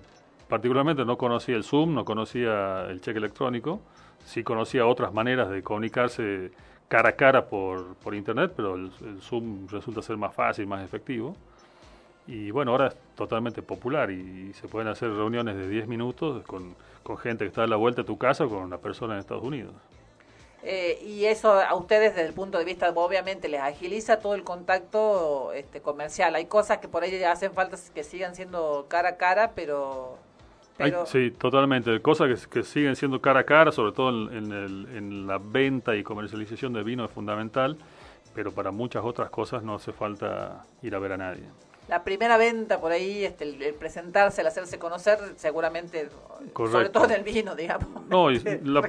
particularmente, 0.49 1.05
no 1.05 1.17
conocía 1.17 1.55
el 1.55 1.63
Zoom, 1.63 1.93
no 1.93 2.03
conocía 2.03 2.85
el 2.89 2.99
cheque 2.99 3.19
electrónico. 3.19 3.79
Sí 4.25 4.43
conocía 4.43 4.85
otras 4.85 5.13
maneras 5.13 5.49
de 5.49 5.63
comunicarse 5.63 6.51
cara 6.87 7.09
a 7.09 7.11
cara 7.13 7.45
por, 7.45 7.95
por 7.95 8.15
Internet, 8.15 8.53
pero 8.55 8.75
el, 8.75 8.91
el 9.01 9.21
Zoom 9.21 9.67
resulta 9.67 10.01
ser 10.01 10.17
más 10.17 10.33
fácil, 10.33 10.67
más 10.67 10.83
efectivo. 10.83 11.35
Y 12.27 12.51
bueno, 12.51 12.71
ahora 12.71 12.87
es 12.87 12.95
totalmente 13.15 13.61
popular 13.61 14.11
y 14.11 14.53
se 14.53 14.67
pueden 14.67 14.89
hacer 14.89 15.09
reuniones 15.09 15.55
de 15.55 15.69
10 15.69 15.87
minutos 15.87 16.43
con, 16.45 16.75
con 17.01 17.17
gente 17.17 17.45
que 17.45 17.47
está 17.47 17.63
a 17.63 17.67
la 17.67 17.77
vuelta 17.77 18.01
de 18.01 18.05
tu 18.07 18.17
casa 18.17 18.45
o 18.45 18.49
con 18.49 18.59
una 18.59 18.77
persona 18.77 19.13
en 19.13 19.19
Estados 19.21 19.43
Unidos. 19.43 19.73
Eh, 20.63 20.99
y 21.01 21.25
eso 21.25 21.53
a 21.53 21.73
ustedes 21.75 22.15
desde 22.15 22.27
el 22.27 22.33
punto 22.33 22.57
de 22.57 22.65
vista, 22.65 22.89
obviamente, 22.89 23.47
les 23.47 23.61
agiliza 23.61 24.19
todo 24.19 24.35
el 24.35 24.43
contacto 24.43 25.53
este, 25.53 25.81
comercial. 25.81 26.35
Hay 26.35 26.45
cosas 26.45 26.79
que 26.79 26.89
por 26.89 27.03
ahí 27.03 27.23
hacen 27.23 27.53
falta 27.53 27.77
que 27.93 28.03
sigan 28.03 28.35
siendo 28.35 28.85
cara 28.89 29.09
a 29.09 29.17
cara, 29.17 29.51
pero... 29.55 30.17
Hay- 30.79 30.93
sí, 31.05 31.31
totalmente. 31.31 31.99
Cosas 32.01 32.45
que, 32.45 32.49
que 32.59 32.63
siguen 32.63 32.95
siendo 32.95 33.19
cara 33.21 33.41
a 33.41 33.43
cara, 33.45 33.71
sobre 33.71 33.91
todo 33.93 34.09
en, 34.09 34.37
en 34.45 34.51
el- 34.51 34.87
en 34.95 35.27
la 35.27 35.37
venta 35.39 35.95
y 35.95 36.03
comercialización 36.03 36.73
de 36.73 36.83
vino 36.83 37.05
es 37.05 37.11
fundamental, 37.11 37.77
pero 38.35 38.51
para 38.51 38.71
muchas 38.71 39.03
otras 39.03 39.29
cosas 39.29 39.63
no 39.63 39.75
hace 39.75 39.91
falta 39.91 40.65
ir 40.83 40.93
a 40.95 40.99
ver 40.99 41.13
a 41.13 41.17
nadie. 41.17 41.43
la 41.87 42.03
primera 42.03 42.37
venta 42.37 42.81
por 42.81 42.91
ahí, 42.91 43.23
este, 43.23 43.45
el, 43.45 43.61
el 43.63 43.73
presentarse, 43.73 44.41
el 44.41 44.47
hacerse 44.47 44.77
conocer, 44.77 45.17
seguramente, 45.37 46.09
sobre 46.09 46.51
Correcto. 46.51 46.91
todo 46.91 47.05
en 47.05 47.11
el 47.11 47.23
vino, 47.23 47.55
digamos. 47.55 47.87
No, 48.09 48.29
y, 48.29 48.39
la- 48.63 48.81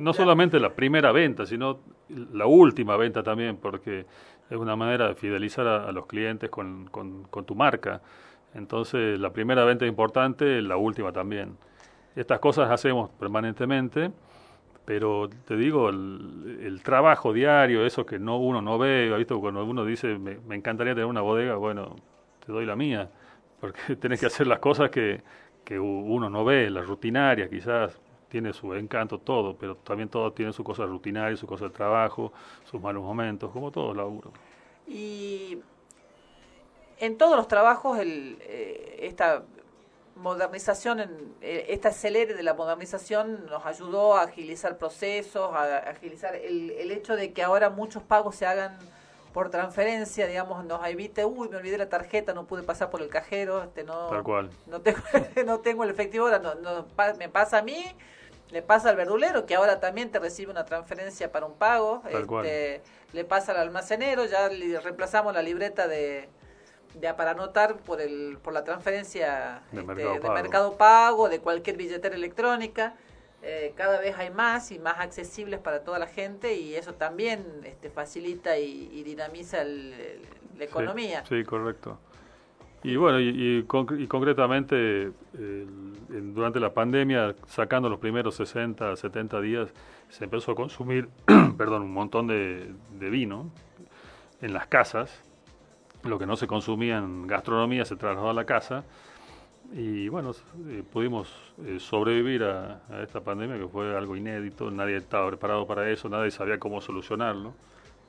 no 0.00 0.12
solamente 0.14 0.58
la 0.58 0.70
primera 0.70 1.12
venta, 1.12 1.44
sino 1.46 1.78
la 2.08 2.46
última 2.46 2.96
venta 2.96 3.22
también, 3.22 3.56
porque 3.58 4.06
es 4.50 4.56
una 4.56 4.74
manera 4.74 5.08
de 5.08 5.14
fidelizar 5.16 5.66
a, 5.66 5.88
a 5.88 5.92
los 5.92 6.06
clientes 6.06 6.48
con, 6.50 6.86
con- 6.88 7.24
con 7.24 7.44
tu 7.44 7.54
marca. 7.54 8.00
Entonces, 8.54 9.18
la 9.18 9.32
primera 9.32 9.64
venta 9.64 9.84
es 9.84 9.88
importante, 9.88 10.62
la 10.62 10.76
última 10.76 11.12
también. 11.12 11.56
Estas 12.14 12.40
cosas 12.40 12.70
hacemos 12.70 13.10
permanentemente, 13.10 14.10
pero 14.86 15.28
te 15.46 15.56
digo, 15.56 15.90
el, 15.90 16.80
trabajo 16.82 17.32
diario, 17.32 17.84
eso 17.84 18.06
que 18.06 18.18
no 18.18 18.38
uno 18.38 18.62
no 18.62 18.78
ve, 18.78 19.10
¿has 19.12 19.18
visto? 19.18 19.40
cuando 19.40 19.64
uno 19.64 19.84
dice, 19.84 20.18
me, 20.18 20.38
encantaría 20.54 20.94
tener 20.94 21.06
una 21.06 21.20
bodega, 21.20 21.56
bueno, 21.56 21.96
te 22.44 22.52
doy 22.52 22.64
la 22.64 22.76
mía, 22.76 23.10
porque 23.60 23.96
tenés 24.00 24.20
que 24.20 24.26
hacer 24.26 24.46
las 24.46 24.60
cosas 24.60 24.90
que, 24.90 25.22
que 25.64 25.78
uno 25.78 26.30
no 26.30 26.44
ve, 26.44 26.70
las 26.70 26.86
rutinarias 26.86 27.50
quizás, 27.50 28.00
tiene 28.28 28.52
su 28.52 28.74
encanto 28.74 29.18
todo, 29.18 29.56
pero 29.56 29.76
también 29.76 30.08
todo 30.08 30.32
tiene 30.32 30.52
su 30.52 30.64
cosa 30.64 30.84
rutinaria, 30.86 31.36
su 31.36 31.46
cosa 31.46 31.66
de 31.66 31.70
trabajo, 31.70 32.32
sus 32.64 32.80
malos 32.80 33.02
momentos, 33.02 33.50
como 33.50 33.70
todo 33.70 33.94
laburo. 33.94 34.32
Y 34.86 35.58
en 36.98 37.18
todos 37.18 37.36
los 37.36 37.48
trabajos, 37.48 37.98
el, 37.98 38.38
eh, 38.42 39.00
esta 39.02 39.42
modernización, 40.16 41.00
en, 41.00 41.34
eh, 41.42 41.66
este 41.68 41.88
acelere 41.88 42.34
de 42.34 42.42
la 42.42 42.54
modernización 42.54 43.46
nos 43.46 43.66
ayudó 43.66 44.16
a 44.16 44.22
agilizar 44.22 44.78
procesos, 44.78 45.54
a, 45.54 45.76
agilizar 45.78 46.34
el, 46.34 46.70
el 46.70 46.90
hecho 46.90 47.16
de 47.16 47.32
que 47.32 47.42
ahora 47.42 47.68
muchos 47.70 48.02
pagos 48.02 48.36
se 48.36 48.46
hagan 48.46 48.78
por 49.34 49.50
transferencia, 49.50 50.26
digamos, 50.26 50.64
nos 50.64 50.86
evite, 50.86 51.26
uy, 51.26 51.50
me 51.50 51.58
olvidé 51.58 51.76
la 51.76 51.90
tarjeta, 51.90 52.32
no 52.32 52.46
pude 52.46 52.62
pasar 52.62 52.88
por 52.88 53.02
el 53.02 53.10
cajero, 53.10 53.62
este 53.64 53.84
no, 53.84 54.06
Tal 54.08 54.22
cual. 54.22 54.50
no 54.66 54.80
tengo, 54.80 54.98
no 55.46 55.60
tengo 55.60 55.84
el 55.84 55.90
efectivo, 55.90 56.24
ahora 56.24 56.38
no, 56.38 56.54
no, 56.54 56.86
pa- 56.86 57.12
me 57.12 57.28
pasa 57.28 57.58
a 57.58 57.62
mí, 57.62 57.84
le 58.50 58.62
pasa 58.62 58.88
al 58.88 58.96
verdulero, 58.96 59.44
que 59.44 59.54
ahora 59.54 59.78
también 59.80 60.10
te 60.10 60.18
recibe 60.18 60.50
una 60.50 60.64
transferencia 60.64 61.30
para 61.30 61.44
un 61.44 61.52
pago, 61.52 62.00
Tal 62.10 62.26
cual. 62.26 62.46
este, 62.46 62.80
le 63.12 63.24
pasa 63.26 63.52
al 63.52 63.58
almacenero, 63.58 64.24
ya 64.24 64.48
le 64.48 64.80
reemplazamos 64.80 65.34
la 65.34 65.42
libreta 65.42 65.86
de, 65.86 66.30
de 67.00 67.12
para 67.14 67.32
anotar 67.32 67.76
por 67.78 68.00
el 68.00 68.38
por 68.42 68.52
la 68.52 68.64
transferencia 68.64 69.60
De 69.70 69.80
este, 69.80 69.86
Mercado 69.94 70.14
de 70.14 70.20
Pago. 70.20 70.34
mercado 70.34 70.76
pago, 70.76 71.28
de 71.28 71.40
cualquier 71.40 71.76
billetera 71.76 72.14
electrónica. 72.14 72.94
Eh, 73.42 73.74
cada 73.76 74.00
vez 74.00 74.16
hay 74.18 74.30
más 74.30 74.72
y 74.72 74.78
más 74.78 74.98
accesibles 74.98 75.60
para 75.60 75.84
toda 75.84 75.98
la 75.98 76.06
gente 76.08 76.54
y 76.56 76.74
eso 76.74 76.94
también 76.94 77.44
este, 77.64 77.90
facilita 77.90 78.58
y, 78.58 78.90
y 78.92 79.02
dinamiza 79.04 79.62
el- 79.62 79.92
el- 79.92 80.58
la 80.58 80.64
economía. 80.64 81.22
Sí, 81.28 81.38
sí, 81.38 81.44
correcto. 81.44 81.98
Y 82.82 82.96
bueno, 82.96 83.20
y, 83.20 83.28
y 83.28 83.62
conc- 83.64 84.00
y 84.00 84.06
concretamente 84.06 85.12
durante 86.08 86.60
la 86.60 86.72
pandemia, 86.72 87.34
sacando 87.46 87.88
los 87.88 87.98
primeros 87.98 88.36
60, 88.36 88.96
70 88.96 89.40
días, 89.40 89.68
se 90.08 90.24
empezó 90.24 90.52
a 90.52 90.54
consumir, 90.54 91.08
perdón, 91.58 91.82
un 91.82 91.92
montón 91.92 92.26
de, 92.26 92.72
de 92.98 93.10
vino 93.10 93.50
en 94.40 94.52
las 94.52 94.66
casas. 94.66 95.22
Lo 96.06 96.18
que 96.18 96.26
no 96.26 96.36
se 96.36 96.46
consumía 96.46 96.98
en 96.98 97.26
gastronomía 97.26 97.84
se 97.84 97.96
trasladó 97.96 98.30
a 98.30 98.34
la 98.34 98.44
casa. 98.44 98.84
Y 99.72 100.08
bueno, 100.08 100.30
eh, 100.68 100.84
pudimos 100.90 101.34
eh, 101.64 101.78
sobrevivir 101.80 102.44
a, 102.44 102.82
a 102.88 103.02
esta 103.02 103.20
pandemia 103.20 103.58
que 103.58 103.66
fue 103.66 103.96
algo 103.96 104.14
inédito, 104.14 104.70
nadie 104.70 104.96
estaba 104.96 105.26
preparado 105.28 105.66
para 105.66 105.90
eso, 105.90 106.08
nadie 106.08 106.30
sabía 106.30 106.58
cómo 106.58 106.80
solucionarlo. 106.80 107.52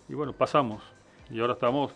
Y 0.07 0.13
bueno, 0.13 0.33
pasamos. 0.33 0.83
Y 1.31 1.39
ahora 1.39 1.53
estamos 1.53 1.93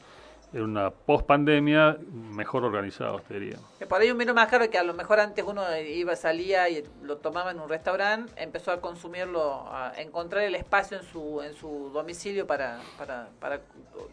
en 0.53 0.63
una 0.63 0.89
post-pandemia 0.89 1.97
mejor 2.31 2.65
organizados, 2.65 3.23
te 3.23 3.39
diría. 3.39 3.57
Que 3.79 3.85
por 3.85 4.01
ahí 4.01 4.11
un 4.11 4.17
vino 4.17 4.33
más 4.33 4.49
caro 4.49 4.69
que 4.69 4.77
a 4.77 4.83
lo 4.83 4.93
mejor 4.93 5.19
antes 5.21 5.45
uno 5.47 5.63
iba, 5.79 6.15
salía 6.17 6.67
y 6.67 6.83
lo 7.03 7.17
tomaba 7.17 7.51
en 7.51 7.59
un 7.61 7.69
restaurante, 7.69 8.33
empezó 8.35 8.71
a 8.71 8.81
consumirlo, 8.81 9.65
a 9.71 9.93
encontrar 9.97 10.43
el 10.43 10.55
espacio 10.55 10.97
en 10.97 11.03
su 11.03 11.41
en 11.41 11.53
su 11.53 11.89
domicilio 11.93 12.45
para... 12.45 12.79
para, 12.97 13.29
para 13.39 13.61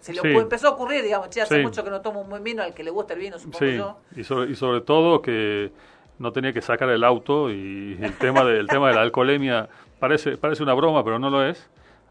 se 0.01 0.13
le 0.13 0.21
Sí. 0.21 0.29
empezó 0.29 0.69
a 0.69 0.71
ocurrir, 0.73 1.03
digamos, 1.03 1.31
che, 1.31 1.41
hace 1.41 1.57
Sí. 1.57 1.63
mucho 1.63 1.83
que 1.83 1.91
no 1.91 2.01
tomo 2.03 2.21
un 2.21 2.29
buen 2.29 2.45
vino, 2.45 2.63
al 2.63 2.73
que 2.75 2.85
le 2.85 2.91
gusta 2.91 3.15
el 3.15 3.21
vino, 3.21 3.39
supongo 3.39 3.59
Sí, 3.65 3.77
yo. 3.77 3.97
y 4.17 4.23
sobre, 4.23 4.51
y 4.51 4.55
sobre 4.55 4.81
todo 4.83 5.21
que 5.23 5.73
no 6.19 6.33
tenía 6.33 6.53
que 6.53 6.61
sacar 6.63 6.89
el 6.91 7.03
auto 7.05 7.51
y 7.51 7.99
el 8.01 8.17
tema, 8.19 8.45
de, 8.45 8.59
el 8.59 8.67
tema 8.69 8.89
de 8.89 8.95
la 8.95 9.03
alcoholemia 9.03 9.69
parece, 9.99 10.37
parece 10.37 10.63
una 10.63 10.75
broma, 10.75 11.03
pero 11.05 11.19
no 11.19 11.31
lo 11.31 11.45
es. 11.45 11.69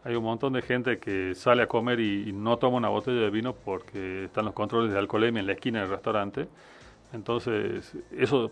Hay 0.08 0.16
un 0.16 0.24
montón 0.24 0.54
de 0.54 0.62
gente 0.62 0.98
que 0.98 1.34
sale 1.34 1.62
a 1.64 1.66
comer 1.66 2.00
y, 2.00 2.30
y 2.30 2.32
no 2.32 2.56
toma 2.56 2.78
una 2.78 2.88
botella 2.88 3.20
de 3.20 3.28
vino 3.28 3.52
porque 3.54 4.24
están 4.24 4.46
los 4.46 4.54
controles 4.54 4.90
de 4.90 4.98
alcoholemia 4.98 5.40
en 5.40 5.46
la 5.46 5.52
esquina 5.52 5.80
del 5.82 5.90
restaurante. 5.90 6.48
Entonces, 7.12 7.92
eso, 8.16 8.50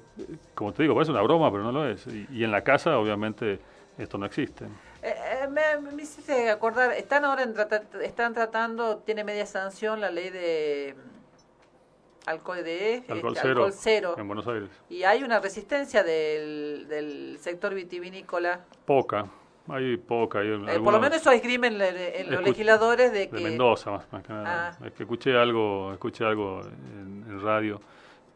como 0.55 0.75
te 0.75 0.83
digo, 0.83 0.95
parece 0.95 1.13
una 1.13 1.23
broma, 1.23 1.51
pero 1.51 1.63
no 1.63 1.73
lo 1.73 1.89
es. 1.89 2.07
Y, 2.09 2.27
y 2.31 2.45
en 2.45 2.51
la 2.51 2.63
casa, 2.63 2.99
obviamente, 2.99 3.59
esto 3.97 4.19
no 4.19 4.27
existe. 4.27 4.67
Eh, 5.03 5.15
eh, 5.45 5.49
me, 5.49 5.93
me 5.93 6.03
hiciste 6.03 6.51
acordar, 6.51 6.93
están 6.93 7.25
ahora 7.25 7.43
en 7.43 7.55
trata- 7.55 7.85
están 8.03 8.35
tratando, 8.35 8.99
tiene 8.99 9.25
media 9.25 9.47
sanción 9.47 9.99
la 10.03 10.11
ley 10.11 10.29
de 10.29 10.95
mm, 10.95 12.29
alcohol 12.29 12.63
de 12.65 13.03
Alcohol 13.09 13.33
este, 13.35 13.49
cero, 13.49 13.65
alcohol 13.65 13.73
cero. 13.75 14.15
en 14.19 14.27
Buenos 14.27 14.47
Aires. 14.47 14.69
Y 14.91 15.05
hay 15.05 15.23
una 15.23 15.41
resistencia 15.41 16.03
del, 16.03 16.87
del 16.89 17.39
sector 17.41 17.73
vitivinícola. 17.75 18.61
Poca, 18.85 19.27
hay 19.69 19.97
poca. 19.97 20.41
Hay 20.41 20.49
Eh, 20.49 20.53
por 20.57 20.61
lo 20.67 20.73
algunos- 20.73 21.01
menos 21.01 21.17
eso 21.19 21.31
escriben 21.33 21.79
le- 21.79 22.21
en 22.21 22.31
los 22.31 22.43
legisladores 22.43 23.13
de 23.13 23.29
que... 23.29 23.37
de 23.37 23.43
Mendoza 23.43 23.91
más, 23.91 24.13
más 24.13 24.23
que 24.23 24.33
nada. 24.33 24.77
Ah. 24.81 24.87
Es 24.87 24.93
que 24.93 25.03
escuché 25.05 25.37
algo, 25.37 25.93
escuché 25.93 26.25
algo 26.25 26.61
en, 26.63 27.25
en 27.29 27.41
radio, 27.41 27.81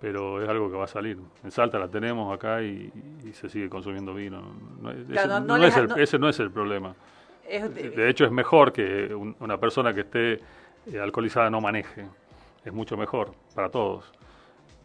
pero 0.00 0.42
es 0.42 0.48
algo 0.48 0.70
que 0.70 0.76
va 0.76 0.84
a 0.84 0.88
salir. 0.88 1.18
En 1.44 1.50
Salta 1.50 1.78
la 1.78 1.88
tenemos 1.88 2.34
acá 2.34 2.62
y, 2.62 2.92
y 3.24 3.32
se 3.32 3.48
sigue 3.48 3.68
consumiendo 3.68 4.14
vino. 4.14 4.42
No, 4.80 4.90
ese, 4.90 5.04
Claro, 5.12 5.28
no- 5.28 5.40
no 5.40 5.46
no 5.46 5.58
les 5.58 5.72
es 5.74 5.76
el, 5.80 5.88
no- 5.88 5.96
ese 5.96 6.18
no 6.18 6.28
es 6.28 6.40
el 6.40 6.50
problema. 6.50 6.94
es 7.48 7.74
de- 7.74 7.90
De 7.90 8.08
hecho, 8.08 8.24
es 8.24 8.30
mejor 8.30 8.72
que 8.72 9.14
un- 9.14 9.34
una 9.40 9.58
persona 9.58 9.92
que 9.94 10.00
esté 10.00 10.40
eh, 10.86 10.98
alcoholizada 11.00 11.50
no 11.50 11.60
maneje. 11.60 12.06
Es 12.64 12.72
mucho 12.72 12.96
mejor 12.96 13.32
para 13.54 13.68
todos. 13.70 14.10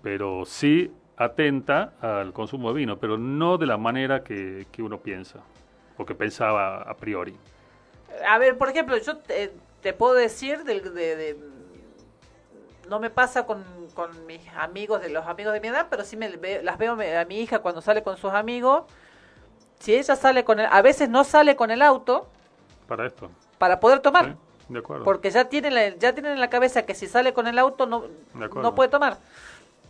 Pero 0.02 0.44
sí 0.46 0.92
atenta 1.18 1.94
al 2.02 2.34
consumo 2.34 2.70
de 2.74 2.80
vino, 2.80 2.98
pero 2.98 3.18
no 3.18 3.58
de 3.58 3.66
la 3.66 3.78
manera 3.78 4.24
que, 4.24 4.68
que 4.72 4.84
uno 4.84 5.00
piensa, 5.00 5.40
o 5.98 6.06
que 6.06 6.16
pensaba 6.16 6.82
a 6.82 6.96
priori. 6.96 7.36
A 8.28 8.38
ver, 8.38 8.58
por 8.58 8.70
ejemplo, 8.70 8.98
yo 8.98 9.18
te, 9.18 9.54
te 9.82 9.94
puedo 9.94 10.14
decir 10.14 10.64
del- 10.64 10.94
de, 10.94 11.16
de- 11.16 11.40
no 12.90 13.00
me 13.00 13.10
pasa 13.10 13.46
con, 13.46 13.64
con 13.94 14.26
mis 14.28 14.42
amigos 14.58 15.02
de 15.02 15.10
los 15.10 15.26
amigos 15.26 15.54
de 15.54 15.60
mi 15.60 15.70
edad, 15.70 15.88
pero 15.90 16.04
sí 16.04 16.16
me 16.18 16.30
las 16.62 16.78
veo 16.78 16.94
a 16.94 17.26
mi 17.26 17.40
hija 17.40 17.60
cuando 17.60 17.82
sale 17.82 18.04
con 18.04 18.16
sus 18.18 18.32
amigos. 18.32 18.84
Si 19.80 19.94
ella 19.96 20.16
sale 20.16 20.44
con 20.46 20.60
el, 20.60 20.68
a 20.68 20.82
veces 20.82 21.10
no 21.10 21.24
sale 21.24 21.56
con 21.56 21.72
el 21.72 21.82
auto 21.82 22.28
Para 22.88 23.06
esto. 23.08 23.30
para 23.58 23.80
poder 23.80 24.00
tomar, 24.00 24.36
De 24.70 24.80
acuerdo. 24.80 25.04
porque 25.04 25.30
ya 25.32 25.46
tienen 25.50 25.74
la, 25.76 25.90
ya 25.90 26.14
tienen 26.14 26.34
en 26.34 26.40
la 26.40 26.50
cabeza 26.50 26.84
que 26.86 26.94
si 26.96 27.08
sale 27.08 27.34
con 27.34 27.48
el 27.48 27.58
auto 27.60 27.86
no 27.86 28.06
no 28.34 28.76
puede 28.76 28.90
tomar. 28.90 29.18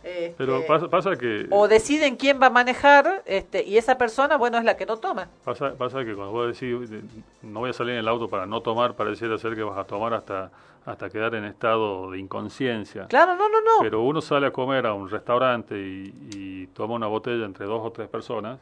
Este, 0.06 0.34
Pero 0.38 0.64
pasa, 0.66 0.88
pasa 0.88 1.16
que 1.16 1.46
o 1.50 1.66
deciden 1.66 2.14
quién 2.16 2.40
va 2.40 2.46
a 2.46 2.50
manejar, 2.50 3.22
este, 3.26 3.64
y 3.64 3.76
esa 3.76 3.98
persona, 3.98 4.36
bueno, 4.36 4.56
es 4.56 4.64
la 4.64 4.76
que 4.76 4.86
no 4.86 4.98
toma. 4.98 5.28
pasa, 5.44 5.74
pasa 5.76 6.04
que 6.04 6.14
cuando 6.14 6.32
vos 6.32 6.46
decís 6.58 6.88
de- 6.90 7.02
no 7.42 7.60
voy 7.60 7.70
a 7.70 7.72
salir 7.72 7.94
en 7.94 7.98
el 8.00 8.08
auto 8.08 8.28
para 8.28 8.46
no 8.46 8.60
tomar, 8.60 8.94
pareciera 8.94 9.36
ser 9.36 9.56
que 9.56 9.62
vas 9.64 9.76
a 9.78 9.84
tomar 9.84 10.14
hasta 10.14 10.50
hasta 10.86 11.10
quedar 11.10 11.34
en 11.34 11.44
estado 11.44 12.12
de 12.12 12.20
inconsciencia. 12.20 13.08
Claro, 13.08 13.34
no, 13.34 13.48
no, 13.48 13.60
no. 13.60 13.72
Pero 13.82 14.02
uno 14.02 14.20
sale 14.20 14.46
a 14.46 14.52
comer 14.52 14.86
a 14.86 14.94
un 14.94 15.10
restaurante 15.10 15.76
y, 15.76 16.14
y 16.32 16.66
toma 16.68 16.94
una 16.94 17.08
botella 17.08 17.44
entre 17.44 17.66
dos 17.66 17.80
o 17.84 17.90
tres 17.90 18.08
personas, 18.08 18.60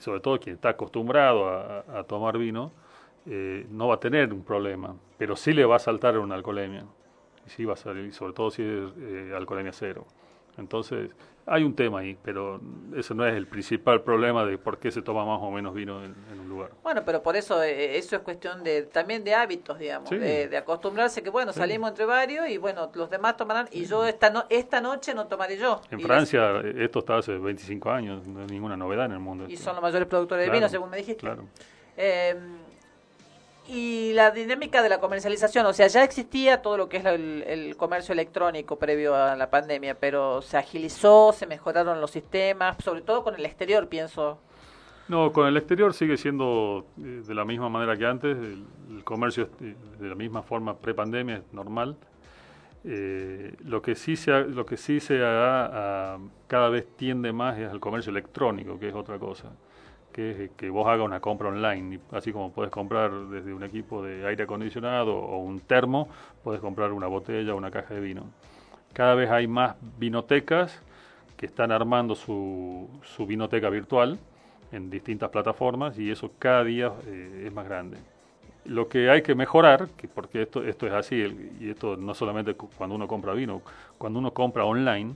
sobre 0.00 0.20
todo 0.20 0.38
quien 0.40 0.56
está 0.56 0.70
acostumbrado 0.70 1.48
a, 1.48 1.84
a 2.00 2.02
tomar 2.04 2.38
vino, 2.38 2.72
eh, 3.26 3.66
no 3.70 3.88
va 3.88 3.94
a 3.94 4.00
tener 4.00 4.32
un 4.32 4.42
problema, 4.42 4.94
pero 5.18 5.36
sí 5.36 5.52
le 5.52 5.64
va 5.64 5.76
a 5.76 5.78
saltar 5.78 6.18
una 6.18 6.34
alcoholemia. 6.34 6.84
Sí 7.56 7.64
va 7.64 7.74
a 7.74 7.76
salir, 7.76 8.12
sobre 8.14 8.32
todo 8.32 8.50
si 8.50 8.62
es 8.62 8.90
eh, 8.98 9.32
alcoholemia 9.36 9.72
cero. 9.72 10.06
Entonces, 10.58 11.10
hay 11.46 11.62
un 11.64 11.74
tema 11.74 12.00
ahí, 12.00 12.16
pero 12.22 12.60
ese 12.94 13.14
no 13.14 13.24
es 13.26 13.34
el 13.34 13.46
principal 13.46 14.02
problema 14.02 14.44
de 14.44 14.58
por 14.58 14.78
qué 14.78 14.90
se 14.90 15.00
toma 15.00 15.24
más 15.24 15.38
o 15.40 15.50
menos 15.50 15.74
vino 15.74 16.04
en, 16.04 16.14
en 16.32 16.40
un 16.40 16.48
lugar. 16.48 16.70
Bueno, 16.82 17.02
pero 17.04 17.22
por 17.22 17.34
eso 17.36 17.62
eh, 17.62 17.96
eso 17.96 18.14
es 18.16 18.22
cuestión 18.22 18.62
de 18.62 18.82
también 18.82 19.24
de 19.24 19.34
hábitos, 19.34 19.78
digamos, 19.78 20.08
Sí. 20.10 20.18
de, 20.18 20.48
de 20.48 20.56
acostumbrarse 20.56 21.22
que 21.22 21.30
bueno, 21.30 21.52
Sí. 21.52 21.58
salimos 21.60 21.90
entre 21.90 22.04
varios 22.04 22.48
y 22.48 22.58
bueno, 22.58 22.90
los 22.94 23.08
demás 23.10 23.36
tomarán 23.36 23.68
y 23.72 23.86
yo 23.86 24.06
esta 24.06 24.28
no, 24.30 24.44
esta 24.50 24.80
noche 24.80 25.14
no 25.14 25.26
tomaré 25.28 25.56
yo. 25.56 25.80
En 25.90 26.00
y 26.00 26.02
Francia, 26.02 26.60
eh, 26.60 26.74
esto 26.84 26.98
está 27.00 27.16
hace 27.18 27.36
25 27.38 27.90
años, 27.90 28.26
no 28.26 28.40
hay 28.40 28.46
ninguna 28.46 28.76
novedad 28.76 29.06
en 29.06 29.12
el 29.12 29.20
mundo. 29.20 29.46
Y 29.48 29.56
son 29.56 29.74
los 29.74 29.82
mayores 29.82 30.06
productores 30.08 30.46
de 30.46 30.52
vino, 30.52 30.68
según 30.68 30.90
me 30.90 30.98
dijiste. 30.98 31.20
Claro. 31.20 31.44
Eh, 31.96 32.36
y 33.70 34.12
la 34.14 34.30
dinámica 34.32 34.82
de 34.82 34.88
la 34.88 34.98
comercialización, 35.00 35.64
o 35.66 35.72
sea, 35.72 35.86
ya 35.86 36.02
existía 36.02 36.60
todo 36.62 36.76
lo 36.76 36.88
que 36.88 36.96
es 36.98 37.04
el, 37.04 37.44
el 37.46 37.76
comercio 37.76 38.12
electrónico 38.12 38.78
previo 38.78 39.14
a 39.14 39.36
la 39.36 39.48
pandemia, 39.50 39.94
pero 39.98 40.42
se 40.42 40.56
agilizó, 40.56 41.32
se 41.32 41.46
mejoraron 41.46 42.00
los 42.00 42.10
sistemas, 42.10 42.76
sobre 42.82 43.02
todo 43.02 43.22
con 43.22 43.34
el 43.36 43.44
exterior, 43.46 43.88
pienso. 43.88 44.38
No, 45.08 45.32
con 45.32 45.46
el 45.46 45.56
exterior 45.56 45.92
sigue 45.94 46.16
siendo 46.16 46.86
eh, 46.98 47.22
de 47.26 47.34
la 47.34 47.44
misma 47.44 47.68
manera 47.68 47.96
que 47.96 48.06
antes, 48.06 48.36
el, 48.36 48.64
comercio 49.04 49.48
eh, 49.60 49.74
de 49.98 50.08
la 50.08 50.14
misma 50.14 50.42
forma 50.42 50.76
pre-pandemia 50.76 51.36
es 51.36 51.52
normal. 51.52 51.96
Eh, 52.84 53.54
lo 53.64 53.82
que 53.82 53.94
sí 53.94 54.16
se 54.16 54.32
ha- 54.32 54.40
lo 54.40 54.64
que 54.64 54.76
sí 54.76 55.00
se 55.00 55.22
ha- 55.22 56.14
ha- 56.14 56.18
cada 56.46 56.68
vez 56.70 56.86
tiende 56.96 57.32
más 57.32 57.58
es 57.58 57.68
al 57.70 57.78
comercio 57.80 58.10
electrónico, 58.10 58.78
que 58.78 58.88
es 58.88 58.94
otra 58.94 59.18
cosa, 59.18 59.50
que 60.12 60.30
es 60.32 60.38
eh, 60.40 60.50
que 60.56 60.70
vos 60.70 60.86
hagas 60.88 61.04
una 61.06 61.20
compra 61.20 61.48
online, 61.48 62.00
así 62.12 62.32
como 62.32 62.50
puedes 62.52 62.70
comprar 62.70 63.10
desde 63.28 63.52
un 63.54 63.62
equipo 63.62 64.02
de 64.02 64.26
aire 64.26 64.44
acondicionado 64.44 65.16
o 65.16 65.38
un 65.38 65.60
termo, 65.60 66.08
puedes 66.44 66.60
comprar 66.60 66.92
una 66.92 67.06
botella 67.06 67.54
o 67.54 67.56
una 67.56 67.70
caja 67.70 67.94
de 67.94 68.00
vino. 68.00 68.24
Cada 68.92 69.14
vez 69.14 69.30
hay 69.30 69.46
más 69.46 69.76
vinotecas 69.98 70.80
que 71.36 71.46
están 71.46 71.72
armando 71.72 72.14
su, 72.14 72.88
su 73.02 73.26
vinoteca 73.26 73.70
virtual 73.70 74.18
en 74.72 74.90
distintas 74.90 75.30
plataformas 75.30 75.98
y 75.98 76.10
eso 76.10 76.30
cada 76.38 76.64
día 76.64 76.92
eh, 77.06 77.44
es 77.46 77.52
más 77.54 77.66
grande. 77.66 77.96
Lo 78.64 78.88
que 78.88 79.10
hay 79.10 79.22
que 79.22 79.34
mejorar, 79.34 79.88
que 79.96 80.06
porque 80.06 80.42
esto, 80.42 80.62
esto 80.64 80.86
es 80.86 80.92
así, 80.92 81.16
y 81.60 81.70
esto 81.70 81.96
no 81.96 82.14
solamente 82.14 82.54
cu- 82.54 82.68
cuando 82.76 82.94
uno 82.94 83.08
compra 83.08 83.32
vino, 83.32 83.62
cuando 83.98 84.18
uno 84.18 84.32
compra 84.32 84.64
online, 84.64 85.14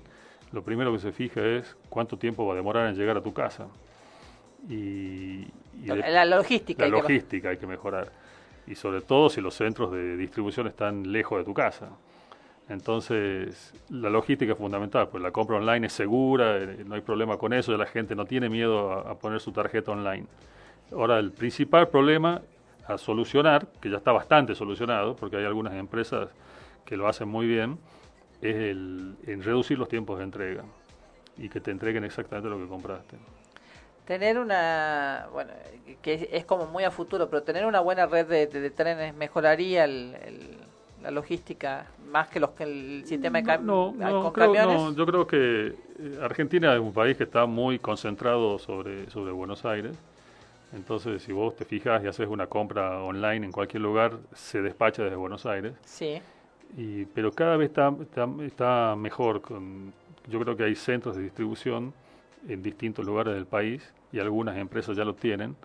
lo 0.52 0.62
primero 0.62 0.92
que 0.92 0.98
se 0.98 1.12
fija 1.12 1.44
es 1.44 1.76
cuánto 1.90 2.16
tiempo 2.16 2.46
va 2.46 2.54
a 2.54 2.56
demorar 2.56 2.88
en 2.88 2.96
llegar 2.96 3.16
a 3.16 3.22
tu 3.22 3.32
casa. 3.34 3.66
Y, 4.68 5.46
y 5.82 5.86
de- 5.86 5.96
La 6.10 6.24
logística 6.24 6.82
La 6.82 6.86
hay 6.86 6.90
que 6.90 6.96
bajar. 6.96 7.10
logística 7.10 7.48
hay 7.50 7.56
que 7.58 7.66
mejorar. 7.66 8.10
Y 8.66 8.74
sobre 8.74 9.00
todo 9.02 9.28
si 9.28 9.40
los 9.40 9.54
centros 9.54 9.92
de 9.92 10.16
distribución 10.16 10.66
están 10.66 11.12
lejos 11.12 11.38
de 11.38 11.44
tu 11.44 11.52
casa. 11.54 11.88
Entonces, 12.68 13.74
la 13.90 14.08
logística 14.08 14.52
es 14.52 14.58
fundamental, 14.58 15.08
pues 15.08 15.22
la 15.22 15.30
compra 15.30 15.56
online 15.58 15.86
es 15.86 15.92
segura, 15.92 16.56
eh, 16.56 16.82
no 16.86 16.94
hay 16.94 17.02
problema 17.02 17.36
con 17.36 17.52
eso, 17.52 17.72
ya 17.72 17.76
la 17.78 17.84
gente 17.86 18.14
no 18.14 18.24
tiene 18.24 18.48
miedo 18.48 18.90
a, 18.90 19.10
a 19.10 19.14
poner 19.16 19.38
su 19.40 19.52
tarjeta 19.52 19.92
online. 19.92 20.24
Ahora, 20.92 21.18
el 21.18 21.30
principal 21.30 21.88
problema 21.88 22.40
a 22.88 22.96
solucionar, 22.96 23.66
que 23.82 23.90
ya 23.90 23.98
está 23.98 24.12
bastante 24.12 24.54
solucionado, 24.54 25.14
porque 25.14 25.36
hay 25.36 25.44
algunas 25.44 25.74
empresas 25.74 26.28
que 26.86 26.96
lo 26.96 27.06
hacen 27.06 27.28
muy 27.28 27.46
bien, 27.46 27.78
es 28.40 28.56
el, 28.56 29.14
en 29.26 29.42
reducir 29.42 29.78
los 29.78 29.88
tiempos 29.88 30.16
de 30.18 30.24
entrega 30.24 30.64
y 31.36 31.50
que 31.50 31.60
te 31.60 31.70
entreguen 31.70 32.04
exactamente 32.04 32.48
lo 32.48 32.58
que 32.58 32.66
compraste. 32.66 33.16
Tener 34.06 34.38
una, 34.38 35.26
bueno, 35.32 35.52
que 36.02 36.14
es- 36.14 36.28
es 36.30 36.44
como 36.44 36.66
muy 36.66 36.84
a 36.84 36.90
futuro, 36.90 37.28
pero 37.30 37.42
tener 37.42 37.64
una 37.64 37.80
buena 37.80 38.06
red 38.06 38.26
de, 38.26 38.46
de- 38.46 38.60
de 38.60 38.70
trenes 38.70 39.14
mejoraría 39.14 39.84
el- 39.84 40.14
el- 40.26 40.56
la 41.02 41.10
logística 41.10 41.86
más 42.10 42.28
que 42.28 42.38
los 42.40 42.50
que 42.50 42.64
el 42.64 43.02
sistema 43.06 43.40
de 43.40 43.44
cam- 43.46 43.60
No, 43.62 43.92
no, 43.96 44.22
con 44.22 44.32
creo, 44.32 44.52
camiones. 44.52 44.76
no, 44.80 44.94
yo 44.94 45.06
creo 45.06 45.26
que 45.26 45.66
eh, 45.98 46.18
Argentina 46.22 46.74
es 46.74 46.80
un 46.80 46.92
país 46.92 47.16
que 47.16 47.24
está 47.24 47.46
muy 47.46 47.78
concentrado 47.78 48.58
sobre, 48.58 49.08
sobre 49.10 49.32
Buenos 49.32 49.64
Aires. 49.64 49.96
Entonces, 50.74 51.22
si 51.22 51.32
vos 51.32 51.54
te 51.56 51.64
fijas 51.64 52.02
y 52.02 52.08
haces 52.08 52.26
una 52.26 52.46
compra 52.46 53.02
online 53.02 53.46
en 53.46 53.52
cualquier 53.52 53.82
lugar, 53.82 54.14
se 54.34 54.60
despacha 54.60 55.04
desde 55.04 55.16
Buenos 55.16 55.46
Aires. 55.46 55.74
Sí. 55.84 56.20
Y, 56.76 57.04
pero 57.06 57.30
cada 57.32 57.56
vez 57.56 57.68
está, 57.68 57.94
está, 58.00 58.26
está 58.44 58.96
mejor. 58.96 59.40
Con, 59.40 59.92
yo 60.26 60.40
creo 60.40 60.56
que 60.56 60.64
hay 60.64 60.74
centros 60.74 61.16
de 61.16 61.22
distribución 61.22 61.92
en 62.48 62.62
distintos 62.62 63.04
lugares 63.04 63.34
del 63.34 63.46
país 63.46 63.92
y 64.12 64.18
algunas 64.18 64.56
empresas 64.56 64.96
ya 64.96 65.04
lo 65.04 65.14
tienen. 65.14 65.56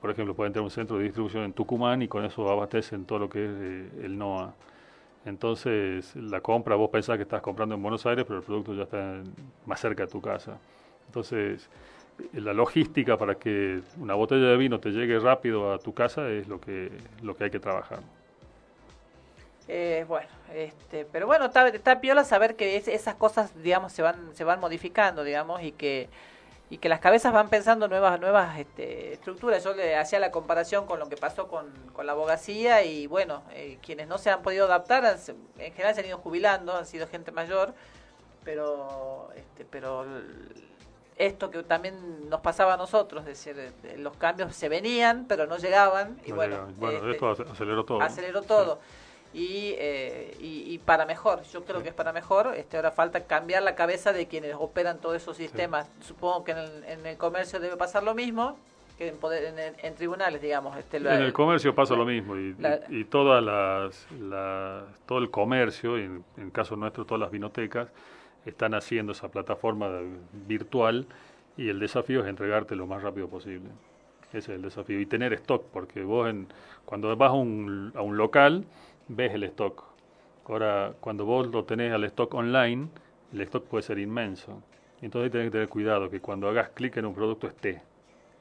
Por 0.00 0.10
ejemplo, 0.10 0.34
pueden 0.34 0.52
tener 0.52 0.64
un 0.64 0.70
centro 0.70 0.98
de 0.98 1.04
distribución 1.04 1.44
en 1.44 1.52
Tucumán 1.52 2.02
y 2.02 2.08
con 2.08 2.24
eso 2.24 2.50
abastecen 2.50 3.04
todo 3.04 3.20
lo 3.20 3.28
que 3.28 3.44
es 3.44 3.50
eh, 3.52 4.04
el 4.04 4.18
NOA. 4.18 4.54
Entonces, 5.24 6.14
la 6.16 6.40
compra, 6.40 6.76
vos 6.76 6.90
pensás 6.90 7.16
que 7.16 7.22
estás 7.22 7.42
comprando 7.42 7.74
en 7.74 7.82
Buenos 7.82 8.06
Aires, 8.06 8.24
pero 8.26 8.38
el 8.38 8.44
producto 8.44 8.74
ya 8.74 8.84
está 8.84 9.22
más 9.66 9.80
cerca 9.80 10.04
de 10.04 10.10
tu 10.10 10.20
casa. 10.20 10.58
Entonces, 11.06 11.68
eh, 12.32 12.40
la 12.40 12.52
logística 12.52 13.16
para 13.16 13.36
que 13.36 13.80
una 13.98 14.14
botella 14.14 14.46
de 14.48 14.56
vino 14.56 14.80
te 14.80 14.90
llegue 14.90 15.18
rápido 15.18 15.72
a 15.72 15.78
tu 15.78 15.92
casa 15.94 16.28
es 16.30 16.48
lo 16.48 16.60
que, 16.60 16.90
lo 17.22 17.36
que 17.36 17.44
hay 17.44 17.50
que 17.50 17.60
trabajar. 17.60 18.00
Eh, 19.68 20.04
bueno, 20.06 20.28
este, 20.54 21.04
pero 21.06 21.26
bueno, 21.26 21.46
está, 21.46 21.66
está 21.68 22.00
piola 22.00 22.22
saber 22.24 22.54
que 22.56 22.76
es- 22.76 22.86
esas 22.88 23.16
cosas, 23.16 23.50
digamos, 23.62 23.92
se 23.92 24.02
van, 24.02 24.34
se 24.34 24.44
van 24.44 24.60
modificando, 24.60 25.24
digamos, 25.24 25.62
y 25.62 25.72
que 25.72 26.08
y 26.68 26.78
que 26.78 26.88
las 26.88 26.98
cabezas 26.98 27.32
van 27.32 27.48
pensando 27.48 27.86
nuevas 27.86 28.18
nuevas 28.18 28.58
este, 28.58 29.12
estructuras. 29.12 29.62
Yo 29.62 29.72
le 29.74 29.94
hacía 29.94 30.18
la 30.18 30.32
comparación 30.32 30.84
con 30.86 30.98
lo 30.98 31.08
que 31.08 31.16
pasó 31.16 31.46
con, 31.46 31.70
con 31.92 32.06
la 32.06 32.12
abogacía 32.12 32.82
y 32.82 33.06
bueno, 33.06 33.44
eh, 33.52 33.78
quienes 33.82 34.08
no 34.08 34.18
se 34.18 34.30
han 34.30 34.42
podido 34.42 34.64
adaptar, 34.64 35.04
han 35.04 35.16
en 35.58 35.72
general 35.72 35.94
se 35.94 36.00
han 36.00 36.06
ido 36.08 36.18
jubilando, 36.18 36.76
han 36.76 36.84
sido 36.84 37.06
gente 37.06 37.30
mayor, 37.30 37.72
pero 38.44 39.28
este, 39.36 39.64
pero 39.64 40.06
esto 41.16 41.50
que 41.50 41.62
también 41.62 42.28
nos 42.28 42.40
pasaba 42.40 42.74
a 42.74 42.76
nosotros, 42.76 43.22
es 43.26 43.44
decir, 43.44 43.72
los 43.98 44.16
cambios 44.16 44.54
se 44.54 44.68
venían, 44.68 45.24
pero 45.28 45.46
no 45.46 45.56
llegaban 45.58 46.18
y 46.24 46.30
No 46.30 46.36
bueno, 46.36 46.66
bueno 46.78 46.98
este, 46.98 47.10
esto 47.12 47.30
ace- 47.30 47.44
aceleró 47.50 47.84
todo. 47.84 48.02
aceleró 48.02 48.42
todo. 48.42 48.80
Y, 49.36 49.74
eh, 49.78 50.34
y, 50.40 50.62
y 50.72 50.78
para 50.78 51.04
mejor, 51.04 51.42
yo 51.52 51.62
creo 51.64 51.82
que 51.82 51.90
es 51.90 51.94
para 51.94 52.10
mejor. 52.14 52.54
Este, 52.56 52.78
ahora 52.78 52.90
falta 52.90 53.24
cambiar 53.26 53.62
la 53.62 53.74
cabeza 53.74 54.14
de 54.14 54.26
quienes 54.28 54.54
operan 54.58 54.98
todos 54.98 55.16
esos 55.16 55.36
sistemas. 55.36 55.90
Supongo 56.00 56.42
que 56.42 56.52
en 56.52 56.58
el, 56.58 56.84
en 56.84 57.06
el 57.06 57.18
comercio 57.18 57.60
debe 57.60 57.76
pasar 57.76 58.02
lo 58.02 58.14
mismo 58.14 58.56
que 58.96 59.08
en, 59.08 59.18
poder, 59.18 59.44
en, 59.44 59.58
el- 59.58 59.74
en 59.82 59.94
tribunales, 59.94 60.40
digamos. 60.40 60.74
Este, 60.78 61.00
la- 61.00 61.16
En 61.16 61.22
el 61.22 61.34
comercio 61.34 61.74
pasa 61.74 61.94
lo 61.94 62.06
mismo 62.06 62.34
y, 62.34 62.54
la- 62.58 62.80
y- 62.88 63.00
y 63.00 63.04
todas 63.04 63.44
las, 63.44 64.06
la- 64.18 64.84
todo 65.04 65.18
el 65.18 65.30
comercio, 65.30 65.98
y 65.98 66.04
en, 66.04 66.24
en 66.38 66.44
el 66.44 66.52
caso 66.52 66.74
nuestro 66.76 67.04
todas 67.04 67.20
las 67.20 67.30
vinotecas, 67.30 67.88
están 68.46 68.72
haciendo 68.72 69.12
esa 69.12 69.28
plataforma 69.28 69.90
virtual 70.46 71.04
y 71.58 71.68
el 71.68 71.78
desafío 71.78 72.22
es 72.22 72.26
entregarte 72.28 72.74
lo 72.74 72.86
más 72.86 73.02
rápido 73.02 73.28
posible. 73.28 73.68
Ese 74.28 74.38
es 74.38 74.48
el 74.56 74.62
desafío. 74.62 74.98
Y 74.98 75.04
tener 75.04 75.32
stock, 75.34 75.62
porque 75.72 76.02
vos 76.02 76.30
en, 76.30 76.46
cuando 76.86 77.14
vas 77.16 77.30
a 77.30 77.34
un, 77.34 77.92
a 77.94 78.00
un 78.00 78.16
local 78.16 78.64
ves 79.08 79.34
el 79.34 79.44
stock. 79.44 79.84
Ahora, 80.46 80.94
cuando 81.00 81.24
vos 81.24 81.48
lo 81.48 81.64
tenés 81.64 81.92
al 81.92 82.04
stock 82.04 82.34
online, 82.34 82.88
el 83.32 83.40
stock 83.42 83.66
puede 83.66 83.82
ser 83.82 83.98
inmenso. 83.98 84.62
Entonces 85.02 85.30
tenés 85.32 85.48
que 85.48 85.52
tener 85.52 85.68
cuidado 85.68 86.10
que 86.10 86.20
cuando 86.20 86.48
hagas 86.48 86.70
clic 86.70 86.96
en 86.96 87.06
un 87.06 87.14
producto 87.14 87.46
esté. 87.48 87.82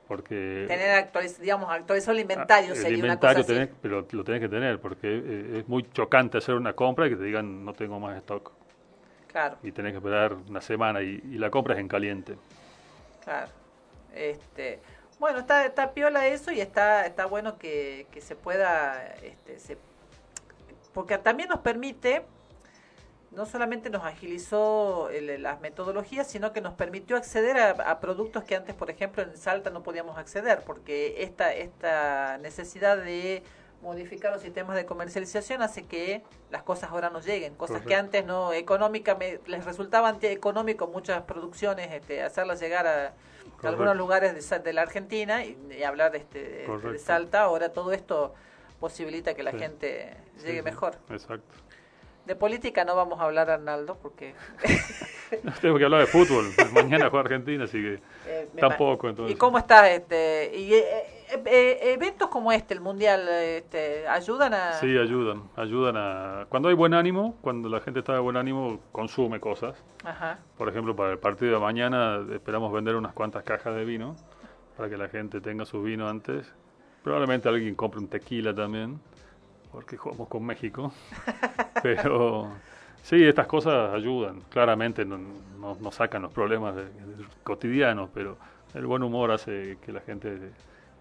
Porque 0.08 0.68
tener 0.68 0.92
actualiz, 0.92 1.40
digamos, 1.40 1.70
actualizar 1.70 2.14
el 2.14 2.22
inventario 2.22 2.70
Ah, 2.70 2.76
el 2.76 2.82
sería 2.82 2.96
inventario 2.96 3.06
una 3.06 3.20
cosa 3.20 3.40
así. 3.40 3.70
tenés- 3.72 3.76
pero 3.82 4.06
lo 4.12 4.24
tenés 4.24 4.42
que 4.42 4.50
tener 4.50 4.80
porque 4.80 5.08
eh, 5.08 5.60
es 5.60 5.68
muy 5.68 5.84
chocante 5.92 6.38
hacer 6.38 6.56
una 6.56 6.74
compra 6.74 7.08
y 7.08 7.10
que 7.12 7.16
te 7.16 7.24
digan 7.24 7.64
no 7.66 7.74
tengo 7.74 8.00
más 8.00 8.18
stock 8.18 8.52
Claro, 9.28 9.58
y 9.62 9.72
tenés 9.74 9.92
que 9.92 9.98
esperar 9.98 10.34
una 10.34 10.62
semana 10.62 11.02
y, 11.02 11.20
y 11.24 11.38
la 11.38 11.50
compra 11.50 11.74
es 11.74 11.80
en 11.82 11.88
caliente. 11.90 12.38
claro. 13.24 13.52
Este, 14.14 14.82
bueno, 15.20 15.40
está, 15.40 15.66
está 15.66 15.94
piola 15.94 16.28
eso 16.28 16.52
y 16.52 16.62
está, 16.62 17.06
está 17.06 17.26
bueno 17.26 17.58
que, 17.58 18.08
que 18.12 18.22
se 18.22 18.36
pueda, 18.36 19.08
este, 19.24 19.60
se- 19.60 19.78
porque 20.96 21.20
también 21.20 21.50
nos 21.50 21.60
permite, 21.60 22.26
no 23.32 23.46
solamente 23.46 23.90
nos 23.90 24.04
agilizó 24.06 25.10
el- 25.10 25.44
las 25.44 25.60
metodologías, 25.62 26.26
sino 26.26 26.54
que 26.54 26.62
nos 26.62 26.74
permitió 26.74 27.18
acceder 27.18 27.58
a, 27.58 27.72
a 27.92 28.00
productos 28.00 28.44
que 28.46 28.56
antes, 28.56 28.74
por 28.74 28.90
ejemplo, 28.90 29.22
en 29.22 29.36
Salta 29.38 29.70
no 29.70 29.84
podíamos 29.84 30.18
acceder, 30.18 30.62
porque 30.66 31.22
esta, 31.22 31.54
esta 31.54 32.38
necesidad 32.40 32.98
de 32.98 33.44
modificar 33.82 34.32
los 34.32 34.42
sistemas 34.42 34.76
de 34.78 34.86
comercialización 34.86 35.62
hace 35.62 35.84
que 35.84 36.24
las 36.50 36.64
cosas 36.64 36.90
ahora 36.92 37.10
nos 37.10 37.26
lleguen, 37.26 37.54
cosas 37.56 37.82
que 37.88 37.94
antes 37.96 38.26
no 38.26 38.54
económica 38.54 39.16
me- 39.16 39.40
les 39.46 39.66
resultaba 39.66 40.08
antieconómico 40.10 40.88
muchas 40.88 41.22
producciones 41.24 41.92
este, 41.94 42.24
hacerlas 42.24 42.60
llegar 42.62 42.88
a, 42.88 43.14
algunos 43.68 43.96
lugares 43.98 44.50
de, 44.50 44.60
de 44.60 44.74
la 44.74 44.82
Argentina 44.82 45.44
y, 45.46 45.58
y 45.78 45.84
hablar 45.84 46.14
de, 46.14 46.20
este, 46.20 46.66
de-. 46.94 47.00
Salta, 47.00 47.42
ahora 47.42 47.74
todo 47.74 47.92
esto 47.92 48.34
posibilita 48.80 49.34
que 49.34 49.44
la 49.44 49.52
Sí. 49.52 49.60
gente 49.60 50.18
llegue 50.44 50.60
sí, 50.60 50.64
mejor. 50.64 50.96
Exacto. 51.10 51.56
De 52.26 52.36
política 52.36 52.84
no 52.86 52.96
vamos 52.96 53.20
a 53.20 53.26
hablar, 53.26 53.52
Arnaldo, 53.52 54.00
porque 54.02 54.34
Tengo 55.62 55.78
que 55.78 55.84
hablar 55.86 56.02
de 56.02 56.08
fútbol. 56.08 56.46
Mañana 56.74 57.10
juega 57.12 57.20
Argentina, 57.26 57.66
así 57.66 57.80
que 57.80 58.00
Eh, 58.26 58.50
tampoco. 58.60 59.10
¿Y 59.28 59.36
cómo 59.36 59.60
está 59.60 59.92
este? 59.92 60.52
Y 60.56 60.74
eh, 60.74 60.86
eh, 61.46 61.94
eventos 61.94 62.30
como 62.30 62.52
este, 62.52 62.74
el 62.74 62.82
mundial, 62.82 63.28
este, 63.30 64.08
ayudan 64.08 64.56
a. 64.56 64.74
Sí, 64.74 64.98
ayudan. 64.98 65.44
Ayudan 65.56 65.98
a. 65.98 66.46
Cuando 66.50 66.70
hay 66.70 66.76
buen 66.76 66.96
ánimo, 66.96 67.38
cuando 67.42 67.70
la 67.70 67.80
gente 67.82 68.00
está 68.00 68.14
de 68.14 68.20
buen 68.20 68.38
ánimo, 68.38 68.80
consume 68.92 69.40
cosas. 69.40 69.76
Ajá. 70.04 70.40
Por 70.58 70.68
ejemplo, 70.70 70.96
para 70.96 71.12
el 71.12 71.20
partido 71.20 71.54
de 71.54 71.60
mañana 71.60 72.26
esperamos 72.34 72.74
vender 72.74 72.96
unas 72.96 73.14
cuantas 73.14 73.44
cajas 73.44 73.76
de 73.76 73.86
vino 73.86 74.16
para 74.78 74.90
que 74.90 74.98
la 74.98 75.10
gente 75.10 75.42
tenga 75.42 75.66
su 75.66 75.82
vino 75.84 76.10
antes. 76.10 76.52
Probablemente 77.06 77.48
alguien 77.48 77.76
compre 77.76 78.00
un 78.00 78.08
tequila 78.08 78.52
también, 78.54 79.00
porque 79.72 79.96
jugamos 79.96 80.28
con 80.28 80.44
México. 80.44 80.92
Pero 81.84 82.48
sí, 83.04 83.24
estas 83.24 83.46
cosas 83.46 83.94
ayudan. 83.94 84.42
Claramente 84.50 85.06
no, 85.06 85.20
no- 85.60 85.78
no 85.80 85.92
sacan 85.92 86.24
los 86.24 86.34
problemas 86.34 86.76
de- 86.76 86.86
de- 86.86 87.26
cotidianos, 87.44 88.10
pero 88.12 88.38
el 88.74 88.88
buen 88.88 89.04
humor 89.04 89.30
hace 89.32 89.78
que 89.86 89.92
la 89.92 90.00
gente 90.02 90.52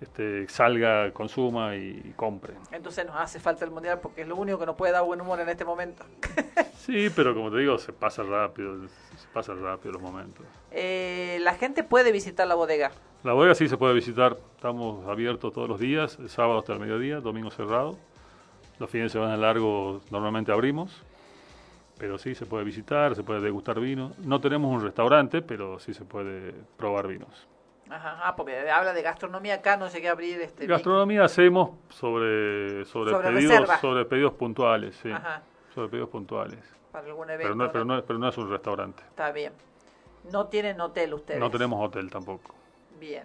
este, 0.02 0.46
salga, 0.48 1.10
consuma 1.12 1.74
y, 1.76 2.02
y 2.04 2.12
compre. 2.16 2.52
Entonces 2.70 3.06
nos 3.06 3.16
hace 3.16 3.40
falta 3.40 3.64
el 3.64 3.70
mundial 3.70 4.00
porque 4.02 4.20
es 4.22 4.28
lo 4.28 4.36
único 4.36 4.58
que 4.58 4.66
nos 4.66 4.76
puede 4.76 4.92
dar 4.92 5.04
buen 5.04 5.20
humor 5.22 5.40
en 5.40 5.48
este 5.48 5.64
momento. 5.64 6.04
Sí, 6.84 7.08
pero 7.16 7.34
como 7.34 7.50
te 7.50 7.56
digo, 7.56 7.78
se 7.78 7.94
pasa 7.94 8.22
rápido, 8.24 8.76
se 9.16 9.26
pasa 9.32 9.54
rápido 9.54 9.92
los 9.92 10.02
momentos. 10.02 10.44
Eh, 10.70 11.38
la 11.40 11.54
gente 11.54 11.82
puede 11.82 12.12
visitar 12.12 12.46
la 12.46 12.54
bodega. 12.56 12.90
La 13.24 13.32
bodega 13.32 13.54
sí 13.54 13.68
se 13.68 13.78
puede 13.78 13.94
visitar, 13.94 14.36
estamos 14.54 15.06
abiertos 15.08 15.50
todos 15.50 15.66
los 15.66 15.80
días, 15.80 16.18
el 16.18 16.28
sábado 16.28 16.58
hasta 16.58 16.74
el 16.74 16.78
mediodía, 16.78 17.20
domingo 17.20 17.50
cerrado. 17.50 17.96
Los 18.78 18.90
fines 18.90 19.10
de 19.10 19.18
semana 19.18 19.34
largos 19.38 20.02
normalmente 20.12 20.52
abrimos, 20.52 21.02
pero 21.96 22.18
sí 22.18 22.34
se 22.34 22.44
puede 22.44 22.64
visitar, 22.64 23.14
se 23.14 23.22
puede 23.22 23.40
degustar 23.40 23.80
vino. 23.80 24.12
No 24.18 24.42
tenemos 24.42 24.70
un 24.70 24.82
restaurante, 24.82 25.40
pero 25.40 25.78
sí 25.78 25.94
se 25.94 26.04
puede 26.04 26.52
probar 26.76 27.06
vinos. 27.06 27.48
Ajá, 27.88 28.18
ah, 28.24 28.36
porque 28.36 28.68
habla 28.68 28.92
de 28.92 29.00
gastronomía 29.00 29.54
acá, 29.54 29.78
no 29.78 29.88
llegué 29.88 30.08
a 30.08 30.12
abrir 30.12 30.42
este. 30.42 30.66
Gastronomía 30.66 31.24
hacemos 31.24 31.70
sobre, 31.88 32.84
sobre, 32.84 33.12
Sobre 33.12 33.28
pedidos, 33.28 33.52
reserva. 33.52 33.78
sobre 33.78 34.04
pedidos 34.04 34.34
puntuales, 34.34 34.96
sí. 34.96 35.10
Ajá. 35.10 35.40
Sobre 35.74 35.88
pedidos 35.88 36.10
puntuales. 36.10 36.58
Para 36.92 37.06
algún 37.06 37.26
Pero 37.28 37.40
evento. 37.40 37.54
no, 37.54 37.72
pero, 37.72 37.84
¿no? 37.86 37.96
no, 37.96 38.04
pero 38.04 38.18
no 38.18 38.28
es 38.28 38.36
un 38.36 38.50
restaurante. 38.50 39.02
Está 39.08 39.32
bien. 39.32 39.54
No 40.30 40.46
tienen 40.48 40.78
hotel 40.78 41.14
ustedes. 41.14 41.40
No 41.40 41.50
tenemos 41.50 41.82
hotel 41.82 42.10
tampoco. 42.10 42.54
Bien. 42.98 43.24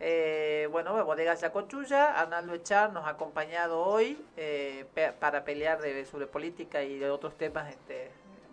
Eh, 0.00 0.68
bueno, 0.72 1.04
Bodega 1.04 1.34
Yacochulla, 1.34 2.18
Arnaldo 2.20 2.54
Echar 2.54 2.92
nos 2.92 3.06
ha 3.06 3.10
acompañado 3.10 3.80
hoy 3.80 4.18
eh, 4.36 4.84
pe- 4.94 5.12
para 5.12 5.44
pelear 5.44 5.80
de, 5.80 6.04
sobre 6.06 6.26
política 6.26 6.82
y 6.82 6.98
de 6.98 7.08
otros 7.10 7.36
temas. 7.38 7.70
Este, 7.70 8.10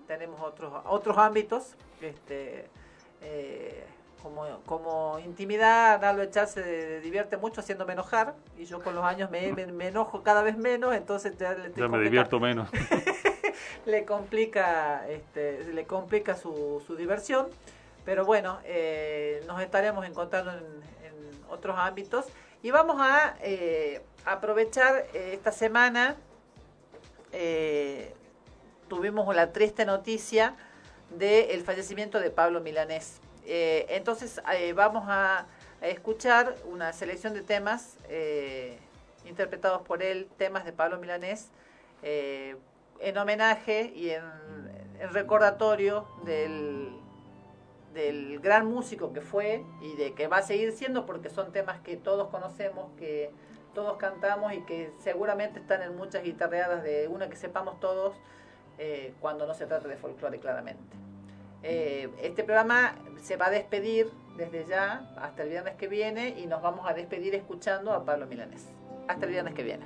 tenemos 0.07 0.41
otros 0.41 0.71
otros 0.85 1.17
ámbitos. 1.17 1.75
Este, 2.01 2.67
eh, 3.21 3.83
como, 4.21 4.45
como 4.65 5.17
intimidad, 5.25 5.93
Arnaldo 5.95 6.21
Echar 6.21 6.47
se 6.47 6.99
divierte 7.01 7.37
mucho 7.37 7.61
haciéndome 7.61 7.93
enojar 7.93 8.35
y 8.57 8.65
yo 8.65 8.83
con 8.83 8.93
los 8.93 9.03
años 9.03 9.31
me, 9.31 9.51
me- 9.53 9.65
me 9.67 9.87
enojo 9.87 10.21
cada 10.23 10.43
vez 10.43 10.55
menos, 10.57 10.93
entonces 10.93 11.35
ya 11.37 11.53
le 11.53 11.71
Ya 11.73 11.87
me 11.87 11.99
divierto 11.99 12.39
menos. 12.39 12.69
le 13.85 14.05
complica 14.05 15.07
este 15.09 15.63
le 15.73 15.85
complica 15.85 16.35
su, 16.35 16.83
su 16.85 16.95
diversión 16.95 17.47
pero 18.09 18.25
bueno 18.25 18.57
eh, 18.65 19.43
nos 19.45 19.61
estaremos 19.61 20.03
encontrando 20.03 20.49
en, 20.51 20.65
otros 21.47 21.75
ámbitos. 21.77 22.25
Y 22.63 22.71
vamos 22.71 22.97
a 22.99 23.35
eh, 23.43 24.01
aprovechar 24.25 25.05
eh, 25.13 25.33
esta 25.33 25.51
semana 25.51 26.15
tuvimos 28.87 29.35
la 29.35 29.51
triste 29.51 29.85
noticia 29.85 30.55
del 31.11 31.61
fallecimiento 31.61 32.19
de 32.19 32.31
Pablo 32.31 32.61
Milanés. 32.61 33.19
Entonces 33.45 34.41
vamos 34.73 35.05
a, 35.07 35.45
escuchar 35.81 36.55
una 36.65 36.91
selección 36.93 37.35
de 37.35 37.41
temas 37.41 37.95
interpretados 39.25 39.83
por 39.83 40.01
él 40.01 40.27
temas 40.39 40.65
de 40.65 40.73
Pablo 40.73 40.97
Milanés 40.97 41.49
en 42.01 43.17
homenaje 43.19 43.91
y 43.95 44.09
en 44.09 44.23
recordatorio 45.13 46.07
del, 46.25 46.99
del 47.99 48.39
gran 48.39 48.65
músico 48.67 49.13
que 49.13 49.21
fue 49.21 49.63
y 49.81 49.95
de 49.95 50.13
que 50.13 50.27
va 50.27 50.37
a 50.37 50.41
seguir 50.41 50.71
siendo 50.71 51.05
porque 51.05 51.29
son 51.29 51.51
temas 51.51 51.79
que 51.81 51.97
todos 51.97 52.29
conocemos, 52.29 52.91
que 52.97 53.31
todos 53.73 53.97
cantamos 53.97 54.53
y 54.53 54.61
que 54.61 54.91
seguramente 54.99 55.59
están 55.59 55.81
en 55.81 55.95
muchas 55.95 56.23
guitarreadas 56.23 56.83
de 56.83 57.07
una 57.07 57.29
que 57.29 57.35
sepamos 57.35 57.79
todos 57.79 58.15
eh, 58.77 59.13
cuando 59.19 59.45
no 59.45 59.53
se 59.53 59.65
trata 59.65 59.87
de 59.87 59.97
folclore 59.97 60.39
claramente. 60.39 60.97
Eh, 61.61 62.09
este 62.21 62.43
programa 62.43 62.95
se 63.21 63.35
va 63.35 63.47
a 63.47 63.49
despedir 63.49 64.09
desde 64.37 64.65
ya 64.65 65.11
hasta 65.17 65.43
el 65.43 65.49
viernes 65.49 65.75
que 65.75 65.87
viene 65.87 66.39
y 66.39 66.47
nos 66.47 66.61
vamos 66.61 66.89
a 66.89 66.93
despedir 66.93 67.35
escuchando 67.35 67.91
a 67.91 68.05
Pablo 68.05 68.27
Milanés. 68.27 68.65
Hasta 69.09 69.25
el 69.25 69.31
viernes 69.31 69.53
que 69.53 69.63
viene. 69.63 69.85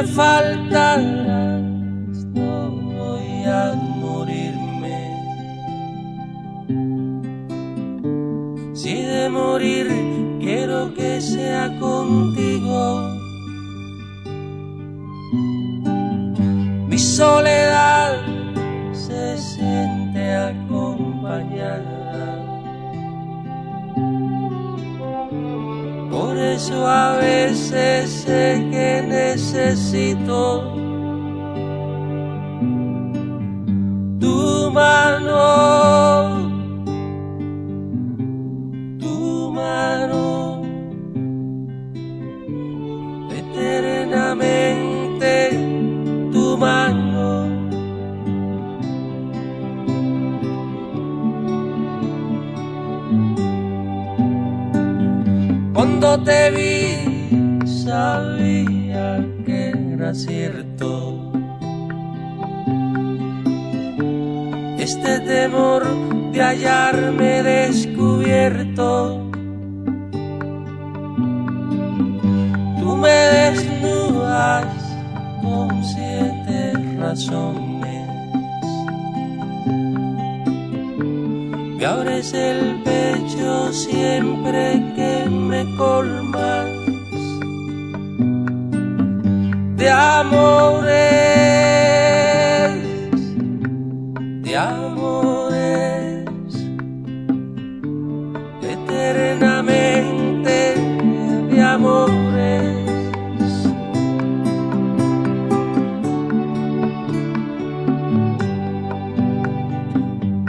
Me 0.00 0.06
faltaras, 0.06 1.04
no 2.34 2.70
voy 2.70 3.44
a 3.44 3.74
morirme. 3.96 4.98
Si 8.74 8.94
de 9.02 9.28
morir 9.28 9.88
quiero 10.40 10.94
que 10.94 11.20
sea 11.20 11.78
contigo. 11.78 13.10
Mi 16.88 16.98
soledad 16.98 18.22
se 18.92 19.36
siente 19.36 20.34
acompañada. 20.34 21.89
Eso 26.70 26.86
a 26.86 27.18
sé 28.06 28.64
que 28.70 29.02
necesito 29.02 30.79
Cuando 56.00 56.24
te 56.24 56.50
vi 56.52 57.58
sabía 57.66 59.22
que 59.44 59.68
era 59.68 60.14
cierto. 60.14 61.30
Este 64.78 65.20
temor 65.20 65.84
de 66.32 66.40
hallarme 66.40 67.42
descubierto. 67.42 69.30
Tú 72.80 72.96
me 72.96 73.10
desnudas 73.10 74.64
con 75.42 75.84
siete 75.84 76.72
razones. 76.98 77.69
Me 81.80 81.86
abres 81.86 82.34
el 82.34 82.82
pecho 82.82 83.72
siempre 83.72 84.92
que 84.94 85.26
me 85.30 85.64
colmas 85.78 86.66
de 89.78 89.88
amores, 89.88 90.90
de 94.42 94.56
amores, 94.58 96.28
eternamente 98.60 100.74
de 101.50 101.62
amores. 101.62 102.76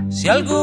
Si 0.09 0.27
alguna 0.27 0.60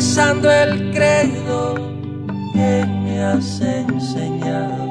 rezando 0.00 0.50
el 0.50 0.94
credo 0.94 1.74
que 2.54 2.86
me 2.86 3.22
has 3.22 3.60
enseñado. 3.60 4.89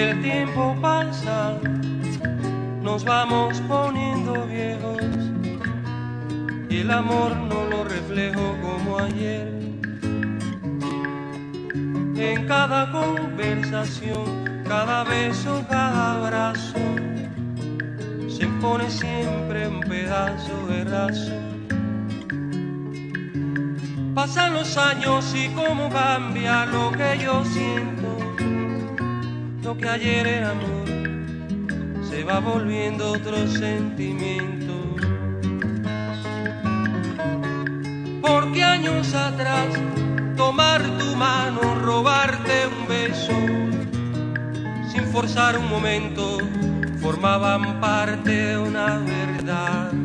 El 0.00 0.22
tiempo 0.22 0.74
pasa, 0.80 1.58
nos 2.80 3.04
vamos 3.04 3.60
poniendo 3.68 4.46
viejos 4.46 5.02
y 6.70 6.78
el 6.78 6.90
amor 6.90 7.36
no 7.36 7.66
lo 7.66 7.84
reflejo 7.84 8.56
como 8.62 8.98
ayer. 8.98 9.46
En 12.16 12.46
cada 12.48 12.90
conversación, 12.90 14.62
cada 14.66 15.04
beso, 15.04 15.62
cada 15.68 16.14
abrazo, 16.14 16.78
se 18.26 18.44
impone 18.44 18.90
siempre 18.90 19.68
un 19.68 19.80
pedazo 19.80 20.66
de 20.68 20.84
razón. 20.84 21.50
Pasan 24.14 24.54
los 24.54 24.78
años 24.78 25.34
y 25.34 25.50
cómo 25.50 25.90
cambia 25.90 26.64
lo 26.64 26.90
que 26.90 27.18
yo 27.22 27.44
siento 27.44 27.99
que 29.76 29.88
ayer 29.88 30.26
era 30.26 30.50
amor 30.50 30.80
se 32.08 32.24
va 32.24 32.40
volviendo 32.40 33.12
otro 33.12 33.46
sentimiento. 33.46 34.72
Porque 38.20 38.64
años 38.64 39.14
atrás 39.14 39.68
tomar 40.36 40.82
tu 40.98 41.14
mano, 41.14 41.60
robarte 41.82 42.66
un 42.66 42.88
beso, 42.88 43.32
sin 44.90 45.04
forzar 45.12 45.56
un 45.58 45.68
momento, 45.68 46.38
formaban 47.00 47.80
parte 47.80 48.30
de 48.30 48.58
una 48.58 48.98
verdad. 48.98 49.99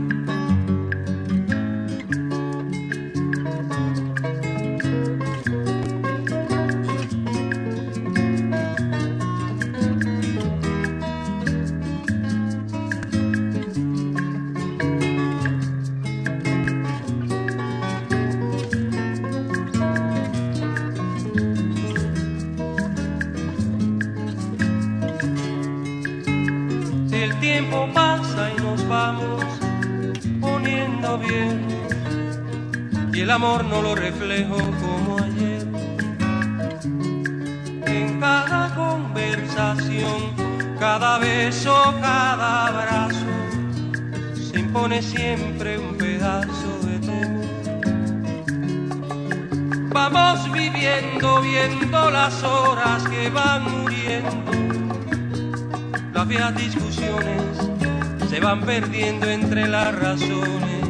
Perdiendo 58.61 59.29
entre 59.29 59.67
las 59.67 59.93
razones. 59.95 60.85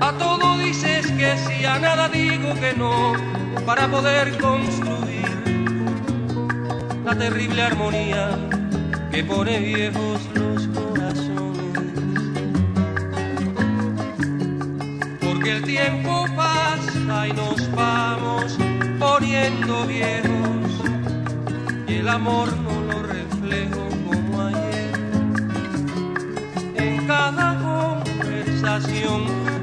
A 0.00 0.12
todo 0.18 0.58
dices 0.58 1.06
que 1.12 1.36
sí, 1.36 1.64
a 1.64 1.78
nada 1.78 2.08
digo 2.08 2.54
que 2.54 2.74
no, 2.76 3.12
para 3.66 3.88
poder 3.88 4.36
construir 4.38 5.22
la 7.04 7.16
terrible 7.16 7.62
armonía 7.62 8.30
que 9.10 9.24
pone 9.24 9.58
viejos 9.58 10.20
los 10.34 10.66
corazones. 10.68 11.78
Porque 15.20 15.50
el 15.52 15.62
tiempo 15.64 16.26
pasa 16.36 17.28
y 17.28 17.32
nos 17.32 17.70
vamos 17.74 18.56
poniendo 18.98 19.86
viejos 19.86 20.32
y 21.88 21.94
el 21.94 22.08
amor 22.08 22.61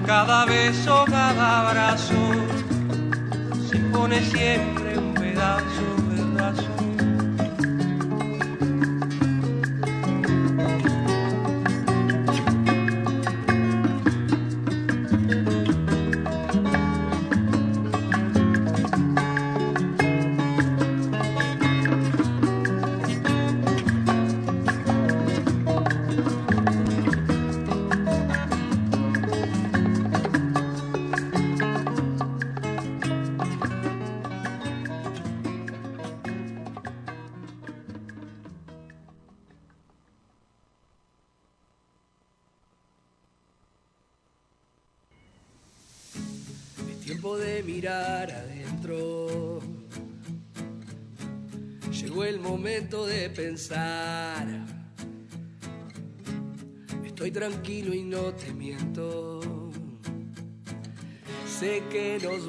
cada 0.06 0.46
beso, 0.46 1.06
cada 1.06 1.70
abrazo, 1.70 2.14
se 3.70 3.78
pone 3.92 4.22
siempre 4.22 4.69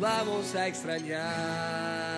vamos 0.00 0.54
a 0.56 0.66
extrañar. 0.66 2.09